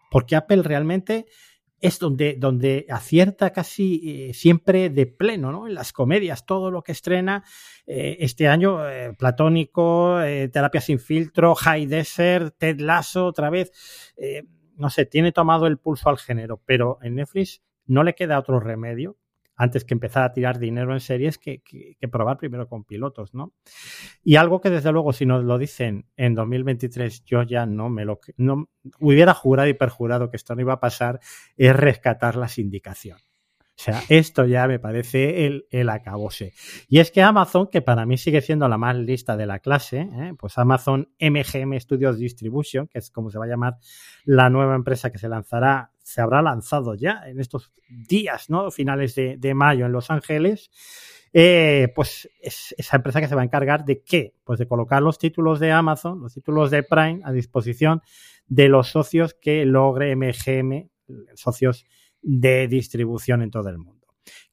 porque 0.08 0.36
Apple 0.36 0.62
realmente 0.62 1.26
es 1.82 1.98
donde, 1.98 2.36
donde 2.38 2.86
acierta 2.88 3.50
casi 3.52 4.28
eh, 4.28 4.34
siempre 4.34 4.88
de 4.88 5.06
pleno, 5.06 5.50
¿no? 5.50 5.66
En 5.66 5.74
las 5.74 5.92
comedias, 5.92 6.46
todo 6.46 6.70
lo 6.70 6.82
que 6.82 6.92
estrena 6.92 7.44
eh, 7.86 8.16
este 8.20 8.46
año, 8.46 8.88
eh, 8.88 9.12
Platónico, 9.18 10.18
Terapia 10.52 10.80
sin 10.80 11.00
filtro, 11.00 11.56
High 11.56 11.86
Desert, 11.86 12.54
Ted 12.56 12.80
Lasso, 12.80 13.26
otra 13.26 13.50
vez, 13.50 13.72
no 14.76 14.88
sé, 14.90 15.06
tiene 15.06 15.32
tomado 15.32 15.66
el 15.66 15.78
pulso 15.78 16.08
al 16.08 16.18
género, 16.18 16.62
pero 16.64 16.98
en 17.02 17.16
Netflix 17.16 17.62
no 17.86 18.04
le 18.04 18.14
queda 18.14 18.38
otro 18.38 18.60
remedio 18.60 19.16
antes 19.62 19.84
que 19.84 19.94
empezar 19.94 20.24
a 20.24 20.32
tirar 20.32 20.58
dinero 20.58 20.92
en 20.92 20.98
series 20.98 21.38
que, 21.38 21.62
probar 22.10 22.36
primero 22.36 22.66
con 22.68 22.82
pilotos, 22.82 23.32
¿no? 23.32 23.54
Y 24.24 24.34
algo 24.34 24.60
que 24.60 24.70
desde 24.70 24.90
luego 24.90 25.12
si 25.12 25.24
nos 25.24 25.44
lo 25.44 25.56
dicen 25.56 26.06
en 26.16 26.34
2023 26.34 27.24
yo 27.24 27.44
ya 27.44 27.64
no 27.64 27.88
me 27.88 28.04
lo 28.04 28.18
no 28.36 28.68
hubiera 28.98 29.34
jurado 29.34 29.68
y 29.68 29.74
perjurado 29.74 30.30
que 30.30 30.36
esto 30.36 30.56
no 30.56 30.62
iba 30.62 30.72
a 30.72 30.80
pasar 30.80 31.20
es 31.56 31.76
rescatar 31.76 32.34
la 32.34 32.48
sindicación. 32.48 33.18
Sea, 33.82 34.00
esto 34.08 34.44
ya 34.44 34.68
me 34.68 34.78
parece 34.78 35.44
el, 35.44 35.66
el 35.70 35.88
acabose. 35.88 36.52
Y 36.88 37.00
es 37.00 37.10
que 37.10 37.20
Amazon, 37.20 37.66
que 37.66 37.82
para 37.82 38.06
mí 38.06 38.16
sigue 38.16 38.40
siendo 38.40 38.68
la 38.68 38.78
más 38.78 38.94
lista 38.94 39.36
de 39.36 39.44
la 39.44 39.58
clase, 39.58 40.02
¿eh? 40.02 40.34
pues 40.38 40.56
Amazon 40.56 41.08
MGM 41.18 41.80
Studios 41.80 42.16
Distribution, 42.16 42.86
que 42.86 43.00
es 43.00 43.10
como 43.10 43.28
se 43.28 43.40
va 43.40 43.46
a 43.46 43.48
llamar 43.48 43.78
la 44.24 44.50
nueva 44.50 44.76
empresa 44.76 45.10
que 45.10 45.18
se 45.18 45.28
lanzará, 45.28 45.90
se 46.00 46.20
habrá 46.20 46.42
lanzado 46.42 46.94
ya 46.94 47.22
en 47.26 47.40
estos 47.40 47.72
días, 47.88 48.50
¿no? 48.50 48.70
Finales 48.70 49.16
de, 49.16 49.36
de 49.36 49.52
mayo 49.52 49.86
en 49.86 49.90
Los 49.90 50.12
Ángeles. 50.12 50.70
Eh, 51.32 51.88
pues 51.92 52.30
es 52.40 52.76
esa 52.78 52.98
empresa 52.98 53.20
que 53.20 53.26
se 53.26 53.34
va 53.34 53.40
a 53.40 53.44
encargar 53.44 53.84
de 53.84 54.04
qué? 54.04 54.36
Pues 54.44 54.60
de 54.60 54.68
colocar 54.68 55.02
los 55.02 55.18
títulos 55.18 55.58
de 55.58 55.72
Amazon, 55.72 56.20
los 56.20 56.34
títulos 56.34 56.70
de 56.70 56.84
Prime 56.84 57.20
a 57.24 57.32
disposición 57.32 58.00
de 58.46 58.68
los 58.68 58.90
socios 58.90 59.34
que 59.34 59.64
logre 59.64 60.14
MGM, 60.14 60.88
socios 61.34 61.84
de 62.22 62.68
distribución 62.68 63.42
en 63.42 63.50
todo 63.50 63.68
el 63.68 63.78
mundo. 63.78 64.06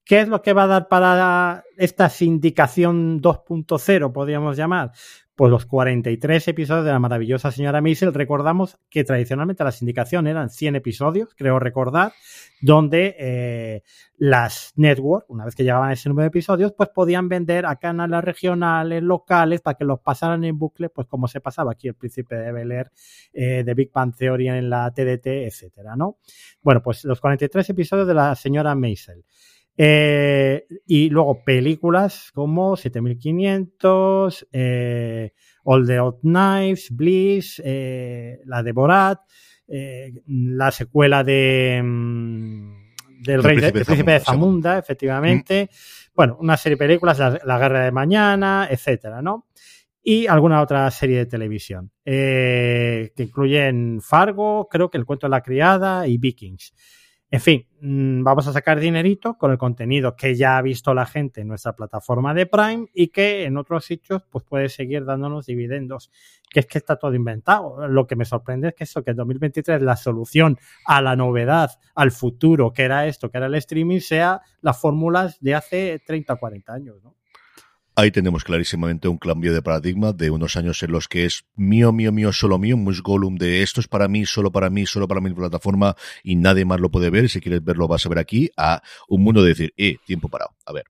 ¿Qué 0.09 0.21
es 0.21 0.27
lo 0.27 0.41
que 0.41 0.53
va 0.53 0.63
a 0.63 0.67
dar 0.67 0.87
para 0.87 1.65
esta 1.77 2.09
sindicación 2.09 3.21
2.0, 3.21 4.11
podríamos 4.11 4.57
llamar? 4.57 4.91
Pues 5.35 5.51
los 5.51 5.67
43 5.67 6.47
episodios 6.47 6.83
de 6.83 6.91
la 6.91 6.97
maravillosa 6.97 7.51
señora 7.51 7.79
Maisel. 7.79 8.11
Recordamos 8.11 8.79
que 8.89 9.03
tradicionalmente 9.03 9.63
la 9.63 9.71
sindicación 9.71 10.25
eran 10.25 10.49
100 10.49 10.77
episodios, 10.77 11.35
creo 11.35 11.59
recordar, 11.59 12.13
donde 12.59 13.15
eh, 13.19 13.83
las 14.17 14.73
networks, 14.77 15.27
una 15.29 15.45
vez 15.45 15.53
que 15.53 15.61
llegaban 15.61 15.91
a 15.91 15.93
ese 15.93 16.09
número 16.09 16.23
de 16.23 16.29
episodios, 16.29 16.73
pues 16.75 16.89
podían 16.89 17.29
vender 17.29 17.67
a 17.67 17.75
canales 17.75 18.23
regionales, 18.23 19.03
locales, 19.03 19.61
para 19.61 19.77
que 19.77 19.85
los 19.85 19.99
pasaran 19.99 20.43
en 20.43 20.57
bucle, 20.57 20.89
pues 20.89 21.05
como 21.05 21.27
se 21.27 21.39
pasaba 21.39 21.73
aquí 21.73 21.87
el 21.87 21.93
príncipe 21.93 22.35
de 22.35 22.51
Bel 22.51 22.71
Air, 22.71 22.91
eh, 23.31 23.63
de 23.63 23.73
Big 23.75 23.91
Bang 23.93 24.15
Theory 24.15 24.47
en 24.47 24.71
la 24.71 24.91
TDT, 24.91 25.45
etcétera, 25.45 25.95
¿no? 25.95 26.17
Bueno, 26.63 26.81
pues 26.81 27.05
los 27.05 27.21
43 27.21 27.69
episodios 27.69 28.07
de 28.07 28.15
la 28.15 28.33
señora 28.33 28.73
Maisel. 28.73 29.23
Eh, 29.81 30.67
y 30.87 31.09
luego 31.09 31.41
películas 31.41 32.31
como 32.33 32.75
7500, 32.75 34.47
eh, 34.51 35.31
All 35.63 35.87
the 35.87 35.99
Old 36.01 36.19
Knives, 36.19 36.89
Bliss, 36.91 37.61
eh, 37.63 38.41
la 38.43 38.61
de 38.61 38.73
Borat, 38.73 39.21
eh, 39.69 40.21
la 40.27 40.71
secuela 40.71 41.23
de 41.23 41.81
mm, 41.81 43.23
del 43.23 43.41
Rey 43.41 43.55
de, 43.55 43.71
Príncipe 43.71 44.11
de 44.11 44.19
Zamunda, 44.19 44.77
efectivamente. 44.77 45.69
Mm. 45.71 45.75
Bueno, 46.13 46.37
una 46.41 46.57
serie 46.57 46.75
de 46.75 46.85
películas, 46.85 47.17
la, 47.17 47.39
la, 47.41 47.57
Guerra 47.57 47.85
de 47.85 47.93
Mañana, 47.93 48.67
etcétera, 48.69 49.21
¿no? 49.21 49.47
Y 50.03 50.27
alguna 50.27 50.61
otra 50.61 50.91
serie 50.91 51.19
de 51.19 51.25
televisión, 51.25 51.91
que 52.03 53.13
incluyen 53.15 54.01
Fargo, 54.01 54.67
creo 54.69 54.89
que 54.89 54.97
El 54.97 55.05
cuento 55.05 55.27
de 55.27 55.31
la 55.31 55.41
criada 55.41 56.05
y 56.05 56.17
Vikings. 56.17 56.73
En 57.31 57.41
fin, 57.41 57.67
mm, 57.81 58.23
vamos 58.23 58.47
a 58.47 58.53
sacar 58.53 58.79
dinerito 58.79 59.37
con 59.37 59.51
el 59.51 59.59
contenido 59.59 60.15
que 60.15 60.33
ya 60.33 60.57
ha 60.57 60.61
visto 60.63 60.95
la 60.95 61.05
gente 61.05 61.41
en 61.41 61.47
nuestra 61.47 61.73
plataforma 61.75 62.33
de 62.33 62.47
Prime 62.47 62.87
y 62.91 63.09
que 63.09 63.43
en 63.43 63.55
otros 63.57 63.85
sitios 63.85 64.23
pues 64.31 64.43
puede 64.43 64.67
seguir 64.67 65.05
dándonos 65.05 65.45
dividendos. 65.45 66.09
Que 66.49 66.61
es 66.61 66.65
que 66.65 66.79
está 66.79 66.95
todo 66.95 67.13
inventado. 67.13 67.87
Lo 67.87 68.07
que 68.07 68.15
me 68.15 68.25
sorprende 68.25 68.69
es 68.69 68.73
que 68.73 68.85
eso, 68.85 69.03
que 69.03 69.11
en 69.11 69.17
2023 69.17 69.83
la 69.83 69.95
solución 69.95 70.57
a 70.85 71.03
la 71.03 71.15
novedad, 71.15 71.69
al 71.93 72.09
futuro, 72.09 72.73
que 72.73 72.81
era 72.83 73.05
esto, 73.05 73.29
que 73.29 73.37
era 73.37 73.45
el 73.45 73.55
streaming, 73.55 73.99
sea 73.99 74.41
las 74.61 74.81
fórmulas 74.81 75.39
de 75.39 75.53
hace 75.53 76.01
30 76.03 76.33
o 76.33 76.37
40 76.39 76.73
años, 76.73 77.03
¿no? 77.03 77.18
Ahí 77.99 78.11
tenemos 78.11 78.45
clarísimamente 78.45 79.09
un 79.09 79.17
cambio 79.17 79.53
de 79.53 79.61
paradigma 79.61 80.13
de 80.13 80.29
unos 80.29 80.55
años 80.55 80.81
en 80.83 80.93
los 80.93 81.09
que 81.09 81.25
es 81.25 81.43
mío, 81.57 81.91
mío, 81.91 82.13
mío, 82.13 82.31
solo 82.31 82.57
mío, 82.57 82.77
muy 82.77 82.97
Gollum 83.03 83.35
de 83.35 83.61
esto 83.61 83.81
es 83.81 83.89
para 83.89 84.07
mí, 84.07 84.25
solo 84.25 84.53
para 84.53 84.69
mí, 84.69 84.85
solo 84.85 85.05
para 85.05 85.19
mi 85.19 85.33
plataforma 85.33 85.97
y 86.23 86.37
nadie 86.37 86.63
más 86.63 86.79
lo 86.79 86.89
puede 86.89 87.09
ver. 87.09 87.27
Si 87.27 87.41
quieres 87.41 87.61
verlo 87.61 87.89
vas 87.89 88.05
a 88.05 88.09
ver 88.09 88.19
aquí 88.19 88.49
a 88.55 88.81
un 89.09 89.21
mundo 89.21 89.43
de 89.43 89.49
decir, 89.49 89.73
eh, 89.75 89.97
tiempo 90.05 90.29
parado. 90.29 90.51
A 90.65 90.71
ver, 90.71 90.85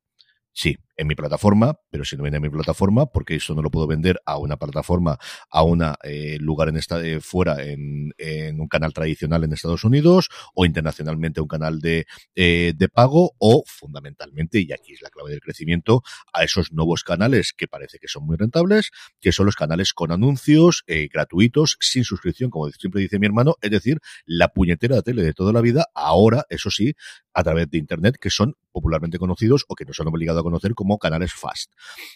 sí, 0.53 0.77
en 0.99 1.07
mi 1.07 1.15
plataforma, 1.15 1.79
pero 1.89 2.03
si 2.03 2.17
no 2.17 2.23
viene 2.23 2.37
a 2.37 2.41
mi 2.41 2.49
plataforma, 2.49 3.05
porque 3.05 3.35
eso 3.35 3.55
no 3.55 3.61
lo 3.61 3.71
puedo 3.71 3.87
vender 3.87 4.19
a 4.25 4.37
una 4.37 4.57
plataforma, 4.57 5.17
a 5.49 5.63
un 5.63 5.81
eh, 6.03 6.37
lugar 6.41 6.67
en 6.67 6.75
esta, 6.75 7.01
eh, 7.01 7.21
fuera, 7.21 7.63
en, 7.63 8.11
en, 8.17 8.59
un 8.59 8.67
canal 8.67 8.91
tradicional 8.91 9.45
en 9.45 9.53
Estados 9.53 9.85
Unidos, 9.85 10.27
o 10.53 10.65
internacionalmente 10.65 11.39
un 11.39 11.47
canal 11.47 11.79
de, 11.79 12.05
eh, 12.35 12.73
de 12.75 12.89
pago, 12.89 13.31
o 13.39 13.63
fundamentalmente, 13.65 14.59
y 14.59 14.73
aquí 14.73 14.91
es 14.91 15.01
la 15.01 15.09
clave 15.09 15.31
del 15.31 15.39
crecimiento, 15.39 16.03
a 16.33 16.43
esos 16.43 16.73
nuevos 16.73 17.03
canales 17.03 17.53
que 17.55 17.69
parece 17.69 17.97
que 17.97 18.09
son 18.09 18.25
muy 18.25 18.35
rentables, 18.35 18.91
que 19.21 19.31
son 19.31 19.45
los 19.45 19.55
canales 19.55 19.93
con 19.93 20.11
anuncios 20.11 20.83
eh, 20.87 21.07
gratuitos, 21.07 21.77
sin 21.79 22.03
suscripción, 22.03 22.49
como 22.49 22.69
siempre 22.71 23.01
dice 23.01 23.19
mi 23.19 23.25
hermano, 23.25 23.55
es 23.61 23.71
decir, 23.71 23.99
la 24.25 24.49
puñetera 24.49 24.97
de 24.97 25.03
tele 25.03 25.23
de 25.23 25.33
toda 25.33 25.53
la 25.53 25.61
vida, 25.61 25.85
ahora, 25.95 26.43
eso 26.49 26.69
sí, 26.69 26.93
a 27.33 27.43
través 27.43 27.69
de 27.69 27.77
Internet, 27.77 28.17
que 28.19 28.29
son 28.29 28.57
popularmente 28.71 29.17
conocidos 29.17 29.65
o 29.69 29.75
que 29.75 29.85
nos 29.85 29.99
han 29.99 30.07
obligado 30.07 30.39
a 30.39 30.43
conocer 30.43 30.73
como 30.73 30.88
canales 30.97 31.33
Fast. 31.33 31.73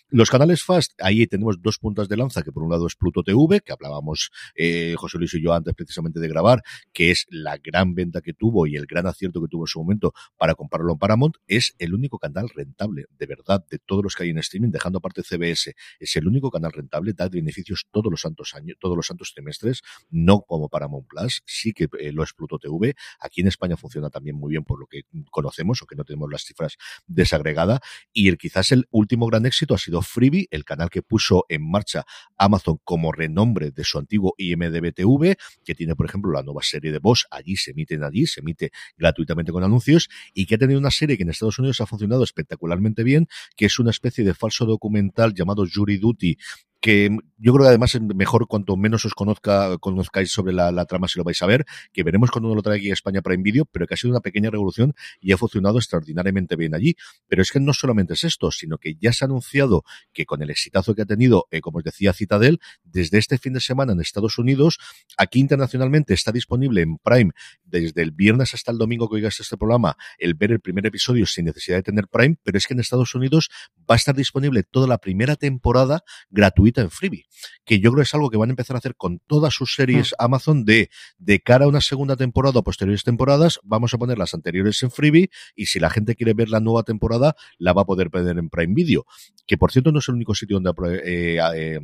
Los 0.10 0.30
canales 0.30 0.64
Fast, 0.64 0.94
ahí 1.00 1.28
tenemos 1.28 1.62
dos 1.62 1.78
puntas 1.78 2.08
de 2.10 2.18
lanza, 2.18 2.42
que 2.44 2.52
por 2.52 2.64
un 2.64 2.72
lado 2.72 2.88
es 2.88 2.96
Pluto 2.96 3.24
TV, 3.24 3.62
que 3.62 3.72
hablábamos 3.72 4.32
eh, 4.56 4.96
José 4.98 5.18
Luis 5.18 5.34
y 5.34 5.42
yo 5.42 5.54
antes 5.54 5.74
precisamente 5.74 6.20
de 6.20 6.28
grabar, 6.28 6.64
que 6.92 7.12
es 7.12 7.26
la 7.30 7.58
gran 7.58 7.94
venta 7.94 8.22
que 8.22 8.34
tuvo 8.34 8.68
y 8.68 8.76
el 8.76 8.86
gran 8.86 9.08
acierto 9.08 9.42
que 9.42 9.48
tuvo 9.48 9.64
en 9.64 9.68
su 9.68 9.80
momento 9.80 10.14
para 10.38 10.56
comprarlo 10.56 10.94
en 10.94 11.00
Paramount, 11.00 11.36
es 11.48 11.76
el 11.80 11.94
único 11.94 12.20
canal 12.20 12.50
rentable, 12.50 13.06
de 13.18 13.26
verdad, 13.26 13.66
de 13.70 13.80
todos 13.80 14.04
los 14.04 14.16
que 14.16 14.24
hay 14.24 14.30
en 14.30 14.38
streaming, 14.40 14.72
dejando 14.72 15.00
aparte 15.00 15.24
CBS, 15.24 15.76
es 16.00 16.16
el 16.16 16.28
único 16.28 16.52
canal 16.52 16.72
rentable, 16.72 17.14
da 17.14 17.30
beneficios 17.30 17.86
todos 17.92 18.12
los 18.12 18.22
santos 18.22 18.54
años, 18.54 18.78
todos 18.80 18.96
los 18.96 19.08
santos 19.08 19.34
trimestres, 19.34 19.82
no 20.10 20.42
como 20.42 20.70
Paramount 20.70 21.08
Plus, 21.08 21.42
sí 21.46 21.74
que 21.74 21.88
eh, 22.00 22.12
lo 22.12 22.24
es 22.24 22.34
Pluto 22.34 22.60
TV, 22.60 22.96
aquí 23.20 23.42
en 23.42 23.48
España 23.48 23.78
funciona 23.78 24.10
también 24.10 24.36
muy 24.36 24.52
bien 24.52 24.64
por 24.64 24.80
lo 24.80 24.88
que 24.88 25.04
conocemos, 25.30 25.82
o 25.82 25.86
que 25.86 25.96
no 25.96 26.04
tenemos 26.04 26.32
las 26.32 26.44
cifras 26.44 26.78
desagregadas, 27.08 27.80
y 28.12 28.30
el 28.30 28.38
quizás 28.38 28.63
el 28.72 28.88
último 28.92 29.28
gran 29.28 29.46
éxito 29.46 29.74
ha 29.74 29.78
sido 29.78 30.02
Freebie, 30.02 30.48
el 30.52 30.64
canal 30.66 30.90
que 30.90 31.02
puso 31.02 31.46
en 31.50 31.70
marcha 31.70 32.06
Amazon 32.38 32.80
como 32.84 33.12
renombre 33.12 33.72
de 33.72 33.84
su 33.84 33.98
antiguo 34.00 34.34
IMDB 34.38 34.94
TV, 34.94 35.38
que 35.64 35.76
tiene, 35.76 35.96
por 35.96 36.06
ejemplo, 36.06 36.32
la 36.32 36.44
nueva 36.44 36.62
serie 36.64 36.92
de 36.92 37.00
Boss, 37.00 37.26
allí 37.32 37.56
se 37.58 37.72
emiten 37.72 38.04
allí, 38.04 38.26
se 38.28 38.42
emite 38.42 38.72
gratuitamente 38.98 39.52
con 39.52 39.64
anuncios, 39.64 40.10
y 40.34 40.46
que 40.46 40.56
ha 40.56 40.58
tenido 40.58 40.80
una 40.80 40.92
serie 40.92 41.18
que 41.18 41.24
en 41.24 41.30
Estados 41.30 41.60
Unidos 41.60 41.82
ha 41.82 41.86
funcionado 41.86 42.24
espectacularmente 42.24 43.04
bien, 43.04 43.28
que 43.56 43.66
es 43.66 43.80
una 43.80 43.92
especie 43.92 44.24
de 44.24 44.34
falso 44.34 44.66
documental 44.66 45.34
llamado 45.34 45.66
Jury 45.72 45.98
Duty, 45.98 46.38
que 46.84 47.10
yo 47.38 47.54
creo 47.54 47.64
que 47.64 47.70
además 47.70 47.96
es 47.96 48.02
mejor 48.02 48.46
cuanto 48.46 48.76
menos 48.76 49.06
os 49.06 49.14
conozca, 49.14 49.78
conozcáis 49.78 50.34
sobre 50.34 50.52
la, 50.52 50.86
trama 50.86 51.08
si 51.08 51.18
lo 51.18 51.24
vais 51.24 51.42
a 51.42 51.46
ver, 51.46 51.66
que 51.94 52.04
veremos 52.04 52.30
cuando 52.30 52.54
lo 52.54 52.62
trae 52.62 52.78
aquí 52.78 52.90
a 52.90 52.94
España 52.94 53.22
para 53.22 53.36
Envidio, 53.36 53.64
pero 53.64 53.88
que 53.88 53.94
ha 53.94 53.98
sido 53.98 54.12
una 54.12 54.20
pequeña 54.20 54.50
revolución 54.50 54.94
y 55.22 55.32
ha 55.32 55.38
funcionado 55.38 55.78
extraordinariamente 55.78 56.58
bien 56.58 56.76
allí. 56.76 56.96
Pero 57.30 57.42
es 57.42 57.52
que 57.52 57.62
no 57.62 57.72
solamente 57.72 58.16
es 58.16 58.26
esto, 58.26 58.52
sino 58.52 58.80
que 58.80 58.96
ya 58.96 59.14
se 59.14 59.24
ha 59.24 59.28
anunciado 59.28 59.86
que 60.12 60.26
con 60.26 60.42
el 60.42 60.50
exitazo 60.50 60.94
que 60.94 61.04
ha 61.04 61.06
tenido, 61.06 61.48
eh, 61.52 61.62
como 61.62 61.78
os 61.78 61.86
decía 61.86 62.12
Citadel, 62.12 62.60
desde 62.84 63.18
este 63.18 63.38
fin 63.38 63.54
de 63.54 63.62
semana 63.62 63.94
en 63.94 64.02
Estados 64.02 64.38
Unidos, 64.38 64.78
aquí 65.18 65.40
internacionalmente 65.40 66.14
está 66.14 66.34
disponible 66.34 66.82
en 66.82 66.98
Prime 66.98 67.32
desde 67.64 68.02
el 68.02 68.12
viernes 68.12 68.54
hasta 68.54 68.74
el 68.74 68.78
domingo 68.78 69.08
que 69.10 69.16
oigas 69.16 69.40
este 69.40 69.56
programa, 69.56 69.96
el 70.18 70.34
ver 70.34 70.52
el 70.52 70.60
primer 70.60 70.86
episodio 70.86 71.26
sin 71.26 71.46
necesidad 71.46 71.78
de 71.78 71.84
tener 71.84 72.10
Prime, 72.10 72.36
pero 72.44 72.58
es 72.58 72.68
que 72.68 72.74
en 72.74 72.82
Estados 72.82 73.16
Unidos 73.16 73.50
va 73.90 73.96
a 73.96 73.98
estar 73.98 74.16
disponible 74.16 74.64
toda 74.64 74.88
la 74.88 74.98
primera 74.98 75.38
temporada 75.38 76.04
gratuita 76.30 76.73
en 76.82 76.90
Freebie, 76.90 77.26
que 77.66 77.80
yo 77.80 77.92
creo 77.92 78.02
que 78.02 78.08
es 78.08 78.14
algo 78.14 78.30
que 78.30 78.38
van 78.38 78.50
a 78.50 78.54
empezar 78.54 78.76
a 78.76 78.80
hacer 78.80 78.96
con 78.96 79.20
todas 79.20 79.54
sus 79.54 79.76
series 79.76 80.12
mm. 80.12 80.24
Amazon 80.24 80.66
de, 80.66 80.90
de 81.18 81.40
cara 81.40 81.66
a 81.66 81.68
una 81.68 81.82
segunda 81.82 82.16
temporada 82.16 82.60
o 82.60 82.64
posteriores 82.64 83.04
temporadas, 83.04 83.60
vamos 83.64 83.94
a 83.94 83.98
poner 83.98 84.18
las 84.18 84.34
anteriores 84.34 84.82
en 84.84 84.92
Freebie 84.92 85.30
y 85.56 85.68
si 85.68 85.80
la 85.80 85.90
gente 85.90 86.16
quiere 86.16 86.34
ver 86.34 86.50
la 86.50 86.60
nueva 86.60 86.84
temporada, 86.84 87.36
la 87.58 87.74
va 87.74 87.84
a 87.84 87.86
poder 87.86 88.10
ver 88.10 88.38
en 88.38 88.50
Prime 88.50 88.74
Video, 88.74 89.06
que 89.46 89.58
por 89.58 89.72
cierto 89.72 89.92
no 89.92 90.00
es 90.00 90.08
el 90.10 90.16
único 90.16 90.36
sitio 90.36 90.60
donde 90.60 90.74
eh, 91.06 91.40
eh, 91.56 91.80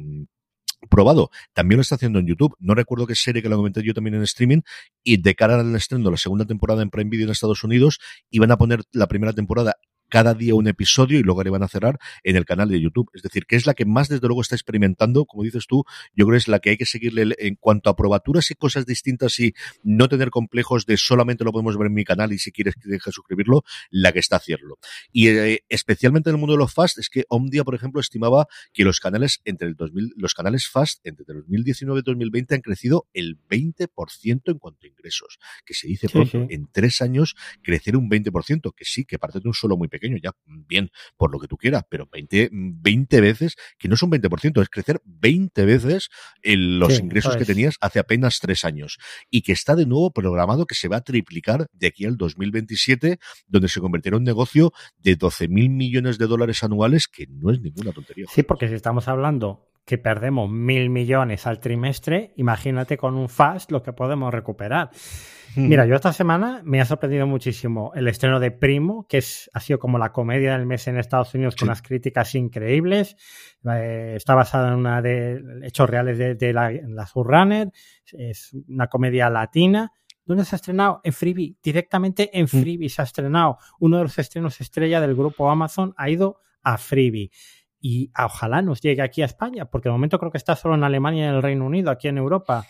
probado. 0.88 1.30
También 1.54 1.78
lo 1.78 1.82
está 1.82 1.96
haciendo 1.96 2.20
en 2.20 2.28
YouTube. 2.28 2.56
No 2.60 2.74
recuerdo 2.76 3.08
qué 3.08 3.16
serie 3.16 3.42
que 3.42 3.50
lo 3.50 3.58
comenté 3.58 3.84
yo 3.84 3.94
también 3.94 4.16
en 4.16 4.24
streaming. 4.24 4.62
Y 5.04 5.18
de 5.22 5.36
cara 5.36 5.60
al 5.60 5.76
estreno 5.76 6.06
de 6.06 6.12
la 6.12 6.18
segunda 6.18 6.46
temporada 6.46 6.82
en 6.82 6.90
Prime 6.90 7.10
Video 7.10 7.26
en 7.26 7.32
Estados 7.32 7.64
Unidos, 7.64 8.00
iban 8.30 8.52
a 8.52 8.58
poner 8.58 8.82
la 8.92 9.08
primera 9.08 9.34
temporada 9.34 9.76
cada 10.10 10.34
día 10.34 10.56
un 10.56 10.68
episodio 10.68 11.20
y 11.20 11.24
luego 11.24 11.44
le 11.44 11.50
van 11.50 11.64
a 11.64 11.68
cerrar 11.68 12.00
en 12.24 12.36
el 12.36 12.46
canal 12.46 12.70
de 12.70 12.82
YouTube. 12.82 13.10
Es 13.14 13.22
decir, 13.22 13.46
que 13.46 13.56
es 13.56 13.66
la 13.66 13.74
que 13.74 13.86
más 13.86 14.10
desde 14.10 14.28
luego 14.28 14.42
está 14.42 14.56
experimentando, 14.56 15.26
como 15.26 15.44
dices 15.44 15.68
tú, 15.68 15.86
yo 16.16 16.26
creo 16.26 16.34
que 16.34 16.38
es 16.38 16.48
la 16.48 16.60
que 16.60 16.72
hay 16.72 16.78
que 16.78 16.86
seguirle 16.86 17.36
en 17.38 17.56
cuanto 17.56 17.90
a 17.90 17.96
probaturas 17.96 18.50
y 18.52 18.56
cosas 18.56 18.86
distintas 18.86 19.40
y 19.40 19.54
no 19.84 20.10
tener 20.10 20.30
complejos 20.30 20.86
de 20.86 20.98
solamente 20.98 21.44
lo 21.44 21.52
podemos 21.52 21.78
ver 21.78 21.88
en 21.88 21.94
mi 21.94 22.04
canal 22.04 22.34
y 22.34 22.40
si 22.40 22.52
quieres 22.52 22.76
que 22.76 22.90
deje 22.90 23.12
suscribirlo, 23.12 23.64
la 23.90 24.12
que 24.12 24.20
está 24.20 24.38
haciendo. 24.38 24.80
Y 25.12 25.28
eh, 25.28 25.64
especialmente 25.70 26.30
en 26.30 26.36
el 26.36 26.40
mundo 26.40 26.54
de 26.54 26.60
los 26.60 26.74
fast 26.74 26.98
es 26.98 27.10
que 27.10 27.26
Omdia, 27.30 27.64
por 27.64 27.76
ejemplo, 27.76 28.02
estimaba 28.02 28.48
que 28.74 28.84
los 28.84 29.00
canales 29.00 29.42
entre 29.46 29.68
el 29.68 29.76
2000, 29.76 30.14
los 30.18 30.34
canales 30.34 30.68
fast 30.68 31.06
entre 31.06 31.26
el 31.30 31.42
2019 31.42 32.00
y 32.00 32.04
2020 32.04 32.56
han 32.56 32.62
crecido 32.62 33.08
el 33.14 33.38
20% 33.50 34.42
en 34.46 34.58
cuanto 34.58 34.80
a 34.86 34.88
ingresos, 34.88 35.40
que 35.66 35.74
se 35.74 35.88
dice 35.88 36.10
pronto, 36.10 36.40
sí, 36.40 36.46
sí. 36.50 36.56
en 36.56 36.68
tres 36.72 37.02
años 37.02 37.36
crecer 37.62 37.96
un 37.96 38.10
20%, 38.10 38.74
que 38.76 38.86
sí, 38.86 39.06
que 39.06 39.20
parte 39.20 39.40
de 39.40 39.48
un 39.48 39.54
solo 39.54 39.78
muy 39.78 39.88
pequeño 39.88 39.99
pequeño, 40.00 40.18
ya 40.22 40.32
bien, 40.46 40.90
por 41.18 41.32
lo 41.32 41.40
que 41.40 41.48
tú 41.48 41.58
quieras, 41.58 41.84
pero 41.90 42.08
20, 42.12 42.50
20 42.52 43.22
veces, 43.22 43.56
que 43.78 43.88
no 43.88 43.96
son 43.96 44.12
20%, 44.12 44.62
es 44.62 44.70
crecer 44.70 45.02
20 45.06 45.66
veces 45.66 46.10
en 46.42 46.80
los 46.80 46.96
sí, 46.96 47.02
ingresos 47.02 47.36
que 47.36 47.46
tenías 47.46 47.76
hace 47.82 48.00
apenas 48.00 48.40
tres 48.40 48.64
años 48.64 48.98
y 49.30 49.42
que 49.42 49.52
está 49.52 49.76
de 49.76 49.86
nuevo 49.86 50.12
programado 50.12 50.66
que 50.66 50.76
se 50.76 50.88
va 50.88 50.98
a 50.98 51.02
triplicar 51.02 51.68
de 51.74 51.88
aquí 51.88 52.06
al 52.06 52.18
2027, 52.18 53.20
donde 53.48 53.68
se 53.68 53.80
convertirá 53.80 54.16
en 54.16 54.22
un 54.22 54.26
negocio 54.26 54.72
de 54.98 55.16
12 55.16 55.48
mil 55.48 55.70
millones 55.70 56.18
de 56.18 56.28
dólares 56.28 56.64
anuales, 56.64 57.08
que 57.08 57.28
no 57.28 57.52
es 57.52 57.60
ninguna 57.62 57.92
tontería. 57.92 58.26
Sí, 58.30 58.44
porque 58.44 58.68
si 58.68 58.76
estamos 58.76 59.08
hablando 59.08 59.70
que 59.86 59.98
perdemos 59.98 60.50
mil 60.50 60.90
millones 60.92 61.48
al 61.48 61.60
trimestre, 61.60 62.34
imagínate 62.38 62.96
con 62.98 63.16
un 63.16 63.28
fast 63.28 63.72
lo 63.72 63.82
que 63.82 63.92
podemos 63.92 64.32
recuperar. 64.32 64.92
Mira, 65.56 65.86
yo 65.86 65.96
esta 65.96 66.14
semana 66.14 66.62
me 66.64 66.82
ha 66.82 66.86
sorprendido 66.86 67.28
muchísimo 67.28 67.92
el 67.96 68.08
estreno 68.08 68.40
de 68.40 68.52
Primo, 68.52 69.06
que 69.08 69.18
es, 69.18 69.50
ha 69.54 69.60
sido 69.60 69.80
como 69.80 69.98
la 69.98 70.12
comedia 70.12 70.58
del 70.58 70.66
mes 70.66 70.88
en 70.88 70.98
Estados 70.98 71.34
Unidos 71.34 71.56
con 71.56 71.68
unas 71.68 71.82
críticas 71.82 72.36
increíbles. 72.36 73.16
Eh, 73.70 74.14
está 74.16 74.36
basada 74.36 74.70
en 74.70 74.76
una 74.76 75.02
de 75.02 75.42
hechos 75.64 75.90
reales 75.90 76.18
de, 76.18 76.36
de 76.36 76.54
la, 76.54 76.72
la 76.72 77.06
Surrunner. 77.06 77.72
Es 78.14 78.56
una 78.68 78.88
comedia 78.88 79.30
latina 79.30 79.92
¿Dónde 80.30 80.46
se 80.46 80.54
ha 80.54 80.58
estrenado? 80.58 81.02
En 81.04 81.12
Freebie. 81.12 81.56
Directamente 81.64 82.30
en 82.38 82.46
mm. 82.46 82.48
Freebie 82.50 82.90
se 82.90 83.02
ha 83.02 83.06
estrenado. 83.06 83.58
Uno 83.80 83.98
de 83.98 84.04
los 84.04 84.20
estrenos 84.20 84.62
estrella 84.62 85.02
del 85.02 85.16
grupo 85.16 85.50
Amazon 85.50 85.96
ha 85.98 86.08
ido 86.08 86.42
a 86.62 86.78
Freebie. 86.78 87.32
Y 87.82 88.12
ojalá 88.16 88.62
nos 88.62 88.80
llegue 88.80 89.02
aquí 89.02 89.24
a 89.24 89.26
España, 89.26 89.66
porque 89.66 89.90
de 89.90 89.94
momento 89.94 90.20
creo 90.20 90.32
que 90.32 90.38
está 90.38 90.56
solo 90.56 90.76
en 90.76 90.84
Alemania 90.84 91.26
y 91.26 91.30
en 91.30 91.34
el 91.34 91.42
Reino 91.42 91.66
Unido, 91.66 91.90
aquí 91.90 92.10
en 92.10 92.20
Europa. 92.20 92.64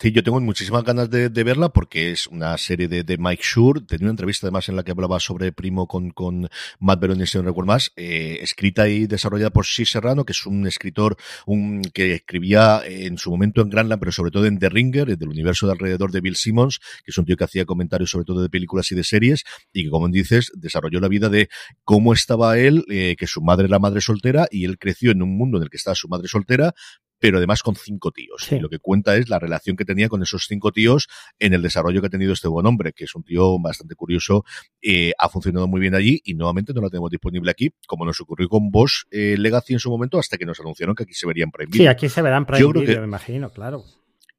Sí, 0.00 0.12
yo 0.12 0.22
tengo 0.22 0.38
muchísimas 0.38 0.84
ganas 0.84 1.10
de, 1.10 1.28
verla 1.28 1.70
porque 1.70 2.12
es 2.12 2.28
una 2.28 2.56
serie 2.56 2.86
de, 2.86 3.18
Mike 3.18 3.42
Schur. 3.42 3.84
Tenía 3.84 4.04
una 4.04 4.12
entrevista 4.12 4.46
además 4.46 4.68
en 4.68 4.76
la 4.76 4.84
que 4.84 4.92
hablaba 4.92 5.18
sobre 5.18 5.50
Primo 5.50 5.88
con, 5.88 6.10
con 6.10 6.48
Matt 6.78 7.00
Veroni, 7.00 7.26
si 7.26 7.36
no 7.36 7.42
recuerdo 7.42 7.66
más, 7.66 7.90
eh, 7.96 8.38
escrita 8.40 8.88
y 8.88 9.08
desarrollada 9.08 9.50
por 9.50 9.66
Sis 9.66 9.90
Serrano, 9.90 10.24
que 10.24 10.30
es 10.30 10.46
un 10.46 10.68
escritor 10.68 11.16
un, 11.46 11.82
que 11.82 12.14
escribía 12.14 12.80
en 12.86 13.18
su 13.18 13.32
momento 13.32 13.60
en 13.60 13.70
Granland, 13.70 13.98
pero 13.98 14.12
sobre 14.12 14.30
todo 14.30 14.46
en 14.46 14.60
The 14.60 14.68
Ringer, 14.68 15.18
del 15.18 15.30
universo 15.30 15.66
de 15.66 15.72
alrededor 15.72 16.12
de 16.12 16.20
Bill 16.20 16.36
Simmons, 16.36 16.78
que 17.04 17.10
es 17.10 17.18
un 17.18 17.24
tío 17.24 17.36
que 17.36 17.42
hacía 17.42 17.64
comentarios 17.64 18.10
sobre 18.10 18.24
todo 18.24 18.40
de 18.40 18.50
películas 18.50 18.92
y 18.92 18.94
de 18.94 19.02
series, 19.02 19.42
y 19.72 19.82
que, 19.82 19.90
como 19.90 20.08
dices, 20.08 20.52
desarrolló 20.54 21.00
la 21.00 21.08
vida 21.08 21.28
de 21.28 21.48
cómo 21.82 22.12
estaba 22.12 22.56
él, 22.56 22.84
eh, 22.88 23.16
que 23.18 23.26
su 23.26 23.40
madre 23.40 23.66
era 23.66 23.80
madre 23.80 24.00
soltera, 24.00 24.46
y 24.52 24.64
él 24.64 24.78
creció 24.78 25.10
en 25.10 25.22
un 25.22 25.36
mundo 25.36 25.56
en 25.56 25.64
el 25.64 25.70
que 25.70 25.76
estaba 25.76 25.96
su 25.96 26.06
madre 26.06 26.28
soltera, 26.28 26.72
pero 27.18 27.38
además 27.38 27.62
con 27.62 27.74
cinco 27.74 28.10
tíos. 28.10 28.50
Y 28.52 28.58
lo 28.58 28.68
que 28.68 28.78
cuenta 28.78 29.16
es 29.16 29.28
la 29.28 29.38
relación 29.38 29.76
que 29.76 29.84
tenía 29.84 30.08
con 30.08 30.22
esos 30.22 30.46
cinco 30.48 30.72
tíos 30.72 31.08
en 31.38 31.54
el 31.54 31.62
desarrollo 31.62 32.00
que 32.00 32.06
ha 32.06 32.10
tenido 32.10 32.32
este 32.32 32.48
buen 32.48 32.66
hombre, 32.66 32.92
que 32.92 33.04
es 33.04 33.14
un 33.14 33.22
tío 33.22 33.58
bastante 33.58 33.94
curioso, 33.94 34.44
eh, 34.82 35.12
ha 35.18 35.28
funcionado 35.28 35.66
muy 35.66 35.80
bien 35.80 35.94
allí 35.94 36.20
y 36.24 36.34
nuevamente 36.34 36.72
no 36.72 36.80
lo 36.80 36.90
tenemos 36.90 37.10
disponible 37.10 37.50
aquí, 37.50 37.70
como 37.86 38.04
nos 38.04 38.20
ocurrió 38.20 38.48
con 38.48 38.70
Bosch 38.70 39.04
eh, 39.10 39.36
Legacy 39.38 39.74
en 39.74 39.78
su 39.78 39.90
momento, 39.90 40.18
hasta 40.18 40.36
que 40.36 40.44
nos 40.44 40.60
anunciaron 40.60 40.94
que 40.94 41.04
aquí 41.04 41.14
se 41.14 41.26
verían 41.26 41.50
Prime 41.50 41.72
Sí, 41.72 41.86
aquí 41.86 42.08
se 42.08 42.22
verán 42.22 42.46
Prime 42.46 42.72
Video, 42.72 43.00
me 43.00 43.06
imagino, 43.06 43.50
claro. 43.50 43.84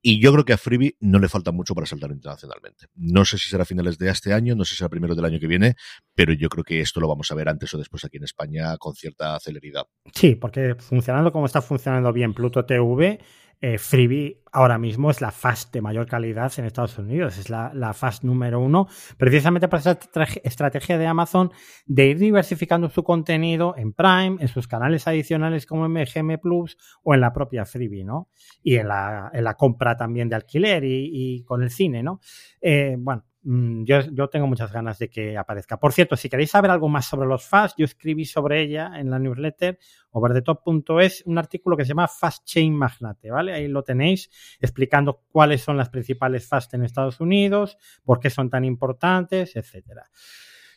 Y 0.02 0.22
yo 0.22 0.32
creo 0.32 0.46
que 0.46 0.54
a 0.54 0.58
Freebie 0.58 0.96
no 1.00 1.20
le 1.20 1.28
falta 1.28 1.52
mucho 1.52 1.76
para 1.76 1.86
saltar 1.86 2.12
internacionalmente. 2.12 2.86
No 2.96 3.26
sé 3.26 3.38
si 3.38 3.50
será 3.50 3.64
a 3.64 3.66
finales 3.66 3.98
de 3.98 4.10
este 4.10 4.34
año, 4.34 4.56
no 4.56 4.64
sé 4.64 4.72
si 4.72 4.78
será 4.78 4.90
primero 4.90 5.14
del 5.14 5.26
año 5.26 5.40
que 5.40 5.48
viene, 5.48 5.76
pero 6.16 6.34
yo 6.34 6.48
creo 6.50 6.64
que 6.64 6.80
esto 6.80 7.02
lo 7.02 7.08
vamos 7.08 7.30
a 7.32 7.36
ver 7.36 7.50
antes 7.50 7.74
o 7.74 7.78
después 7.78 8.06
aquí 8.06 8.18
en 8.18 8.24
España 8.24 8.78
con 8.78 8.94
cierta 8.94 9.40
celeridad. 9.40 9.86
Sí, 10.14 10.36
porque 10.36 10.76
funcionando 10.76 11.32
como 11.32 11.46
está 11.46 11.62
funcionando 11.62 12.14
bien 12.14 12.34
Pluto 12.34 12.66
TV, 12.66 13.20
eh, 13.62 13.78
Freebie 13.78 14.42
ahora 14.52 14.78
mismo 14.78 15.12
es 15.12 15.22
la 15.22 15.32
fast 15.32 15.74
de 15.74 15.82
mayor 15.82 16.08
calidad 16.08 16.52
en 16.58 16.66
Estados 16.66 16.98
Unidos, 16.98 17.38
es 17.38 17.50
la, 17.50 17.72
la 17.74 17.94
fast 17.94 18.24
número 18.24 18.60
uno, 18.60 18.88
precisamente 19.18 19.68
por 19.68 19.80
esa 19.80 20.00
estrategia 20.44 20.98
de 20.98 21.06
Amazon 21.06 21.52
de 21.86 22.08
ir 22.08 22.18
diversificando 22.18 22.90
su 22.90 23.04
contenido 23.04 23.76
en 23.78 23.94
Prime, 23.94 24.38
en 24.40 24.48
sus 24.48 24.68
canales 24.68 25.08
adicionales 25.08 25.66
como 25.66 25.88
MGM 25.88 26.40
Plus 26.42 26.78
o 27.04 27.14
en 27.14 27.22
la 27.22 27.34
propia 27.34 27.66
Freebie, 27.66 28.04
¿no? 28.04 28.30
Y 28.64 28.78
en 28.78 28.88
la, 28.88 29.30
en 29.34 29.44
la 29.44 29.56
compra 29.56 29.96
también 29.96 30.30
de 30.30 30.36
alquiler 30.36 30.84
y, 30.84 31.10
y 31.12 31.44
con 31.44 31.62
el 31.62 31.70
cine, 31.70 32.02
¿no? 32.02 32.22
Eh, 32.62 32.96
bueno, 32.98 33.26
Mm, 33.42 33.86
yo, 33.86 34.30
tengo 34.30 34.48
muchas 34.48 34.72
ganas 34.72 35.00
de 35.00 35.10
que 35.10 35.38
aparezca. 35.38 35.80
Por 35.80 35.94
cierto, 35.94 36.18
si 36.18 36.30
queréis 36.30 36.52
saber 36.52 36.72
algo 36.72 36.90
más 36.90 37.06
sobre 37.06 37.28
los 37.28 37.46
FAST, 37.46 37.78
yo 37.78 37.86
escribí 37.86 38.26
sobre 38.26 38.62
ella 38.62 38.92
en 38.98 39.10
la 39.10 39.20
newsletter 39.20 39.80
overdetop.es 40.12 41.24
un 41.26 41.38
artículo 41.38 41.78
que 41.78 41.86
se 41.86 41.90
llama 41.90 42.08
Fast 42.08 42.46
Chain 42.46 42.76
Magnate, 42.76 43.32
¿vale? 43.32 43.54
Ahí 43.54 43.68
lo 43.68 43.84
tenéis 43.84 44.30
explicando 44.60 45.24
cuáles 45.30 45.62
son 45.62 45.78
las 45.78 45.90
principales 45.90 46.48
FAST 46.48 46.74
en 46.74 46.84
Estados 46.84 47.22
Unidos, 47.22 47.78
por 48.04 48.20
qué 48.20 48.30
son 48.30 48.50
tan 48.50 48.66
importantes, 48.66 49.56
etcétera. 49.56 50.10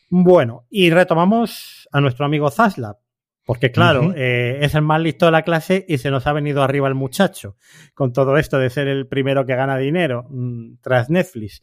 Bueno, 0.08 0.66
y 0.70 0.90
retomamos 0.90 1.88
a 1.90 2.00
nuestro 2.00 2.26
amigo 2.26 2.50
Zaslav. 2.50 2.96
Porque 3.44 3.72
claro, 3.72 4.12
eh, 4.14 4.58
es 4.60 4.76
el 4.76 4.82
más 4.82 5.00
listo 5.00 5.26
de 5.26 5.32
la 5.32 5.42
clase 5.42 5.84
y 5.88 5.98
se 5.98 6.12
nos 6.12 6.28
ha 6.28 6.32
venido 6.32 6.62
arriba 6.62 6.86
el 6.86 6.94
muchacho 6.94 7.56
con 7.92 8.12
todo 8.12 8.36
esto 8.36 8.56
de 8.58 8.70
ser 8.70 8.86
el 8.86 9.08
primero 9.08 9.44
que 9.44 9.56
gana 9.56 9.76
dinero 9.78 10.26
mm, 10.30 10.76
tras 10.80 11.10
Netflix. 11.10 11.60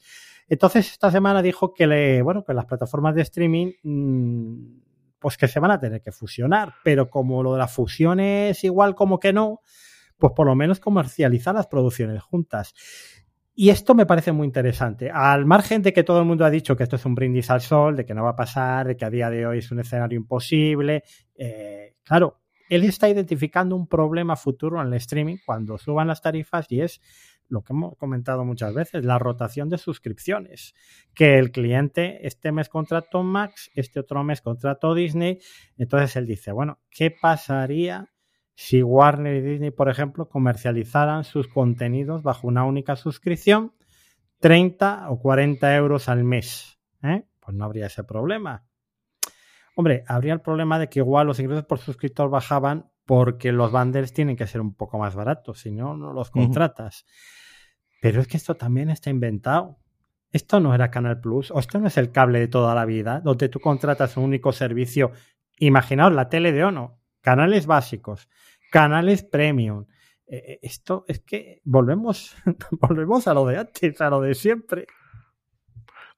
Entonces, 0.50 0.92
esta 0.92 1.12
semana 1.12 1.42
dijo 1.42 1.74
que, 1.74 1.88
le, 1.88 2.22
bueno, 2.22 2.44
que 2.44 2.54
las 2.54 2.66
plataformas 2.66 3.16
de 3.16 3.22
streaming, 3.22 3.72
mm, 3.84 4.82
pues 5.20 5.38
que 5.38 5.48
se 5.48 5.60
van 5.60 5.72
a 5.72 5.80
tener 5.80 6.02
que 6.02 6.12
fusionar, 6.12 6.74
pero 6.84 7.10
como 7.10 7.44
lo 7.44 7.54
de 7.54 7.60
la 7.60 7.68
fusión 7.68 8.20
es 8.20 8.64
igual 8.64 8.96
como 8.96 9.20
que 9.20 9.32
no, 9.32 9.62
pues 10.18 10.34
por 10.34 10.48
lo 10.48 10.56
menos 10.56 10.80
comercializar 10.80 11.54
las 11.54 11.68
producciones 11.68 12.22
juntas. 12.24 12.74
Y 13.54 13.70
esto 13.70 13.94
me 13.94 14.06
parece 14.06 14.32
muy 14.32 14.48
interesante. 14.48 15.12
Al 15.12 15.46
margen 15.46 15.82
de 15.82 15.92
que 15.92 16.04
todo 16.04 16.20
el 16.20 16.26
mundo 16.26 16.46
ha 16.46 16.50
dicho 16.50 16.78
que 16.78 16.84
esto 16.84 16.96
es 16.96 17.06
un 17.06 17.14
brindis 17.14 17.50
al 17.50 17.62
sol, 17.62 17.96
de 17.96 18.06
que 18.06 18.14
no 18.14 18.24
va 18.24 18.30
a 18.30 18.36
pasar, 18.36 18.88
de 18.88 18.96
que 18.96 19.06
a 19.06 19.10
día 19.10 19.30
de 19.30 19.46
hoy 19.46 19.58
es 19.60 19.70
un 19.70 19.82
escenario 19.82 20.18
imposible, 20.18 21.04
eh, 21.36 21.96
claro, 22.04 22.40
él 22.70 22.84
está 22.84 23.10
identificando 23.10 23.76
un 23.76 23.88
problema 23.88 24.36
futuro 24.36 24.80
en 24.80 24.88
el 24.88 24.94
streaming 24.94 25.38
cuando 25.46 25.78
suban 25.78 26.08
las 26.08 26.22
tarifas 26.22 26.68
y 26.70 26.82
es 26.82 27.02
lo 27.50 27.64
que 27.64 27.74
hemos 27.74 27.98
comentado 27.98 28.46
muchas 28.46 28.74
veces, 28.74 29.04
la 29.04 29.20
rotación 29.20 29.70
de 29.70 29.78
suscripciones. 29.78 30.76
Que 31.14 31.38
el 31.38 31.52
cliente 31.52 32.26
este 32.26 32.52
mes 32.52 32.70
contrató 32.70 33.24
Max, 33.24 33.72
este 33.76 34.00
otro 34.00 34.24
mes 34.24 34.42
contrató 34.42 34.94
Disney. 34.94 35.40
Entonces 35.78 36.16
él 36.16 36.26
dice, 36.26 36.52
bueno, 36.52 36.80
¿qué 36.90 37.12
pasaría 37.12 38.12
si 38.56 38.84
Warner 38.84 39.36
y 39.36 39.42
Disney, 39.42 39.72
por 39.72 39.90
ejemplo, 39.90 40.30
comercializaran 40.30 41.24
sus 41.24 41.48
contenidos 41.48 42.24
bajo 42.24 42.48
una 42.48 42.64
única 42.66 42.96
suscripción, 42.96 43.74
30 44.40 45.10
o 45.10 45.20
40 45.20 45.76
euros 45.76 46.08
al 46.08 46.24
mes? 46.24 46.80
¿Eh? 47.04 47.26
Pues 47.40 47.58
no 47.58 47.66
habría 47.66 47.88
ese 47.88 48.04
problema. 48.04 48.64
Hombre, 49.76 50.04
habría 50.08 50.34
el 50.34 50.42
problema 50.42 50.78
de 50.78 50.90
que 50.90 51.00
igual 51.00 51.28
los 51.28 51.40
ingresos 51.40 51.66
por 51.66 51.80
suscriptor 51.80 52.30
bajaban 52.30 52.92
porque 53.10 53.52
los 53.52 53.72
bundles 53.72 54.14
tienen 54.14 54.36
que 54.36 54.46
ser 54.46 54.62
un 54.62 54.76
poco 54.76 55.00
más 55.00 55.16
baratos, 55.16 55.62
si 55.62 55.72
no, 55.72 55.98
no 55.98 56.14
los 56.14 56.30
contratas. 56.30 57.08
Pero 58.04 58.22
es 58.22 58.28
que 58.28 58.38
esto 58.38 58.54
también 58.54 58.92
está 58.92 59.10
inventado. 59.10 59.80
Esto 60.32 60.60
no 60.60 60.76
era 60.76 60.92
Canal 60.92 61.20
Plus, 61.20 61.50
o 61.50 61.58
esto 61.58 61.80
no 61.80 61.88
es 61.88 61.98
el 61.98 62.12
cable 62.12 62.38
de 62.38 62.48
toda 62.48 62.76
la 62.76 62.86
vida, 62.86 63.20
donde 63.20 63.50
tú 63.50 63.60
contratas 63.60 64.16
un 64.16 64.26
único 64.26 64.52
servicio. 64.52 65.12
Imaginaos 65.58 66.14
la 66.14 66.30
tele 66.30 66.52
de 66.52 66.64
Ono, 66.64 67.00
canales 67.22 67.66
básicos, 67.66 68.30
canales 68.72 69.24
premium. 69.24 69.88
Eh, 70.28 70.38
eh, 70.38 70.60
esto 70.62 71.06
es 71.08 71.20
que 71.22 71.62
volvemos, 71.64 72.36
volvemos 72.80 73.28
a 73.28 73.34
lo 73.34 73.44
de 73.48 73.58
antes, 73.58 74.00
a 74.02 74.12
lo 74.12 74.22
de 74.22 74.36
siempre. 74.36 74.86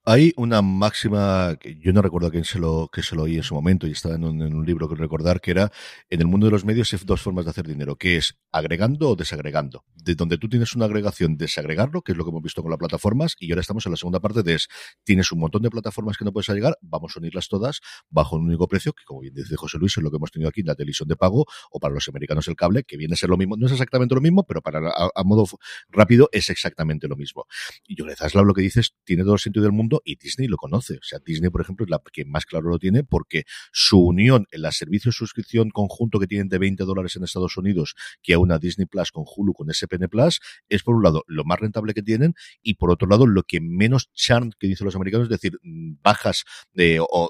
Hay 0.03 0.33
una 0.35 0.63
máxima 0.63 1.57
que 1.59 1.77
yo 1.77 1.93
no 1.93 2.01
recuerdo 2.01 2.29
a 2.29 2.31
quién 2.31 2.43
se 2.43 2.57
lo, 2.57 2.89
que 2.91 3.03
se 3.03 3.15
lo 3.15 3.21
oí 3.21 3.35
en 3.35 3.43
su 3.43 3.53
momento 3.53 3.85
y 3.85 3.91
estaba 3.91 4.15
en 4.15 4.23
un, 4.23 4.65
libro 4.65 4.89
que 4.89 4.95
recordar 4.95 5.41
que 5.41 5.51
era 5.51 5.71
en 6.09 6.21
el 6.21 6.25
mundo 6.25 6.47
de 6.47 6.51
los 6.51 6.65
medios 6.65 6.91
hay 6.91 6.99
dos 7.05 7.21
formas 7.21 7.45
de 7.45 7.51
hacer 7.51 7.67
dinero, 7.67 7.95
que 7.97 8.17
es 8.17 8.35
agregando 8.51 9.09
o 9.09 9.15
desagregando. 9.15 9.85
De 9.93 10.15
donde 10.15 10.39
tú 10.39 10.49
tienes 10.49 10.73
una 10.73 10.85
agregación, 10.85 11.37
desagregarlo, 11.37 12.01
que 12.01 12.13
es 12.13 12.17
lo 12.17 12.23
que 12.23 12.31
hemos 12.31 12.41
visto 12.41 12.63
con 12.63 12.71
las 12.71 12.79
plataformas, 12.79 13.35
y 13.37 13.51
ahora 13.51 13.61
estamos 13.61 13.85
en 13.85 13.91
la 13.91 13.97
segunda 13.97 14.19
parte 14.19 14.41
de 14.41 14.55
es, 14.55 14.69
tienes 15.03 15.31
un 15.31 15.39
montón 15.39 15.61
de 15.61 15.69
plataformas 15.69 16.17
que 16.17 16.25
no 16.25 16.33
puedes 16.33 16.49
agregar, 16.49 16.79
vamos 16.81 17.15
a 17.15 17.19
unirlas 17.19 17.47
todas 17.47 17.81
bajo 18.09 18.37
un 18.37 18.47
único 18.47 18.67
precio, 18.67 18.93
que 18.93 19.03
como 19.05 19.19
bien 19.19 19.35
dice 19.35 19.55
José 19.55 19.77
Luis, 19.77 19.95
es 19.95 20.03
lo 20.03 20.09
que 20.09 20.17
hemos 20.17 20.31
tenido 20.31 20.49
aquí 20.49 20.63
la 20.63 20.73
televisión 20.73 21.07
de 21.09 21.15
pago, 21.15 21.45
o 21.69 21.79
para 21.79 21.93
los 21.93 22.07
americanos 22.07 22.47
el 22.47 22.55
cable, 22.55 22.83
que 22.85 22.97
viene 22.97 23.13
a 23.13 23.17
ser 23.17 23.29
lo 23.29 23.37
mismo, 23.37 23.55
no 23.55 23.67
es 23.67 23.71
exactamente 23.71 24.15
lo 24.15 24.21
mismo, 24.21 24.47
pero 24.47 24.63
para 24.63 24.79
a, 24.89 25.23
modo 25.23 25.45
rápido 25.89 26.27
es 26.31 26.49
exactamente 26.49 27.07
lo 27.07 27.15
mismo. 27.15 27.45
Y 27.87 27.95
yo 27.95 28.07
le 28.07 28.15
das 28.15 28.33
lo 28.33 28.51
que 28.55 28.63
dices, 28.63 28.95
tiene 29.03 29.21
todo 29.21 29.33
el 29.33 29.39
sentido 29.39 29.61
del 29.61 29.73
mundo 29.73 29.90
y 30.05 30.15
Disney 30.15 30.47
lo 30.47 30.57
conoce. 30.57 30.95
O 30.95 31.03
sea, 31.03 31.19
Disney, 31.19 31.49
por 31.49 31.61
ejemplo, 31.61 31.83
es 31.85 31.89
la 31.89 32.01
que 32.11 32.25
más 32.25 32.45
claro 32.45 32.69
lo 32.69 32.79
tiene 32.79 33.03
porque 33.03 33.43
su 33.71 33.99
unión 33.99 34.47
en 34.51 34.61
la 34.61 34.71
servicio 34.71 35.09
de 35.09 35.13
suscripción 35.13 35.69
conjunto 35.69 36.19
que 36.19 36.27
tienen 36.27 36.49
de 36.49 36.57
20 36.57 36.83
dólares 36.83 37.15
en 37.15 37.23
Estados 37.23 37.57
Unidos, 37.57 37.95
que 38.21 38.33
a 38.33 38.39
una 38.39 38.57
Disney 38.57 38.87
Plus 38.87 39.11
con 39.11 39.25
Hulu, 39.25 39.53
con 39.53 39.71
SPN 39.71 40.07
Plus, 40.09 40.39
es 40.69 40.83
por 40.83 40.95
un 40.95 41.03
lado 41.03 41.23
lo 41.27 41.43
más 41.43 41.59
rentable 41.59 41.93
que 41.93 42.01
tienen 42.01 42.33
y 42.61 42.75
por 42.75 42.91
otro 42.91 43.07
lado 43.07 43.27
lo 43.27 43.43
que 43.43 43.59
menos 43.61 44.11
churn 44.13 44.53
que 44.59 44.67
dicen 44.67 44.85
los 44.85 44.95
americanos, 44.95 45.25
es 45.25 45.29
decir, 45.29 45.59
bajas 45.63 46.43
de 46.73 46.99
o, 46.99 47.29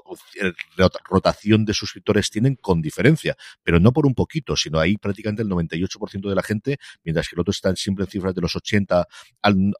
rotación 1.08 1.64
de 1.64 1.74
suscriptores 1.74 2.30
tienen 2.30 2.56
con 2.56 2.80
diferencia, 2.80 3.36
pero 3.62 3.80
no 3.80 3.92
por 3.92 4.06
un 4.06 4.14
poquito, 4.14 4.56
sino 4.56 4.78
ahí 4.78 4.96
prácticamente 4.96 5.42
el 5.42 5.48
98% 5.48 6.28
de 6.28 6.34
la 6.34 6.42
gente, 6.42 6.78
mientras 7.04 7.28
que 7.28 7.34
el 7.36 7.40
otro 7.40 7.50
está 7.50 7.74
siempre 7.76 8.04
en 8.04 8.10
cifras 8.10 8.34
de 8.34 8.40
los 8.40 8.56
80, 8.56 9.06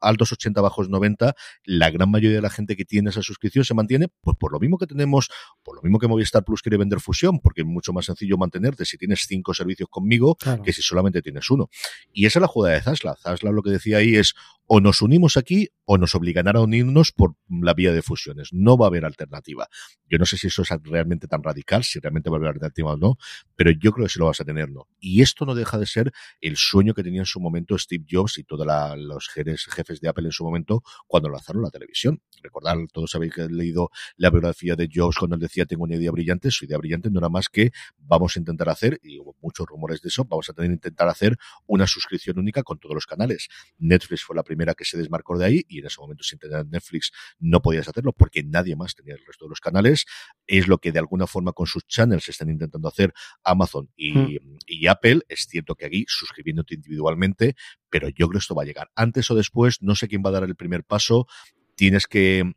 altos 0.01 0.33
80, 0.33 0.61
bajos 0.61 0.89
90, 0.89 1.35
la 1.65 1.91
gran 1.91 2.11
mayoría 2.11 2.37
de 2.37 2.43
la 2.43 2.51
gente 2.51 2.72
que 2.77 2.85
tiene 2.85 3.11
esa 3.11 3.23
suscripción 3.23 3.65
se 3.65 3.75
mantiene, 3.75 4.09
pues 4.21 4.37
por 4.39 4.53
lo 4.53 4.61
mismo 4.61 4.79
que 4.79 4.87
tenemos, 4.87 5.29
por 5.63 5.77
lo 5.77 5.83
mismo 5.83 5.99
que 5.99 6.09
Movistar 6.09 6.45
Plus 6.45 6.63
quiere 6.63 6.77
vender 6.77 7.01
fusión, 7.01 7.41
porque 7.41 7.63
es 7.63 7.67
mucho 7.67 7.93
más 7.93 8.07
sencillo 8.07 8.37
mantenerte 8.37 8.85
si 8.85 8.97
tienes 8.99 9.25
cinco 9.27 9.55
servicios 9.55 9.89
conmigo 9.89 10.37
que 10.65 10.73
si 10.73 10.83
solamente 10.83 11.23
tienes 11.23 11.51
uno. 11.51 11.69
Y 12.13 12.27
esa 12.27 12.39
es 12.39 12.41
la 12.43 12.49
jugada 12.49 12.75
de 12.75 12.83
Zasla. 12.83 13.17
Zasla 13.17 13.53
lo 13.53 13.63
que 13.63 13.71
decía 13.71 13.99
ahí 13.99 14.17
es, 14.17 14.35
o 14.67 14.81
nos 14.81 15.03
unimos 15.03 15.37
aquí 15.37 15.69
o 15.85 15.99
nos 15.99 16.15
obligarán 16.15 16.57
a 16.57 16.61
unirnos 16.61 17.13
por 17.13 17.35
la 17.49 17.75
vía 17.75 17.93
de 17.93 18.03
fusiones. 18.03 18.49
No 18.53 18.79
va 18.79 18.87
a 18.87 18.89
haber 18.89 19.05
alternativa. 19.05 19.69
Yo 20.09 20.19
no 20.19 20.25
sé 20.25 20.37
si 20.39 20.47
eso 20.47 20.63
es 20.63 20.69
realmente 20.83 21.27
tan 21.27 21.43
radical, 21.43 21.85
si 21.85 21.99
realmente 21.99 22.31
va 22.31 22.37
a 22.37 22.39
haber 22.39 22.49
alternativa 22.51 22.93
o 22.93 22.97
no, 22.97 23.17
pero 23.57 23.71
yo 23.71 23.93
creo 23.93 24.07
que 24.07 24.13
sí 24.13 24.19
lo 24.19 24.27
vas 24.27 24.41
a 24.41 24.45
tener, 24.45 24.71
¿no? 24.71 24.89
Y 24.99 25.23
esto 25.23 25.45
no 25.45 25.55
deja 25.55 25.79
de 25.79 25.87
ser 25.87 26.13
el 26.41 26.57
sueño 26.57 26.95
que 26.95 27.03
tenía 27.03 27.21
en 27.21 27.27
su 27.27 27.41
momento 27.41 27.77
Steve 27.77 28.05
Jobs 28.11 28.39
y 28.39 28.45
todos 28.45 28.67
los 28.99 29.29
jefes 29.29 30.01
de 30.01 30.09
Apple 30.09 30.27
en 30.27 30.33
su 30.33 30.45
momento 30.45 30.83
cuando 31.07 31.29
lanzaron 31.29 31.63
la 31.63 31.71
televisión. 31.71 32.23
Recordar, 32.63 32.89
todos 32.93 33.15
habéis 33.15 33.37
leído 33.51 33.91
la 34.17 34.31
biografía 34.31 34.77
de 34.77 34.89
Jobs 34.93 35.17
cuando 35.19 35.37
él 35.37 35.41
decía 35.41 35.67
tengo 35.67 35.85
una 35.85 35.97
idea 35.97 36.11
brillante. 36.11 36.51
Su 36.51 36.65
idea 36.65 36.79
brillante 36.79 37.11
no 37.11 37.19
era 37.19 37.29
más 37.29 37.49
que 37.49 37.73
vamos 37.99 38.37
a 38.37 38.39
intentar 38.39 38.69
hacer, 38.69 39.01
y 39.03 39.19
hubo 39.19 39.37
muchos 39.41 39.67
rumores 39.67 40.01
de 40.03 40.09
eso, 40.09 40.25
vamos 40.25 40.49
a 40.49 40.53
tener 40.53 40.71
que 40.71 40.75
intentar 40.75 41.09
hacer 41.09 41.37
una 41.67 41.87
suscripción 41.87 42.39
única 42.39 42.63
con 42.63 42.79
todos 42.79 42.95
los 42.95 43.07
canales. 43.07 43.49
Netflix 43.79 44.23
fue 44.23 44.37
la 44.37 44.43
primera 44.43 44.75
que 44.75 44.85
se 44.85 44.97
desmarcó 44.97 45.39
de 45.39 45.45
ahí 45.45 45.65
y 45.69 45.81
en 45.81 45.87
ese 45.87 46.01
momento 46.01 46.23
sin 46.23 46.39
tener 46.39 46.67
Netflix 46.67 47.11
no 47.39 47.61
podías 47.63 47.89
hacerlo 47.89 48.13
porque 48.13 48.43
nadie 48.43 48.77
más 48.77 48.95
tenía 48.95 49.15
el 49.15 49.25
resto 49.27 49.47
de 49.47 49.51
los 49.51 49.61
canales. 49.61 50.07
Es 50.47 50.69
lo 50.69 50.79
que 50.79 50.93
de 50.93 50.99
alguna 50.99 51.27
forma 51.27 51.53
con 51.53 51.67
sus 51.67 51.87
channels 51.87 52.29
están 52.29 52.51
intentando 52.51 52.89
hacer 52.89 53.13
Amazon 53.43 53.91
y, 53.97 54.39
hmm. 54.39 54.59
y 54.67 54.87
Apple. 54.87 55.23
Es 55.29 55.47
cierto 55.49 55.75
que 55.75 55.87
aquí 55.87 56.05
suscribiéndote 56.07 56.75
individualmente, 56.75 57.57
pero 57.91 58.09
yo 58.09 58.29
creo 58.29 58.33
que 58.33 58.39
esto 58.39 58.55
va 58.55 58.63
a 58.63 58.67
llegar 58.67 58.91
antes 58.95 59.31
o 59.31 59.35
después. 59.35 59.79
No 59.81 59.95
sé 59.95 60.09
quién 60.09 60.23
va 60.25 60.31
a 60.31 60.33
dar 60.33 60.45
el 60.45 60.57
primer 60.57 60.85
paso. 60.85 61.27
Tienes 61.75 62.07
que 62.07 62.53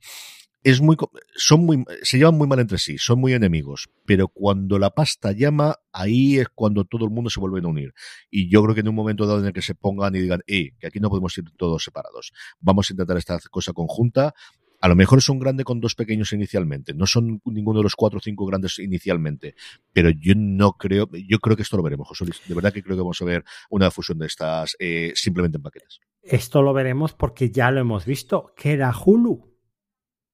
es 0.66 0.82
muy, 0.82 0.98
son 1.36 1.64
muy, 1.64 1.86
se 2.02 2.18
llevan 2.18 2.40
muy 2.40 2.48
mal 2.48 2.60
entre 2.60 2.80
sí, 2.80 2.98
son 2.98 3.20
muy 3.20 3.34
enemigos, 3.34 3.88
pero 4.04 4.28
cuando 4.30 4.80
la 4.80 4.90
pasta 4.90 5.32
llama, 5.32 5.76
ahí 5.94 6.40
es 6.40 6.48
cuando 6.50 6.86
todo 6.86 7.06
el 7.06 7.12
mundo 7.12 7.30
se 7.30 7.40
vuelve 7.40 7.60
a 7.60 7.68
unir. 7.68 7.94
Y 8.32 8.50
yo 8.50 8.64
creo 8.64 8.74
que 8.74 8.82
en 8.82 8.88
un 8.88 8.96
momento 8.96 9.28
dado 9.28 9.42
en 9.42 9.46
el 9.46 9.54
que 9.54 9.62
se 9.62 9.76
pongan 9.76 10.16
y 10.16 10.22
digan, 10.22 10.42
eh, 10.48 10.72
que 10.80 10.88
aquí 10.88 11.00
no 11.00 11.10
podemos 11.10 11.38
ir 11.38 11.44
todos 11.56 11.84
separados, 11.84 12.34
vamos 12.60 12.90
a 12.90 12.94
intentar 12.94 13.16
esta 13.16 13.38
cosa 13.52 13.74
conjunta, 13.74 14.34
a 14.82 14.88
lo 14.88 14.96
mejor 14.96 15.22
son 15.22 15.38
grandes 15.38 15.66
con 15.66 15.80
dos 15.80 15.94
pequeños 15.94 16.34
inicialmente, 16.34 16.96
no 16.96 17.06
son 17.06 17.42
ninguno 17.46 17.80
de 17.80 17.84
los 17.84 17.96
cuatro 17.96 18.18
o 18.18 18.22
cinco 18.22 18.48
grandes 18.48 18.80
inicialmente, 18.80 19.54
pero 19.94 20.10
yo 20.10 20.34
no 20.36 20.74
creo, 20.74 21.08
yo 21.28 21.38
creo 21.38 21.56
que 21.56 21.62
esto 21.62 21.78
lo 21.78 21.84
veremos, 21.84 22.08
José 22.08 22.26
Luis. 22.26 22.42
De 22.48 22.56
verdad 22.56 22.74
que 22.74 22.82
creo 22.82 22.96
que 22.96 23.02
vamos 23.04 23.22
a 23.22 23.26
ver 23.26 23.44
una 23.70 23.92
fusión 23.92 24.18
de 24.18 24.26
estas 24.26 24.76
eh, 24.80 25.12
simplemente 25.14 25.58
en 25.58 25.62
paquetes. 25.62 26.00
Esto 26.26 26.64
lo 26.64 26.74
veremos 26.74 27.14
porque 27.14 27.52
ya 27.52 27.70
lo 27.70 27.80
hemos 27.80 28.06
visto, 28.06 28.54
que 28.56 28.74
era 28.74 28.92
Hulu. 28.92 29.56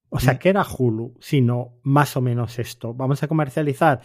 O 0.10 0.20
sea, 0.20 0.36
mm. 0.36 0.38
¿qué 0.38 0.50
era 0.50 0.66
Hulu? 0.66 1.18
Sino 1.20 1.80
más 1.84 2.16
o 2.16 2.22
menos 2.22 2.60
esto. 2.60 2.94
Vamos 2.94 3.24
a 3.24 3.28
comercializar 3.28 4.02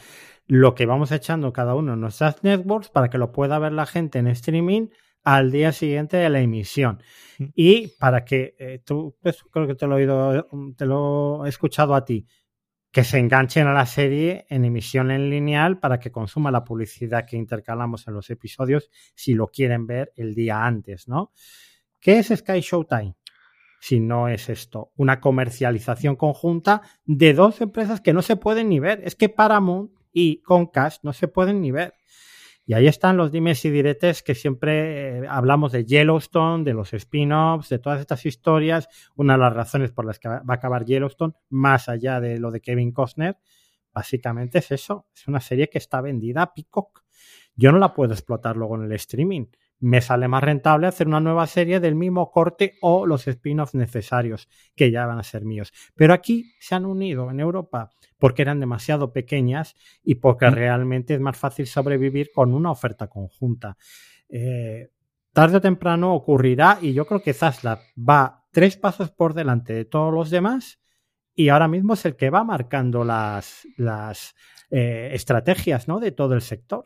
lo 0.46 0.74
que 0.74 0.86
vamos 0.86 1.12
echando 1.12 1.52
cada 1.52 1.74
uno 1.74 1.94
en 1.94 2.00
nuestras 2.00 2.42
networks 2.42 2.88
para 2.88 3.08
que 3.08 3.18
lo 3.18 3.32
pueda 3.32 3.58
ver 3.58 3.72
la 3.72 3.86
gente 3.86 4.18
en 4.18 4.26
streaming 4.28 4.88
al 5.22 5.50
día 5.50 5.72
siguiente 5.72 6.16
de 6.16 6.28
la 6.28 6.40
emisión. 6.40 7.02
Mm. 7.38 7.44
Y 7.54 7.88
para 7.98 8.24
que 8.24 8.56
eh, 8.58 8.80
tú, 8.84 9.16
pues, 9.22 9.44
creo 9.50 9.66
que 9.66 9.74
te 9.76 9.86
lo 9.86 9.98
he 9.98 10.02
oído, 10.02 10.48
te 10.76 10.86
lo 10.86 11.46
he 11.46 11.48
escuchado 11.48 11.94
a 11.94 12.04
ti, 12.04 12.26
que 12.90 13.04
se 13.04 13.18
enganchen 13.18 13.66
a 13.66 13.74
la 13.74 13.86
serie 13.86 14.46
en 14.48 14.64
emisión 14.64 15.10
en 15.10 15.30
lineal 15.30 15.78
para 15.78 16.00
que 16.00 16.10
consuma 16.10 16.50
la 16.50 16.64
publicidad 16.64 17.26
que 17.26 17.36
intercalamos 17.36 18.08
en 18.08 18.14
los 18.14 18.30
episodios 18.30 18.90
si 19.14 19.34
lo 19.34 19.48
quieren 19.48 19.86
ver 19.86 20.12
el 20.16 20.34
día 20.34 20.64
antes, 20.64 21.06
¿no? 21.06 21.32
¿Qué 22.06 22.20
es 22.20 22.28
Sky 22.28 22.60
Showtime? 22.60 23.16
si 23.80 23.98
no 23.98 24.28
es 24.28 24.48
esto, 24.48 24.92
una 24.94 25.20
comercialización 25.20 26.14
conjunta 26.14 26.82
de 27.04 27.34
dos 27.34 27.60
empresas 27.60 28.00
que 28.00 28.12
no 28.12 28.22
se 28.22 28.36
pueden 28.36 28.68
ni 28.68 28.78
ver. 28.78 29.00
Es 29.02 29.16
que 29.16 29.28
Paramount 29.28 29.90
y 30.12 30.40
Comcast 30.42 31.02
no 31.02 31.12
se 31.12 31.26
pueden 31.26 31.60
ni 31.60 31.72
ver. 31.72 31.94
Y 32.64 32.74
ahí 32.74 32.86
están 32.86 33.16
los 33.16 33.32
dimes 33.32 33.64
y 33.64 33.70
diretes 33.70 34.22
que 34.22 34.36
siempre 34.36 35.18
eh, 35.18 35.26
hablamos 35.28 35.72
de 35.72 35.84
Yellowstone, 35.84 36.62
de 36.62 36.74
los 36.74 36.94
spin-offs, 36.94 37.70
de 37.70 37.80
todas 37.80 37.98
estas 37.98 38.24
historias. 38.24 38.88
Una 39.16 39.32
de 39.32 39.40
las 39.40 39.52
razones 39.52 39.90
por 39.90 40.04
las 40.04 40.20
que 40.20 40.28
va 40.28 40.42
a 40.46 40.54
acabar 40.54 40.84
Yellowstone, 40.84 41.34
más 41.48 41.88
allá 41.88 42.20
de 42.20 42.38
lo 42.38 42.52
de 42.52 42.60
Kevin 42.60 42.92
Costner, 42.92 43.36
básicamente 43.92 44.60
es 44.60 44.70
eso. 44.70 45.08
Es 45.12 45.26
una 45.26 45.40
serie 45.40 45.68
que 45.68 45.78
está 45.78 46.00
vendida 46.00 46.42
a 46.42 46.54
Peacock. 46.54 47.02
Yo 47.56 47.72
no 47.72 47.78
la 47.78 47.92
puedo 47.92 48.12
explotar 48.12 48.56
luego 48.56 48.76
en 48.76 48.84
el 48.84 48.92
streaming 48.92 49.46
me 49.78 50.01
sale 50.01 50.28
más 50.28 50.43
rentable 50.43 50.86
hacer 50.86 51.07
una 51.07 51.20
nueva 51.20 51.47
serie 51.47 51.81
del 51.81 51.94
mismo 51.94 52.31
corte 52.31 52.74
o 52.81 53.07
los 53.07 53.27
spin-offs 53.28 53.74
necesarios, 53.74 54.48
que 54.74 54.90
ya 54.90 55.07
van 55.07 55.19
a 55.19 55.23
ser 55.23 55.44
míos. 55.44 55.73
Pero 55.94 56.15
aquí 56.15 56.53
se 56.61 56.74
han 56.74 56.86
unido 56.86 57.31
en 57.31 57.40
Europa 57.40 57.90
porque 58.19 58.43
eran 58.43 58.61
demasiado 58.61 59.12
pequeñas 59.12 59.74
y 60.03 60.16
porque 60.16 60.48
realmente 60.51 61.15
es 61.15 61.20
más 61.20 61.36
fácil 61.36 61.66
sobrevivir 61.66 62.31
con 62.35 62.55
una 62.55 62.70
oferta 62.70 63.09
conjunta. 63.09 63.77
Eh, 64.28 64.90
tarde 65.32 65.59
o 65.59 65.61
temprano 65.61 66.15
ocurrirá 66.15 66.78
y 66.81 66.94
yo 66.94 67.07
creo 67.07 67.23
que 67.23 67.35
Zaslav 67.35 67.81
va 67.97 68.44
tres 68.51 68.77
pasos 68.77 69.11
por 69.11 69.35
delante 69.35 69.74
de 69.74 69.85
todos 69.85 70.12
los 70.12 70.31
demás 70.31 70.81
y 71.35 71.51
ahora 71.51 71.69
mismo 71.69 71.93
es 71.93 72.05
el 72.07 72.16
que 72.16 72.31
va 72.31 72.43
marcando 72.43 73.05
las, 73.05 73.69
las 73.77 74.35
eh, 74.70 75.11
estrategias 75.12 75.86
¿no? 75.86 76.01
de 76.01 76.12
todo 76.12 76.35
el 76.35 76.40
sector. 76.40 76.85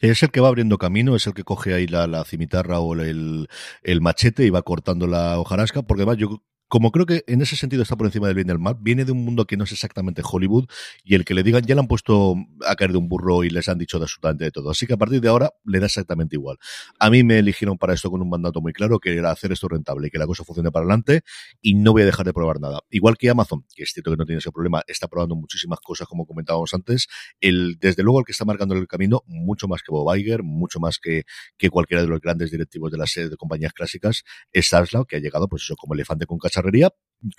Es 0.00 0.22
el 0.22 0.30
que 0.30 0.40
va 0.40 0.48
abriendo 0.48 0.78
camino, 0.78 1.16
es 1.16 1.26
el 1.26 1.34
que 1.34 1.44
coge 1.44 1.74
ahí 1.74 1.86
la, 1.86 2.24
cimitarra 2.24 2.80
o 2.80 2.94
el, 2.94 3.48
el 3.82 4.00
machete 4.00 4.44
y 4.44 4.50
va 4.50 4.62
cortando 4.62 5.06
la 5.06 5.38
hojarasca, 5.38 5.82
porque 5.82 6.02
además 6.02 6.18
yo 6.18 6.42
como 6.68 6.90
creo 6.90 7.06
que 7.06 7.24
en 7.26 7.42
ese 7.42 7.56
sentido 7.56 7.82
está 7.82 7.96
por 7.96 8.06
encima 8.06 8.26
del 8.26 8.34
bien 8.34 8.48
y 8.48 8.50
del 8.50 8.58
mal, 8.58 8.76
viene 8.80 9.04
de 9.04 9.12
un 9.12 9.24
mundo 9.24 9.46
que 9.46 9.56
no 9.56 9.64
es 9.64 9.72
exactamente 9.72 10.22
Hollywood 10.24 10.66
y 11.04 11.14
el 11.14 11.24
que 11.24 11.34
le 11.34 11.42
digan 11.42 11.62
ya 11.62 11.74
le 11.74 11.80
han 11.80 11.86
puesto 11.86 12.34
a 12.66 12.74
caer 12.74 12.92
de 12.92 12.98
un 12.98 13.08
burro 13.08 13.44
y 13.44 13.50
les 13.50 13.68
han 13.68 13.78
dicho 13.78 13.98
de 13.98 14.04
absolutamente 14.04 14.44
de 14.44 14.50
todo. 14.50 14.70
Así 14.70 14.86
que 14.86 14.94
a 14.94 14.96
partir 14.96 15.20
de 15.20 15.28
ahora 15.28 15.52
le 15.64 15.80
da 15.80 15.86
exactamente 15.86 16.36
igual. 16.36 16.56
A 16.98 17.10
mí 17.10 17.22
me 17.22 17.38
eligieron 17.38 17.78
para 17.78 17.94
esto 17.94 18.10
con 18.10 18.20
un 18.20 18.28
mandato 18.28 18.60
muy 18.60 18.72
claro 18.72 18.98
que 18.98 19.16
era 19.16 19.30
hacer 19.30 19.52
esto 19.52 19.68
rentable 19.68 20.08
y 20.08 20.10
que 20.10 20.18
la 20.18 20.26
cosa 20.26 20.44
funcione 20.44 20.70
para 20.70 20.84
adelante 20.84 21.22
y 21.60 21.74
no 21.74 21.92
voy 21.92 22.02
a 22.02 22.06
dejar 22.06 22.26
de 22.26 22.32
probar 22.32 22.60
nada. 22.60 22.80
Igual 22.90 23.16
que 23.16 23.30
Amazon, 23.30 23.64
que 23.74 23.84
es 23.84 23.90
cierto 23.92 24.10
que 24.10 24.16
no 24.16 24.24
tiene 24.24 24.38
ese 24.38 24.50
problema, 24.50 24.82
está 24.86 25.08
probando 25.08 25.36
muchísimas 25.36 25.80
cosas 25.80 26.08
como 26.08 26.26
comentábamos 26.26 26.74
antes. 26.74 27.06
El, 27.40 27.76
desde 27.78 28.02
luego 28.02 28.20
el 28.20 28.24
que 28.24 28.32
está 28.32 28.44
marcando 28.44 28.74
el 28.74 28.88
camino, 28.88 29.22
mucho 29.26 29.68
más 29.68 29.82
que 29.82 29.92
Bob 29.92 30.14
Iger, 30.16 30.42
mucho 30.42 30.80
más 30.80 30.98
que, 30.98 31.24
cualquiera 31.70 32.02
de 32.02 32.08
los 32.08 32.20
grandes 32.20 32.50
directivos 32.50 32.92
de 32.92 32.98
las 32.98 33.12
de 33.14 33.36
compañías 33.36 33.72
clásicas, 33.72 34.22
es 34.52 34.68
Sarslau, 34.68 35.04
que 35.04 35.16
ha 35.16 35.18
llegado 35.18 35.48
pues 35.48 35.62
eso 35.62 35.76
como 35.76 35.94
elefante 35.94 36.26
con 36.26 36.38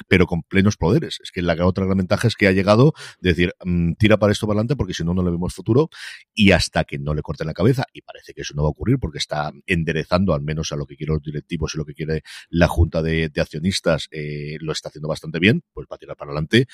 pero 0.08 0.26
con 0.26 0.44
plenos 0.44 0.78
poderes. 0.78 1.20
Es 1.22 1.32
que 1.32 1.42
la 1.42 1.54
otra 1.66 1.86
gran 1.86 1.98
ventaja 1.98 2.28
es 2.28 2.36
que 2.36 2.48
ha 2.48 2.52
llegado 2.52 2.94
de 3.20 3.30
decir, 3.30 3.54
mm, 3.64 3.94
tira 3.94 4.18
para 4.18 4.32
esto 4.32 4.48
para 4.48 4.58
adelante 4.60 4.76
porque 4.76 4.94
si 4.94 5.04
no, 5.04 5.14
no 5.14 5.24
le 5.24 5.32
vemos 5.32 5.54
futuro 5.54 5.90
y 6.34 6.52
hasta 6.52 6.84
que 6.84 7.00
no 7.00 7.14
le 7.14 7.22
corten 7.22 7.48
la 7.48 7.54
cabeza, 7.54 7.86
y 7.94 8.02
parece 8.02 8.34
que 8.34 8.42
eso 8.42 8.54
no 8.56 8.64
va 8.64 8.70
a 8.70 8.72
ocurrir 8.72 8.98
porque 9.00 9.18
está 9.18 9.52
enderezando 9.66 10.34
al 10.34 10.42
menos 10.42 10.72
a 10.72 10.76
lo 10.76 10.86
que 10.86 10.96
quieren 10.96 11.16
los 11.16 11.24
directivos 11.24 11.74
y 11.76 11.78
lo 11.78 11.86
que 11.86 11.94
quiere 11.94 12.24
la 12.50 12.68
junta 12.68 13.02
de, 13.02 13.32
accionistas, 13.38 14.08
eh, 14.12 14.58
lo 14.60 14.72
está 14.72 14.90
haciendo 14.90 15.08
bastante 15.08 15.40
bien, 15.40 15.64
pues 15.74 15.88
va 15.92 15.96
a 15.96 16.00
tirar 16.00 16.18
para 16.18 16.32
adelante. 16.32 16.68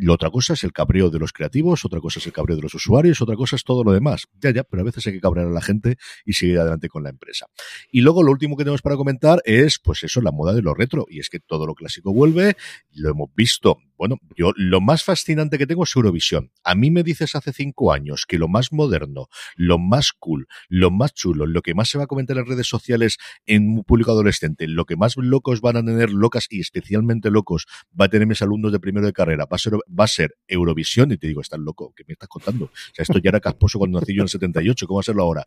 La 0.00 0.12
otra 0.12 0.30
cosa 0.30 0.52
es 0.52 0.62
el 0.62 0.72
cabreo 0.72 1.10
de 1.10 1.18
los 1.18 1.32
creativos, 1.32 1.84
otra 1.84 2.00
cosa 2.00 2.20
es 2.20 2.26
el 2.26 2.32
cabreo 2.32 2.54
de 2.54 2.62
los 2.62 2.72
usuarios, 2.72 3.20
otra 3.20 3.34
cosa 3.34 3.56
es 3.56 3.64
todo 3.64 3.82
lo 3.82 3.90
demás. 3.90 4.28
Ya, 4.40 4.52
ya, 4.52 4.62
pero 4.62 4.82
a 4.82 4.84
veces 4.84 5.04
hay 5.08 5.14
que 5.14 5.20
cabrear 5.20 5.48
a 5.48 5.50
la 5.50 5.60
gente 5.60 5.96
y 6.24 6.34
seguir 6.34 6.60
adelante 6.60 6.88
con 6.88 7.02
la 7.02 7.10
empresa. 7.10 7.46
Y 7.90 8.02
luego 8.02 8.22
lo 8.22 8.30
último 8.30 8.56
que 8.56 8.62
tenemos 8.62 8.80
para 8.80 8.94
comentar 8.94 9.42
es, 9.44 9.80
pues 9.82 10.04
eso, 10.04 10.20
la 10.20 10.30
moda 10.30 10.54
de 10.54 10.62
lo 10.62 10.72
retro. 10.72 11.04
Y 11.08 11.18
es 11.18 11.28
que 11.28 11.40
todo 11.40 11.66
lo 11.66 11.74
clásico 11.74 12.12
vuelve, 12.12 12.56
lo 12.92 13.10
hemos 13.10 13.30
visto 13.34 13.78
bueno, 13.98 14.18
yo 14.36 14.52
lo 14.56 14.80
más 14.80 15.02
fascinante 15.02 15.58
que 15.58 15.66
tengo 15.66 15.82
es 15.82 15.94
Eurovisión. 15.94 16.52
A 16.62 16.74
mí 16.76 16.90
me 16.90 17.02
dices 17.02 17.34
hace 17.34 17.52
cinco 17.52 17.92
años 17.92 18.24
que 18.26 18.38
lo 18.38 18.46
más 18.46 18.72
moderno, 18.72 19.28
lo 19.56 19.78
más 19.78 20.12
cool, 20.12 20.46
lo 20.68 20.90
más 20.90 21.12
chulo, 21.14 21.46
lo 21.46 21.62
que 21.62 21.74
más 21.74 21.88
se 21.88 21.98
va 21.98 22.04
a 22.04 22.06
comentar 22.06 22.36
en 22.36 22.44
las 22.44 22.48
redes 22.48 22.68
sociales 22.68 23.18
en 23.44 23.68
un 23.68 23.84
público 23.84 24.12
adolescente, 24.12 24.68
lo 24.68 24.84
que 24.84 24.96
más 24.96 25.16
locos 25.16 25.60
van 25.60 25.76
a 25.76 25.84
tener 25.84 26.10
locas 26.10 26.46
y 26.48 26.60
especialmente 26.60 27.30
locos 27.30 27.66
va 28.00 28.04
a 28.04 28.08
tener 28.08 28.28
mis 28.28 28.40
alumnos 28.40 28.70
de 28.70 28.78
primero 28.78 29.04
de 29.04 29.12
carrera, 29.12 29.46
va 29.46 29.56
a 29.56 29.58
ser, 29.58 29.74
va 29.74 30.04
a 30.04 30.08
ser 30.08 30.36
Eurovisión 30.46 31.10
y 31.10 31.16
te 31.16 31.26
digo, 31.26 31.40
estás 31.40 31.58
loco, 31.58 31.92
¿qué 31.96 32.04
me 32.06 32.12
estás 32.12 32.28
contando? 32.28 32.66
O 32.66 32.70
sea, 32.94 33.02
esto 33.02 33.18
ya 33.18 33.30
era 33.30 33.40
casposo 33.40 33.78
cuando 33.78 33.98
nací 33.98 34.14
yo 34.14 34.22
en 34.22 34.26
el 34.26 34.28
78, 34.28 34.86
¿cómo 34.86 35.02
serlo 35.02 35.24
ahora? 35.24 35.42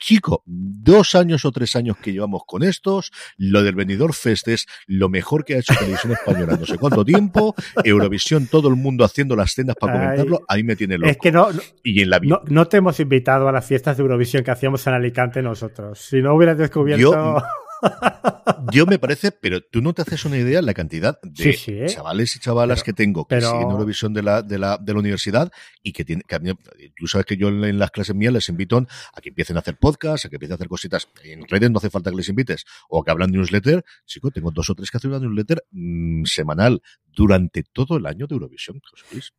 Chico, 0.00 0.42
dos 0.46 1.14
años 1.14 1.44
o 1.44 1.52
tres 1.52 1.76
años 1.76 1.96
que 1.98 2.12
llevamos 2.12 2.42
con 2.46 2.62
estos, 2.62 3.12
lo 3.36 3.62
del 3.62 3.74
venidor 3.74 4.14
Fest 4.14 4.48
es 4.48 4.66
lo 4.86 5.08
mejor 5.08 5.44
que 5.44 5.54
ha 5.54 5.58
hecho 5.58 5.74
Televisión 5.78 6.12
Española 6.12 6.56
no 6.58 6.66
sé 6.66 6.78
cuánto 6.78 7.04
tiempo, 7.04 7.54
Eurovisión, 7.84 8.46
todo 8.46 8.68
el 8.68 8.76
mundo 8.76 9.04
haciendo 9.04 9.36
las 9.36 9.52
cenas 9.52 9.76
para 9.76 9.92
comentarlo, 9.92 10.40
ahí 10.48 10.64
me 10.64 10.74
tiene 10.74 10.96
loco. 10.96 11.10
Es 11.10 11.18
que 11.18 11.30
no, 11.30 11.48
y 11.84 12.00
en 12.00 12.10
la 12.10 12.20
no, 12.20 12.68
te 12.68 12.78
hemos 12.78 12.98
invitado 12.98 13.48
a 13.48 13.52
las 13.52 13.66
fiestas 13.66 13.96
de 13.98 14.02
Eurovisión 14.02 14.42
que 14.42 14.50
hacíamos 14.50 14.86
en 14.86 14.94
Alicante 14.94 15.42
nosotros. 15.42 16.00
Si 16.00 16.22
no 16.22 16.34
hubieras 16.34 16.58
descubierto... 16.58 17.02
Yo 17.02 17.42
me 18.86 18.98
parece, 18.98 19.32
pero 19.32 19.60
tú 19.60 19.80
no 19.80 19.92
te 19.92 20.02
haces 20.02 20.24
una 20.24 20.36
idea 20.36 20.56
de 20.56 20.66
la 20.66 20.74
cantidad 20.74 21.20
de 21.22 21.86
chavales 21.86 22.36
y 22.36 22.38
chavalas 22.40 22.82
que 22.82 22.92
tengo 22.92 23.26
que 23.26 23.40
siguen 23.40 23.70
Eurovisión 23.70 24.12
de 24.12 24.22
la, 24.22 24.42
de 24.42 24.58
la, 24.58 24.78
de 24.78 24.92
la 24.92 24.98
universidad 24.98 25.50
y 25.82 25.92
que 25.92 26.04
tienen, 26.04 26.24
tú 26.96 27.06
sabes 27.06 27.26
que 27.26 27.36
yo 27.36 27.48
en, 27.48 27.78
las 27.78 27.90
clases 27.90 28.14
mías 28.14 28.32
les 28.32 28.48
invito 28.48 28.78
a 28.78 29.20
que 29.20 29.30
empiecen 29.30 29.56
a 29.56 29.60
hacer 29.60 29.76
podcast, 29.76 30.26
a 30.26 30.28
que 30.28 30.36
empiecen 30.36 30.52
a 30.52 30.56
hacer 30.56 30.68
cositas 30.68 31.08
en 31.24 31.46
redes, 31.48 31.70
no 31.70 31.78
hace 31.78 31.90
falta 31.90 32.10
que 32.10 32.16
les 32.16 32.28
invites, 32.28 32.64
o 32.88 33.02
que 33.02 33.10
hablan 33.10 33.30
newsletter. 33.30 33.84
Chico, 34.04 34.30
tengo 34.30 34.50
dos 34.50 34.70
o 34.70 34.74
tres 34.74 34.90
que 34.90 34.98
hacen 34.98 35.10
una 35.10 35.20
newsletter 35.20 35.64
mm, 35.70 36.24
semanal 36.24 36.82
durante 37.12 37.62
todo 37.62 37.96
el 37.96 38.06
año 38.06 38.26
de 38.26 38.34
Eurovisión. 38.34 38.80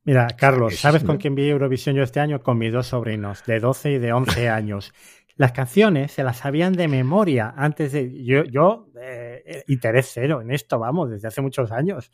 Mira, 0.03 0.27
Carlos, 0.38 0.76
¿sabes 0.77 1.03
con 1.03 1.18
quién 1.18 1.35
vi 1.35 1.49
Eurovisión 1.49 1.95
yo 1.95 2.03
este 2.03 2.19
año? 2.19 2.41
Con 2.41 2.57
mis 2.57 2.73
dos 2.73 2.88
sobrinos, 2.88 3.43
de 3.45 3.59
12 3.59 3.93
y 3.93 3.97
de 3.99 4.13
11 4.13 4.49
años 4.49 4.93
las 5.36 5.52
canciones 5.52 6.12
se 6.12 6.24
las 6.24 6.38
sabían 6.38 6.74
de 6.74 6.88
memoria 6.88 7.53
antes 7.56 7.91
de. 7.91 8.24
Yo, 8.24 8.44
yo 8.44 8.88
eh, 8.99 9.64
interés 9.68 10.12
cero 10.14 10.41
en 10.41 10.52
esto, 10.52 10.80
vamos, 10.80 11.10
desde 11.10 11.28
hace 11.28 11.41
muchos 11.41 11.72
años. 11.72 12.12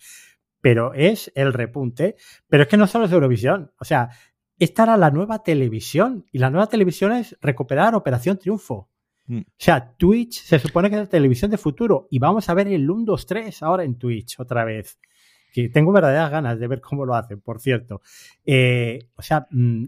Pero 0.62 0.94
es 0.94 1.32
el 1.36 1.54
repunte. 1.54 2.16
Pero 2.48 2.64
es 2.64 2.70
que 2.70 2.78
no 2.78 2.88
solo 2.88 3.06
es 3.06 3.12
Eurovisión. 3.12 3.72
O 3.80 3.86
sea, 3.86 4.10
esta 4.60 4.84
era 4.84 4.98
la 4.98 5.12
nueva 5.12 5.44
televisión. 5.44 6.26
Y 6.32 6.40
la 6.40 6.50
nueva 6.50 6.68
televisión 6.68 7.12
es 7.14 7.38
recuperar 7.42 7.96
Operación 7.96 8.38
Triunfo. 8.38 8.90
Mm. 9.28 9.40
O 9.40 9.56
sea, 9.58 9.96
Twitch 9.96 10.44
se 10.44 10.60
supone 10.60 10.90
que 10.90 10.96
es 10.96 11.02
la 11.02 11.10
televisión 11.10 11.52
de 11.52 11.58
futuro. 11.58 12.08
Y 12.10 12.20
vamos 12.20 12.50
a 12.50 12.54
ver 12.54 12.68
el 12.68 12.90
1, 12.90 13.06
2, 13.06 13.26
3 13.26 13.64
ahora 13.64 13.84
en 13.84 13.98
Twitch 13.98 14.40
otra 14.40 14.66
vez. 14.66 15.00
Que 15.54 15.70
tengo 15.70 15.92
verdaderas 15.92 16.32
ganas 16.32 16.60
de 16.60 16.68
ver 16.68 16.82
cómo 16.82 17.06
lo 17.06 17.16
hacen, 17.16 17.42
por 17.42 17.60
cierto. 17.60 18.02
Eh, 18.46 19.10
o 19.16 19.22
sea, 19.22 19.48
mm, 19.52 19.86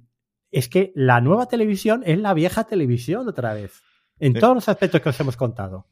es 0.51 0.69
que 0.69 0.91
la 0.95 1.21
nueva 1.21 1.47
televisión 1.47 2.03
es 2.05 2.19
la 2.19 2.33
vieja 2.33 2.63
televisión 2.63 3.27
otra 3.27 3.53
vez. 3.53 3.81
En 4.19 4.33
todos 4.33 4.55
los 4.55 4.69
aspectos 4.69 5.01
que 5.01 5.09
os 5.09 5.19
hemos 5.19 5.37
contado. 5.37 5.87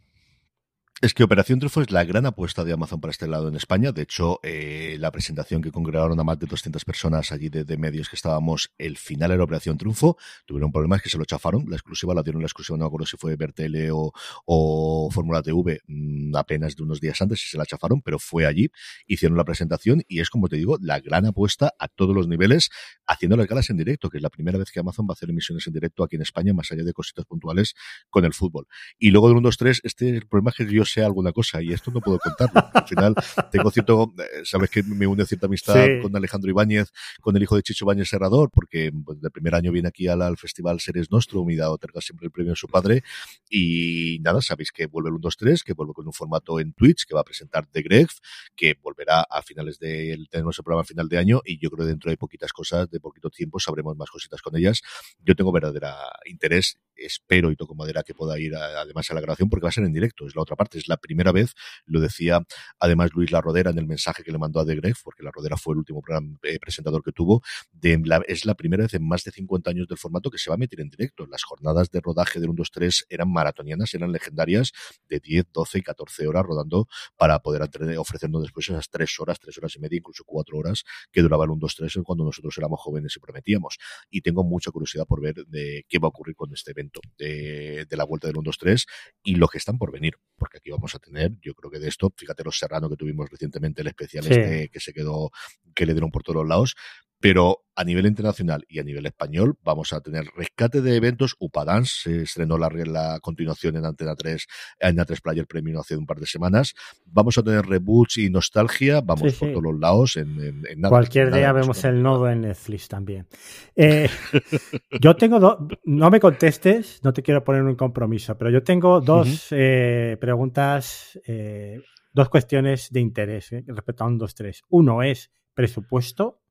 Es 0.99 1.13
que 1.13 1.23
Operación 1.23 1.59
Triunfo 1.59 1.81
es 1.81 1.91
la 1.91 2.03
gran 2.05 2.25
apuesta 2.25 2.63
de 2.63 2.73
Amazon 2.73 2.99
para 2.99 3.11
este 3.11 3.27
lado 3.27 3.49
en 3.49 3.55
España. 3.55 3.91
De 3.91 4.01
hecho, 4.01 4.39
eh, 4.41 4.95
la 4.97 5.11
presentación 5.11 5.61
que 5.61 5.69
congregaron 5.71 6.19
a 6.19 6.23
más 6.23 6.39
de 6.39 6.47
200 6.47 6.83
personas 6.85 7.31
allí 7.31 7.49
de, 7.49 7.77
medios 7.77 8.09
que 8.09 8.15
estábamos, 8.15 8.71
el 8.79 8.97
final 8.97 9.31
era 9.31 9.43
Operación 9.43 9.77
Triunfo. 9.77 10.17
Tuvieron 10.47 10.71
problemas 10.71 11.03
que 11.03 11.09
se 11.09 11.19
lo 11.19 11.25
chafaron. 11.25 11.65
La 11.69 11.75
exclusiva 11.75 12.15
la 12.15 12.23
dieron 12.23 12.41
la 12.41 12.47
exclusiva, 12.47 12.79
no 12.79 12.85
me 12.85 12.87
acuerdo 12.87 13.05
si 13.05 13.15
fue 13.15 13.35
Bertele 13.35 13.91
o, 13.91 14.11
o 14.45 15.11
Fórmula 15.11 15.43
TV 15.43 15.81
mm, 15.85 16.35
apenas 16.35 16.75
de 16.75 16.81
unos 16.81 16.99
días 16.99 17.21
antes 17.21 17.45
y 17.45 17.47
se 17.47 17.59
la 17.59 17.67
chafaron, 17.67 18.01
pero 18.01 18.17
fue 18.17 18.47
allí, 18.47 18.71
hicieron 19.05 19.37
la 19.37 19.43
presentación 19.43 20.01
y 20.07 20.21
es, 20.21 20.31
como 20.31 20.47
te 20.49 20.55
digo, 20.55 20.79
la 20.81 20.99
gran 20.99 21.27
apuesta 21.27 21.75
a 21.77 21.89
todos 21.89 22.15
los 22.15 22.27
niveles, 22.27 22.71
haciendo 23.05 23.37
las 23.37 23.45
galas 23.45 23.69
en 23.69 23.77
directo, 23.77 24.09
que 24.09 24.17
es 24.17 24.23
la 24.23 24.31
primera 24.31 24.57
vez 24.57 24.71
que 24.71 24.79
Amazon 24.79 25.05
va 25.05 25.11
a 25.11 25.13
hacer 25.13 25.29
emisiones 25.29 25.67
en 25.67 25.73
directo 25.73 26.03
aquí 26.03 26.15
en 26.15 26.23
España, 26.23 26.55
más 26.55 26.71
allá 26.71 26.83
de 26.83 26.93
cositas 26.93 27.25
puntuales 27.25 27.75
con 28.09 28.25
el 28.25 28.33
fútbol. 28.33 28.65
Y 28.97 29.11
luego 29.11 29.27
de 29.27 29.33
1, 29.35 29.41
2, 29.41 29.57
3, 29.57 29.81
este 29.83 30.09
el 30.09 30.27
problema 30.27 30.49
es 30.49 30.55
que 30.55 30.73
yo 30.73 30.86
sea 30.87 31.05
alguna 31.05 31.31
cosa 31.31 31.61
y 31.61 31.73
esto 31.73 31.91
no 31.91 32.01
puedo 32.01 32.19
contarlo. 32.19 32.69
Al 32.73 32.87
final 32.87 33.15
tengo 33.51 33.71
cierto, 33.71 34.13
eh, 34.17 34.41
sabes 34.43 34.69
que 34.69 34.83
me 34.83 35.07
une 35.07 35.25
cierta 35.25 35.47
amistad 35.47 35.85
con 36.01 36.15
Alejandro 36.15 36.49
Ibáñez, 36.49 36.91
con 37.21 37.35
el 37.35 37.43
hijo 37.43 37.55
de 37.55 37.63
Chicho 37.63 37.85
Ibáñez 37.85 38.09
Serrador, 38.09 38.49
porque 38.51 38.91
pues, 39.05 39.17
el 39.21 39.31
primer 39.31 39.55
año 39.55 39.71
viene 39.71 39.89
aquí 39.89 40.07
al, 40.07 40.37
Festival 40.37 40.79
Series 40.79 41.11
Nostrum 41.11 41.49
y 41.49 41.55
da 41.55 41.71
otorga 41.71 42.01
siempre 42.01 42.25
el 42.25 42.31
premio 42.31 42.53
a 42.53 42.55
su 42.55 42.67
padre. 42.67 43.03
Y 43.49 44.19
nada, 44.21 44.41
sabéis 44.41 44.71
que 44.71 44.85
vuelve 44.87 45.09
el 45.09 45.15
1, 45.15 45.21
2, 45.21 45.37
3, 45.37 45.63
que 45.63 45.73
vuelve 45.73 45.93
con 45.93 46.05
un 46.07 46.13
formato 46.13 46.59
en 46.59 46.73
Twitch, 46.73 47.05
que 47.05 47.13
va 47.13 47.21
a 47.21 47.23
presentar 47.23 47.65
The 47.65 47.81
Greg, 47.81 48.07
que 48.55 48.75
volverá 48.81 49.21
a 49.21 49.41
finales 49.41 49.79
de, 49.79 50.17
tenemos 50.29 50.57
el 50.57 50.63
programa 50.63 50.81
a 50.81 50.85
final 50.85 51.07
de 51.09 51.17
año 51.17 51.41
y 51.45 51.59
yo 51.59 51.69
creo 51.69 51.85
que 51.85 51.89
dentro 51.89 52.11
de 52.11 52.17
poquitas 52.17 52.51
cosas, 52.51 52.89
de 52.89 52.99
poquito 52.99 53.29
tiempo, 53.29 53.59
sabremos 53.59 53.95
más 53.95 54.09
cositas 54.09 54.41
con 54.41 54.55
ellas. 54.55 54.81
Yo 55.19 55.35
tengo 55.35 55.51
verdadera 55.51 55.95
interés, 56.25 56.77
espero 56.95 57.51
y 57.51 57.55
toco 57.55 57.75
madera 57.75 58.03
que 58.03 58.13
pueda 58.13 58.39
ir 58.39 58.55
además 58.55 59.09
a 59.11 59.13
la 59.13 59.21
grabación 59.21 59.49
porque 59.49 59.63
va 59.63 59.69
a 59.69 59.73
ser 59.73 59.83
en 59.83 59.93
directo, 59.93 60.25
es 60.25 60.35
la 60.35 60.41
otra 60.41 60.55
parte, 60.55 60.76
es 60.79 60.87
la 60.87 60.97
primera 60.97 61.31
vez, 61.31 61.53
lo 61.85 61.99
decía 61.99 62.45
además 62.79 63.11
Luis 63.13 63.31
La 63.31 63.41
Rodera 63.41 63.71
en 63.71 63.77
el 63.77 63.87
mensaje 63.87 64.23
que 64.23 64.31
le 64.31 64.37
mandó 64.37 64.59
a 64.59 64.65
The 64.65 64.75
Greg, 64.75 64.95
porque 65.03 65.23
La 65.23 65.31
Rodera 65.31 65.57
fue 65.57 65.73
el 65.73 65.79
último 65.79 66.01
eh, 66.43 66.59
presentador 66.59 67.03
que 67.03 67.11
tuvo, 67.11 67.41
de 67.71 68.01
es 68.27 68.45
la 68.45 68.55
primera 68.55 68.83
vez 68.83 68.93
en 68.93 69.07
más 69.07 69.23
de 69.23 69.31
50 69.31 69.69
años 69.69 69.87
del 69.87 69.97
formato 69.97 70.29
que 70.29 70.37
se 70.37 70.49
va 70.49 70.55
a 70.55 70.57
meter 70.57 70.79
en 70.81 70.89
directo. 70.89 71.25
Las 71.27 71.43
jornadas 71.43 71.89
de 71.91 71.99
rodaje 72.01 72.39
del 72.39 72.49
1, 72.49 72.57
2, 72.57 72.71
3 72.71 73.05
eran 73.09 73.31
maratonianas, 73.31 73.93
eran 73.93 74.11
legendarias, 74.11 74.71
de 75.09 75.19
10, 75.19 75.47
12 75.53 75.79
y 75.79 75.81
14 75.81 76.27
horas 76.27 76.43
rodando 76.45 76.87
para 77.17 77.39
poder 77.39 77.67
ofrecernos 77.97 78.41
después 78.43 78.69
esas 78.69 78.89
3 78.89 79.19
horas, 79.19 79.39
3 79.39 79.57
horas 79.57 79.75
y 79.75 79.79
media, 79.79 79.97
incluso 79.97 80.23
4 80.25 80.57
horas 80.57 80.83
que 81.11 81.21
duraba 81.21 81.45
el 81.45 81.51
1, 81.51 81.59
2, 81.59 81.75
3 81.75 81.99
cuando 82.03 82.23
nosotros 82.23 82.57
éramos 82.57 82.79
jóvenes 82.81 83.15
y 83.15 83.19
prometíamos. 83.19 83.77
Y 84.09 84.21
tengo 84.21 84.43
mucha 84.43 84.71
curiosidad 84.71 85.05
por 85.05 85.21
ver 85.21 85.35
de 85.47 85.85
qué 85.87 85.99
va 85.99 86.07
a 86.07 86.09
ocurrir 86.09 86.35
con 86.35 86.53
este 86.53 86.71
evento 86.71 87.01
de, 87.17 87.85
de 87.89 87.97
la 87.97 88.03
vuelta 88.03 88.27
del 88.27 88.37
1, 88.37 88.43
2, 88.45 88.57
3 88.57 88.85
y 89.23 89.35
lo 89.35 89.47
que 89.47 89.57
están 89.57 89.77
por 89.77 89.91
venir, 89.91 90.15
porque 90.37 90.57
aquí 90.57 90.66
vamos 90.71 90.95
a 90.95 90.99
tener, 90.99 91.31
yo 91.41 91.53
creo 91.53 91.71
que 91.71 91.79
de 91.79 91.87
esto, 91.87 92.11
fíjate 92.15 92.43
los 92.43 92.57
Serrano 92.57 92.89
que 92.89 92.95
tuvimos 92.95 93.29
recientemente, 93.29 93.81
el 93.81 93.87
especial 93.87 94.25
este 94.27 94.69
que 94.69 94.79
se 94.79 94.93
quedó, 94.93 95.31
que 95.73 95.85
le 95.85 95.93
dieron 95.93 96.11
por 96.11 96.23
todos 96.23 96.37
los 96.37 96.47
lados, 96.47 96.75
pero 97.19 97.63
a 97.75 97.83
nivel 97.83 98.07
internacional 98.07 98.65
y 98.67 98.79
a 98.79 98.83
nivel 98.83 99.05
español 99.05 99.55
vamos 99.63 99.93
a 99.93 100.01
tener 100.01 100.25
rescate 100.35 100.81
de 100.81 100.95
eventos. 100.95 101.35
Upadance 101.39 102.01
se 102.03 102.21
estrenó 102.23 102.57
la, 102.57 102.69
la 102.69 103.19
continuación 103.21 103.75
en 103.75 103.85
Antena 103.85 104.15
3, 104.15 104.47
en 104.79 104.95
3 104.95 105.21
Player 105.21 105.45
Premium 105.45 105.79
hace 105.79 105.95
un 105.95 106.07
par 106.07 106.19
de 106.19 106.25
semanas. 106.25 106.73
Vamos 107.05 107.37
a 107.37 107.43
tener 107.43 107.65
reboots 107.65 108.17
y 108.17 108.29
nostalgia, 108.31 109.01
vamos 109.01 109.33
por 109.35 109.51
todos 109.51 109.63
los 109.63 109.79
lados. 109.79 110.17
En, 110.17 110.81
Cualquier 110.89 111.31
día 111.31 111.53
vemos 111.53 111.83
el 111.83 112.01
nodo 112.01 112.29
en 112.29 112.41
Netflix 112.41 112.87
también. 112.87 113.27
Eh, 113.75 114.09
yo 114.99 115.15
tengo 115.15 115.39
dos, 115.39 115.57
no 115.85 116.09
me 116.09 116.19
contestes, 116.19 116.99
no 117.03 117.13
te 117.13 117.21
quiero 117.21 117.43
poner 117.43 117.61
un 117.61 117.75
compromiso, 117.75 118.35
pero 118.37 118.49
yo 118.49 118.63
tengo 118.63 119.01
dos 119.01 119.47
eh, 119.51 120.17
preguntas, 120.19 121.19
eh, 121.27 121.79
dos 122.11 122.29
cuestiones 122.29 122.91
de 122.91 122.99
interés 123.01 123.51
respecto 123.67 124.03
a 124.03 124.07
un 124.07 124.19
2-3. 124.19 124.63
Uno 124.69 125.03
es 125.03 125.31
presupuesto 125.53 126.41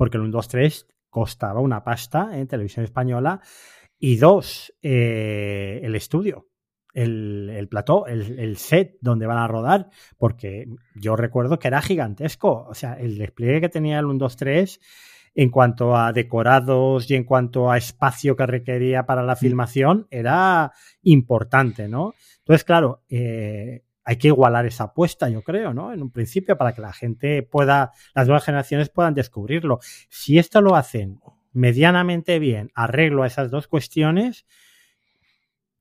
porque 0.00 0.16
el 0.16 0.22
1, 0.22 0.32
2, 0.32 0.48
3 0.48 0.86
costaba 1.10 1.60
una 1.60 1.84
pasta 1.84 2.30
en 2.32 2.46
televisión 2.48 2.86
española. 2.86 3.42
Y 3.98 4.16
dos, 4.16 4.72
eh, 4.80 5.78
el 5.82 5.94
estudio, 5.94 6.48
el, 6.94 7.50
el 7.54 7.68
plató, 7.68 8.06
el, 8.06 8.56
set 8.56 8.96
donde 9.02 9.26
van 9.26 9.36
a 9.36 9.46
rodar, 9.46 9.90
porque 10.16 10.64
yo 10.94 11.16
recuerdo 11.16 11.58
que 11.58 11.68
era 11.68 11.82
gigantesco. 11.82 12.64
O 12.66 12.72
sea, 12.72 12.94
el 12.94 13.18
despliegue 13.18 13.60
que 13.60 13.68
tenía 13.68 13.98
el 13.98 14.06
1, 14.06 14.16
2, 14.20 14.36
3 14.36 14.80
en 15.34 15.50
cuanto 15.50 15.94
a 15.94 16.14
decorados 16.14 17.10
y 17.10 17.14
en 17.14 17.24
cuanto 17.24 17.70
a 17.70 17.76
espacio 17.76 18.36
que 18.36 18.46
requería 18.46 19.04
para 19.04 19.22
la 19.22 19.34
mm. 19.34 19.36
filmación 19.36 20.06
era 20.10 20.72
importante, 21.02 21.88
¿no? 21.88 22.14
Entonces, 22.38 22.64
claro, 22.64 23.04
eh, 23.10 23.82
hay 24.10 24.16
que 24.16 24.26
igualar 24.26 24.66
esa 24.66 24.84
apuesta, 24.84 25.28
yo 25.28 25.44
creo, 25.44 25.72
¿no? 25.72 25.92
En 25.92 26.02
un 26.02 26.10
principio, 26.10 26.58
para 26.58 26.72
que 26.72 26.80
la 26.80 26.92
gente 26.92 27.44
pueda, 27.44 27.92
las 28.12 28.26
nuevas 28.26 28.44
generaciones 28.44 28.88
puedan 28.88 29.14
descubrirlo. 29.14 29.78
Si 30.08 30.36
esto 30.36 30.60
lo 30.60 30.74
hacen 30.74 31.20
medianamente 31.52 32.40
bien, 32.40 32.72
arreglo 32.74 33.22
a 33.22 33.28
esas 33.28 33.52
dos 33.52 33.68
cuestiones, 33.68 34.46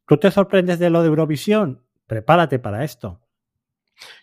¿tú 0.08 0.18
te 0.18 0.30
sorprendes 0.30 0.78
de 0.78 0.92
lo 0.92 1.02
de 1.02 1.08
Eurovisión? 1.08 1.84
Prepárate 2.06 2.60
para 2.60 2.84
esto. 2.84 3.20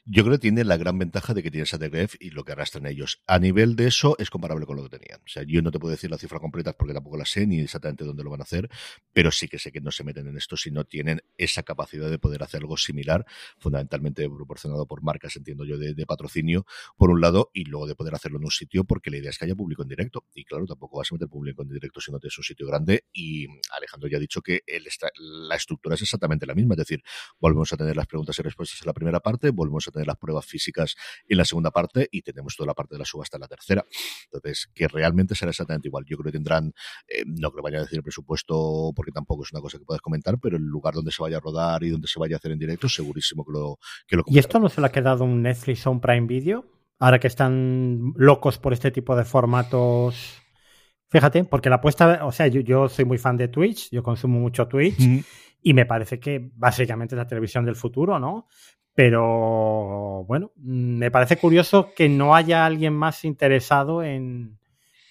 Yo 0.04 0.22
creo 0.22 0.34
que 0.34 0.40
tiene 0.40 0.64
la 0.64 0.76
gran 0.76 0.98
ventaja 0.98 1.34
de 1.34 1.42
que 1.42 1.50
tienes 1.50 1.72
a 1.74 1.78
The 1.78 2.08
y 2.20 2.30
lo 2.30 2.44
que 2.44 2.52
arrastran 2.52 2.86
ellos. 2.86 3.22
A 3.26 3.38
nivel 3.38 3.76
de 3.76 3.86
eso, 3.88 4.16
es 4.18 4.30
comparable 4.30 4.66
con 4.66 4.76
lo 4.76 4.82
que 4.84 4.98
tenían. 4.98 5.20
O 5.20 5.28
sea, 5.28 5.42
yo 5.44 5.62
no 5.62 5.70
te 5.70 5.78
puedo 5.78 5.92
decir 5.92 6.10
la 6.10 6.18
cifra 6.18 6.38
completa 6.38 6.72
porque 6.72 6.94
tampoco 6.94 7.16
la 7.16 7.24
sé 7.24 7.46
ni 7.46 7.60
exactamente 7.60 8.04
dónde 8.04 8.22
lo 8.22 8.30
van 8.30 8.40
a 8.40 8.44
hacer, 8.44 8.68
pero 9.12 9.30
sí 9.30 9.48
que 9.48 9.58
sé 9.58 9.72
que 9.72 9.80
no 9.80 9.90
se 9.90 10.04
meten 10.04 10.26
en 10.28 10.36
esto 10.36 10.56
si 10.56 10.70
no 10.70 10.84
tienen 10.84 11.22
esa 11.38 11.62
capacidad 11.62 12.10
de 12.10 12.18
poder 12.18 12.42
hacer 12.42 12.60
algo 12.60 12.76
similar, 12.76 13.26
fundamentalmente 13.58 14.28
proporcionado 14.28 14.86
por 14.86 15.02
marcas, 15.02 15.36
entiendo 15.36 15.64
yo, 15.64 15.78
de, 15.78 16.06
patrocinio, 16.06 16.66
por 16.96 17.10
un 17.10 17.20
lado, 17.20 17.50
y 17.52 17.64
luego 17.64 17.86
de 17.86 17.94
poder 17.94 18.14
hacerlo 18.14 18.38
en 18.38 18.44
un 18.44 18.50
sitio 18.50 18.84
porque 18.84 19.10
la 19.10 19.16
idea 19.16 19.30
es 19.30 19.38
que 19.38 19.44
haya 19.44 19.56
público 19.56 19.82
en 19.82 19.88
directo. 19.88 20.24
Y 20.34 20.44
claro, 20.44 20.66
tampoco 20.66 20.98
vas 20.98 21.10
a 21.10 21.14
meter 21.14 21.28
público 21.28 21.62
en 21.62 21.68
directo 21.68 22.00
si 22.00 22.12
no 22.12 22.18
tienes 22.18 22.38
un 22.38 22.44
sitio 22.44 22.66
grande. 22.66 23.04
Y 23.12 23.46
Alejandro 23.72 24.08
ya 24.08 24.18
ha 24.18 24.20
dicho 24.20 24.40
que 24.40 24.62
la 25.18 25.56
estructura 25.56 25.94
es 25.96 26.02
exactamente 26.02 26.46
la 26.46 26.54
misma. 26.54 26.74
Es 26.74 26.78
decir, 26.78 27.02
volvemos 27.40 27.72
a 27.72 27.76
tener 27.76 27.96
las 27.96 28.06
preguntas 28.06 28.38
y 28.38 28.42
respuestas 28.42 28.80
en 28.82 28.86
la 28.86 28.92
primera 28.92 29.20
parte, 29.20 29.50
a 29.88 29.90
tener 29.90 30.06
las 30.06 30.16
pruebas 30.16 30.46
físicas 30.46 30.96
en 31.28 31.38
la 31.38 31.44
segunda 31.44 31.70
parte 31.70 32.08
y 32.10 32.22
tenemos 32.22 32.56
toda 32.56 32.68
la 32.68 32.74
parte 32.74 32.94
de 32.94 33.00
la 33.00 33.04
subasta 33.04 33.36
en 33.36 33.42
la 33.42 33.48
tercera. 33.48 33.84
Entonces, 34.24 34.68
que 34.74 34.88
realmente 34.88 35.34
será 35.34 35.50
exactamente 35.50 35.88
igual. 35.88 36.04
Yo 36.06 36.16
creo 36.16 36.32
que 36.32 36.36
tendrán, 36.36 36.72
eh, 37.08 37.24
no 37.26 37.50
creo 37.50 37.62
que 37.62 37.70
vaya 37.70 37.78
a 37.78 37.82
decir 37.82 37.98
el 37.98 38.02
presupuesto 38.02 38.92
porque 38.94 39.12
tampoco 39.12 39.44
es 39.44 39.52
una 39.52 39.60
cosa 39.60 39.78
que 39.78 39.84
puedas 39.84 40.00
comentar, 40.00 40.38
pero 40.40 40.56
el 40.56 40.64
lugar 40.64 40.94
donde 40.94 41.12
se 41.12 41.22
vaya 41.22 41.38
a 41.38 41.40
rodar 41.40 41.82
y 41.84 41.90
donde 41.90 42.08
se 42.08 42.18
vaya 42.18 42.36
a 42.36 42.38
hacer 42.38 42.52
en 42.52 42.58
directo, 42.58 42.88
segurísimo 42.88 43.44
que 43.44 43.52
lo, 43.52 43.78
que 44.06 44.16
lo 44.16 44.24
¿Y 44.26 44.38
esto 44.38 44.58
no 44.58 44.68
se 44.68 44.80
le 44.80 44.86
ha 44.86 44.92
quedado 44.92 45.24
un 45.24 45.42
Netflix 45.42 45.86
o 45.86 45.90
un 45.90 46.00
Prime 46.00 46.26
Video? 46.26 46.64
Ahora 46.98 47.18
que 47.18 47.26
están 47.26 48.14
locos 48.16 48.58
por 48.58 48.72
este 48.72 48.90
tipo 48.90 49.14
de 49.16 49.24
formatos. 49.24 50.42
Fíjate, 51.08 51.44
porque 51.44 51.68
la 51.68 51.76
apuesta, 51.76 52.24
o 52.24 52.32
sea, 52.32 52.46
yo, 52.48 52.88
soy 52.88 53.04
muy 53.04 53.18
fan 53.18 53.36
de 53.36 53.48
Twitch, 53.48 53.90
yo 53.90 54.02
consumo 54.02 54.40
mucho 54.40 54.66
Twitch 54.66 55.24
y 55.62 55.74
me 55.74 55.86
parece 55.86 56.18
que 56.18 56.50
básicamente 56.54 57.14
es 57.14 57.18
la 57.18 57.26
televisión 57.26 57.64
del 57.64 57.76
futuro, 57.76 58.18
¿no? 58.18 58.48
Pero 58.96 60.24
bueno, 60.24 60.52
me 60.56 61.10
parece 61.10 61.36
curioso 61.36 61.92
que 61.94 62.08
no 62.08 62.34
haya 62.34 62.64
alguien 62.64 62.94
más 62.94 63.26
interesado 63.26 64.02
en, 64.02 64.58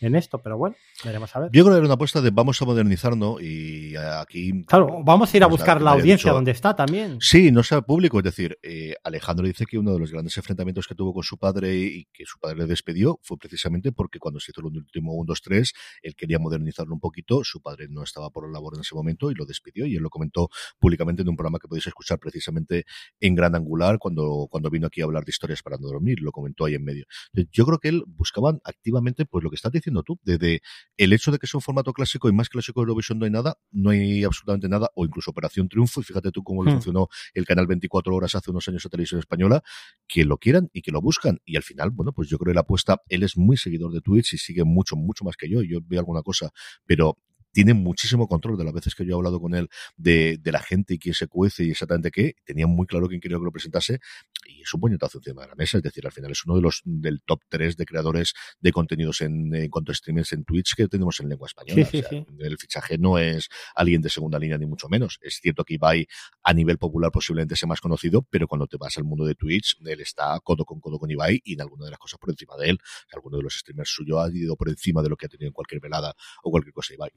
en 0.02 0.16
esto, 0.16 0.40
pero 0.42 0.58
bueno, 0.58 0.76
veremos 1.04 1.36
a 1.36 1.40
ver. 1.40 1.50
Yo 1.52 1.64
creo 1.64 1.74
que 1.74 1.78
era 1.78 1.86
una 1.86 1.96
apuesta 1.96 2.22
de 2.22 2.30
vamos 2.30 2.62
a 2.62 2.66
modernizarnos 2.66 3.42
y 3.42 3.96
aquí... 3.96 4.64
Claro, 4.66 5.04
vamos 5.04 5.34
a 5.34 5.38
ir 5.38 5.44
a 5.44 5.50
pues 5.50 5.60
buscar 5.60 5.82
la 5.82 5.92
audiencia 5.92 6.32
donde 6.32 6.52
está 6.52 6.76
también. 6.76 7.18
Sí, 7.20 7.52
no 7.52 7.64
sea 7.64 7.82
público, 7.82 8.20
es 8.20 8.24
decir, 8.24 8.58
eh, 8.64 8.96
Alejandro 9.04 9.46
dice 9.46 9.66
que 9.66 9.78
uno 9.78 9.94
de 9.94 10.00
los 10.00 10.12
grandes 10.12 10.38
enfrentamientos 10.38 10.88
que 10.88 10.96
tuvo 10.96 11.14
con 11.14 11.24
su 11.24 11.38
padre 11.38 11.76
y 11.76 12.06
que 12.14 12.26
su 12.26 12.40
padre 12.40 12.58
le 12.58 12.66
despedió 12.66 13.20
fue 13.24 13.38
precisamente 13.38 13.92
porque 13.92 14.20
cuando 14.20 14.40
se 14.40 14.52
hizo 14.52 14.62
el 14.62 14.78
último 14.78 15.14
1, 15.14 15.26
2, 15.28 15.42
3, 15.42 15.74
él 16.04 16.16
quería 16.16 16.40
modernizarlo 16.40 16.94
un 16.94 17.00
poquito, 17.00 17.44
su 17.44 17.62
padre 17.62 17.88
no 17.90 18.04
estaba 18.04 18.30
por 18.30 18.48
la 18.48 18.54
labor 18.54 18.76
en 18.76 18.82
ese 18.82 18.96
momento 18.96 19.32
y 19.32 19.36
lo 19.36 19.46
despidió 19.46 19.86
y 19.86 19.96
él 19.96 20.04
lo 20.04 20.10
comentó 20.10 20.50
públicamente 20.80 21.22
en 21.22 21.30
un 21.30 21.36
programa 21.36 21.60
que 21.60 21.68
podéis 21.68 21.88
escuchar 21.88 22.20
precisamente 22.20 22.86
en 23.20 23.36
Gran 23.36 23.56
Angular 23.56 23.98
cuando, 24.00 24.48
cuando 24.50 24.70
vino 24.70 24.88
aquí 24.88 25.02
a 25.02 25.06
hablar 25.06 25.26
de 25.26 25.32
historias 25.32 25.62
para 25.62 25.78
no 25.78 25.88
dormir, 25.88 26.20
lo 26.22 26.32
comentó 26.32 26.66
ahí 26.66 26.76
en 26.76 26.84
medio. 26.84 27.06
Yo 27.52 27.66
creo 27.66 27.80
que 27.80 27.90
él 27.90 28.04
buscaba 28.08 28.58
activamente 28.64 29.26
pues 29.26 29.44
lo 29.44 29.50
que 29.50 29.56
estás 29.56 29.72
diciendo 29.72 30.04
tú, 30.04 30.20
desde 30.24 30.62
el 30.98 31.14
hecho 31.14 31.32
de 31.32 31.40
que 31.40 31.48
sea 31.48 31.58
un 31.58 31.62
formato 31.62 31.94
clásico 31.94 32.30
y 32.30 32.34
más 32.34 32.50
clásico 32.50 32.80
de 32.80 32.84
Eurovisión 32.84 33.20
no 33.20 33.26
hay 33.26 33.32
nada, 33.32 33.58
no 33.72 33.90
hay 33.90 34.24
absolutamente 34.24 34.70
nada, 34.70 34.90
o 34.96 35.06
incluso 35.06 35.32
Operación 35.32 35.68
Triunfo, 35.68 36.02
y 36.02 36.04
fíjate 36.04 36.32
tú 36.32 36.44
cómo 36.44 36.64
le 36.64 36.72
hmm. 36.72 36.76
funcionó 36.76 37.08
el 37.34 37.46
canal 37.46 37.68
24 37.68 38.16
horas 38.16 38.36
hace 38.36 38.52
unos 38.52 38.68
años 38.68 38.86
a 38.86 38.90
Televisión 38.90 39.20
Española, 39.20 39.64
que 40.08 40.24
lo 40.26 40.38
quieran 40.38 40.70
y 40.74 40.82
que 40.82 40.92
lo 40.92 41.02
buscan. 41.02 41.40
Y 41.46 41.58
al 41.58 41.64
final, 41.64 41.92
bueno, 41.92 42.14
pues 42.14 42.30
yo 42.30 42.38
creo 42.38 42.52
que 42.52 42.56
la 42.56 42.62
apuesta, 42.62 43.02
él 43.10 43.24
es 43.24 43.38
muy 43.38 43.58
seguidor 43.58 43.92
de 43.92 44.02
Twitch 44.02 44.34
y 44.34 44.38
sigue 44.38 44.64
mucho, 44.64 44.96
mucho 44.96 45.26
más 45.26 45.36
que 45.36 45.50
yo, 45.50 45.62
yo 45.62 45.80
veo 45.84 46.00
alguna 46.00 46.22
cosa, 46.22 46.52
pero 46.86 47.18
tiene 47.56 47.74
muchísimo 47.74 48.28
control 48.28 48.58
de 48.58 48.66
las 48.66 48.74
veces 48.74 48.96
que 48.96 49.06
yo 49.06 49.14
he 49.14 49.16
hablado 49.16 49.40
con 49.40 49.56
él 49.56 49.70
de, 49.96 50.38
de 50.42 50.52
la 50.52 50.60
gente 50.60 50.96
y 50.96 51.00
quién 51.00 51.16
se 51.16 51.28
cuece 51.28 51.64
y 51.64 51.72
exactamente 51.72 52.12
qué. 52.12 52.36
Tenía 52.44 52.68
muy 52.68 52.86
claro 52.86 53.08
quién 53.08 53.22
quería 53.22 53.38
que 53.38 53.46
lo 53.46 53.52
presentase 53.54 54.00
y 54.46 54.62
es 54.62 54.74
un 54.74 54.82
puñetazo 54.82 55.20
encima 55.20 55.44
de 55.44 55.48
la 55.48 55.56
mesa. 55.56 55.78
Es 55.78 55.84
decir, 55.84 56.06
al 56.06 56.12
final 56.12 56.32
es 56.32 56.46
uno 56.46 56.58
de 56.58 56.62
los 56.62 56.82
del 56.84 57.22
top 57.22 57.40
3 57.48 57.78
de 57.78 57.86
creadores 57.86 58.34
de 58.60 58.74
contenidos 58.74 59.22
en, 59.22 59.56
en 59.56 59.70
cuanto 59.70 59.94
a 59.94 59.96
streamers 59.96 60.34
en 60.34 60.44
Twitch 60.44 60.76
que 60.76 60.90
tenemos 60.90 61.18
en 61.22 61.30
lengua 61.30 61.48
española. 61.48 61.86
Sí, 61.86 62.02
sí, 62.02 62.04
sí. 62.10 62.26
El 62.40 62.58
fichaje 62.58 62.98
no 62.98 63.18
es 63.18 63.48
alguien 63.74 64.02
de 64.02 64.10
segunda 64.10 64.38
línea 64.38 64.58
ni 64.58 64.66
mucho 64.66 64.90
menos. 64.90 65.18
Es 65.22 65.40
cierto 65.42 65.64
que 65.64 65.76
Ibai 65.76 66.08
a 66.44 66.54
nivel 66.54 66.78
popular 66.78 67.10
posiblemente 67.10 67.56
sea 67.56 67.70
más 67.70 67.80
conocido, 67.80 68.22
pero 68.30 68.50
cuando 68.50 68.68
te 68.68 68.76
vas 68.76 68.98
al 68.98 69.06
mundo 69.06 69.24
de 69.24 69.36
Twitch, 69.36 69.78
él 69.86 70.02
está 70.02 70.38
codo 70.44 70.66
con 70.66 70.82
codo 70.82 71.00
con 71.00 71.10
Ibai 71.10 71.40
y 71.46 71.54
en 71.54 71.62
alguna 71.62 71.86
de 71.86 71.92
las 71.92 72.00
cosas 72.00 72.20
por 72.20 72.32
encima 72.32 72.58
de 72.58 72.72
él. 72.72 72.80
alguno 73.14 73.38
de 73.38 73.44
los 73.44 73.54
streamers 73.54 73.90
suyos 73.90 74.20
ha 74.20 74.30
ido 74.30 74.58
por 74.58 74.68
encima 74.68 75.02
de 75.02 75.08
lo 75.08 75.16
que 75.16 75.28
ha 75.28 75.30
tenido 75.30 75.48
en 75.48 75.54
cualquier 75.54 75.80
velada 75.80 76.14
o 76.44 76.52
cualquier 76.52 76.74
cosa 76.74 76.94
Ibai. 76.94 77.12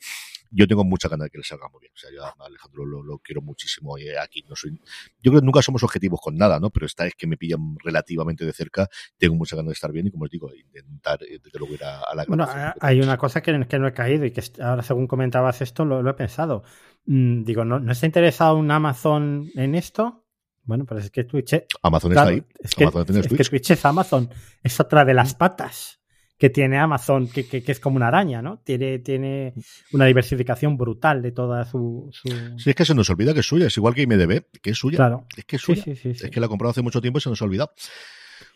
Yo 0.50 0.66
tengo 0.66 0.84
mucha 0.84 1.08
ganas 1.08 1.26
de 1.26 1.30
que 1.30 1.38
le 1.38 1.44
salga 1.44 1.68
muy 1.68 1.80
bien. 1.80 1.92
O 1.94 1.98
sea, 1.98 2.10
yo 2.10 2.24
a 2.24 2.34
Alejandro 2.44 2.86
lo, 2.86 3.02
lo 3.02 3.18
quiero 3.18 3.42
muchísimo 3.42 3.98
y 3.98 4.08
aquí 4.10 4.44
no 4.48 4.56
soy. 4.56 4.80
Yo 5.22 5.30
creo 5.30 5.40
que 5.40 5.44
nunca 5.44 5.62
somos 5.62 5.82
objetivos 5.82 6.20
con 6.20 6.36
nada, 6.36 6.58
¿no? 6.58 6.70
Pero 6.70 6.86
esta 6.86 7.06
es 7.06 7.14
que 7.14 7.26
me 7.26 7.36
pillan 7.36 7.76
relativamente 7.82 8.44
de 8.44 8.52
cerca. 8.52 8.88
Tengo 9.16 9.34
mucha 9.34 9.56
ganas 9.56 9.68
de 9.68 9.74
estar 9.74 9.92
bien 9.92 10.06
y, 10.06 10.10
como 10.10 10.24
os 10.24 10.30
digo, 10.30 10.50
intentar 10.54 11.22
eh, 11.22 11.38
desde 11.42 11.58
luego 11.58 11.74
ir 11.74 11.84
a, 11.84 12.00
a 12.00 12.14
la. 12.14 12.24
Bueno, 12.26 12.46
hay 12.80 13.00
una 13.00 13.16
cosa 13.16 13.42
que, 13.42 13.66
que, 13.68 13.78
no 13.78 13.88
he 13.88 13.92
caído 13.92 14.24
y 14.24 14.30
que 14.30 14.42
ahora, 14.60 14.82
según 14.82 15.06
comentabas 15.06 15.60
esto, 15.60 15.84
lo, 15.84 16.02
lo 16.02 16.10
he 16.10 16.14
pensado. 16.14 16.64
Mm, 17.06 17.44
digo, 17.44 17.64
¿no, 17.64 17.78
¿no 17.78 17.92
está 17.92 18.06
interesado 18.06 18.56
un 18.56 18.70
Amazon 18.70 19.50
en 19.54 19.74
esto? 19.74 20.24
Bueno, 20.64 20.84
pero 20.84 21.00
es 21.00 21.10
que 21.10 21.24
Twitch. 21.24 21.64
Amazon 21.82 22.12
claro, 22.12 22.30
está 22.30 22.44
ahí. 22.44 22.54
Es 22.58 22.74
que, 22.74 22.84
Amazon 22.84 23.16
es, 23.16 23.28
que 23.28 23.44
Twitch 23.44 23.70
es 23.70 23.84
Amazon. 23.84 24.30
Es 24.62 24.78
otra 24.78 25.04
de 25.04 25.14
las 25.14 25.34
patas 25.34 25.97
que 26.38 26.50
tiene 26.50 26.78
Amazon, 26.78 27.28
que, 27.28 27.46
que, 27.46 27.64
que, 27.64 27.72
es 27.72 27.80
como 27.80 27.96
una 27.96 28.08
araña, 28.08 28.40
¿no? 28.40 28.60
Tiene, 28.64 29.00
tiene 29.00 29.54
una 29.92 30.06
diversificación 30.06 30.76
brutal 30.76 31.20
de 31.20 31.32
toda 31.32 31.64
su, 31.64 32.08
su, 32.12 32.28
Sí, 32.56 32.70
es 32.70 32.76
que 32.76 32.84
se 32.84 32.94
nos 32.94 33.10
olvida 33.10 33.34
que 33.34 33.40
es 33.40 33.46
suya, 33.46 33.66
es 33.66 33.76
igual 33.76 33.94
que 33.94 34.02
IMDB, 34.02 34.44
que 34.62 34.70
es 34.70 34.78
suya. 34.78 34.96
Claro. 34.96 35.26
Es 35.36 35.44
que 35.44 35.56
es 35.56 35.62
suya. 35.62 35.82
Sí, 35.82 35.96
sí, 35.96 36.14
sí, 36.14 36.26
es 36.26 36.30
que 36.30 36.38
la 36.40 36.46
ha 36.46 36.48
comprado 36.48 36.70
hace 36.70 36.82
mucho 36.82 37.00
tiempo 37.00 37.18
y 37.18 37.22
se 37.22 37.28
nos 37.28 37.42
ha 37.42 37.44
olvidado. 37.44 37.72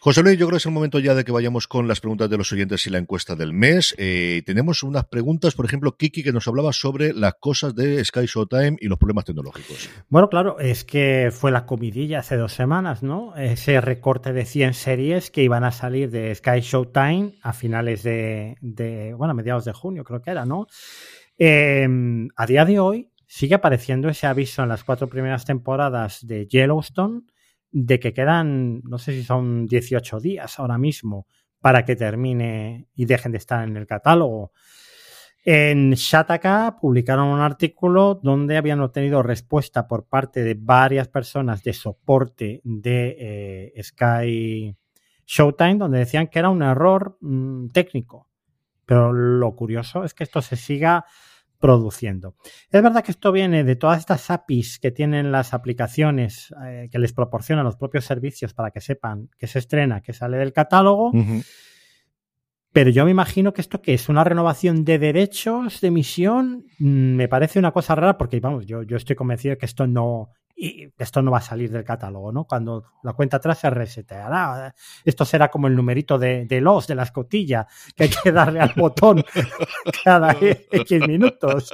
José 0.05 0.25
Luis, 0.25 0.37
yo 0.37 0.47
creo 0.47 0.57
que 0.57 0.63
es 0.63 0.67
el 0.67 0.73
momento 0.73 0.99
ya 0.99 1.15
de 1.15 1.23
que 1.23 1.31
vayamos 1.31 1.69
con 1.69 1.87
las 1.87 2.01
preguntas 2.01 2.29
de 2.29 2.37
los 2.37 2.51
oyentes 2.51 2.85
y 2.89 2.91
la 2.91 2.99
encuesta 2.99 3.37
del 3.37 3.53
mes. 3.53 3.95
Eh, 3.99 4.43
tenemos 4.45 4.83
unas 4.83 5.05
preguntas, 5.05 5.55
por 5.55 5.65
ejemplo, 5.65 5.97
Kiki, 5.97 6.25
que 6.25 6.33
nos 6.33 6.49
hablaba 6.49 6.73
sobre 6.73 7.13
las 7.13 7.35
cosas 7.39 7.73
de 7.77 8.05
Sky 8.05 8.27
Showtime 8.27 8.79
y 8.81 8.89
los 8.89 8.99
problemas 8.99 9.27
tecnológicos. 9.27 9.89
Bueno, 10.09 10.29
claro, 10.29 10.59
es 10.59 10.83
que 10.83 11.31
fue 11.33 11.53
la 11.53 11.67
comidilla 11.67 12.19
hace 12.19 12.37
dos 12.37 12.53
semanas, 12.53 13.05
¿no? 13.05 13.37
Ese 13.37 13.81
recorte 13.81 14.33
de 14.33 14.45
100 14.45 14.75
series 14.75 15.31
que 15.31 15.45
iban 15.45 15.63
a 15.63 15.71
salir 15.71 16.11
de 16.11 16.35
Sky 16.35 16.63
Showtime 16.63 17.35
a 17.41 17.53
finales 17.53 18.03
de, 18.03 19.15
bueno, 19.17 19.31
a 19.31 19.35
mediados 19.35 19.65
de 19.65 19.73
junio, 19.73 20.03
creo 20.03 20.21
que 20.21 20.33
era, 20.33 20.45
¿no? 20.45 20.67
Eh, 21.39 21.87
a 22.35 22.47
día 22.47 22.65
de 22.65 22.81
hoy 22.81 23.09
sigue 23.29 23.55
apareciendo 23.55 24.09
ese 24.09 24.27
aviso 24.27 24.65
en 24.65 24.69
las 24.69 24.83
cuatro 24.83 25.09
primeras 25.09 25.45
temporadas 25.45 26.27
de 26.27 26.49
Yellowstone 26.49 27.23
de 27.73 27.99
que 27.99 28.13
quedan, 28.13 28.83
no 28.85 28.99
sé 28.99 29.13
si 29.13 29.25
son 29.25 29.67
18 29.67 30.21
días 30.21 30.59
ahora 30.59 30.79
mismo 30.79 31.27
para 31.61 31.85
que 31.85 31.97
termine 31.97 32.89
y 32.95 33.07
dejen 33.07 33.33
de 33.33 33.39
estar 33.39 33.67
en 33.67 33.77
el 33.77 33.87
catálogo. 33.87 34.53
En 35.45 35.93
Shataka 35.93 36.77
publicaron 36.81 37.29
un 37.29 37.41
artículo 37.41 38.15
donde 38.23 38.57
habían 38.57 38.81
obtenido 38.81 39.23
respuesta 39.23 39.89
por 39.89 40.07
parte 40.07 40.45
de 40.45 40.55
varias 40.55 41.09
personas 41.09 41.65
de 41.65 41.73
soporte 41.73 42.61
de 42.63 43.73
eh, 43.75 43.83
Sky 43.83 44.77
Showtime, 45.27 45.79
donde 45.79 45.99
decían 45.99 46.29
que 46.29 46.39
era 46.39 46.51
un 46.51 46.63
error 46.63 47.17
mmm, 47.21 47.69
técnico. 47.69 48.29
Pero 48.87 49.13
lo 49.13 49.57
curioso 49.57 50.05
es 50.05 50.15
que 50.15 50.25
esto 50.25 50.43
se 50.43 50.57
siga 50.57 51.07
produciendo. 51.63 52.35
Es 52.71 52.83
verdad 52.83 53.05
que 53.05 53.13
esto 53.13 53.31
viene 53.33 53.63
de 53.63 53.77
todas 53.77 54.01
estas 54.01 54.31
APIs 54.31 54.81
que 54.81 54.91
tienen 54.91 55.31
las 55.31 55.55
aplicaciones 55.55 56.53
eh, 56.67 56.89
que 56.91 56.99
les 56.99 57.13
proporcionan 57.13 57.65
los 57.65 57.77
propios 57.77 58.05
servicios 58.05 58.53
para 58.53 58.73
que 58.73 58.81
sepan 58.81 59.31
que 59.39 59.47
se 59.47 59.61
estrena, 59.61 60.03
que 60.03 60.13
sale 60.13 60.37
del 60.37 60.53
catálogo. 60.53 61.13
Pero 62.73 62.91
yo 62.91 63.05
me 63.05 63.11
imagino 63.11 63.53
que 63.53 63.61
esto 63.61 63.83
que 63.83 63.95
es 63.95 64.09
una 64.09 64.25
renovación 64.25 64.85
de 64.85 64.99
derechos 64.99 65.81
de 65.81 65.89
emisión 65.89 66.67
me 66.79 67.29
parece 67.29 67.59
una 67.59 67.73
cosa 67.73 67.95
rara 67.95 68.17
porque 68.17 68.41
vamos, 68.41 68.67
yo, 68.67 68.83
yo 68.83 68.97
estoy 68.97 69.15
convencido 69.15 69.53
de 69.53 69.59
que 69.59 69.67
esto 69.67 69.87
no 69.87 70.31
esto 70.57 71.23
no 71.23 71.31
va 71.31 71.39
a 71.39 71.43
salir 71.43 71.71
del 71.71 71.85
catálogo, 71.85 72.31
¿no? 72.31 72.45
Cuando 72.45 72.85
la 73.03 73.15
cuenta 73.15 73.39
atrás 73.39 73.59
se 73.59 73.71
reseteará. 73.71 74.73
Esto 75.05 75.25
será 75.25 75.51
como 75.51 75.67
el 75.67 75.75
numerito 75.75 76.19
de, 76.19 76.47
de 76.47 76.61
los, 76.61 76.87
de 76.87 76.95
la 76.95 77.03
escotilla, 77.03 77.67
que 77.97 78.05
hay 78.05 78.11
que 78.11 78.31
darle 78.31 78.61
al 78.61 78.73
botón 78.77 79.25
cada 80.05 80.37
X 80.41 81.09
minutos. 81.09 81.73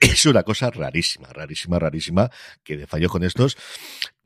Es 0.00 0.26
una 0.26 0.42
cosa 0.42 0.70
rarísima, 0.70 1.28
rarísima, 1.28 1.78
rarísima, 1.78 2.30
que 2.62 2.76
de 2.76 3.08
con 3.08 3.22
estos 3.22 3.56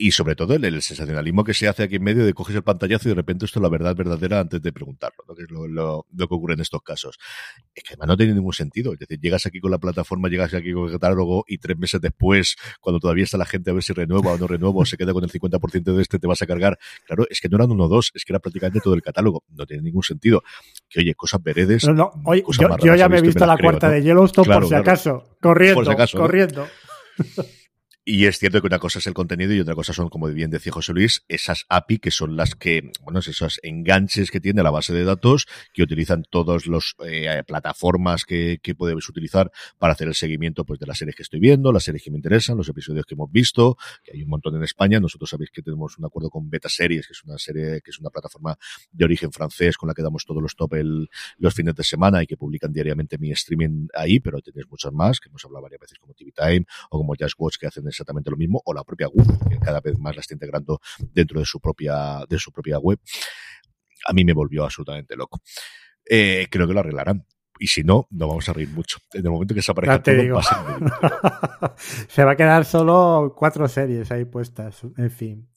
y 0.01 0.13
sobre 0.13 0.37
todo 0.37 0.55
el, 0.55 0.65
el, 0.65 0.81
sensacionalismo 0.81 1.43
que 1.43 1.53
se 1.53 1.67
hace 1.67 1.83
aquí 1.83 1.97
en 1.97 2.05
medio 2.05 2.25
de 2.25 2.33
coges 2.33 2.55
el 2.55 2.63
pantallazo 2.63 3.09
y 3.09 3.11
de 3.11 3.17
repente 3.17 3.45
esto 3.45 3.59
es 3.59 3.63
la 3.65 3.69
verdad 3.69 3.97
verdadera 3.97 4.39
antes 4.39 4.63
de 4.63 4.73
preguntarlo, 4.73 5.25
¿no? 5.27 5.35
que 5.35 5.43
es 5.43 5.51
lo, 5.51 5.67
lo, 5.67 6.07
lo, 6.15 6.29
que 6.29 6.35
ocurre 6.35 6.55
en 6.55 6.61
estos 6.61 6.83
casos. 6.83 7.19
Es 7.75 7.83
que 7.83 7.95
además 7.95 8.07
no 8.07 8.17
tiene 8.17 8.35
ningún 8.35 8.53
sentido. 8.53 8.93
Es 8.93 9.01
decir, 9.01 9.19
llegas 9.21 9.45
aquí 9.47 9.59
con 9.59 9.73
la 9.73 9.79
plataforma, 9.79 10.29
llegas 10.29 10.55
aquí 10.55 10.73
con 10.73 10.85
el 10.85 10.93
catálogo 10.93 11.45
y 11.49 11.59
tres 11.59 11.77
meses 11.77 12.01
después, 12.01 12.57
cuando 12.81 13.01
todavía 13.01 13.25
está 13.25 13.39
la 13.39 13.45
gente 13.45 13.71
a 13.71 13.75
ver 13.75 13.83
si 13.83 13.93
renueva 13.93 14.33
o 14.33 14.39
no 14.39 14.47
renueva 14.47 14.79
o 14.79 14.87
se 14.87 14.97
queda 14.97 15.13
con 15.13 15.25
el 15.25 15.31
50% 15.31 15.83
de 15.83 16.01
este, 16.01 16.21
te 16.21 16.29
vas 16.29 16.41
a 16.43 16.47
cargar. 16.47 16.79
Claro, 17.05 17.27
es 17.29 17.41
que 17.41 17.49
no 17.49 17.57
eran 17.57 17.73
uno 17.73 17.87
o 17.87 17.89
dos, 17.89 18.13
es 18.15 18.25
que 18.25 18.33
era 18.33 18.39
prácticamente 18.39 18.79
todo 18.81 18.95
el 18.95 19.03
catálogo. 19.03 19.43
No 19.49 19.67
tiene 19.67 19.83
ningún 19.83 20.05
sentido. 20.05 20.45
Que 20.89 21.01
oye, 21.01 21.17
cosas 21.17 21.43
veredes. 21.43 21.85
No, 21.89 21.93
no, 21.93 22.13
oye, 22.25 22.45
yo, 22.57 22.77
yo, 22.79 22.95
ya 22.95 23.09
me 23.09 23.19
he 23.19 23.23
visto, 23.23 23.45
la 23.45 23.57
creo, 23.57 23.71
cuarta 23.71 23.89
¿no? 23.89 23.95
de 23.95 24.03
Yellowstone 24.05 24.47
claro, 24.47 24.61
por 24.61 24.69
si 24.69 24.75
acaso, 24.77 25.11
claro. 25.19 25.39
corriendo, 25.41 25.75
por 25.75 25.87
si 25.87 25.91
acaso, 25.91 26.19
corriendo. 26.19 26.69
Y 28.11 28.25
es 28.25 28.39
cierto 28.39 28.63
que 28.63 28.67
una 28.67 28.79
cosa 28.79 29.01
es 29.01 29.07
el 29.07 29.13
contenido 29.13 29.53
y 29.53 29.61
otra 29.61 29.75
cosa 29.75 29.93
son, 29.93 30.09
como 30.09 30.29
bien 30.29 30.49
decía 30.49 30.73
José 30.73 30.95
Luis, 30.95 31.27
esas 31.29 31.67
API 31.69 31.99
que 31.99 32.11
son 32.11 32.39
las 32.39 32.55
que, 32.55 32.91
bueno, 33.03 33.19
esos 33.19 33.61
enganches 33.63 34.31
que 34.31 34.41
tiene 34.41 34.63
la 34.63 34.71
base 34.71 34.95
de 34.95 35.05
datos 35.05 35.47
que 35.75 35.83
utilizan 35.83 36.23
todas 36.23 36.67
las 36.67 36.95
eh, 37.05 37.43
plataformas 37.47 38.25
que, 38.25 38.61
que 38.63 38.75
utilizar 38.79 39.53
para 39.77 39.93
hacer 39.93 40.09
el 40.09 40.15
seguimiento 40.15 40.65
pues 40.65 40.81
de 40.81 40.87
las 40.87 40.97
series 40.97 41.17
que 41.17 41.23
estoy 41.23 41.39
viendo, 41.39 41.71
las 41.71 41.85
series 41.85 42.03
que 42.03 42.11
me 42.11 42.17
interesan, 42.17 42.57
los 42.57 42.67
episodios 42.71 43.05
que 43.05 43.13
hemos 43.13 43.31
visto, 43.31 43.77
que 44.03 44.13
hay 44.15 44.23
un 44.23 44.31
montón 44.31 44.57
en 44.57 44.63
España. 44.63 44.99
Nosotros 45.01 45.29
sabéis 45.29 45.51
que 45.51 45.61
tenemos 45.61 45.99
un 45.99 46.07
acuerdo 46.07 46.31
con 46.31 46.49
Beta 46.49 46.71
Series, 46.71 47.09
que 47.09 47.13
es 47.13 47.23
una 47.25 47.37
serie, 47.37 47.83
que 47.83 47.91
es 47.91 47.99
una 47.99 48.09
plataforma 48.09 48.57
de 48.91 49.05
origen 49.05 49.33
francés 49.33 49.77
con 49.77 49.87
la 49.87 49.93
que 49.93 50.01
damos 50.01 50.25
todos 50.25 50.41
los 50.41 50.57
top 50.57 50.73
el, 50.77 51.11
los 51.37 51.53
fines 51.53 51.75
de 51.75 51.85
semana 51.85 52.23
y 52.23 52.27
que 52.27 52.39
publican 52.39 52.73
diariamente 52.73 53.19
mi 53.19 53.33
streaming 53.33 53.89
ahí, 53.93 54.19
pero 54.19 54.41
tenéis 54.41 54.67
muchas 54.71 54.95
más, 54.95 55.21
que 55.21 55.29
hemos 55.29 55.45
hablado 55.45 55.65
varias 55.65 55.83
veces 55.83 55.99
como 55.99 56.15
TV 56.15 56.33
Time 56.33 56.65
o 56.89 56.97
como 56.97 57.13
Just 57.21 57.35
Watch 57.37 57.59
que 57.59 57.67
hacen 57.67 57.87
exactamente 57.99 58.31
lo 58.31 58.37
mismo, 58.37 58.63
o 58.65 58.73
la 58.73 58.85
propia 58.85 59.09
Google, 59.09 59.39
que 59.49 59.59
cada 59.59 59.81
vez 59.81 59.99
más 59.99 60.15
la 60.15 60.21
está 60.21 60.35
integrando 60.35 60.81
dentro 61.13 61.41
de 61.41 61.47
su 61.47 61.61
propia, 61.61 62.25
de 62.29 62.39
su 62.39 62.53
propia 62.53 62.79
web. 62.79 62.99
A 64.07 64.13
mí 64.13 64.25
me 64.25 64.33
volvió 64.33 64.65
absolutamente 64.65 65.17
loco. 65.17 65.41
Eh, 66.09 66.47
creo 66.51 66.67
que 66.67 66.75
lo 66.75 66.81
arreglarán. 66.81 67.27
Y 67.61 67.67
si 67.67 67.83
no, 67.83 68.07
nos 68.11 68.29
vamos 68.29 68.49
a 68.49 68.53
reír 68.53 68.69
mucho. 68.69 68.99
En 69.13 69.25
el 69.25 69.33
momento 69.33 69.53
que 69.53 69.63
se 69.63 69.73
aparezca 69.73 70.01
todo, 70.01 70.41
se 71.77 72.25
va 72.25 72.33
a 72.33 72.37
quedar 72.37 72.65
solo 72.65 73.35
cuatro 73.37 73.67
series 73.67 74.13
ahí 74.13 74.25
puestas. 74.25 74.83
En 74.97 75.11
fin. 75.11 75.49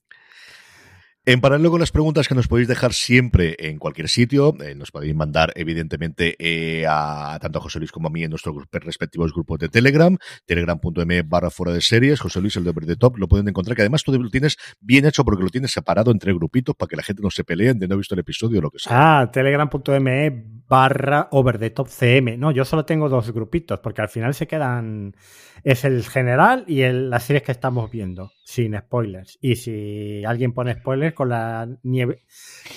En 1.23 1.39
paralelo 1.39 1.69
con 1.69 1.79
las 1.79 1.91
preguntas 1.91 2.27
que 2.27 2.33
nos 2.33 2.47
podéis 2.47 2.67
dejar 2.67 2.93
siempre 2.93 3.55
en 3.59 3.77
cualquier 3.77 4.09
sitio, 4.09 4.55
eh, 4.59 4.73
nos 4.73 4.89
podéis 4.89 5.13
mandar 5.13 5.53
evidentemente 5.55 6.35
eh, 6.39 6.83
a 6.89 7.37
tanto 7.39 7.59
a 7.59 7.61
José 7.61 7.77
Luis 7.77 7.91
como 7.91 8.07
a 8.07 8.11
mí 8.11 8.23
en 8.23 8.31
nuestros 8.31 8.55
respectivos 8.71 9.31
grupos 9.31 9.59
de 9.59 9.69
Telegram, 9.69 10.17
telegram.m 10.47 11.21
barra 11.21 11.51
fuera 11.51 11.73
de 11.73 11.81
series, 11.81 12.19
José 12.19 12.41
Luis 12.41 12.55
el 12.55 12.63
de 12.63 12.73
The 12.73 12.95
Top, 12.95 13.19
lo 13.19 13.27
pueden 13.27 13.47
encontrar, 13.47 13.75
que 13.75 13.83
además 13.83 14.03
tú 14.03 14.11
lo 14.13 14.31
tienes 14.31 14.57
bien 14.79 15.05
hecho 15.05 15.23
porque 15.23 15.43
lo 15.43 15.49
tienes 15.49 15.69
separado 15.69 16.09
entre 16.09 16.33
grupitos 16.33 16.75
para 16.75 16.87
que 16.89 16.95
la 16.95 17.03
gente 17.03 17.21
no 17.21 17.29
se 17.29 17.43
peleen 17.43 17.77
de 17.77 17.87
no 17.87 17.93
ha 17.93 17.97
visto 17.99 18.15
el 18.15 18.21
episodio 18.21 18.57
o 18.57 18.63
lo 18.63 18.71
que 18.71 18.79
sea. 18.79 19.21
Ah, 19.21 19.31
telegram.me 19.31 20.61
barra 20.67 21.27
over 21.31 21.59
the 21.59 21.69
top 21.69 21.87
cm. 21.87 22.37
No, 22.39 22.49
yo 22.49 22.65
solo 22.65 22.83
tengo 22.83 23.09
dos 23.09 23.31
grupitos 23.31 23.79
porque 23.79 24.01
al 24.01 24.09
final 24.09 24.33
se 24.33 24.47
quedan, 24.47 25.15
es 25.63 25.85
el 25.85 26.03
general 26.03 26.63
y 26.67 26.81
las 26.81 27.25
series 27.25 27.43
que 27.43 27.51
estamos 27.51 27.91
viendo, 27.91 28.31
sin 28.51 28.77
spoilers. 28.77 29.37
Y 29.41 29.55
si 29.55 30.25
alguien 30.25 30.51
pone 30.51 30.73
spoilers, 30.73 31.15
con 31.15 31.29
la 31.29 31.67
nieve, 31.83 32.25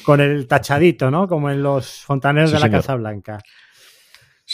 con 0.04 0.20
el 0.20 0.46
tachadito, 0.46 1.10
¿no? 1.10 1.26
Como 1.26 1.50
en 1.50 1.64
los 1.64 2.04
fontaneros 2.04 2.50
sí, 2.50 2.54
de 2.54 2.60
la 2.60 2.66
señor. 2.66 2.80
Casa 2.80 2.94
Blanca. 2.94 3.40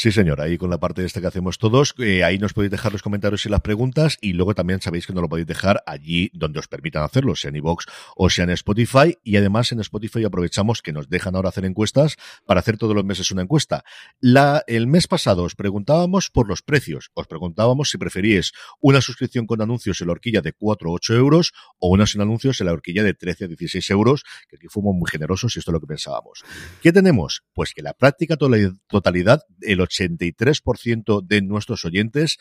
Sí, 0.03 0.13
señor, 0.13 0.41
ahí 0.41 0.57
con 0.57 0.71
la 0.71 0.81
parte 0.81 1.05
esta 1.05 1.21
que 1.21 1.27
hacemos 1.27 1.59
todos, 1.59 1.95
eh, 1.99 2.25
ahí 2.25 2.39
nos 2.39 2.55
podéis 2.55 2.71
dejar 2.71 2.91
los 2.91 3.03
comentarios 3.03 3.45
y 3.45 3.51
las 3.51 3.61
preguntas 3.61 4.17
y 4.23 4.33
luego 4.33 4.55
también 4.55 4.81
sabéis 4.81 5.07
que 5.07 5.13
nos 5.13 5.21
lo 5.21 5.29
podéis 5.29 5.47
dejar 5.47 5.83
allí 5.85 6.31
donde 6.33 6.59
os 6.59 6.69
permitan 6.69 7.03
hacerlo, 7.03 7.37
sea 7.37 7.51
en 7.51 7.57
iVoox 7.57 7.85
o 8.17 8.31
sea 8.31 8.45
en 8.45 8.51
Spotify 8.53 9.19
y 9.23 9.37
además 9.37 9.73
en 9.73 9.81
Spotify 9.81 10.25
aprovechamos 10.25 10.81
que 10.81 10.95
nos 10.95 11.11
dejan 11.11 11.37
ahora 11.37 11.51
hacer 11.51 11.67
encuestas 11.67 12.17
para 12.47 12.61
hacer 12.61 12.79
todos 12.79 12.95
los 12.95 13.05
meses 13.05 13.31
una 13.31 13.43
encuesta. 13.43 13.85
La, 14.21 14.65
el 14.67 14.87
mes 14.87 15.07
pasado 15.07 15.43
os 15.43 15.55
preguntábamos 15.55 16.31
por 16.31 16.49
los 16.49 16.63
precios, 16.63 17.11
os 17.13 17.27
preguntábamos 17.27 17.91
si 17.91 17.99
preferíais 17.99 18.53
una 18.81 19.03
suscripción 19.03 19.45
con 19.45 19.61
anuncios 19.61 20.01
en 20.01 20.07
la 20.07 20.13
horquilla 20.13 20.41
de 20.41 20.55
4 20.55 20.91
o 20.91 20.95
8 20.95 21.13
euros 21.13 21.53
o 21.79 21.91
una 21.91 22.07
sin 22.07 22.23
anuncios 22.23 22.59
en 22.63 22.69
la 22.69 22.73
horquilla 22.73 23.05
de 23.05 23.13
13 23.13 23.45
a 23.45 23.49
16 23.49 23.91
euros, 23.91 24.25
que 24.49 24.57
aquí 24.57 24.69
fuimos 24.71 24.95
muy 24.95 25.11
generosos 25.11 25.55
y 25.57 25.59
esto 25.59 25.73
es 25.73 25.75
lo 25.75 25.81
que 25.81 25.89
pensábamos. 25.89 26.43
¿Qué 26.81 26.91
tenemos? 26.91 27.43
Pues 27.53 27.75
que 27.75 27.83
la 27.83 27.93
práctica 27.93 28.39
totalidad, 28.39 29.43
el 29.61 29.90
83% 29.91 31.27
de 31.27 31.43
nuestros 31.43 31.85
oyentes 31.85 32.39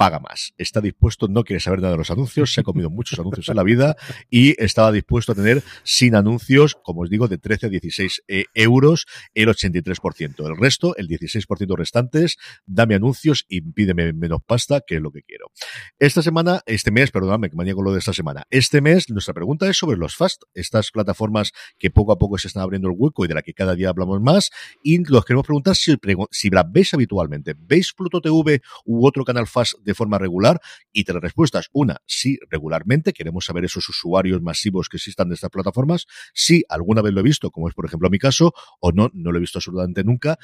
paga 0.00 0.18
más. 0.18 0.54
Está 0.56 0.80
dispuesto, 0.80 1.28
no 1.28 1.44
quiere 1.44 1.60
saber 1.60 1.80
nada 1.80 1.92
de 1.92 1.98
los 1.98 2.10
anuncios, 2.10 2.54
se 2.54 2.62
ha 2.62 2.64
comido 2.64 2.88
muchos 3.00 3.18
anuncios 3.18 3.50
en 3.50 3.56
la 3.56 3.62
vida 3.62 3.96
y 4.30 4.54
estaba 4.56 4.92
dispuesto 4.92 5.32
a 5.32 5.34
tener 5.34 5.62
sin 5.84 6.14
anuncios, 6.14 6.74
como 6.82 7.02
os 7.02 7.10
digo, 7.10 7.28
de 7.28 7.36
13 7.36 7.66
a 7.66 7.68
16 7.68 8.22
eh, 8.26 8.44
euros 8.54 9.04
el 9.34 9.48
83%. 9.50 10.48
El 10.48 10.56
resto, 10.56 10.96
el 10.96 11.06
16% 11.06 11.76
restantes, 11.76 12.38
dame 12.64 12.94
anuncios 12.94 13.44
y 13.46 13.60
pídeme 13.60 14.14
menos 14.14 14.40
pasta, 14.46 14.80
que 14.80 14.94
es 14.94 15.02
lo 15.02 15.12
que 15.12 15.20
quiero. 15.22 15.52
Esta 15.98 16.22
semana, 16.22 16.62
este 16.64 16.90
mes, 16.90 17.10
perdóname 17.10 17.50
que 17.50 17.56
me 17.56 17.74
con 17.74 17.84
lo 17.84 17.92
de 17.92 17.98
esta 17.98 18.14
semana. 18.14 18.44
Este 18.48 18.80
mes, 18.80 19.10
nuestra 19.10 19.34
pregunta 19.34 19.68
es 19.68 19.76
sobre 19.76 19.98
los 19.98 20.16
FAST, 20.16 20.44
estas 20.54 20.92
plataformas 20.92 21.52
que 21.78 21.90
poco 21.90 22.12
a 22.12 22.18
poco 22.18 22.38
se 22.38 22.48
están 22.48 22.62
abriendo 22.62 22.88
el 22.88 22.94
hueco 22.96 23.26
y 23.26 23.28
de 23.28 23.34
la 23.34 23.42
que 23.42 23.52
cada 23.52 23.74
día 23.74 23.90
hablamos 23.90 24.22
más. 24.22 24.50
Y 24.82 25.04
los 25.04 25.26
queremos 25.26 25.44
preguntar 25.44 25.76
si, 25.76 25.94
si 26.30 26.48
la 26.48 26.62
veis 26.62 26.94
habitualmente. 26.94 27.54
¿Veis 27.58 27.92
Pluto 27.92 28.22
TV 28.22 28.62
u 28.86 29.06
otro 29.06 29.26
canal 29.26 29.46
FAST 29.46 29.74
de 29.84 29.89
forma 29.94 30.18
regular? 30.18 30.60
Y 30.92 31.04
tres 31.04 31.20
respuestas. 31.20 31.68
Una, 31.72 31.98
sí, 32.06 32.38
regularmente. 32.48 33.12
Queremos 33.12 33.44
saber 33.44 33.64
esos 33.64 33.88
usuarios 33.88 34.42
masivos 34.42 34.88
que 34.88 34.96
existan 34.96 35.28
de 35.28 35.34
estas 35.34 35.50
plataformas. 35.50 36.06
Sí, 36.34 36.64
alguna 36.68 37.02
vez 37.02 37.12
lo 37.12 37.20
he 37.20 37.24
visto, 37.24 37.50
como 37.50 37.68
es 37.68 37.74
por 37.74 37.86
ejemplo 37.86 38.10
mi 38.10 38.18
caso, 38.18 38.52
o 38.80 38.92
no, 38.92 39.10
no 39.12 39.32
lo 39.32 39.38
he 39.38 39.40
visto 39.40 39.58
absolutamente 39.58 40.04
nunca 40.04 40.38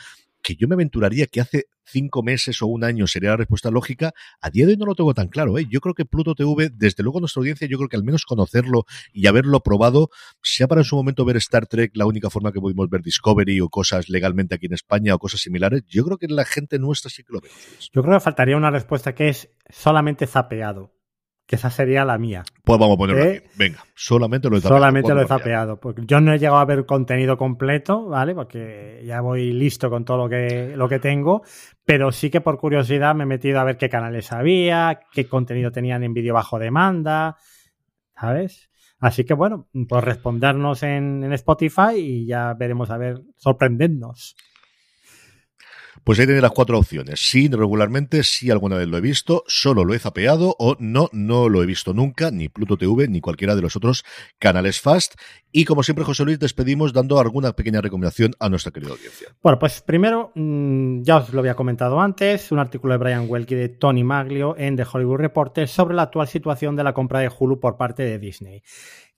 que 0.47 0.55
yo 0.55 0.69
me 0.69 0.75
aventuraría 0.75 1.27
que 1.27 1.41
hace 1.41 1.65
cinco 1.85 2.23
meses 2.23 2.63
o 2.63 2.69
un 2.69 2.85
año 2.85 3.09
sería 3.09 3.31
la 3.31 3.39
respuesta 3.39 3.69
lógica, 3.69 4.13
a 4.41 4.49
día 4.49 4.65
de 4.65 4.73
hoy 4.73 4.79
no 4.79 4.87
lo 4.87 4.95
tengo 4.95 5.13
tan 5.13 5.27
claro. 5.27 5.59
¿eh? 5.59 5.67
Yo 5.69 5.81
creo 5.81 5.93
que 5.93 6.05
Pluto 6.05 6.37
TV, 6.37 6.71
desde 6.73 7.03
luego 7.03 7.19
nuestra 7.19 7.41
audiencia, 7.41 7.67
yo 7.67 7.77
creo 7.79 7.89
que 7.89 7.97
al 7.97 8.05
menos 8.05 8.25
conocerlo 8.25 8.85
y 9.13 9.27
haberlo 9.27 9.59
probado, 9.59 10.09
sea 10.41 10.69
para 10.69 10.83
en 10.83 10.85
su 10.85 10.95
momento 10.95 11.25
ver 11.25 11.37
Star 11.39 11.67
Trek 11.67 11.91
la 11.97 12.07
única 12.07 12.31
forma 12.31 12.53
que 12.53 12.61
pudimos 12.61 12.89
ver 12.89 13.03
Discovery 13.03 13.61
o 13.61 13.69
cosas 13.69 14.09
legalmente 14.09 14.55
aquí 14.55 14.67
en 14.67 14.75
España 14.75 15.17
o 15.17 15.19
cosas 15.19 15.41
similares, 15.41 15.83
yo 15.89 16.05
creo 16.05 16.17
que 16.17 16.29
la 16.29 16.45
gente 16.45 16.79
nuestra 16.79 17.11
sí 17.11 17.25
que 17.25 17.33
lo 17.33 17.41
ve. 17.41 17.49
Yo 17.93 18.03
creo 18.03 18.15
que 18.15 18.21
faltaría 18.21 18.57
una 18.57 18.71
respuesta 18.71 19.17
que 19.17 19.31
es 19.31 19.51
solamente 19.69 20.29
zapeado 20.29 20.96
que 21.47 21.57
esa 21.57 21.71
sería 21.71 22.05
la 22.05 22.19
mía. 22.19 22.45
Pues 22.65 22.79
vamos 22.79 22.97
a 22.97 22.99
ponerlo 22.99 23.25
¿Eh? 23.25 23.37
aquí. 23.37 23.49
Venga, 23.57 23.85
solamente 23.95 24.51
lo 24.51 24.57
he 24.57 24.61
zapeado. 24.61 24.79
Solamente 24.79 25.15
lo 25.15 25.23
he 25.23 25.27
zapeado. 25.27 25.81
Porque 25.81 26.03
yo 26.05 26.21
no 26.21 26.33
he 26.33 26.39
llegado 26.39 26.59
a 26.59 26.65
ver 26.65 26.85
contenido 26.85 27.37
completo, 27.37 28.07
¿vale? 28.07 28.35
Porque 28.35 29.03
ya 29.07 29.21
voy 29.21 29.53
listo 29.53 29.89
con 29.89 30.05
todo 30.05 30.17
lo 30.17 30.29
que, 30.29 30.75
lo 30.77 30.89
que 30.89 30.99
tengo. 30.99 31.43
Pero 31.85 32.11
sí 32.11 32.31
que 32.31 32.41
por 32.41 32.59
curiosidad 32.59 33.15
me 33.15 33.23
he 33.23 33.27
metido 33.27 33.61
a 33.61 33.65
ver 33.65 33.77
qué 33.77 33.89
canales 33.89 34.33
había, 34.33 35.01
qué 35.13 35.29
contenido 35.29 35.71
tenían 35.71 36.03
en 36.03 36.15
vídeo 36.15 36.35
bajo 36.35 36.59
demanda, 36.59 37.37
¿sabes? 38.19 38.69
Así 38.99 39.25
que 39.25 39.35
bueno, 39.35 39.69
pues 39.89 40.03
respondernos 40.03 40.83
en, 40.83 41.23
en 41.23 41.33
Spotify 41.35 41.95
y 41.97 42.27
ya 42.27 42.55
veremos 42.55 42.91
a 42.91 42.99
ver, 42.99 43.23
sorprendernos. 43.37 44.37
Pues 46.07 46.21
ahí 46.21 46.27
tenéis 46.27 46.43
las 46.43 46.53
cuatro 46.53 46.79
opciones. 46.79 47.19
Sí, 47.19 47.49
regularmente, 47.49 48.23
sí 48.23 48.49
alguna 48.53 48.77
vez 48.77 48.87
lo 48.87 48.97
he 48.97 49.01
visto, 49.01 49.43
solo 49.49 49.85
lo 49.85 49.93
he 49.93 49.99
zapeado 49.99 50.55
o 50.57 50.77
no, 50.79 51.09
no 51.11 51.49
lo 51.49 51.65
he 51.65 51.67
visto 51.67 51.95
nunca, 51.95 52.31
ni 52.31 52.49
Pluto 52.49 52.77
TV, 52.77 53.09
ni 53.09 53.21
cualquiera 53.21 53.57
de 53.57 53.63
los 53.63 53.75
otros 53.75 54.05
canales 54.39 54.81
Fast. 54.81 55.17
Y 55.51 55.65
como 55.65 55.83
siempre, 55.83 56.05
José 56.05 56.25
Luis, 56.25 56.39
despedimos 56.39 56.93
dando 56.93 57.19
alguna 57.19 57.55
pequeña 57.55 57.81
recomendación 57.81 58.35
a 58.39 58.49
nuestra 58.49 58.71
querida 58.71 58.93
audiencia. 58.93 59.31
Bueno, 59.43 59.59
pues 59.59 59.83
primero, 59.83 60.31
mm, 60.37 61.03
ya 61.03 61.17
os 61.17 61.33
lo 61.33 61.41
había 61.41 61.57
comentado 61.57 62.01
antes, 62.01 62.53
un 62.53 62.61
artículo 62.61 62.93
de 62.93 62.99
Brian 62.99 63.27
Welky 63.29 63.57
de 63.57 63.69
Tony 63.71 64.05
Maglio 64.05 64.55
en 64.57 64.77
The 64.77 64.87
Hollywood 64.89 65.19
Reporter 65.19 65.67
sobre 65.67 65.97
la 65.97 66.03
actual 66.03 66.29
situación 66.29 66.77
de 66.77 66.85
la 66.85 66.95
compra 66.95 67.19
de 67.19 67.33
Hulu 67.37 67.59
por 67.59 67.77
parte 67.77 68.05
de 68.05 68.21
Disney. 68.21 68.63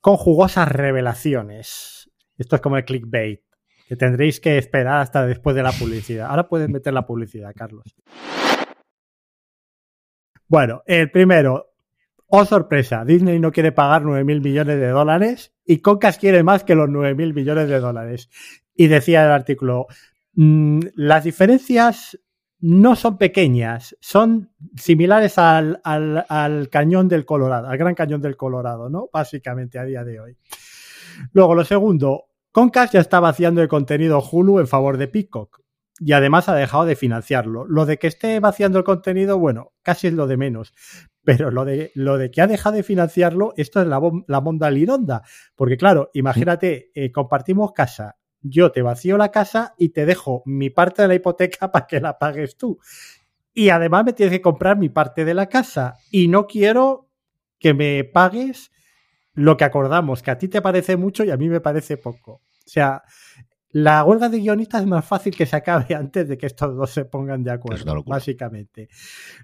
Con 0.01 0.16
jugosas 0.16 0.66
revelaciones. 0.69 2.10
Esto 2.39 2.56
es 2.56 2.62
como 2.62 2.78
el 2.78 2.86
clickbait 2.86 3.43
que 3.89 3.97
tendréis 3.97 4.39
que 4.39 4.59
esperar 4.59 5.01
hasta 5.01 5.27
después 5.27 5.56
de 5.56 5.62
la 5.62 5.73
publicidad. 5.73 6.27
Ahora 6.28 6.47
puedes 6.47 6.69
meter 6.69 6.93
la 6.93 7.06
publicidad, 7.06 7.55
Carlos. 7.56 7.97
Bueno, 10.47 10.82
el 10.85 11.10
primero, 11.10 11.73
oh 12.27 12.44
sorpresa, 12.44 13.06
Disney 13.06 13.40
no 13.40 13.51
quiere 13.51 13.73
pagar 13.73 14.02
9 14.02 14.24
mil 14.24 14.43
millones 14.43 14.78
de 14.78 14.89
dólares 14.89 15.55
y 15.65 15.78
Concas 15.78 16.19
quiere 16.19 16.43
más 16.43 16.65
que 16.65 16.74
los 16.74 16.90
9 16.90 17.15
mil 17.15 17.32
millones 17.32 17.70
de 17.70 17.81
dólares. 17.81 18.28
Y 18.74 18.89
decía 18.89 19.24
el 19.24 19.31
artículo, 19.31 19.86
mm, 20.35 20.81
las 20.94 21.24
diferencias 21.24 22.19
no 22.60 22.94
son 22.94 23.16
pequeñas, 23.16 23.97
son 24.01 24.51
similares 24.77 25.39
al, 25.39 25.81
al, 25.82 26.69
cañón 26.69 27.09
del 27.09 27.24
Colorado, 27.24 27.69
al 27.69 27.78
Gran 27.78 27.94
Cañón 27.94 28.20
del 28.20 28.36
Colorado, 28.36 28.90
¿no? 28.90 29.09
Básicamente 29.10 29.78
a 29.78 29.85
día 29.85 30.05
de 30.05 30.20
hoy. 30.20 30.36
Luego, 31.32 31.55
lo 31.55 31.65
segundo, 31.65 32.27
Concast 32.59 32.93
ya 32.93 32.98
está 32.98 33.20
vaciando 33.20 33.62
el 33.62 33.68
contenido 33.68 34.20
Hulu 34.20 34.59
en 34.59 34.66
favor 34.66 34.97
de 34.97 35.06
Peacock 35.06 35.60
y 36.01 36.10
además 36.10 36.48
ha 36.48 36.56
dejado 36.56 36.86
de 36.86 36.97
financiarlo. 36.97 37.64
Lo 37.64 37.86
de 37.86 37.98
que 37.98 38.09
esté 38.09 38.40
vaciando 38.40 38.78
el 38.78 38.85
contenido, 38.85 39.39
bueno, 39.39 39.74
casi 39.85 40.09
es 40.09 40.12
lo 40.12 40.26
de 40.26 40.36
menos. 40.36 40.74
Pero 41.22 41.52
lo 41.52 41.64
de, 41.64 41.93
lo 41.94 42.18
de 42.18 42.32
que 42.32 42.40
ha 42.40 42.48
dejado 42.48 42.74
de 42.74 42.82
financiarlo, 42.82 43.55
esto 43.56 43.80
es 43.80 43.86
la, 43.86 44.01
la 44.26 44.40
monda 44.40 44.72
lironda. 44.72 45.22
Porque 45.55 45.76
claro, 45.76 46.10
imagínate, 46.14 46.90
eh, 46.97 47.12
compartimos 47.12 47.70
casa, 47.70 48.16
yo 48.40 48.72
te 48.72 48.82
vacío 48.82 49.16
la 49.18 49.30
casa 49.30 49.76
y 49.78 49.90
te 49.90 50.05
dejo 50.05 50.43
mi 50.44 50.68
parte 50.68 51.02
de 51.02 51.06
la 51.06 51.14
hipoteca 51.14 51.70
para 51.70 51.86
que 51.86 52.01
la 52.01 52.18
pagues 52.18 52.56
tú. 52.56 52.80
Y 53.55 53.68
además 53.68 54.05
me 54.05 54.14
tienes 54.14 54.32
que 54.32 54.43
comprar 54.43 54.76
mi 54.76 54.89
parte 54.89 55.24
de 55.24 55.35
la 55.35 55.48
casa. 55.48 55.94
Y 56.10 56.26
no 56.26 56.48
quiero 56.48 57.09
que 57.60 57.72
me 57.72 58.02
pagues 58.02 58.72
lo 59.32 59.56
que 59.56 59.62
acordamos, 59.62 60.24
que 60.24 60.32
a 60.32 60.39
ti 60.39 60.48
te 60.48 60.60
parece 60.60 60.97
mucho 60.97 61.22
y 61.22 61.30
a 61.30 61.36
mí 61.36 61.48
me 61.48 61.60
parece 61.60 61.97
poco. 61.97 62.43
O 62.69 62.70
sea, 62.70 63.03
la 63.70 64.05
huelga 64.05 64.28
de 64.28 64.40
guionistas 64.40 64.82
es 64.82 64.86
más 64.86 65.05
fácil 65.05 65.35
que 65.35 65.47
se 65.47 65.57
acabe 65.57 65.95
antes 65.95 66.28
de 66.28 66.36
que 66.36 66.47
estos 66.47 66.77
dos 66.77 66.90
se 66.90 67.07
pongan 67.07 67.43
de 67.43 67.51
acuerdo, 67.51 68.03
básicamente. 68.05 68.90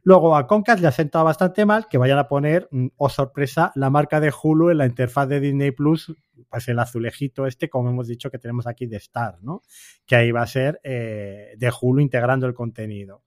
Luego 0.02 0.36
a 0.36 0.46
Concast 0.46 0.80
le 0.82 0.88
ha 0.88 0.92
sentado 0.92 1.24
bastante 1.24 1.64
mal 1.64 1.88
que 1.88 1.96
vayan 1.96 2.18
a 2.18 2.28
poner, 2.28 2.68
mm, 2.70 2.88
oh 2.98 3.08
sorpresa, 3.08 3.72
la 3.76 3.88
marca 3.88 4.20
de 4.20 4.30
Hulu 4.30 4.70
en 4.70 4.78
la 4.78 4.86
interfaz 4.86 5.28
de 5.28 5.40
Disney 5.40 5.70
Plus, 5.70 6.14
pues 6.50 6.68
el 6.68 6.78
azulejito 6.78 7.46
este, 7.46 7.70
como 7.70 7.88
hemos 7.88 8.08
dicho 8.08 8.30
que 8.30 8.38
tenemos 8.38 8.66
aquí 8.66 8.86
de 8.86 8.98
Star, 8.98 9.38
¿no? 9.42 9.62
Que 10.06 10.16
ahí 10.16 10.32
va 10.32 10.42
a 10.42 10.46
ser 10.46 10.80
eh, 10.84 11.54
de 11.56 11.72
Hulu 11.80 12.00
integrando 12.00 12.46
el 12.46 12.54
contenido. 12.54 13.22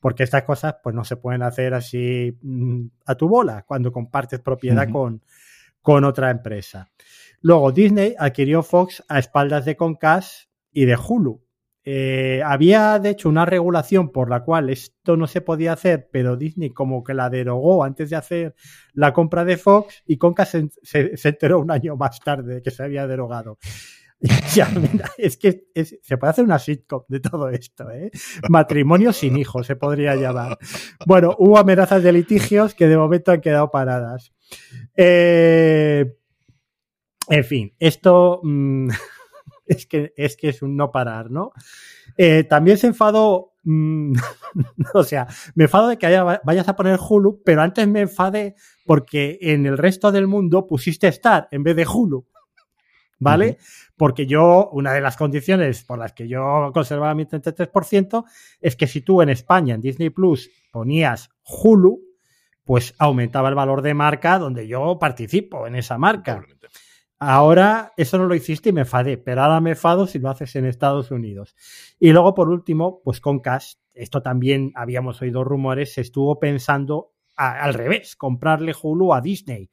Porque 0.00 0.24
estas 0.24 0.42
cosas 0.44 0.76
pues 0.82 0.94
no 0.94 1.04
se 1.04 1.16
pueden 1.16 1.42
hacer 1.42 1.74
así 1.74 2.36
mm, 2.42 2.86
a 3.06 3.14
tu 3.14 3.28
bola 3.28 3.64
cuando 3.66 3.92
compartes 3.92 4.40
propiedad 4.40 4.88
con 4.90 5.22
con 5.82 6.04
otra 6.04 6.30
empresa. 6.30 6.90
Luego 7.42 7.72
Disney 7.72 8.14
adquirió 8.18 8.62
Fox 8.62 9.02
a 9.08 9.18
espaldas 9.18 9.64
de 9.64 9.76
Comcast 9.76 10.48
y 10.72 10.84
de 10.84 10.96
Hulu. 10.96 11.42
Eh, 11.84 12.40
había 12.44 13.00
de 13.00 13.10
hecho 13.10 13.28
una 13.28 13.44
regulación 13.44 14.12
por 14.12 14.30
la 14.30 14.44
cual 14.44 14.70
esto 14.70 15.16
no 15.16 15.26
se 15.26 15.40
podía 15.40 15.72
hacer, 15.72 16.08
pero 16.12 16.36
Disney 16.36 16.70
como 16.70 17.02
que 17.02 17.12
la 17.12 17.28
derogó 17.28 17.82
antes 17.82 18.10
de 18.10 18.16
hacer 18.16 18.54
la 18.92 19.12
compra 19.12 19.44
de 19.44 19.56
Fox 19.56 20.04
y 20.06 20.16
Comcast 20.16 20.54
se, 20.82 21.12
enteró 21.24 21.58
un 21.58 21.72
año 21.72 21.96
más 21.96 22.20
tarde 22.20 22.54
de 22.54 22.62
que 22.62 22.70
se 22.70 22.84
había 22.84 23.08
derogado. 23.08 23.58
es 25.18 25.36
que 25.36 25.64
se 25.74 26.16
puede 26.16 26.30
hacer 26.30 26.44
una 26.44 26.60
sitcom 26.60 27.02
de 27.08 27.18
todo 27.18 27.48
esto, 27.48 27.90
¿eh? 27.90 28.12
Matrimonio 28.48 29.12
sin 29.12 29.36
hijos 29.36 29.66
se 29.66 29.74
podría 29.74 30.14
llamar. 30.14 30.58
Bueno, 31.04 31.34
hubo 31.40 31.58
amenazas 31.58 32.04
de 32.04 32.12
litigios 32.12 32.76
que 32.76 32.86
de 32.86 32.96
momento 32.96 33.32
han 33.32 33.40
quedado 33.40 33.72
paradas. 33.72 34.32
Eh, 34.96 36.14
en 37.28 37.44
fin, 37.44 37.74
esto 37.78 38.40
mm, 38.42 38.90
es, 39.66 39.86
que, 39.86 40.12
es 40.16 40.36
que 40.36 40.48
es 40.48 40.62
un 40.62 40.76
no 40.76 40.90
parar, 40.90 41.30
¿no? 41.30 41.52
Eh, 42.16 42.44
también 42.44 42.78
se 42.78 42.88
enfadó, 42.88 43.54
mm, 43.64 44.14
o 44.94 45.04
sea, 45.04 45.26
me 45.54 45.64
enfado 45.64 45.88
de 45.88 45.98
que 45.98 46.20
vayas 46.44 46.68
a 46.68 46.76
poner 46.76 46.98
Hulu, 46.98 47.42
pero 47.44 47.62
antes 47.62 47.86
me 47.88 48.00
enfadé 48.00 48.54
porque 48.84 49.38
en 49.40 49.66
el 49.66 49.78
resto 49.78 50.12
del 50.12 50.26
mundo 50.26 50.66
pusiste 50.66 51.08
Star 51.08 51.48
en 51.50 51.62
vez 51.62 51.76
de 51.76 51.86
Hulu. 51.86 52.26
¿Vale? 53.18 53.58
Porque 53.96 54.26
yo, 54.26 54.68
una 54.72 54.92
de 54.94 55.00
las 55.00 55.16
condiciones 55.16 55.84
por 55.84 55.96
las 55.96 56.12
que 56.12 56.26
yo 56.26 56.72
conservaba 56.74 57.14
mi 57.14 57.24
33% 57.24 58.24
es 58.60 58.74
que 58.74 58.88
si 58.88 59.02
tú 59.02 59.22
en 59.22 59.28
España, 59.28 59.76
en 59.76 59.80
Disney 59.80 60.10
Plus, 60.10 60.50
ponías 60.72 61.30
Hulu, 61.44 62.00
pues 62.64 62.94
aumentaba 62.98 63.48
el 63.48 63.54
valor 63.54 63.80
de 63.80 63.94
marca 63.94 64.40
donde 64.40 64.66
yo 64.66 64.98
participo 64.98 65.68
en 65.68 65.76
esa 65.76 65.98
marca. 65.98 66.44
Ahora 67.24 67.92
eso 67.96 68.18
no 68.18 68.26
lo 68.26 68.34
hiciste 68.34 68.70
y 68.70 68.72
me 68.72 68.80
enfadé, 68.80 69.16
pero 69.16 69.42
ahora 69.42 69.60
me 69.60 69.70
enfado 69.70 70.08
si 70.08 70.18
lo 70.18 70.28
haces 70.28 70.56
en 70.56 70.66
Estados 70.66 71.12
Unidos. 71.12 71.54
Y 72.00 72.10
luego, 72.10 72.34
por 72.34 72.48
último, 72.48 73.00
pues 73.04 73.20
con 73.20 73.38
Cash, 73.38 73.74
esto 73.94 74.22
también 74.22 74.72
habíamos 74.74 75.22
oído 75.22 75.44
rumores, 75.44 75.94
se 75.94 76.00
estuvo 76.00 76.40
pensando 76.40 77.12
al 77.36 77.74
revés, 77.74 78.16
comprarle 78.16 78.74
Hulu 78.74 79.14
a 79.14 79.20
Disney, 79.20 79.70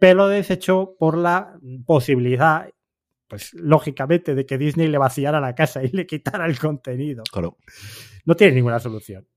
pero 0.00 0.16
lo 0.16 0.28
desechó 0.28 0.96
por 0.98 1.16
la 1.16 1.60
posibilidad, 1.86 2.68
pues 3.28 3.54
lógicamente, 3.54 4.34
de 4.34 4.44
que 4.44 4.58
Disney 4.58 4.88
le 4.88 4.98
vaciara 4.98 5.38
la 5.38 5.54
casa 5.54 5.84
y 5.84 5.90
le 5.92 6.08
quitara 6.08 6.44
el 6.46 6.58
contenido. 6.58 7.22
Claro. 7.30 7.56
No 8.24 8.34
tiene 8.34 8.54
ninguna 8.54 8.80
solución. 8.80 9.28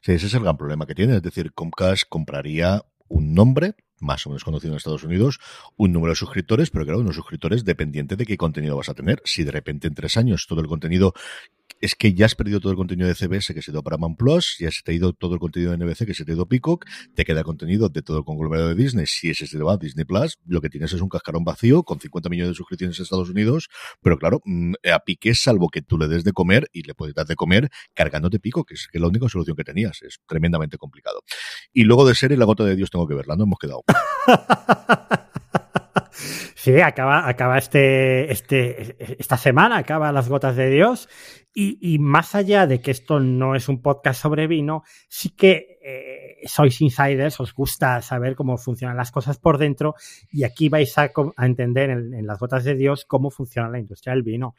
Sí, 0.00 0.12
ese 0.12 0.26
es 0.26 0.34
el 0.34 0.42
gran 0.42 0.56
problema 0.56 0.86
que 0.86 0.94
tiene. 0.94 1.16
Es 1.16 1.22
decir, 1.22 1.52
Comcast 1.52 2.04
compraría 2.08 2.82
un 3.12 3.34
nombre 3.34 3.74
más 4.02 4.26
o 4.26 4.30
menos 4.30 4.44
conocido 4.44 4.72
en 4.72 4.78
Estados 4.78 5.04
Unidos, 5.04 5.38
un 5.76 5.92
número 5.92 6.10
de 6.10 6.16
suscriptores, 6.16 6.70
pero 6.70 6.84
claro, 6.84 7.00
unos 7.00 7.14
suscriptores 7.14 7.64
dependiente 7.64 8.16
de 8.16 8.26
qué 8.26 8.36
contenido 8.36 8.76
vas 8.76 8.88
a 8.88 8.94
tener. 8.94 9.22
Si 9.24 9.44
de 9.44 9.52
repente 9.52 9.86
en 9.86 9.94
tres 9.94 10.16
años 10.16 10.46
todo 10.48 10.60
el 10.60 10.66
contenido 10.66 11.14
es 11.82 11.96
que 11.96 12.14
ya 12.14 12.26
has 12.26 12.34
perdido 12.34 12.60
todo 12.60 12.70
el 12.70 12.76
contenido 12.76 13.08
de 13.08 13.14
CBS 13.14 13.52
que 13.52 13.60
se 13.60 13.72
ido 13.72 13.82
para 13.82 13.98
Man 13.98 14.16
Plus, 14.16 14.56
ya 14.58 14.70
se 14.70 14.82
te 14.82 14.92
ha 14.92 14.94
ido 14.94 15.12
todo 15.12 15.34
el 15.34 15.40
contenido 15.40 15.72
de 15.72 15.78
NBC 15.78 16.06
que 16.06 16.14
se 16.14 16.24
te 16.24 16.32
ha 16.32 16.34
ido 16.34 16.46
Peacock, 16.46 16.86
te 17.14 17.24
queda 17.24 17.42
contenido 17.42 17.88
de 17.88 18.02
todo 18.02 18.18
el 18.18 18.24
conglomerado 18.24 18.68
de 18.68 18.76
Disney, 18.76 19.06
si 19.06 19.30
ese 19.30 19.46
se 19.46 19.58
va 19.58 19.76
Disney 19.76 20.04
Plus, 20.04 20.38
lo 20.46 20.60
que 20.60 20.70
tienes 20.70 20.92
es 20.92 21.00
un 21.00 21.08
cascarón 21.08 21.44
vacío 21.44 21.82
con 21.82 22.00
50 22.00 22.28
millones 22.30 22.50
de 22.50 22.54
suscripciones 22.54 22.98
en 22.98 23.02
Estados 23.02 23.28
Unidos, 23.28 23.68
pero 24.00 24.16
claro, 24.16 24.40
mm, 24.44 24.74
a 24.92 25.00
Piqué, 25.00 25.34
salvo 25.34 25.68
que 25.68 25.82
tú 25.82 25.98
le 25.98 26.06
des 26.06 26.22
de 26.22 26.32
comer 26.32 26.68
y 26.72 26.82
le 26.84 26.94
puedes 26.94 27.14
dar 27.14 27.26
de 27.26 27.34
comer 27.34 27.68
cargándote 27.94 28.38
Pico, 28.38 28.64
que 28.64 28.74
es 28.74 28.86
que 28.90 29.00
la 29.00 29.08
única 29.08 29.28
solución 29.28 29.56
que 29.56 29.64
tenías, 29.64 30.02
es 30.02 30.20
tremendamente 30.26 30.78
complicado. 30.78 31.20
Y 31.72 31.82
luego 31.82 32.06
de 32.06 32.14
serie, 32.14 32.36
La 32.36 32.44
Gota 32.44 32.64
de 32.64 32.76
Dios 32.76 32.90
tengo 32.90 33.08
que 33.08 33.14
verla, 33.14 33.34
no 33.34 33.44
hemos 33.44 33.58
quedado. 33.58 33.82
Sí, 36.12 36.80
acaba, 36.80 37.28
acaba 37.28 37.58
este, 37.58 38.30
este, 38.30 38.96
esta 39.18 39.36
semana, 39.36 39.78
acaba 39.78 40.12
Las 40.12 40.28
Gotas 40.28 40.56
de 40.56 40.70
Dios. 40.70 41.08
Y, 41.54 41.98
más 41.98 42.34
allá 42.34 42.66
de 42.66 42.80
que 42.80 42.90
esto 42.90 43.20
no 43.20 43.54
es 43.54 43.68
un 43.68 43.82
podcast 43.82 44.22
sobre 44.22 44.46
vino, 44.46 44.84
sí 45.08 45.36
que 45.36 45.78
eh, 45.84 46.48
sois 46.48 46.80
insiders, 46.80 47.40
os 47.40 47.52
gusta 47.52 48.00
saber 48.00 48.34
cómo 48.34 48.56
funcionan 48.56 48.96
las 48.96 49.10
cosas 49.10 49.38
por 49.38 49.58
dentro. 49.58 49.94
Y 50.30 50.44
aquí 50.44 50.70
vais 50.70 50.96
a, 50.96 51.12
entender 51.38 51.90
en 51.90 52.26
Las 52.26 52.38
Gotas 52.38 52.64
de 52.64 52.74
Dios 52.74 53.04
cómo 53.04 53.30
funciona 53.30 53.68
la 53.68 53.78
industria 53.78 54.14
del 54.14 54.22
vino. 54.22 54.54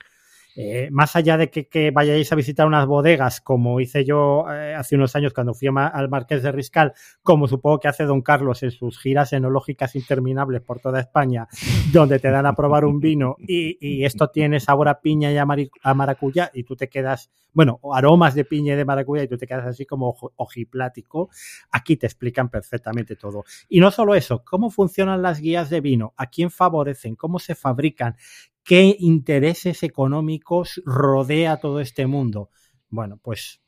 Eh, 0.55 0.89
más 0.91 1.15
allá 1.15 1.37
de 1.37 1.49
que, 1.49 1.91
vayáis 1.91 2.31
a 2.31 2.35
visitar 2.35 2.67
unas 2.67 2.85
bodegas, 2.85 3.41
como 3.41 3.79
hice 3.79 4.05
yo 4.05 4.45
eh, 4.51 4.75
hace 4.75 4.95
unos 4.95 5.15
años 5.15 5.33
cuando 5.33 5.55
fui 5.55 5.67
al 5.67 6.09
Marqués 6.09 6.43
de 6.43 6.51
Riscal, 6.51 6.93
como 7.23 7.47
supongo 7.47 7.79
que 7.79 7.87
hace 7.87 8.03
don 8.03 8.21
Carlos 8.21 8.61
en 8.61 8.69
sus 8.69 8.99
giras 8.99 9.33
enológicas 9.33 9.95
interminables 9.95 10.61
por 10.61 10.79
toda 10.79 10.99
España, 10.99 11.47
donde 11.91 12.19
te 12.19 12.29
dan 12.29 12.45
a 12.45 12.53
probar 12.53 12.85
un 12.85 12.99
vino 12.99 13.35
y, 13.39 14.03
esto 14.03 14.29
tiene 14.29 14.59
sabor 14.59 14.89
a 14.89 14.99
piña 14.99 15.31
y 15.31 15.37
a, 15.37 15.93
maracuyá 15.93 16.51
y 16.53 16.63
tú 16.63 16.75
te 16.75 16.89
quedas, 16.89 17.31
bueno, 17.53 17.79
aromas 17.93 18.35
de 18.35 18.43
piña 18.43 18.73
y 18.73 18.75
de 18.75 18.85
maracuyá 18.85 19.23
y 19.23 19.27
tú 19.27 19.37
te 19.37 19.47
quedas 19.47 19.65
así 19.65 19.85
como 19.85 20.15
ojiplático, 20.35 21.29
aquí 21.71 21.95
te 21.95 22.05
explican 22.05 22.49
perfectamente 22.49 23.15
todo. 23.15 23.45
Y 23.69 23.79
no 23.79 23.91
solo 23.91 24.13
eso, 24.13 24.43
cómo 24.43 24.69
funcionan 24.69 25.21
las 25.21 25.39
guías 25.39 25.69
de 25.69 25.81
vino, 25.81 26.13
a 26.17 26.27
quién 26.27 26.51
favorecen, 26.51 27.15
cómo 27.15 27.39
se 27.39 27.55
fabrican, 27.55 28.15
qué 28.63 28.95
intereses 28.99 29.83
económicos 29.83 30.81
rodea 30.85 31.57
todo 31.57 31.79
este 31.79 32.07
mundo. 32.07 32.49
Bueno, 32.89 33.19
pues 33.21 33.61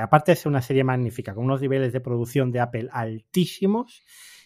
aparte 0.00 0.32
de 0.32 0.36
ser 0.36 0.48
una 0.48 0.62
serie 0.62 0.84
magnífica, 0.84 1.34
con 1.34 1.44
unos 1.44 1.60
niveles 1.60 1.92
de 1.92 2.00
producción 2.00 2.50
de 2.50 2.60
Apple 2.60 2.88
altísimos 2.92 4.02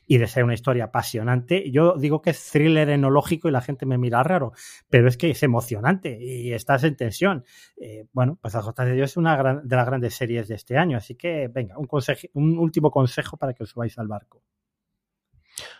y 0.06 0.18
de 0.18 0.26
ser 0.28 0.44
una 0.44 0.54
historia 0.54 0.84
apasionante, 0.84 1.70
yo 1.70 1.96
digo 1.96 2.22
que 2.22 2.30
es 2.30 2.50
thriller 2.50 2.88
enológico 2.90 3.48
y 3.48 3.50
la 3.50 3.60
gente 3.60 3.86
me 3.86 3.98
mira 3.98 4.22
raro, 4.22 4.52
pero 4.88 5.08
es 5.08 5.16
que 5.16 5.30
es 5.30 5.42
emocionante 5.42 6.16
y 6.20 6.52
estás 6.52 6.84
en 6.84 6.96
tensión. 6.96 7.44
Eh, 7.76 8.06
bueno, 8.12 8.38
pues 8.40 8.54
Las 8.54 8.64
Gotas 8.64 8.86
de 8.86 8.92
Dios 8.92 9.10
es 9.10 9.16
una 9.16 9.60
de 9.64 9.76
las 9.76 9.86
grandes 9.86 10.14
series 10.14 10.46
de 10.48 10.54
este 10.54 10.78
año, 10.78 10.96
así 10.98 11.16
que 11.16 11.48
venga, 11.48 11.76
un, 11.78 11.88
un 12.34 12.58
último 12.58 12.90
consejo 12.90 13.36
para 13.36 13.52
que 13.52 13.64
os 13.64 13.70
subáis 13.70 13.98
al 13.98 14.06
barco. 14.06 14.42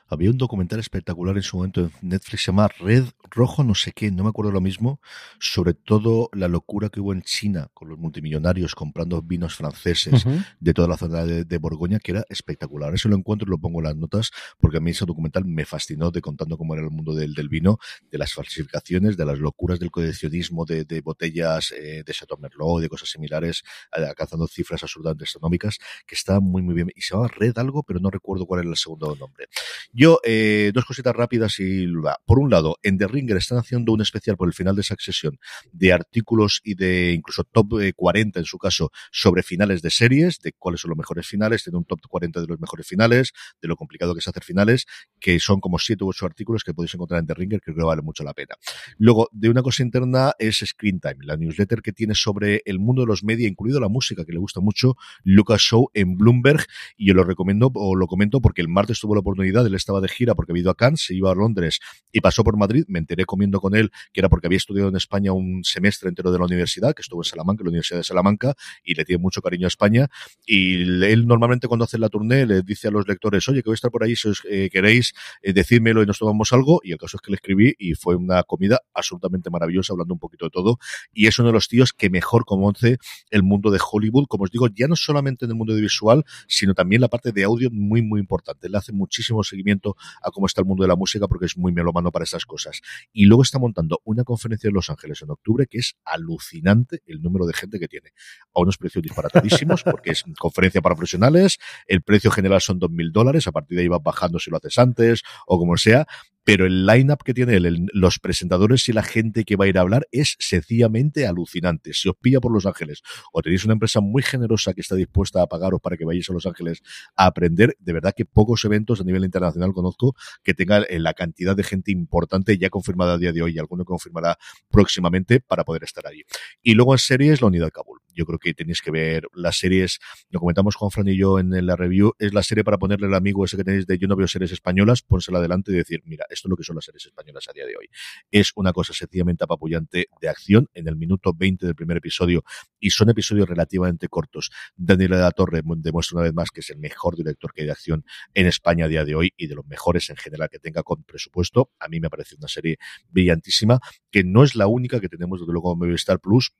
Había 0.08 0.30
un 0.30 0.38
documental 0.38 0.78
espectacular 0.78 1.36
en 1.36 1.42
su 1.42 1.56
momento 1.56 1.80
en 1.80 1.90
Netflix, 2.00 2.42
se 2.42 2.52
llama 2.52 2.68
Red 2.78 3.06
Rojo, 3.28 3.64
no 3.64 3.74
sé 3.74 3.90
qué, 3.92 4.12
no 4.12 4.22
me 4.22 4.28
acuerdo 4.28 4.52
lo 4.52 4.60
mismo, 4.60 5.00
sobre 5.40 5.74
todo 5.74 6.30
la 6.32 6.46
locura 6.46 6.90
que 6.90 7.00
hubo 7.00 7.12
en 7.12 7.22
China 7.22 7.70
con 7.74 7.88
los 7.88 7.98
multimillonarios 7.98 8.76
comprando 8.76 9.20
vinos 9.20 9.56
franceses 9.56 10.24
de 10.60 10.74
toda 10.74 10.86
la 10.86 10.96
zona 10.96 11.24
de, 11.24 11.58
Borgoña, 11.58 11.98
que 11.98 12.12
era 12.12 12.24
espectacular. 12.28 12.94
Eso 12.94 13.08
lo 13.08 13.16
encuentro 13.16 13.48
y 13.48 13.50
lo 13.50 13.58
pongo 13.58 13.80
en 13.80 13.86
las 13.86 13.96
notas, 13.96 14.30
porque 14.60 14.76
a 14.76 14.80
mí 14.80 14.92
ese 14.92 15.06
documental 15.06 15.44
me 15.44 15.64
fascinó 15.64 16.12
de 16.12 16.20
contando 16.20 16.56
cómo 16.56 16.74
era 16.74 16.84
el 16.84 16.90
mundo 16.90 17.12
del, 17.12 17.34
vino, 17.48 17.78
de 18.08 18.18
las 18.18 18.32
falsificaciones, 18.32 19.16
de 19.16 19.24
las 19.24 19.38
locuras 19.38 19.80
del 19.80 19.90
coleccionismo 19.90 20.64
de, 20.64 21.00
botellas 21.00 21.72
eh, 21.72 22.04
de 22.06 22.12
Chateau 22.12 22.38
Merlot, 22.38 22.80
de 22.80 22.88
cosas 22.88 23.08
similares, 23.08 23.64
alcanzando 23.90 24.46
cifras 24.46 24.82
absurdamente 24.82 25.24
astronómicas, 25.24 25.78
que 26.06 26.14
está 26.14 26.38
muy, 26.38 26.62
muy 26.62 26.74
bien. 26.74 26.92
Y 26.94 27.00
se 27.00 27.14
llama 27.14 27.28
Red 27.28 27.58
algo, 27.58 27.82
pero 27.82 27.98
no 27.98 28.10
recuerdo 28.10 28.46
cuál 28.46 28.60
era 28.60 28.70
el 28.70 28.76
segundo 28.76 29.16
nombre. 29.16 29.48
Yo, 29.98 30.20
eh, 30.24 30.72
dos 30.74 30.84
cositas 30.84 31.16
rápidas 31.16 31.58
y 31.58 31.86
por 32.26 32.38
un 32.38 32.50
lado, 32.50 32.76
en 32.82 32.98
The 32.98 33.06
Ringer 33.06 33.38
están 33.38 33.56
haciendo 33.56 33.94
un 33.94 34.02
especial 34.02 34.36
por 34.36 34.46
el 34.46 34.52
final 34.52 34.76
de 34.76 34.82
Succession 34.82 35.38
de 35.72 35.94
artículos 35.94 36.60
y 36.64 36.74
de 36.74 37.12
incluso 37.12 37.44
top 37.44 37.80
40 37.96 38.38
eh, 38.38 38.42
en 38.42 38.44
su 38.44 38.58
caso 38.58 38.90
sobre 39.10 39.42
finales 39.42 39.80
de 39.80 39.88
series, 39.88 40.38
de 40.40 40.52
cuáles 40.52 40.82
son 40.82 40.90
los 40.90 40.98
mejores 40.98 41.26
finales, 41.26 41.64
tiene 41.64 41.78
un 41.78 41.86
top 41.86 42.00
40 42.10 42.42
de 42.42 42.46
los 42.46 42.60
mejores 42.60 42.86
finales, 42.86 43.32
de 43.62 43.68
lo 43.68 43.76
complicado 43.76 44.12
que 44.12 44.18
es 44.18 44.28
hacer 44.28 44.44
finales, 44.44 44.84
que 45.18 45.40
son 45.40 45.60
como 45.60 45.78
7 45.78 46.04
u 46.04 46.08
8 46.08 46.26
artículos 46.26 46.62
que 46.62 46.74
podéis 46.74 46.92
encontrar 46.92 47.20
en 47.20 47.26
The 47.28 47.32
Ringer 47.32 47.60
que 47.60 47.72
creo 47.72 47.76
que 47.76 47.84
vale 47.84 48.02
mucho 48.02 48.22
la 48.22 48.34
pena. 48.34 48.54
Luego, 48.98 49.30
de 49.32 49.48
una 49.48 49.62
cosa 49.62 49.82
interna 49.82 50.34
es 50.38 50.62
Screen 50.62 51.00
Time, 51.00 51.24
la 51.24 51.38
newsletter 51.38 51.80
que 51.80 51.92
tiene 51.92 52.14
sobre 52.14 52.60
el 52.66 52.80
mundo 52.80 53.00
de 53.00 53.06
los 53.06 53.24
media, 53.24 53.48
incluido 53.48 53.80
la 53.80 53.88
música, 53.88 54.26
que 54.26 54.32
le 54.32 54.40
gusta 54.40 54.60
mucho, 54.60 54.96
Lucas 55.24 55.62
Show 55.62 55.88
en 55.94 56.18
Bloomberg, 56.18 56.66
y 56.98 57.06
yo 57.06 57.14
lo 57.14 57.24
recomiendo 57.24 57.72
o 57.74 57.96
lo 57.96 58.06
comento 58.06 58.42
porque 58.42 58.60
el 58.60 58.68
martes 58.68 59.00
tuvo 59.00 59.14
la 59.14 59.20
oportunidad 59.20 59.64
de 59.64 59.70
estaba 59.86 60.00
de 60.00 60.08
gira 60.08 60.34
porque 60.34 60.52
había 60.52 60.62
ido 60.62 60.70
a 60.70 60.74
Cannes, 60.74 61.04
se 61.04 61.14
iba 61.14 61.30
a 61.30 61.34
Londres 61.34 61.78
y 62.12 62.20
pasó 62.20 62.42
por 62.42 62.56
Madrid. 62.56 62.84
Me 62.88 62.98
enteré 62.98 63.24
comiendo 63.24 63.60
con 63.60 63.76
él 63.76 63.90
que 64.12 64.20
era 64.20 64.28
porque 64.28 64.48
había 64.48 64.56
estudiado 64.56 64.88
en 64.88 64.96
España 64.96 65.32
un 65.32 65.62
semestre 65.62 66.08
entero 66.08 66.32
de 66.32 66.38
la 66.38 66.44
universidad, 66.44 66.94
que 66.94 67.02
estuvo 67.02 67.20
en 67.20 67.24
Salamanca, 67.24 67.62
la 67.62 67.70
Universidad 67.70 68.00
de 68.00 68.04
Salamanca, 68.04 68.54
y 68.82 68.94
le 68.94 69.04
tiene 69.04 69.22
mucho 69.22 69.40
cariño 69.40 69.66
a 69.66 69.68
España. 69.68 70.08
Y 70.44 70.82
él 71.04 71.26
normalmente 71.26 71.68
cuando 71.68 71.84
hace 71.84 71.98
la 71.98 72.08
tournée 72.08 72.46
le 72.46 72.62
dice 72.62 72.88
a 72.88 72.90
los 72.90 73.06
lectores, 73.06 73.48
oye, 73.48 73.62
que 73.62 73.68
voy 73.68 73.74
a 73.74 73.76
estar 73.76 73.90
por 73.90 74.02
ahí, 74.02 74.16
si 74.16 74.28
os 74.28 74.42
eh, 74.50 74.68
queréis, 74.72 75.12
eh, 75.42 75.52
decírmelo 75.52 76.02
y 76.02 76.06
nos 76.06 76.18
tomamos 76.18 76.52
algo. 76.52 76.80
Y 76.82 76.92
el 76.92 76.98
caso 76.98 77.16
es 77.18 77.20
que 77.20 77.30
le 77.30 77.36
escribí 77.36 77.74
y 77.78 77.94
fue 77.94 78.16
una 78.16 78.42
comida 78.42 78.80
absolutamente 78.92 79.50
maravillosa, 79.50 79.92
hablando 79.92 80.14
un 80.14 80.20
poquito 80.20 80.46
de 80.46 80.50
todo. 80.50 80.78
Y 81.12 81.28
es 81.28 81.38
uno 81.38 81.48
de 81.48 81.54
los 81.54 81.68
tíos 81.68 81.92
que 81.92 82.10
mejor 82.10 82.44
conoce 82.44 82.98
el 83.30 83.42
mundo 83.44 83.70
de 83.70 83.78
Hollywood, 83.80 84.26
como 84.26 84.44
os 84.44 84.50
digo, 84.50 84.66
ya 84.68 84.88
no 84.88 84.96
solamente 84.96 85.44
en 85.44 85.52
el 85.52 85.56
mundo 85.56 85.74
de 85.74 85.80
visual, 85.80 86.24
sino 86.48 86.74
también 86.74 87.00
la 87.00 87.08
parte 87.08 87.30
de 87.30 87.44
audio 87.44 87.70
muy, 87.70 88.02
muy 88.02 88.18
importante. 88.18 88.68
Le 88.68 88.78
hace 88.78 88.92
muchísimo 88.92 89.44
seguimiento 89.44 89.75
a 90.22 90.30
cómo 90.30 90.46
está 90.46 90.60
el 90.60 90.66
mundo 90.66 90.82
de 90.82 90.88
la 90.88 90.96
música 90.96 91.28
porque 91.28 91.46
es 91.46 91.56
muy 91.56 91.72
melomano 91.72 92.10
para 92.10 92.24
estas 92.24 92.44
cosas. 92.44 92.80
Y 93.12 93.26
luego 93.26 93.42
está 93.42 93.58
montando 93.58 94.00
una 94.04 94.24
conferencia 94.24 94.68
en 94.68 94.74
Los 94.74 94.90
Ángeles 94.90 95.22
en 95.22 95.30
octubre 95.30 95.66
que 95.66 95.78
es 95.78 95.96
alucinante 96.04 97.02
el 97.06 97.22
número 97.22 97.46
de 97.46 97.54
gente 97.54 97.78
que 97.78 97.88
tiene. 97.88 98.10
A 98.54 98.60
unos 98.60 98.78
precios 98.78 99.02
disparatadísimos 99.02 99.82
porque 99.84 100.10
es 100.10 100.24
conferencia 100.38 100.80
para 100.80 100.94
profesionales, 100.94 101.58
el 101.86 102.02
precio 102.02 102.30
general 102.30 102.60
son 102.60 102.78
dos 102.78 102.90
mil 102.90 103.12
dólares, 103.12 103.46
a 103.46 103.52
partir 103.52 103.76
de 103.76 103.82
ahí 103.82 103.88
va 103.88 103.98
bajando 103.98 104.38
si 104.38 104.50
lo 104.50 104.56
haces 104.56 104.78
antes 104.78 105.22
o 105.46 105.58
como 105.58 105.76
sea, 105.76 106.06
pero 106.46 106.64
el 106.64 106.86
line-up 106.86 107.24
que 107.24 107.34
tiene 107.34 107.56
él, 107.56 107.88
los 107.92 108.20
presentadores 108.20 108.88
y 108.88 108.92
la 108.92 109.02
gente 109.02 109.42
que 109.42 109.56
va 109.56 109.64
a 109.64 109.68
ir 109.68 109.78
a 109.78 109.80
hablar 109.80 110.06
es 110.12 110.36
sencillamente 110.38 111.26
alucinante. 111.26 111.92
Si 111.92 112.08
os 112.08 112.14
pilla 112.14 112.38
por 112.40 112.52
Los 112.52 112.66
Ángeles 112.66 113.02
o 113.32 113.42
tenéis 113.42 113.64
una 113.64 113.72
empresa 113.72 114.00
muy 114.00 114.22
generosa 114.22 114.72
que 114.72 114.80
está 114.80 114.94
dispuesta 114.94 115.42
a 115.42 115.48
pagaros 115.48 115.80
para 115.80 115.96
que 115.96 116.04
vayáis 116.04 116.30
a 116.30 116.32
Los 116.32 116.46
Ángeles 116.46 116.82
a 117.16 117.26
aprender, 117.26 117.76
de 117.80 117.92
verdad 117.92 118.14
que 118.16 118.26
pocos 118.26 118.64
eventos 118.64 119.00
a 119.00 119.04
nivel 119.04 119.24
internacional 119.24 119.72
conozco 119.72 120.14
que 120.44 120.54
tengan 120.54 120.84
eh, 120.88 121.00
la 121.00 121.14
cantidad 121.14 121.56
de 121.56 121.64
gente 121.64 121.90
importante 121.90 122.56
ya 122.56 122.70
confirmada 122.70 123.14
a 123.14 123.18
día 123.18 123.32
de 123.32 123.42
hoy 123.42 123.56
y 123.56 123.58
alguno 123.58 123.84
confirmará 123.84 124.38
próximamente 124.70 125.40
para 125.40 125.64
poder 125.64 125.82
estar 125.82 126.06
allí. 126.06 126.22
Y 126.62 126.74
luego 126.74 126.94
en 126.94 126.98
series, 126.98 127.40
la 127.40 127.48
Unidad 127.48 127.72
Kabul. 127.72 128.05
Yo 128.16 128.24
creo 128.24 128.38
que 128.38 128.54
tenéis 128.54 128.80
que 128.80 128.90
ver 128.90 129.28
las 129.34 129.58
series, 129.58 129.98
lo 130.30 130.40
comentamos 130.40 130.74
Juan 130.74 130.90
Fran 130.90 131.06
y 131.06 131.16
yo 131.16 131.38
en 131.38 131.50
la 131.66 131.76
review, 131.76 132.14
es 132.18 132.32
la 132.32 132.42
serie 132.42 132.64
para 132.64 132.78
ponerle 132.78 133.06
al 133.06 133.14
amigo 133.14 133.44
ese 133.44 133.56
que 133.56 133.64
tenéis 133.64 133.86
de 133.86 133.98
yo 133.98 134.08
no 134.08 134.16
veo 134.16 134.26
series 134.26 134.52
españolas, 134.52 135.02
pónsela 135.02 135.38
adelante 135.38 135.70
y 135.70 135.74
decir, 135.74 136.00
mira, 136.04 136.24
esto 136.30 136.48
es 136.48 136.50
lo 136.50 136.56
que 136.56 136.64
son 136.64 136.76
las 136.76 136.86
series 136.86 137.06
españolas 137.06 137.46
a 137.48 137.52
día 137.52 137.66
de 137.66 137.76
hoy. 137.76 137.88
Es 138.30 138.52
una 138.56 138.72
cosa 138.72 138.94
sencillamente 138.94 139.44
apapullante 139.44 140.08
de 140.20 140.28
acción 140.28 140.68
en 140.74 140.88
el 140.88 140.96
minuto 140.96 141.32
20 141.34 141.66
del 141.66 141.74
primer 141.74 141.98
episodio 141.98 142.42
y 142.80 142.90
son 142.90 143.10
episodios 143.10 143.48
relativamente 143.48 144.08
cortos. 144.08 144.50
Daniel 144.76 145.10
de 145.10 145.18
la 145.18 145.30
Torre 145.30 145.62
demuestra 145.62 146.16
una 146.16 146.24
vez 146.24 146.34
más 146.34 146.50
que 146.50 146.60
es 146.60 146.70
el 146.70 146.78
mejor 146.78 147.16
director 147.16 147.52
que 147.52 147.62
hay 147.62 147.66
de 147.66 147.72
acción 147.72 148.04
en 148.34 148.46
España 148.46 148.86
a 148.86 148.88
día 148.88 149.04
de 149.04 149.14
hoy 149.14 149.32
y 149.36 149.46
de 149.46 149.54
los 149.54 149.66
mejores 149.66 150.08
en 150.10 150.16
general 150.16 150.48
que 150.50 150.58
tenga 150.58 150.82
con 150.82 151.02
presupuesto. 151.04 151.70
A 151.78 151.88
mí 151.88 152.00
me 152.00 152.10
parece 152.10 152.36
una 152.36 152.48
serie 152.48 152.78
brillantísima 153.08 153.80
que 154.10 154.24
no 154.24 154.44
es 154.44 154.54
la 154.54 154.66
única 154.66 155.00
que 155.00 155.08
tenemos 155.08 155.40
desde 155.40 155.52
luego 155.52 155.72
en 155.72 155.78
Movistar 155.78 156.20
Plus, 156.20 156.52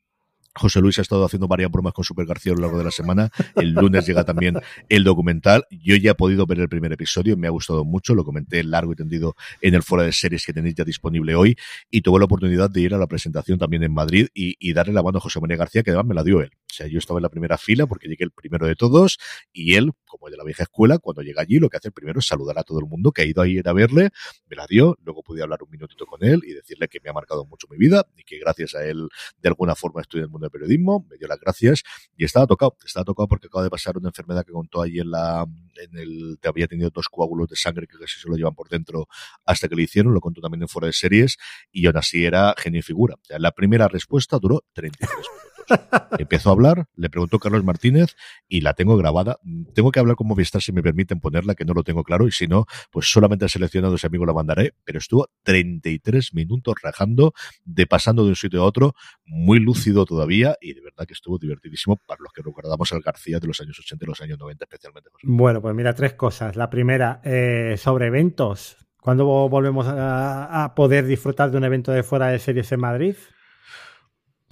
José 0.57 0.81
Luis 0.81 0.99
ha 0.99 1.03
estado 1.03 1.25
haciendo 1.25 1.49
varias 1.49 1.71
bromas 1.71 1.93
con 1.93 2.05
Super 2.05 2.27
García 2.27 2.53
a 2.53 2.55
lo 2.55 2.63
largo 2.63 2.79
de 2.79 2.85
la 2.85 2.91
semana. 2.91 3.31
El 3.55 3.73
lunes 3.73 4.07
llega 4.07 4.25
también 4.25 4.59
el 4.89 5.05
documental. 5.05 5.67
Yo 5.71 5.97
ya 5.97 6.13
he 6.13 6.15
podido 6.15 6.47
ver 6.47 6.61
el 6.61 6.69
primer 6.69 6.93
episodio, 6.93 7.37
me 7.37 7.47
ha 7.47 7.51
gustado 7.51 7.85
mucho, 7.85 8.15
lo 8.15 8.25
comenté 8.25 8.65
largo 8.65 8.93
y 8.93 8.97
tendido 8.97 9.37
en 9.61 9.75
el 9.75 9.83
foro 9.83 10.03
de 10.03 10.13
series 10.13 10.47
que 10.47 10.53
tenéis 10.53 10.75
ya 10.75 10.85
disponible 10.85 11.35
hoy 11.35 11.57
y 11.91 12.01
tuve 12.01 12.19
la 12.19 12.25
oportunidad 12.25 12.71
de 12.71 12.81
ir 12.81 12.95
a 12.95 12.99
la 12.99 13.07
presentación 13.07 13.59
también 13.59 13.83
en 13.83 13.93
Madrid 13.93 14.29
y, 14.35 14.57
darle 14.73 14.93
la 14.93 15.03
mano 15.03 15.19
a 15.19 15.21
José 15.23 15.41
María 15.41 15.57
García, 15.57 15.83
que 15.83 15.91
además 15.91 16.07
me 16.07 16.15
la 16.15 16.23
dio 16.23 16.43
él. 16.43 16.51
O 16.55 16.75
sea, 16.75 16.87
yo 16.87 16.99
estaba 16.99 17.19
en 17.19 17.23
la 17.23 17.31
primera 17.31 17.57
fila 17.57 17.87
porque 17.87 18.09
llegué 18.09 18.25
el 18.25 18.31
primero 18.31 18.67
de 18.67 18.75
todos 18.75 19.19
y 19.53 19.75
él, 19.75 19.93
como 20.05 20.29
de 20.29 20.37
la 20.37 20.45
vieja 20.45 20.65
escuela, 20.65 20.99
cuando 20.99 21.23
llega 21.23 21.41
allí 21.41 21.59
lo 21.59 21.71
que 21.71 21.79
hace 21.79 21.91
primero 21.91 22.19
es 22.19 22.27
saludar 22.27 22.59
a 22.59 22.63
todo 22.63 22.81
el 22.81 22.85
mundo 22.85 23.13
que 23.13 23.23
ha 23.23 23.25
ido 23.25 23.41
a 23.41 23.49
ir 23.49 23.67
a 23.67 23.73
verle, 23.73 24.11
me 24.51 24.57
la 24.57 24.67
dio, 24.67 24.99
luego 25.03 25.23
pude 25.23 25.43
hablar 25.43 25.63
un 25.63 25.71
minutito 25.71 26.05
con 26.05 26.23
él 26.23 26.43
y 26.45 26.53
decirle 26.53 26.89
que 26.89 27.01
me 27.03 27.09
ha 27.09 27.15
marcado 27.15 27.47
mucho 27.47 27.67
mi 27.71 27.79
vida 27.79 28.07
y 28.17 28.25
que 28.25 28.39
gracias 28.39 28.75
a 28.75 28.85
él 28.85 29.09
de 29.41 29.49
alguna 29.49 29.75
forma 29.75 30.03
estoy 30.03 30.21
en 30.21 30.25
el 30.25 30.31
mundo 30.31 30.46
del 30.47 30.51
periodismo, 30.51 31.07
me 31.09 31.17
dio 31.17 31.29
las 31.29 31.39
gracias 31.39 31.83
y 32.17 32.25
estaba 32.25 32.47
tocado, 32.47 32.77
estaba 32.85 33.05
tocado 33.05 33.29
porque 33.29 33.47
acaba 33.49 33.65
de 33.65 33.71
pasar 33.71 33.97
una 33.97 34.09
enfermedad 34.09 34.45
que 34.45 34.53
contó 34.53 34.83
allí 34.83 35.01
en 35.01 35.11
la, 35.11 35.47
en 35.77 35.99
el, 35.99 36.39
te 36.41 36.49
había 36.49 36.67
tenido 36.67 36.91
dos 36.91 37.07
coágulos 37.09 37.49
de 37.49 37.57
sangre 37.57 37.87
que 37.87 37.99
casi 37.99 38.21
se 38.21 38.29
lo 38.29 38.37
llevan 38.37 38.55
por 38.55 38.69
dentro 38.69 39.07
hasta 39.45 39.69
que 39.69 39.77
le 39.77 39.83
hicieron, 39.83 40.15
lo 40.15 40.21
contó 40.21 40.41
también 40.41 40.63
en 40.63 40.69
fuera 40.69 40.87
de 40.87 40.93
series 40.93 41.37
y 41.71 41.87
aún 41.87 41.97
así 41.97 42.25
era 42.25 42.55
genio 42.59 42.81
y 42.81 42.83
figura. 42.83 43.17
la 43.29 43.53
primera 43.53 43.89
respuesta 43.89 44.39
duró 44.39 44.65
33 44.73 45.11
minutos. 45.11 45.56
Empezó 46.19 46.51
a 46.51 46.53
hablar, 46.53 46.87
le 46.97 47.11
preguntó 47.11 47.39
Carlos 47.39 47.65
Martínez 47.65 48.17
y 48.49 48.61
la 48.61 48.75
tengo 48.75 48.97
grabada. 48.97 49.39
Tengo 49.75 49.91
que 49.91 50.01
hablar 50.01 50.17
con 50.17 50.27
Movistar 50.27 50.63
si 50.63 50.73
me 50.73 50.83
permiten 50.83 51.21
ponerla, 51.21 51.55
que 51.55 51.65
no 51.65 51.75
lo 51.75 51.83
tengo 51.83 52.05
claro, 52.05 52.27
y 52.27 52.33
si 52.33 52.47
no, 52.47 52.67
pues 52.91 53.11
solamente 53.11 53.47
he 53.47 53.49
seleccionado 53.49 53.95
ese 53.97 54.07
amigo 54.07 54.27
la 54.27 54.33
mandaré, 54.33 54.75
pero 54.85 54.99
estuvo 54.99 55.29
33 55.43 56.35
minutos 56.35 56.75
rajando, 56.83 57.33
de 57.65 57.87
pasando 57.87 58.25
de 58.25 58.31
un 58.31 58.37
sitio 58.37 58.63
a 58.63 58.65
otro, 58.65 58.95
muy 59.25 59.61
lúcido 59.61 60.05
todavía, 60.05 60.57
y 60.61 60.75
de 60.75 60.81
verdad 60.81 61.07
que 61.07 61.15
estuvo 61.15 61.39
divertidísimo 61.39 61.97
para 62.07 62.21
los 62.23 62.33
que 62.33 62.43
recordamos 62.43 62.93
al 62.93 63.01
García 63.01 63.39
de 63.39 63.47
los 63.47 63.61
años 63.61 63.79
80 63.79 64.05
y 64.05 64.09
los 64.09 64.21
años 64.21 64.39
90 64.39 64.65
especialmente. 64.65 65.11
Bueno, 65.23 65.61
pues 65.61 65.75
mira, 65.75 65.95
tres 65.95 66.15
cosas. 66.15 66.57
La 66.57 66.71
primera, 66.71 67.21
eh, 67.25 67.77
sobre 67.79 68.07
eventos. 68.07 68.77
¿Cuándo 69.01 69.25
volvemos 69.25 69.87
a, 69.89 70.73
poder 70.75 71.07
disfrutar 71.07 71.53
de 71.53 71.57
un 71.57 71.63
evento 71.63 71.93
de 71.93 72.03
fuera 72.03 72.27
de 72.27 72.41
series 72.41 72.73
en 72.73 72.81
Madrid? 72.81 73.15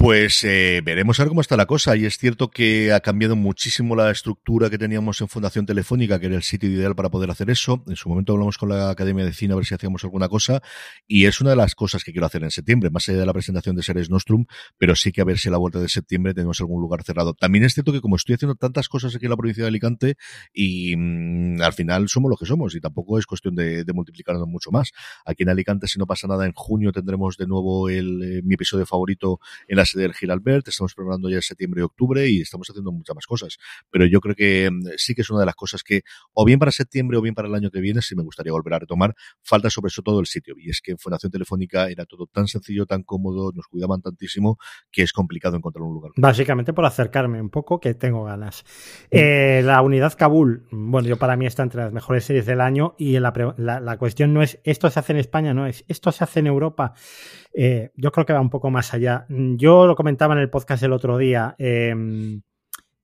Pues 0.04 0.44
eh, 0.44 0.82
veremos 0.84 1.18
a 1.18 1.22
ver 1.22 1.30
cómo 1.30 1.40
está 1.40 1.56
la 1.56 1.64
cosa. 1.64 1.96
Y 1.96 2.04
es 2.04 2.18
cierto 2.18 2.50
que 2.50 2.92
ha 2.92 3.00
cambiado 3.00 3.36
muchísimo 3.36 3.96
la 3.96 4.10
estructura 4.10 4.68
que 4.68 4.76
teníamos 4.76 5.18
en 5.22 5.28
Fundación 5.28 5.64
Telefónica, 5.64 6.20
que 6.20 6.26
era 6.26 6.34
el 6.34 6.42
sitio 6.42 6.68
ideal 6.68 6.94
para 6.94 7.08
poder 7.08 7.30
hacer 7.30 7.48
eso. 7.48 7.82
En 7.86 7.96
su 7.96 8.10
momento 8.10 8.34
hablamos 8.34 8.58
con 8.58 8.68
la 8.68 8.90
Academia 8.90 9.24
de 9.24 9.32
Cine 9.32 9.54
a 9.54 9.56
ver 9.56 9.64
si 9.64 9.72
hacíamos 9.72 10.04
alguna 10.04 10.28
cosa. 10.28 10.60
Y 11.08 11.24
es 11.24 11.40
una 11.40 11.48
de 11.48 11.56
las 11.56 11.74
cosas 11.74 12.04
que 12.04 12.12
quiero 12.12 12.26
hacer 12.26 12.42
en 12.42 12.50
septiembre, 12.50 12.90
más 12.90 13.08
allá 13.08 13.20
de 13.20 13.24
la 13.24 13.32
presentación 13.32 13.76
de 13.76 13.82
Seres 13.82 14.10
Nostrum, 14.10 14.44
pero 14.76 14.94
sí 14.94 15.10
que 15.10 15.22
a 15.22 15.24
ver 15.24 15.38
si 15.38 15.48
a 15.48 15.52
la 15.52 15.56
vuelta 15.56 15.80
de 15.80 15.88
septiembre 15.88 16.34
tenemos 16.34 16.60
algún 16.60 16.82
lugar 16.82 17.02
cerrado. 17.02 17.32
También 17.32 17.64
es 17.64 17.72
cierto 17.72 17.90
que 17.90 18.02
como 18.02 18.16
estoy 18.16 18.34
haciendo 18.34 18.56
tantas 18.56 18.90
cosas 18.90 19.16
aquí 19.16 19.24
en 19.24 19.30
la 19.30 19.38
provincia 19.38 19.64
de 19.64 19.68
Alicante, 19.68 20.16
y 20.52 20.94
mm, 20.98 21.62
al 21.62 21.72
final 21.72 22.10
somos 22.10 22.28
lo 22.28 22.36
que 22.36 22.44
somos, 22.44 22.74
y 22.74 22.80
tampoco 22.82 23.18
es 23.18 23.24
cuestión 23.24 23.54
de, 23.54 23.82
multiplicarnos 23.94 24.48
mucho 24.48 24.70
más. 24.70 24.92
Aquí 25.24 25.44
en 25.44 25.48
Alicante, 25.48 25.88
si 25.88 25.98
no 25.98 26.06
pasa 26.06 26.28
nada, 26.28 26.44
en 26.44 26.52
junio 26.52 26.92
tendremos 26.92 27.38
de 27.38 27.46
nuevo 27.46 27.88
el, 27.88 28.22
eh, 28.22 28.42
mi 28.44 28.52
episodio 28.52 28.84
favorito 28.84 29.40
en 29.66 29.78
la 29.78 29.86
sede 29.93 29.93
del 29.98 30.14
Gil 30.14 30.30
Albert, 30.30 30.68
estamos 30.68 30.94
preparando 30.94 31.28
ya 31.28 31.40
septiembre 31.40 31.80
y 31.80 31.84
octubre 31.84 32.28
y 32.28 32.40
estamos 32.40 32.68
haciendo 32.68 32.92
muchas 32.92 33.14
más 33.14 33.26
cosas. 33.26 33.58
Pero 33.90 34.06
yo 34.06 34.20
creo 34.20 34.34
que 34.34 34.70
mm, 34.70 34.90
sí 34.96 35.14
que 35.14 35.22
es 35.22 35.30
una 35.30 35.40
de 35.40 35.46
las 35.46 35.54
cosas 35.54 35.82
que, 35.82 36.02
o 36.32 36.44
bien 36.44 36.58
para 36.58 36.72
septiembre 36.72 37.18
o 37.18 37.22
bien 37.22 37.34
para 37.34 37.48
el 37.48 37.54
año 37.54 37.70
que 37.70 37.80
viene, 37.80 38.02
sí 38.02 38.14
me 38.14 38.22
gustaría 38.22 38.52
volver 38.52 38.74
a 38.74 38.78
retomar, 38.80 39.14
falta 39.42 39.70
sobre 39.70 39.92
todo 40.04 40.20
el 40.20 40.26
sitio. 40.26 40.54
Y 40.58 40.70
es 40.70 40.80
que 40.80 40.92
en 40.92 40.98
Fundación 40.98 41.30
Telefónica 41.30 41.88
era 41.88 42.04
todo 42.04 42.26
tan 42.26 42.48
sencillo, 42.48 42.86
tan 42.86 43.02
cómodo, 43.02 43.52
nos 43.54 43.66
cuidaban 43.66 44.02
tantísimo, 44.02 44.58
que 44.90 45.02
es 45.02 45.12
complicado 45.12 45.56
encontrar 45.56 45.82
un 45.82 45.94
lugar. 45.94 46.12
Básicamente 46.16 46.72
por 46.72 46.84
acercarme 46.84 47.40
un 47.40 47.50
poco, 47.50 47.80
que 47.80 47.94
tengo 47.94 48.24
ganas. 48.24 48.64
Eh, 49.10 49.62
la 49.64 49.82
unidad 49.82 50.14
Kabul, 50.16 50.66
bueno, 50.70 51.08
yo 51.08 51.18
para 51.18 51.36
mí 51.36 51.46
está 51.46 51.62
entre 51.62 51.82
las 51.82 51.92
mejores 51.92 52.24
series 52.24 52.46
del 52.46 52.60
año 52.60 52.94
y 52.98 53.18
la, 53.18 53.32
la 53.56 53.96
cuestión 53.98 54.32
no 54.32 54.42
es 54.42 54.58
esto 54.64 54.90
se 54.90 55.00
hace 55.00 55.12
en 55.12 55.18
España, 55.18 55.54
no 55.54 55.66
es 55.66 55.84
esto 55.88 56.12
se 56.12 56.24
hace 56.24 56.40
en 56.40 56.46
Europa. 56.46 56.94
Eh, 57.56 57.92
yo 57.94 58.10
creo 58.10 58.26
que 58.26 58.32
va 58.32 58.40
un 58.40 58.50
poco 58.50 58.68
más 58.70 58.92
allá. 58.94 59.26
Yo 59.28 59.83
lo 59.86 59.96
comentaba 59.96 60.34
en 60.34 60.40
el 60.40 60.50
podcast 60.50 60.82
el 60.82 60.92
otro 60.92 61.18
día. 61.18 61.54
Em, 61.58 62.42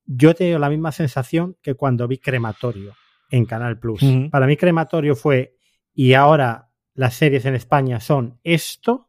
yo 0.07 0.31
he 0.31 0.35
tenido 0.35 0.59
la 0.59 0.70
misma 0.70 0.93
sensación 0.93 1.57
que 1.62 1.74
cuando 1.74 2.09
vi 2.09 2.19
Crematorio 2.19 2.94
en 3.31 3.44
Canal 3.44 3.78
Plus. 3.78 4.02
Para 4.31 4.47
mí, 4.47 4.57
Crematorio 4.57 5.15
fue, 5.15 5.57
y 5.94 6.15
ahora 6.15 6.70
las 6.94 7.15
series 7.15 7.44
en 7.44 7.55
España 7.55 8.01
son 8.01 8.40
esto. 8.43 9.09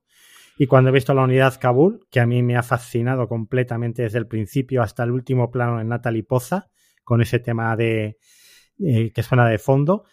Y 0.57 0.67
cuando 0.67 0.91
he 0.91 0.93
visto 0.93 1.13
la 1.13 1.23
unidad 1.23 1.59
Kabul, 1.59 2.05
que 2.11 2.19
a 2.19 2.27
mí 2.27 2.43
me 2.43 2.55
ha 2.55 2.61
fascinado 2.61 3.27
completamente 3.27 4.03
desde 4.03 4.19
el 4.19 4.27
principio 4.27 4.83
hasta 4.83 5.03
el 5.03 5.11
último 5.11 5.49
plano 5.49 5.81
en 5.81 5.87
Natalie 5.87 6.23
Poza, 6.23 6.69
con 7.03 7.21
ese 7.21 7.39
tema 7.39 7.75
de 7.75 8.19
eh, 8.79 9.11
que 9.11 9.23
suena 9.23 9.47
de 9.47 9.57
fondo, 9.57 10.03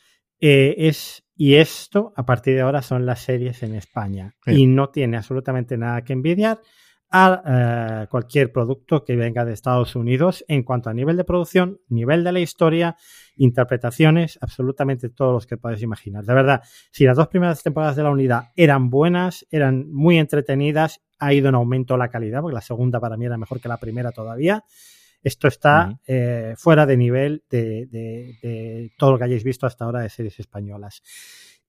eh, 0.41 0.75
es 0.79 1.29
y 1.41 1.55
esto, 1.55 2.13
a 2.17 2.27
partir 2.27 2.57
de 2.57 2.63
ahora, 2.63 2.83
son 2.83 3.07
las 3.07 3.21
series 3.21 3.63
en 3.63 3.77
España. 3.77 4.35
Y 4.45 4.67
no 4.67 4.89
tiene 4.91 5.19
absolutamente 5.19 5.79
nada 5.79 6.03
que 6.03 6.13
envidiar 6.13 6.59
a 7.11 8.03
eh, 8.03 8.07
cualquier 8.09 8.53
producto 8.53 9.05
que 9.05 9.17
venga 9.17 9.45
de 9.45 9.55
Estados 9.55 9.97
Unidos 9.97 10.45
en 10.47 10.63
cuanto 10.63 10.91
a 10.91 10.95
nivel 10.95 11.17
de 11.17 11.25
producción, 11.25 11.81
nivel 11.89 12.23
de 12.23 12.33
la 12.33 12.41
historia, 12.41 12.97
interpretaciones, 13.37 14.39
absolutamente 14.43 15.09
todos 15.09 15.33
los 15.33 15.47
que 15.47 15.57
podéis 15.57 15.83
imaginar. 15.83 16.25
De 16.25 16.35
verdad, 16.35 16.63
si 16.91 17.05
las 17.05 17.17
dos 17.17 17.29
primeras 17.29 17.63
temporadas 17.63 17.97
de 17.97 18.03
la 18.03 18.11
unidad 18.11 18.49
eran 18.57 18.91
buenas, 18.91 19.47
eran 19.51 19.91
muy 19.91 20.19
entretenidas, 20.19 21.01
ha 21.19 21.33
ido 21.33 21.49
en 21.49 21.55
aumento 21.55 21.97
la 21.97 22.09
calidad, 22.09 22.43
porque 22.43 22.55
la 22.55 22.61
segunda 22.61 23.01
para 23.01 23.17
mí 23.17 23.25
era 23.25 23.39
mejor 23.39 23.61
que 23.61 23.69
la 23.69 23.79
primera 23.79 24.13
todavía. 24.13 24.65
Esto 25.23 25.49
está 25.49 25.99
eh, 26.07 26.55
fuera 26.57 26.87
de 26.87 26.97
nivel 26.97 27.43
de, 27.51 28.93
todo 28.99 29.13
lo 29.13 29.19
que 29.19 29.25
hayáis 29.25 29.45
visto 29.45 29.67
hasta 29.67 29.85
ahora 29.85 30.01
de 30.01 30.11
series 30.11 30.39
españolas. 30.39 31.03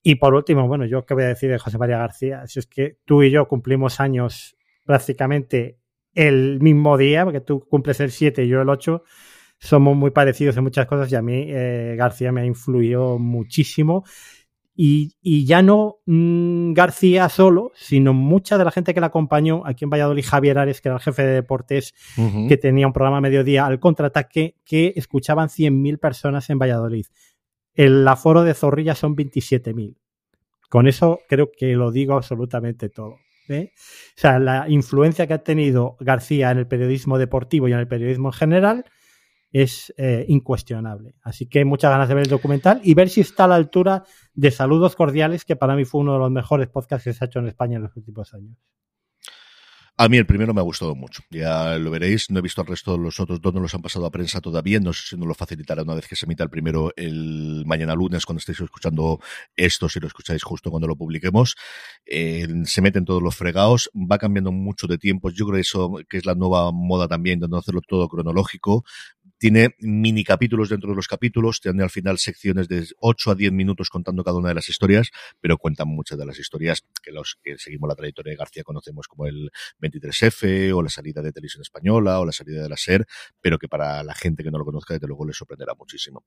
Y 0.02 0.14
por 0.14 0.34
último, 0.34 0.66
bueno, 0.66 0.86
yo 0.86 1.04
qué 1.04 1.14
voy 1.14 1.24
a 1.24 1.28
decir 1.28 1.50
de 1.50 1.58
José 1.58 1.76
María 1.76 1.98
García, 1.98 2.46
si 2.46 2.58
es 2.58 2.66
que 2.66 2.98
tú 3.04 3.22
y 3.22 3.30
yo 3.30 3.46
cumplimos 3.48 4.00
años 4.00 4.56
prácticamente 4.84 5.78
el 6.14 6.60
mismo 6.60 6.96
día, 6.96 7.24
porque 7.24 7.40
tú 7.40 7.60
cumples 7.60 8.00
el 8.00 8.10
7 8.10 8.44
y 8.44 8.48
yo 8.48 8.60
el 8.62 8.68
8, 8.68 9.02
somos 9.58 9.96
muy 9.96 10.10
parecidos 10.10 10.56
en 10.56 10.64
muchas 10.64 10.86
cosas 10.86 11.10
y 11.12 11.16
a 11.16 11.22
mí 11.22 11.44
eh, 11.48 11.94
García 11.96 12.32
me 12.32 12.40
ha 12.40 12.46
influido 12.46 13.18
muchísimo 13.18 14.04
y, 14.82 15.44
ya 15.44 15.60
no 15.60 15.98
mm, 16.06 16.72
García 16.72 17.28
solo, 17.28 17.70
sino 17.74 18.14
mucha 18.14 18.56
de 18.56 18.64
la 18.64 18.70
gente 18.70 18.94
que 18.94 19.00
la 19.00 19.08
acompañó 19.08 19.62
aquí 19.66 19.84
en 19.84 19.90
Valladolid, 19.90 20.24
Javier 20.24 20.58
Ares, 20.58 20.80
que 20.80 20.88
era 20.88 20.96
el 20.96 21.02
jefe 21.02 21.22
de 21.22 21.34
deportes, 21.34 21.92
que 22.48 22.56
tenía 22.56 22.86
un 22.86 22.94
programa 22.94 23.18
a 23.18 23.20
mediodía 23.20 23.66
al 23.66 23.78
contraataque, 23.78 24.56
que 24.64 24.94
escuchaban 24.96 25.48
100.000 25.48 25.98
personas 25.98 26.48
en 26.48 26.58
Valladolid. 26.58 27.04
El 27.74 28.08
aforo 28.08 28.42
de 28.42 28.54
Zorrilla 28.54 28.94
son 28.94 29.16
27.000. 29.16 29.96
Con 30.70 30.88
eso 30.88 31.20
creo 31.28 31.50
que 31.54 31.74
lo 31.74 31.90
digo 31.90 32.14
absolutamente 32.14 32.88
todo. 32.88 33.16
¿Eh? 33.50 33.72
O 34.16 34.20
sea, 34.20 34.38
la 34.38 34.68
influencia 34.68 35.26
que 35.26 35.34
ha 35.34 35.42
tenido 35.42 35.96
García 36.00 36.50
en 36.50 36.58
el 36.58 36.66
periodismo 36.66 37.18
deportivo 37.18 37.68
y 37.68 37.72
en 37.72 37.78
el 37.78 37.88
periodismo 37.88 38.28
en 38.28 38.32
general 38.32 38.84
es 39.52 39.92
eh, 39.96 40.24
incuestionable. 40.28 41.16
Así 41.22 41.48
que 41.48 41.64
muchas 41.64 41.90
ganas 41.90 42.08
de 42.08 42.14
ver 42.14 42.24
el 42.24 42.30
documental 42.30 42.80
y 42.84 42.94
ver 42.94 43.08
si 43.08 43.20
está 43.20 43.44
a 43.44 43.48
la 43.48 43.56
altura 43.56 44.04
de 44.34 44.50
Saludos 44.50 44.96
Cordiales, 44.96 45.44
que 45.44 45.56
para 45.56 45.74
mí 45.74 45.84
fue 45.84 46.00
uno 46.00 46.12
de 46.14 46.18
los 46.20 46.30
mejores 46.30 46.68
podcasts 46.68 47.04
que 47.04 47.12
se 47.12 47.24
ha 47.24 47.26
hecho 47.26 47.40
en 47.40 47.48
España 47.48 47.76
en 47.76 47.82
los 47.82 47.96
últimos 47.96 48.32
años. 48.34 48.56
A 50.02 50.08
mí 50.08 50.16
el 50.16 50.24
primero 50.24 50.54
me 50.54 50.62
ha 50.62 50.64
gustado 50.64 50.94
mucho. 50.94 51.22
Ya 51.28 51.76
lo 51.76 51.90
veréis. 51.90 52.30
No 52.30 52.38
he 52.38 52.42
visto 52.42 52.62
al 52.62 52.66
resto 52.66 52.92
de 52.92 52.98
los 53.04 53.20
otros 53.20 53.38
dos, 53.38 53.52
no 53.52 53.60
los 53.60 53.74
han 53.74 53.82
pasado 53.82 54.06
a 54.06 54.10
prensa 54.10 54.40
todavía. 54.40 54.80
No 54.80 54.94
sé 54.94 55.02
si 55.08 55.16
nos 55.18 55.28
lo 55.28 55.34
facilitará 55.34 55.82
una 55.82 55.94
vez 55.94 56.08
que 56.08 56.16
se 56.16 56.24
emita 56.24 56.42
el 56.42 56.48
primero 56.48 56.90
el 56.96 57.64
mañana 57.66 57.94
lunes, 57.94 58.24
cuando 58.24 58.38
estéis 58.38 58.60
escuchando 58.60 59.20
esto, 59.56 59.90
si 59.90 60.00
lo 60.00 60.06
escucháis 60.06 60.42
justo 60.42 60.70
cuando 60.70 60.88
lo 60.88 60.96
publiquemos. 60.96 61.54
Se 62.06 62.80
meten 62.80 63.04
todos 63.04 63.22
los 63.22 63.36
fregados. 63.36 63.90
Va 63.94 64.16
cambiando 64.16 64.52
mucho 64.52 64.86
de 64.86 64.96
tiempo. 64.96 65.28
Yo 65.28 65.46
creo 65.46 65.60
eso 65.60 65.92
que 66.08 66.16
es 66.16 66.24
la 66.24 66.34
nueva 66.34 66.72
moda 66.72 67.06
también, 67.06 67.38
de 67.38 67.48
no 67.48 67.58
hacerlo 67.58 67.82
todo 67.86 68.08
cronológico. 68.08 68.84
Tiene 69.40 69.74
mini 69.78 70.22
capítulos 70.22 70.68
dentro 70.68 70.90
de 70.90 70.96
los 70.96 71.08
capítulos, 71.08 71.62
tiene 71.62 71.82
al 71.82 71.88
final 71.88 72.18
secciones 72.18 72.68
de 72.68 72.86
8 73.00 73.30
a 73.30 73.34
10 73.34 73.52
minutos 73.52 73.88
contando 73.88 74.22
cada 74.22 74.36
una 74.36 74.50
de 74.50 74.54
las 74.54 74.68
historias, 74.68 75.08
pero 75.40 75.56
cuentan 75.56 75.88
muchas 75.88 76.18
de 76.18 76.26
las 76.26 76.38
historias 76.38 76.84
que 77.02 77.10
los 77.10 77.38
que 77.42 77.56
seguimos 77.56 77.88
la 77.88 77.94
trayectoria 77.94 78.32
de 78.32 78.36
García 78.36 78.64
conocemos 78.64 79.08
como 79.08 79.24
el 79.24 79.50
23F 79.80 80.76
o 80.76 80.82
la 80.82 80.90
salida 80.90 81.22
de 81.22 81.32
Televisión 81.32 81.62
Española 81.62 82.20
o 82.20 82.26
la 82.26 82.32
salida 82.32 82.62
de 82.62 82.68
la 82.68 82.76
SER, 82.76 83.06
pero 83.40 83.58
que 83.58 83.66
para 83.66 84.04
la 84.04 84.14
gente 84.14 84.44
que 84.44 84.50
no 84.50 84.58
lo 84.58 84.66
conozca 84.66 84.92
desde 84.92 85.06
luego 85.06 85.26
les 85.26 85.38
sorprenderá 85.38 85.72
muchísimo. 85.74 86.22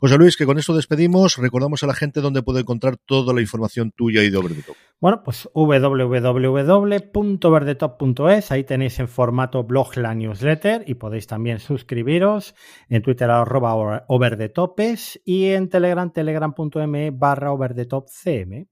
José 0.00 0.18
Luis, 0.18 0.36
que 0.36 0.44
con 0.44 0.58
esto 0.58 0.74
despedimos, 0.74 1.36
recordamos 1.36 1.84
a 1.84 1.86
la 1.86 1.94
gente 1.94 2.20
dónde 2.20 2.42
puede 2.42 2.62
encontrar 2.62 2.96
toda 2.96 3.32
la 3.32 3.42
información 3.42 3.92
tuya 3.92 4.24
y 4.24 4.30
de 4.30 4.38
Over 4.38 4.56
the 4.56 4.62
Top. 4.62 4.74
Bueno, 4.98 5.22
pues 5.22 5.48
www.overdetop.es, 5.54 8.52
ahí 8.52 8.64
tenéis 8.64 8.98
en 8.98 9.08
formato 9.08 9.62
blog 9.64 9.96
la 9.96 10.14
newsletter 10.14 10.84
y 10.86 10.94
podéis 10.94 11.26
también 11.26 11.58
suscribiros 11.58 12.39
en 12.88 13.02
Twitter 13.02 13.30
arroba 13.30 14.04
over 14.08 14.36
the 14.36 14.48
topes 14.48 15.20
y 15.24 15.50
en 15.50 15.68
Telegram 15.68 16.12
telegram.me 16.12 17.10
barra 17.10 17.52
over 17.52 17.74
the 17.74 17.86
top 17.86 18.08
cm. 18.08 18.66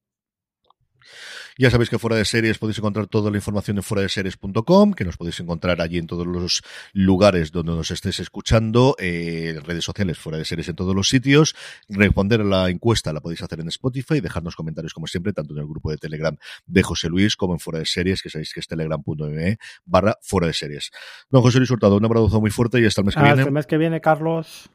Ya 1.61 1.73
sabéis 1.73 1.91
que 1.91 1.99
fuera 1.99 2.15
de 2.15 2.25
series 2.25 2.57
podéis 2.57 2.79
encontrar 2.79 3.09
toda 3.09 3.33
la 3.33 3.37
información 3.37 3.79
en 3.79 3.83
fuera 3.83 4.03
de 4.03 4.09
series.com, 4.09 4.93
que 4.93 5.05
nos 5.05 5.17
podéis 5.17 5.41
encontrar 5.41 5.81
allí 5.81 5.99
en 5.99 6.07
todos 6.07 6.25
los 6.25 6.63
lugares 6.93 7.51
donde 7.51 7.73
nos 7.73 7.91
estéis 7.91 8.21
escuchando, 8.21 8.95
eh, 9.01 9.59
redes 9.65 9.85
sociales 9.85 10.19
fuera 10.19 10.39
de 10.39 10.45
series 10.45 10.69
en 10.69 10.77
todos 10.77 10.95
los 10.95 11.09
sitios. 11.09 11.57
Responder 11.89 12.43
a 12.43 12.45
la 12.45 12.71
encuesta 12.71 13.13
la 13.13 13.21
podéis 13.21 13.43
hacer 13.43 13.59
en 13.59 13.67
Spotify, 13.67 14.21
dejarnos 14.21 14.55
comentarios 14.55 14.95
como 14.95 15.09
siempre, 15.09 15.33
tanto 15.33 15.53
en 15.53 15.59
el 15.59 15.67
grupo 15.67 15.91
de 15.91 15.97
Telegram 15.97 16.37
de 16.65 16.83
José 16.85 17.09
Luis 17.09 17.35
como 17.35 17.55
en 17.55 17.59
fuera 17.59 17.81
de 17.81 17.87
series, 17.87 18.23
que 18.23 18.31
sabéis 18.31 18.55
que 18.55 18.61
es 18.61 18.69
telegram.me 18.69 19.59
barra 19.85 20.17
fuera 20.23 20.47
de 20.47 20.53
series. 20.53 20.93
Don 21.29 21.43
José 21.43 21.59
Luis 21.59 21.73
Hurtado, 21.73 21.97
un 21.97 22.05
abrazo 22.05 22.41
muy 22.41 22.53
fuerte 22.53 22.81
y 22.81 22.87
hasta 22.87 23.01
el 23.01 23.07
mes 23.07 23.17
que 23.17 23.21
viene. 23.21 23.33
Hasta 23.33 23.49
el 23.49 23.53
mes 23.53 23.67
que 23.67 23.79
viene, 23.79 24.01
Carlos. 24.01 24.71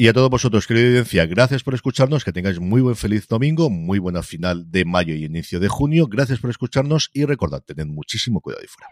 Y 0.00 0.06
a 0.06 0.12
todos 0.12 0.30
vosotros, 0.30 0.68
querida 0.68 0.86
audiencia, 0.86 1.26
gracias 1.26 1.64
por 1.64 1.74
escucharnos, 1.74 2.24
que 2.24 2.32
tengáis 2.32 2.60
muy 2.60 2.80
buen 2.80 2.94
feliz 2.94 3.26
domingo, 3.26 3.68
muy 3.68 3.98
buena 3.98 4.22
final 4.22 4.70
de 4.70 4.84
mayo 4.84 5.12
y 5.12 5.24
inicio 5.24 5.58
de 5.58 5.66
junio. 5.66 6.06
Gracias 6.06 6.38
por 6.38 6.50
escucharnos 6.50 7.10
y 7.12 7.24
recordad, 7.24 7.64
tened 7.64 7.86
muchísimo 7.86 8.40
cuidado 8.40 8.62
ahí 8.62 8.68
fuera. 8.68 8.88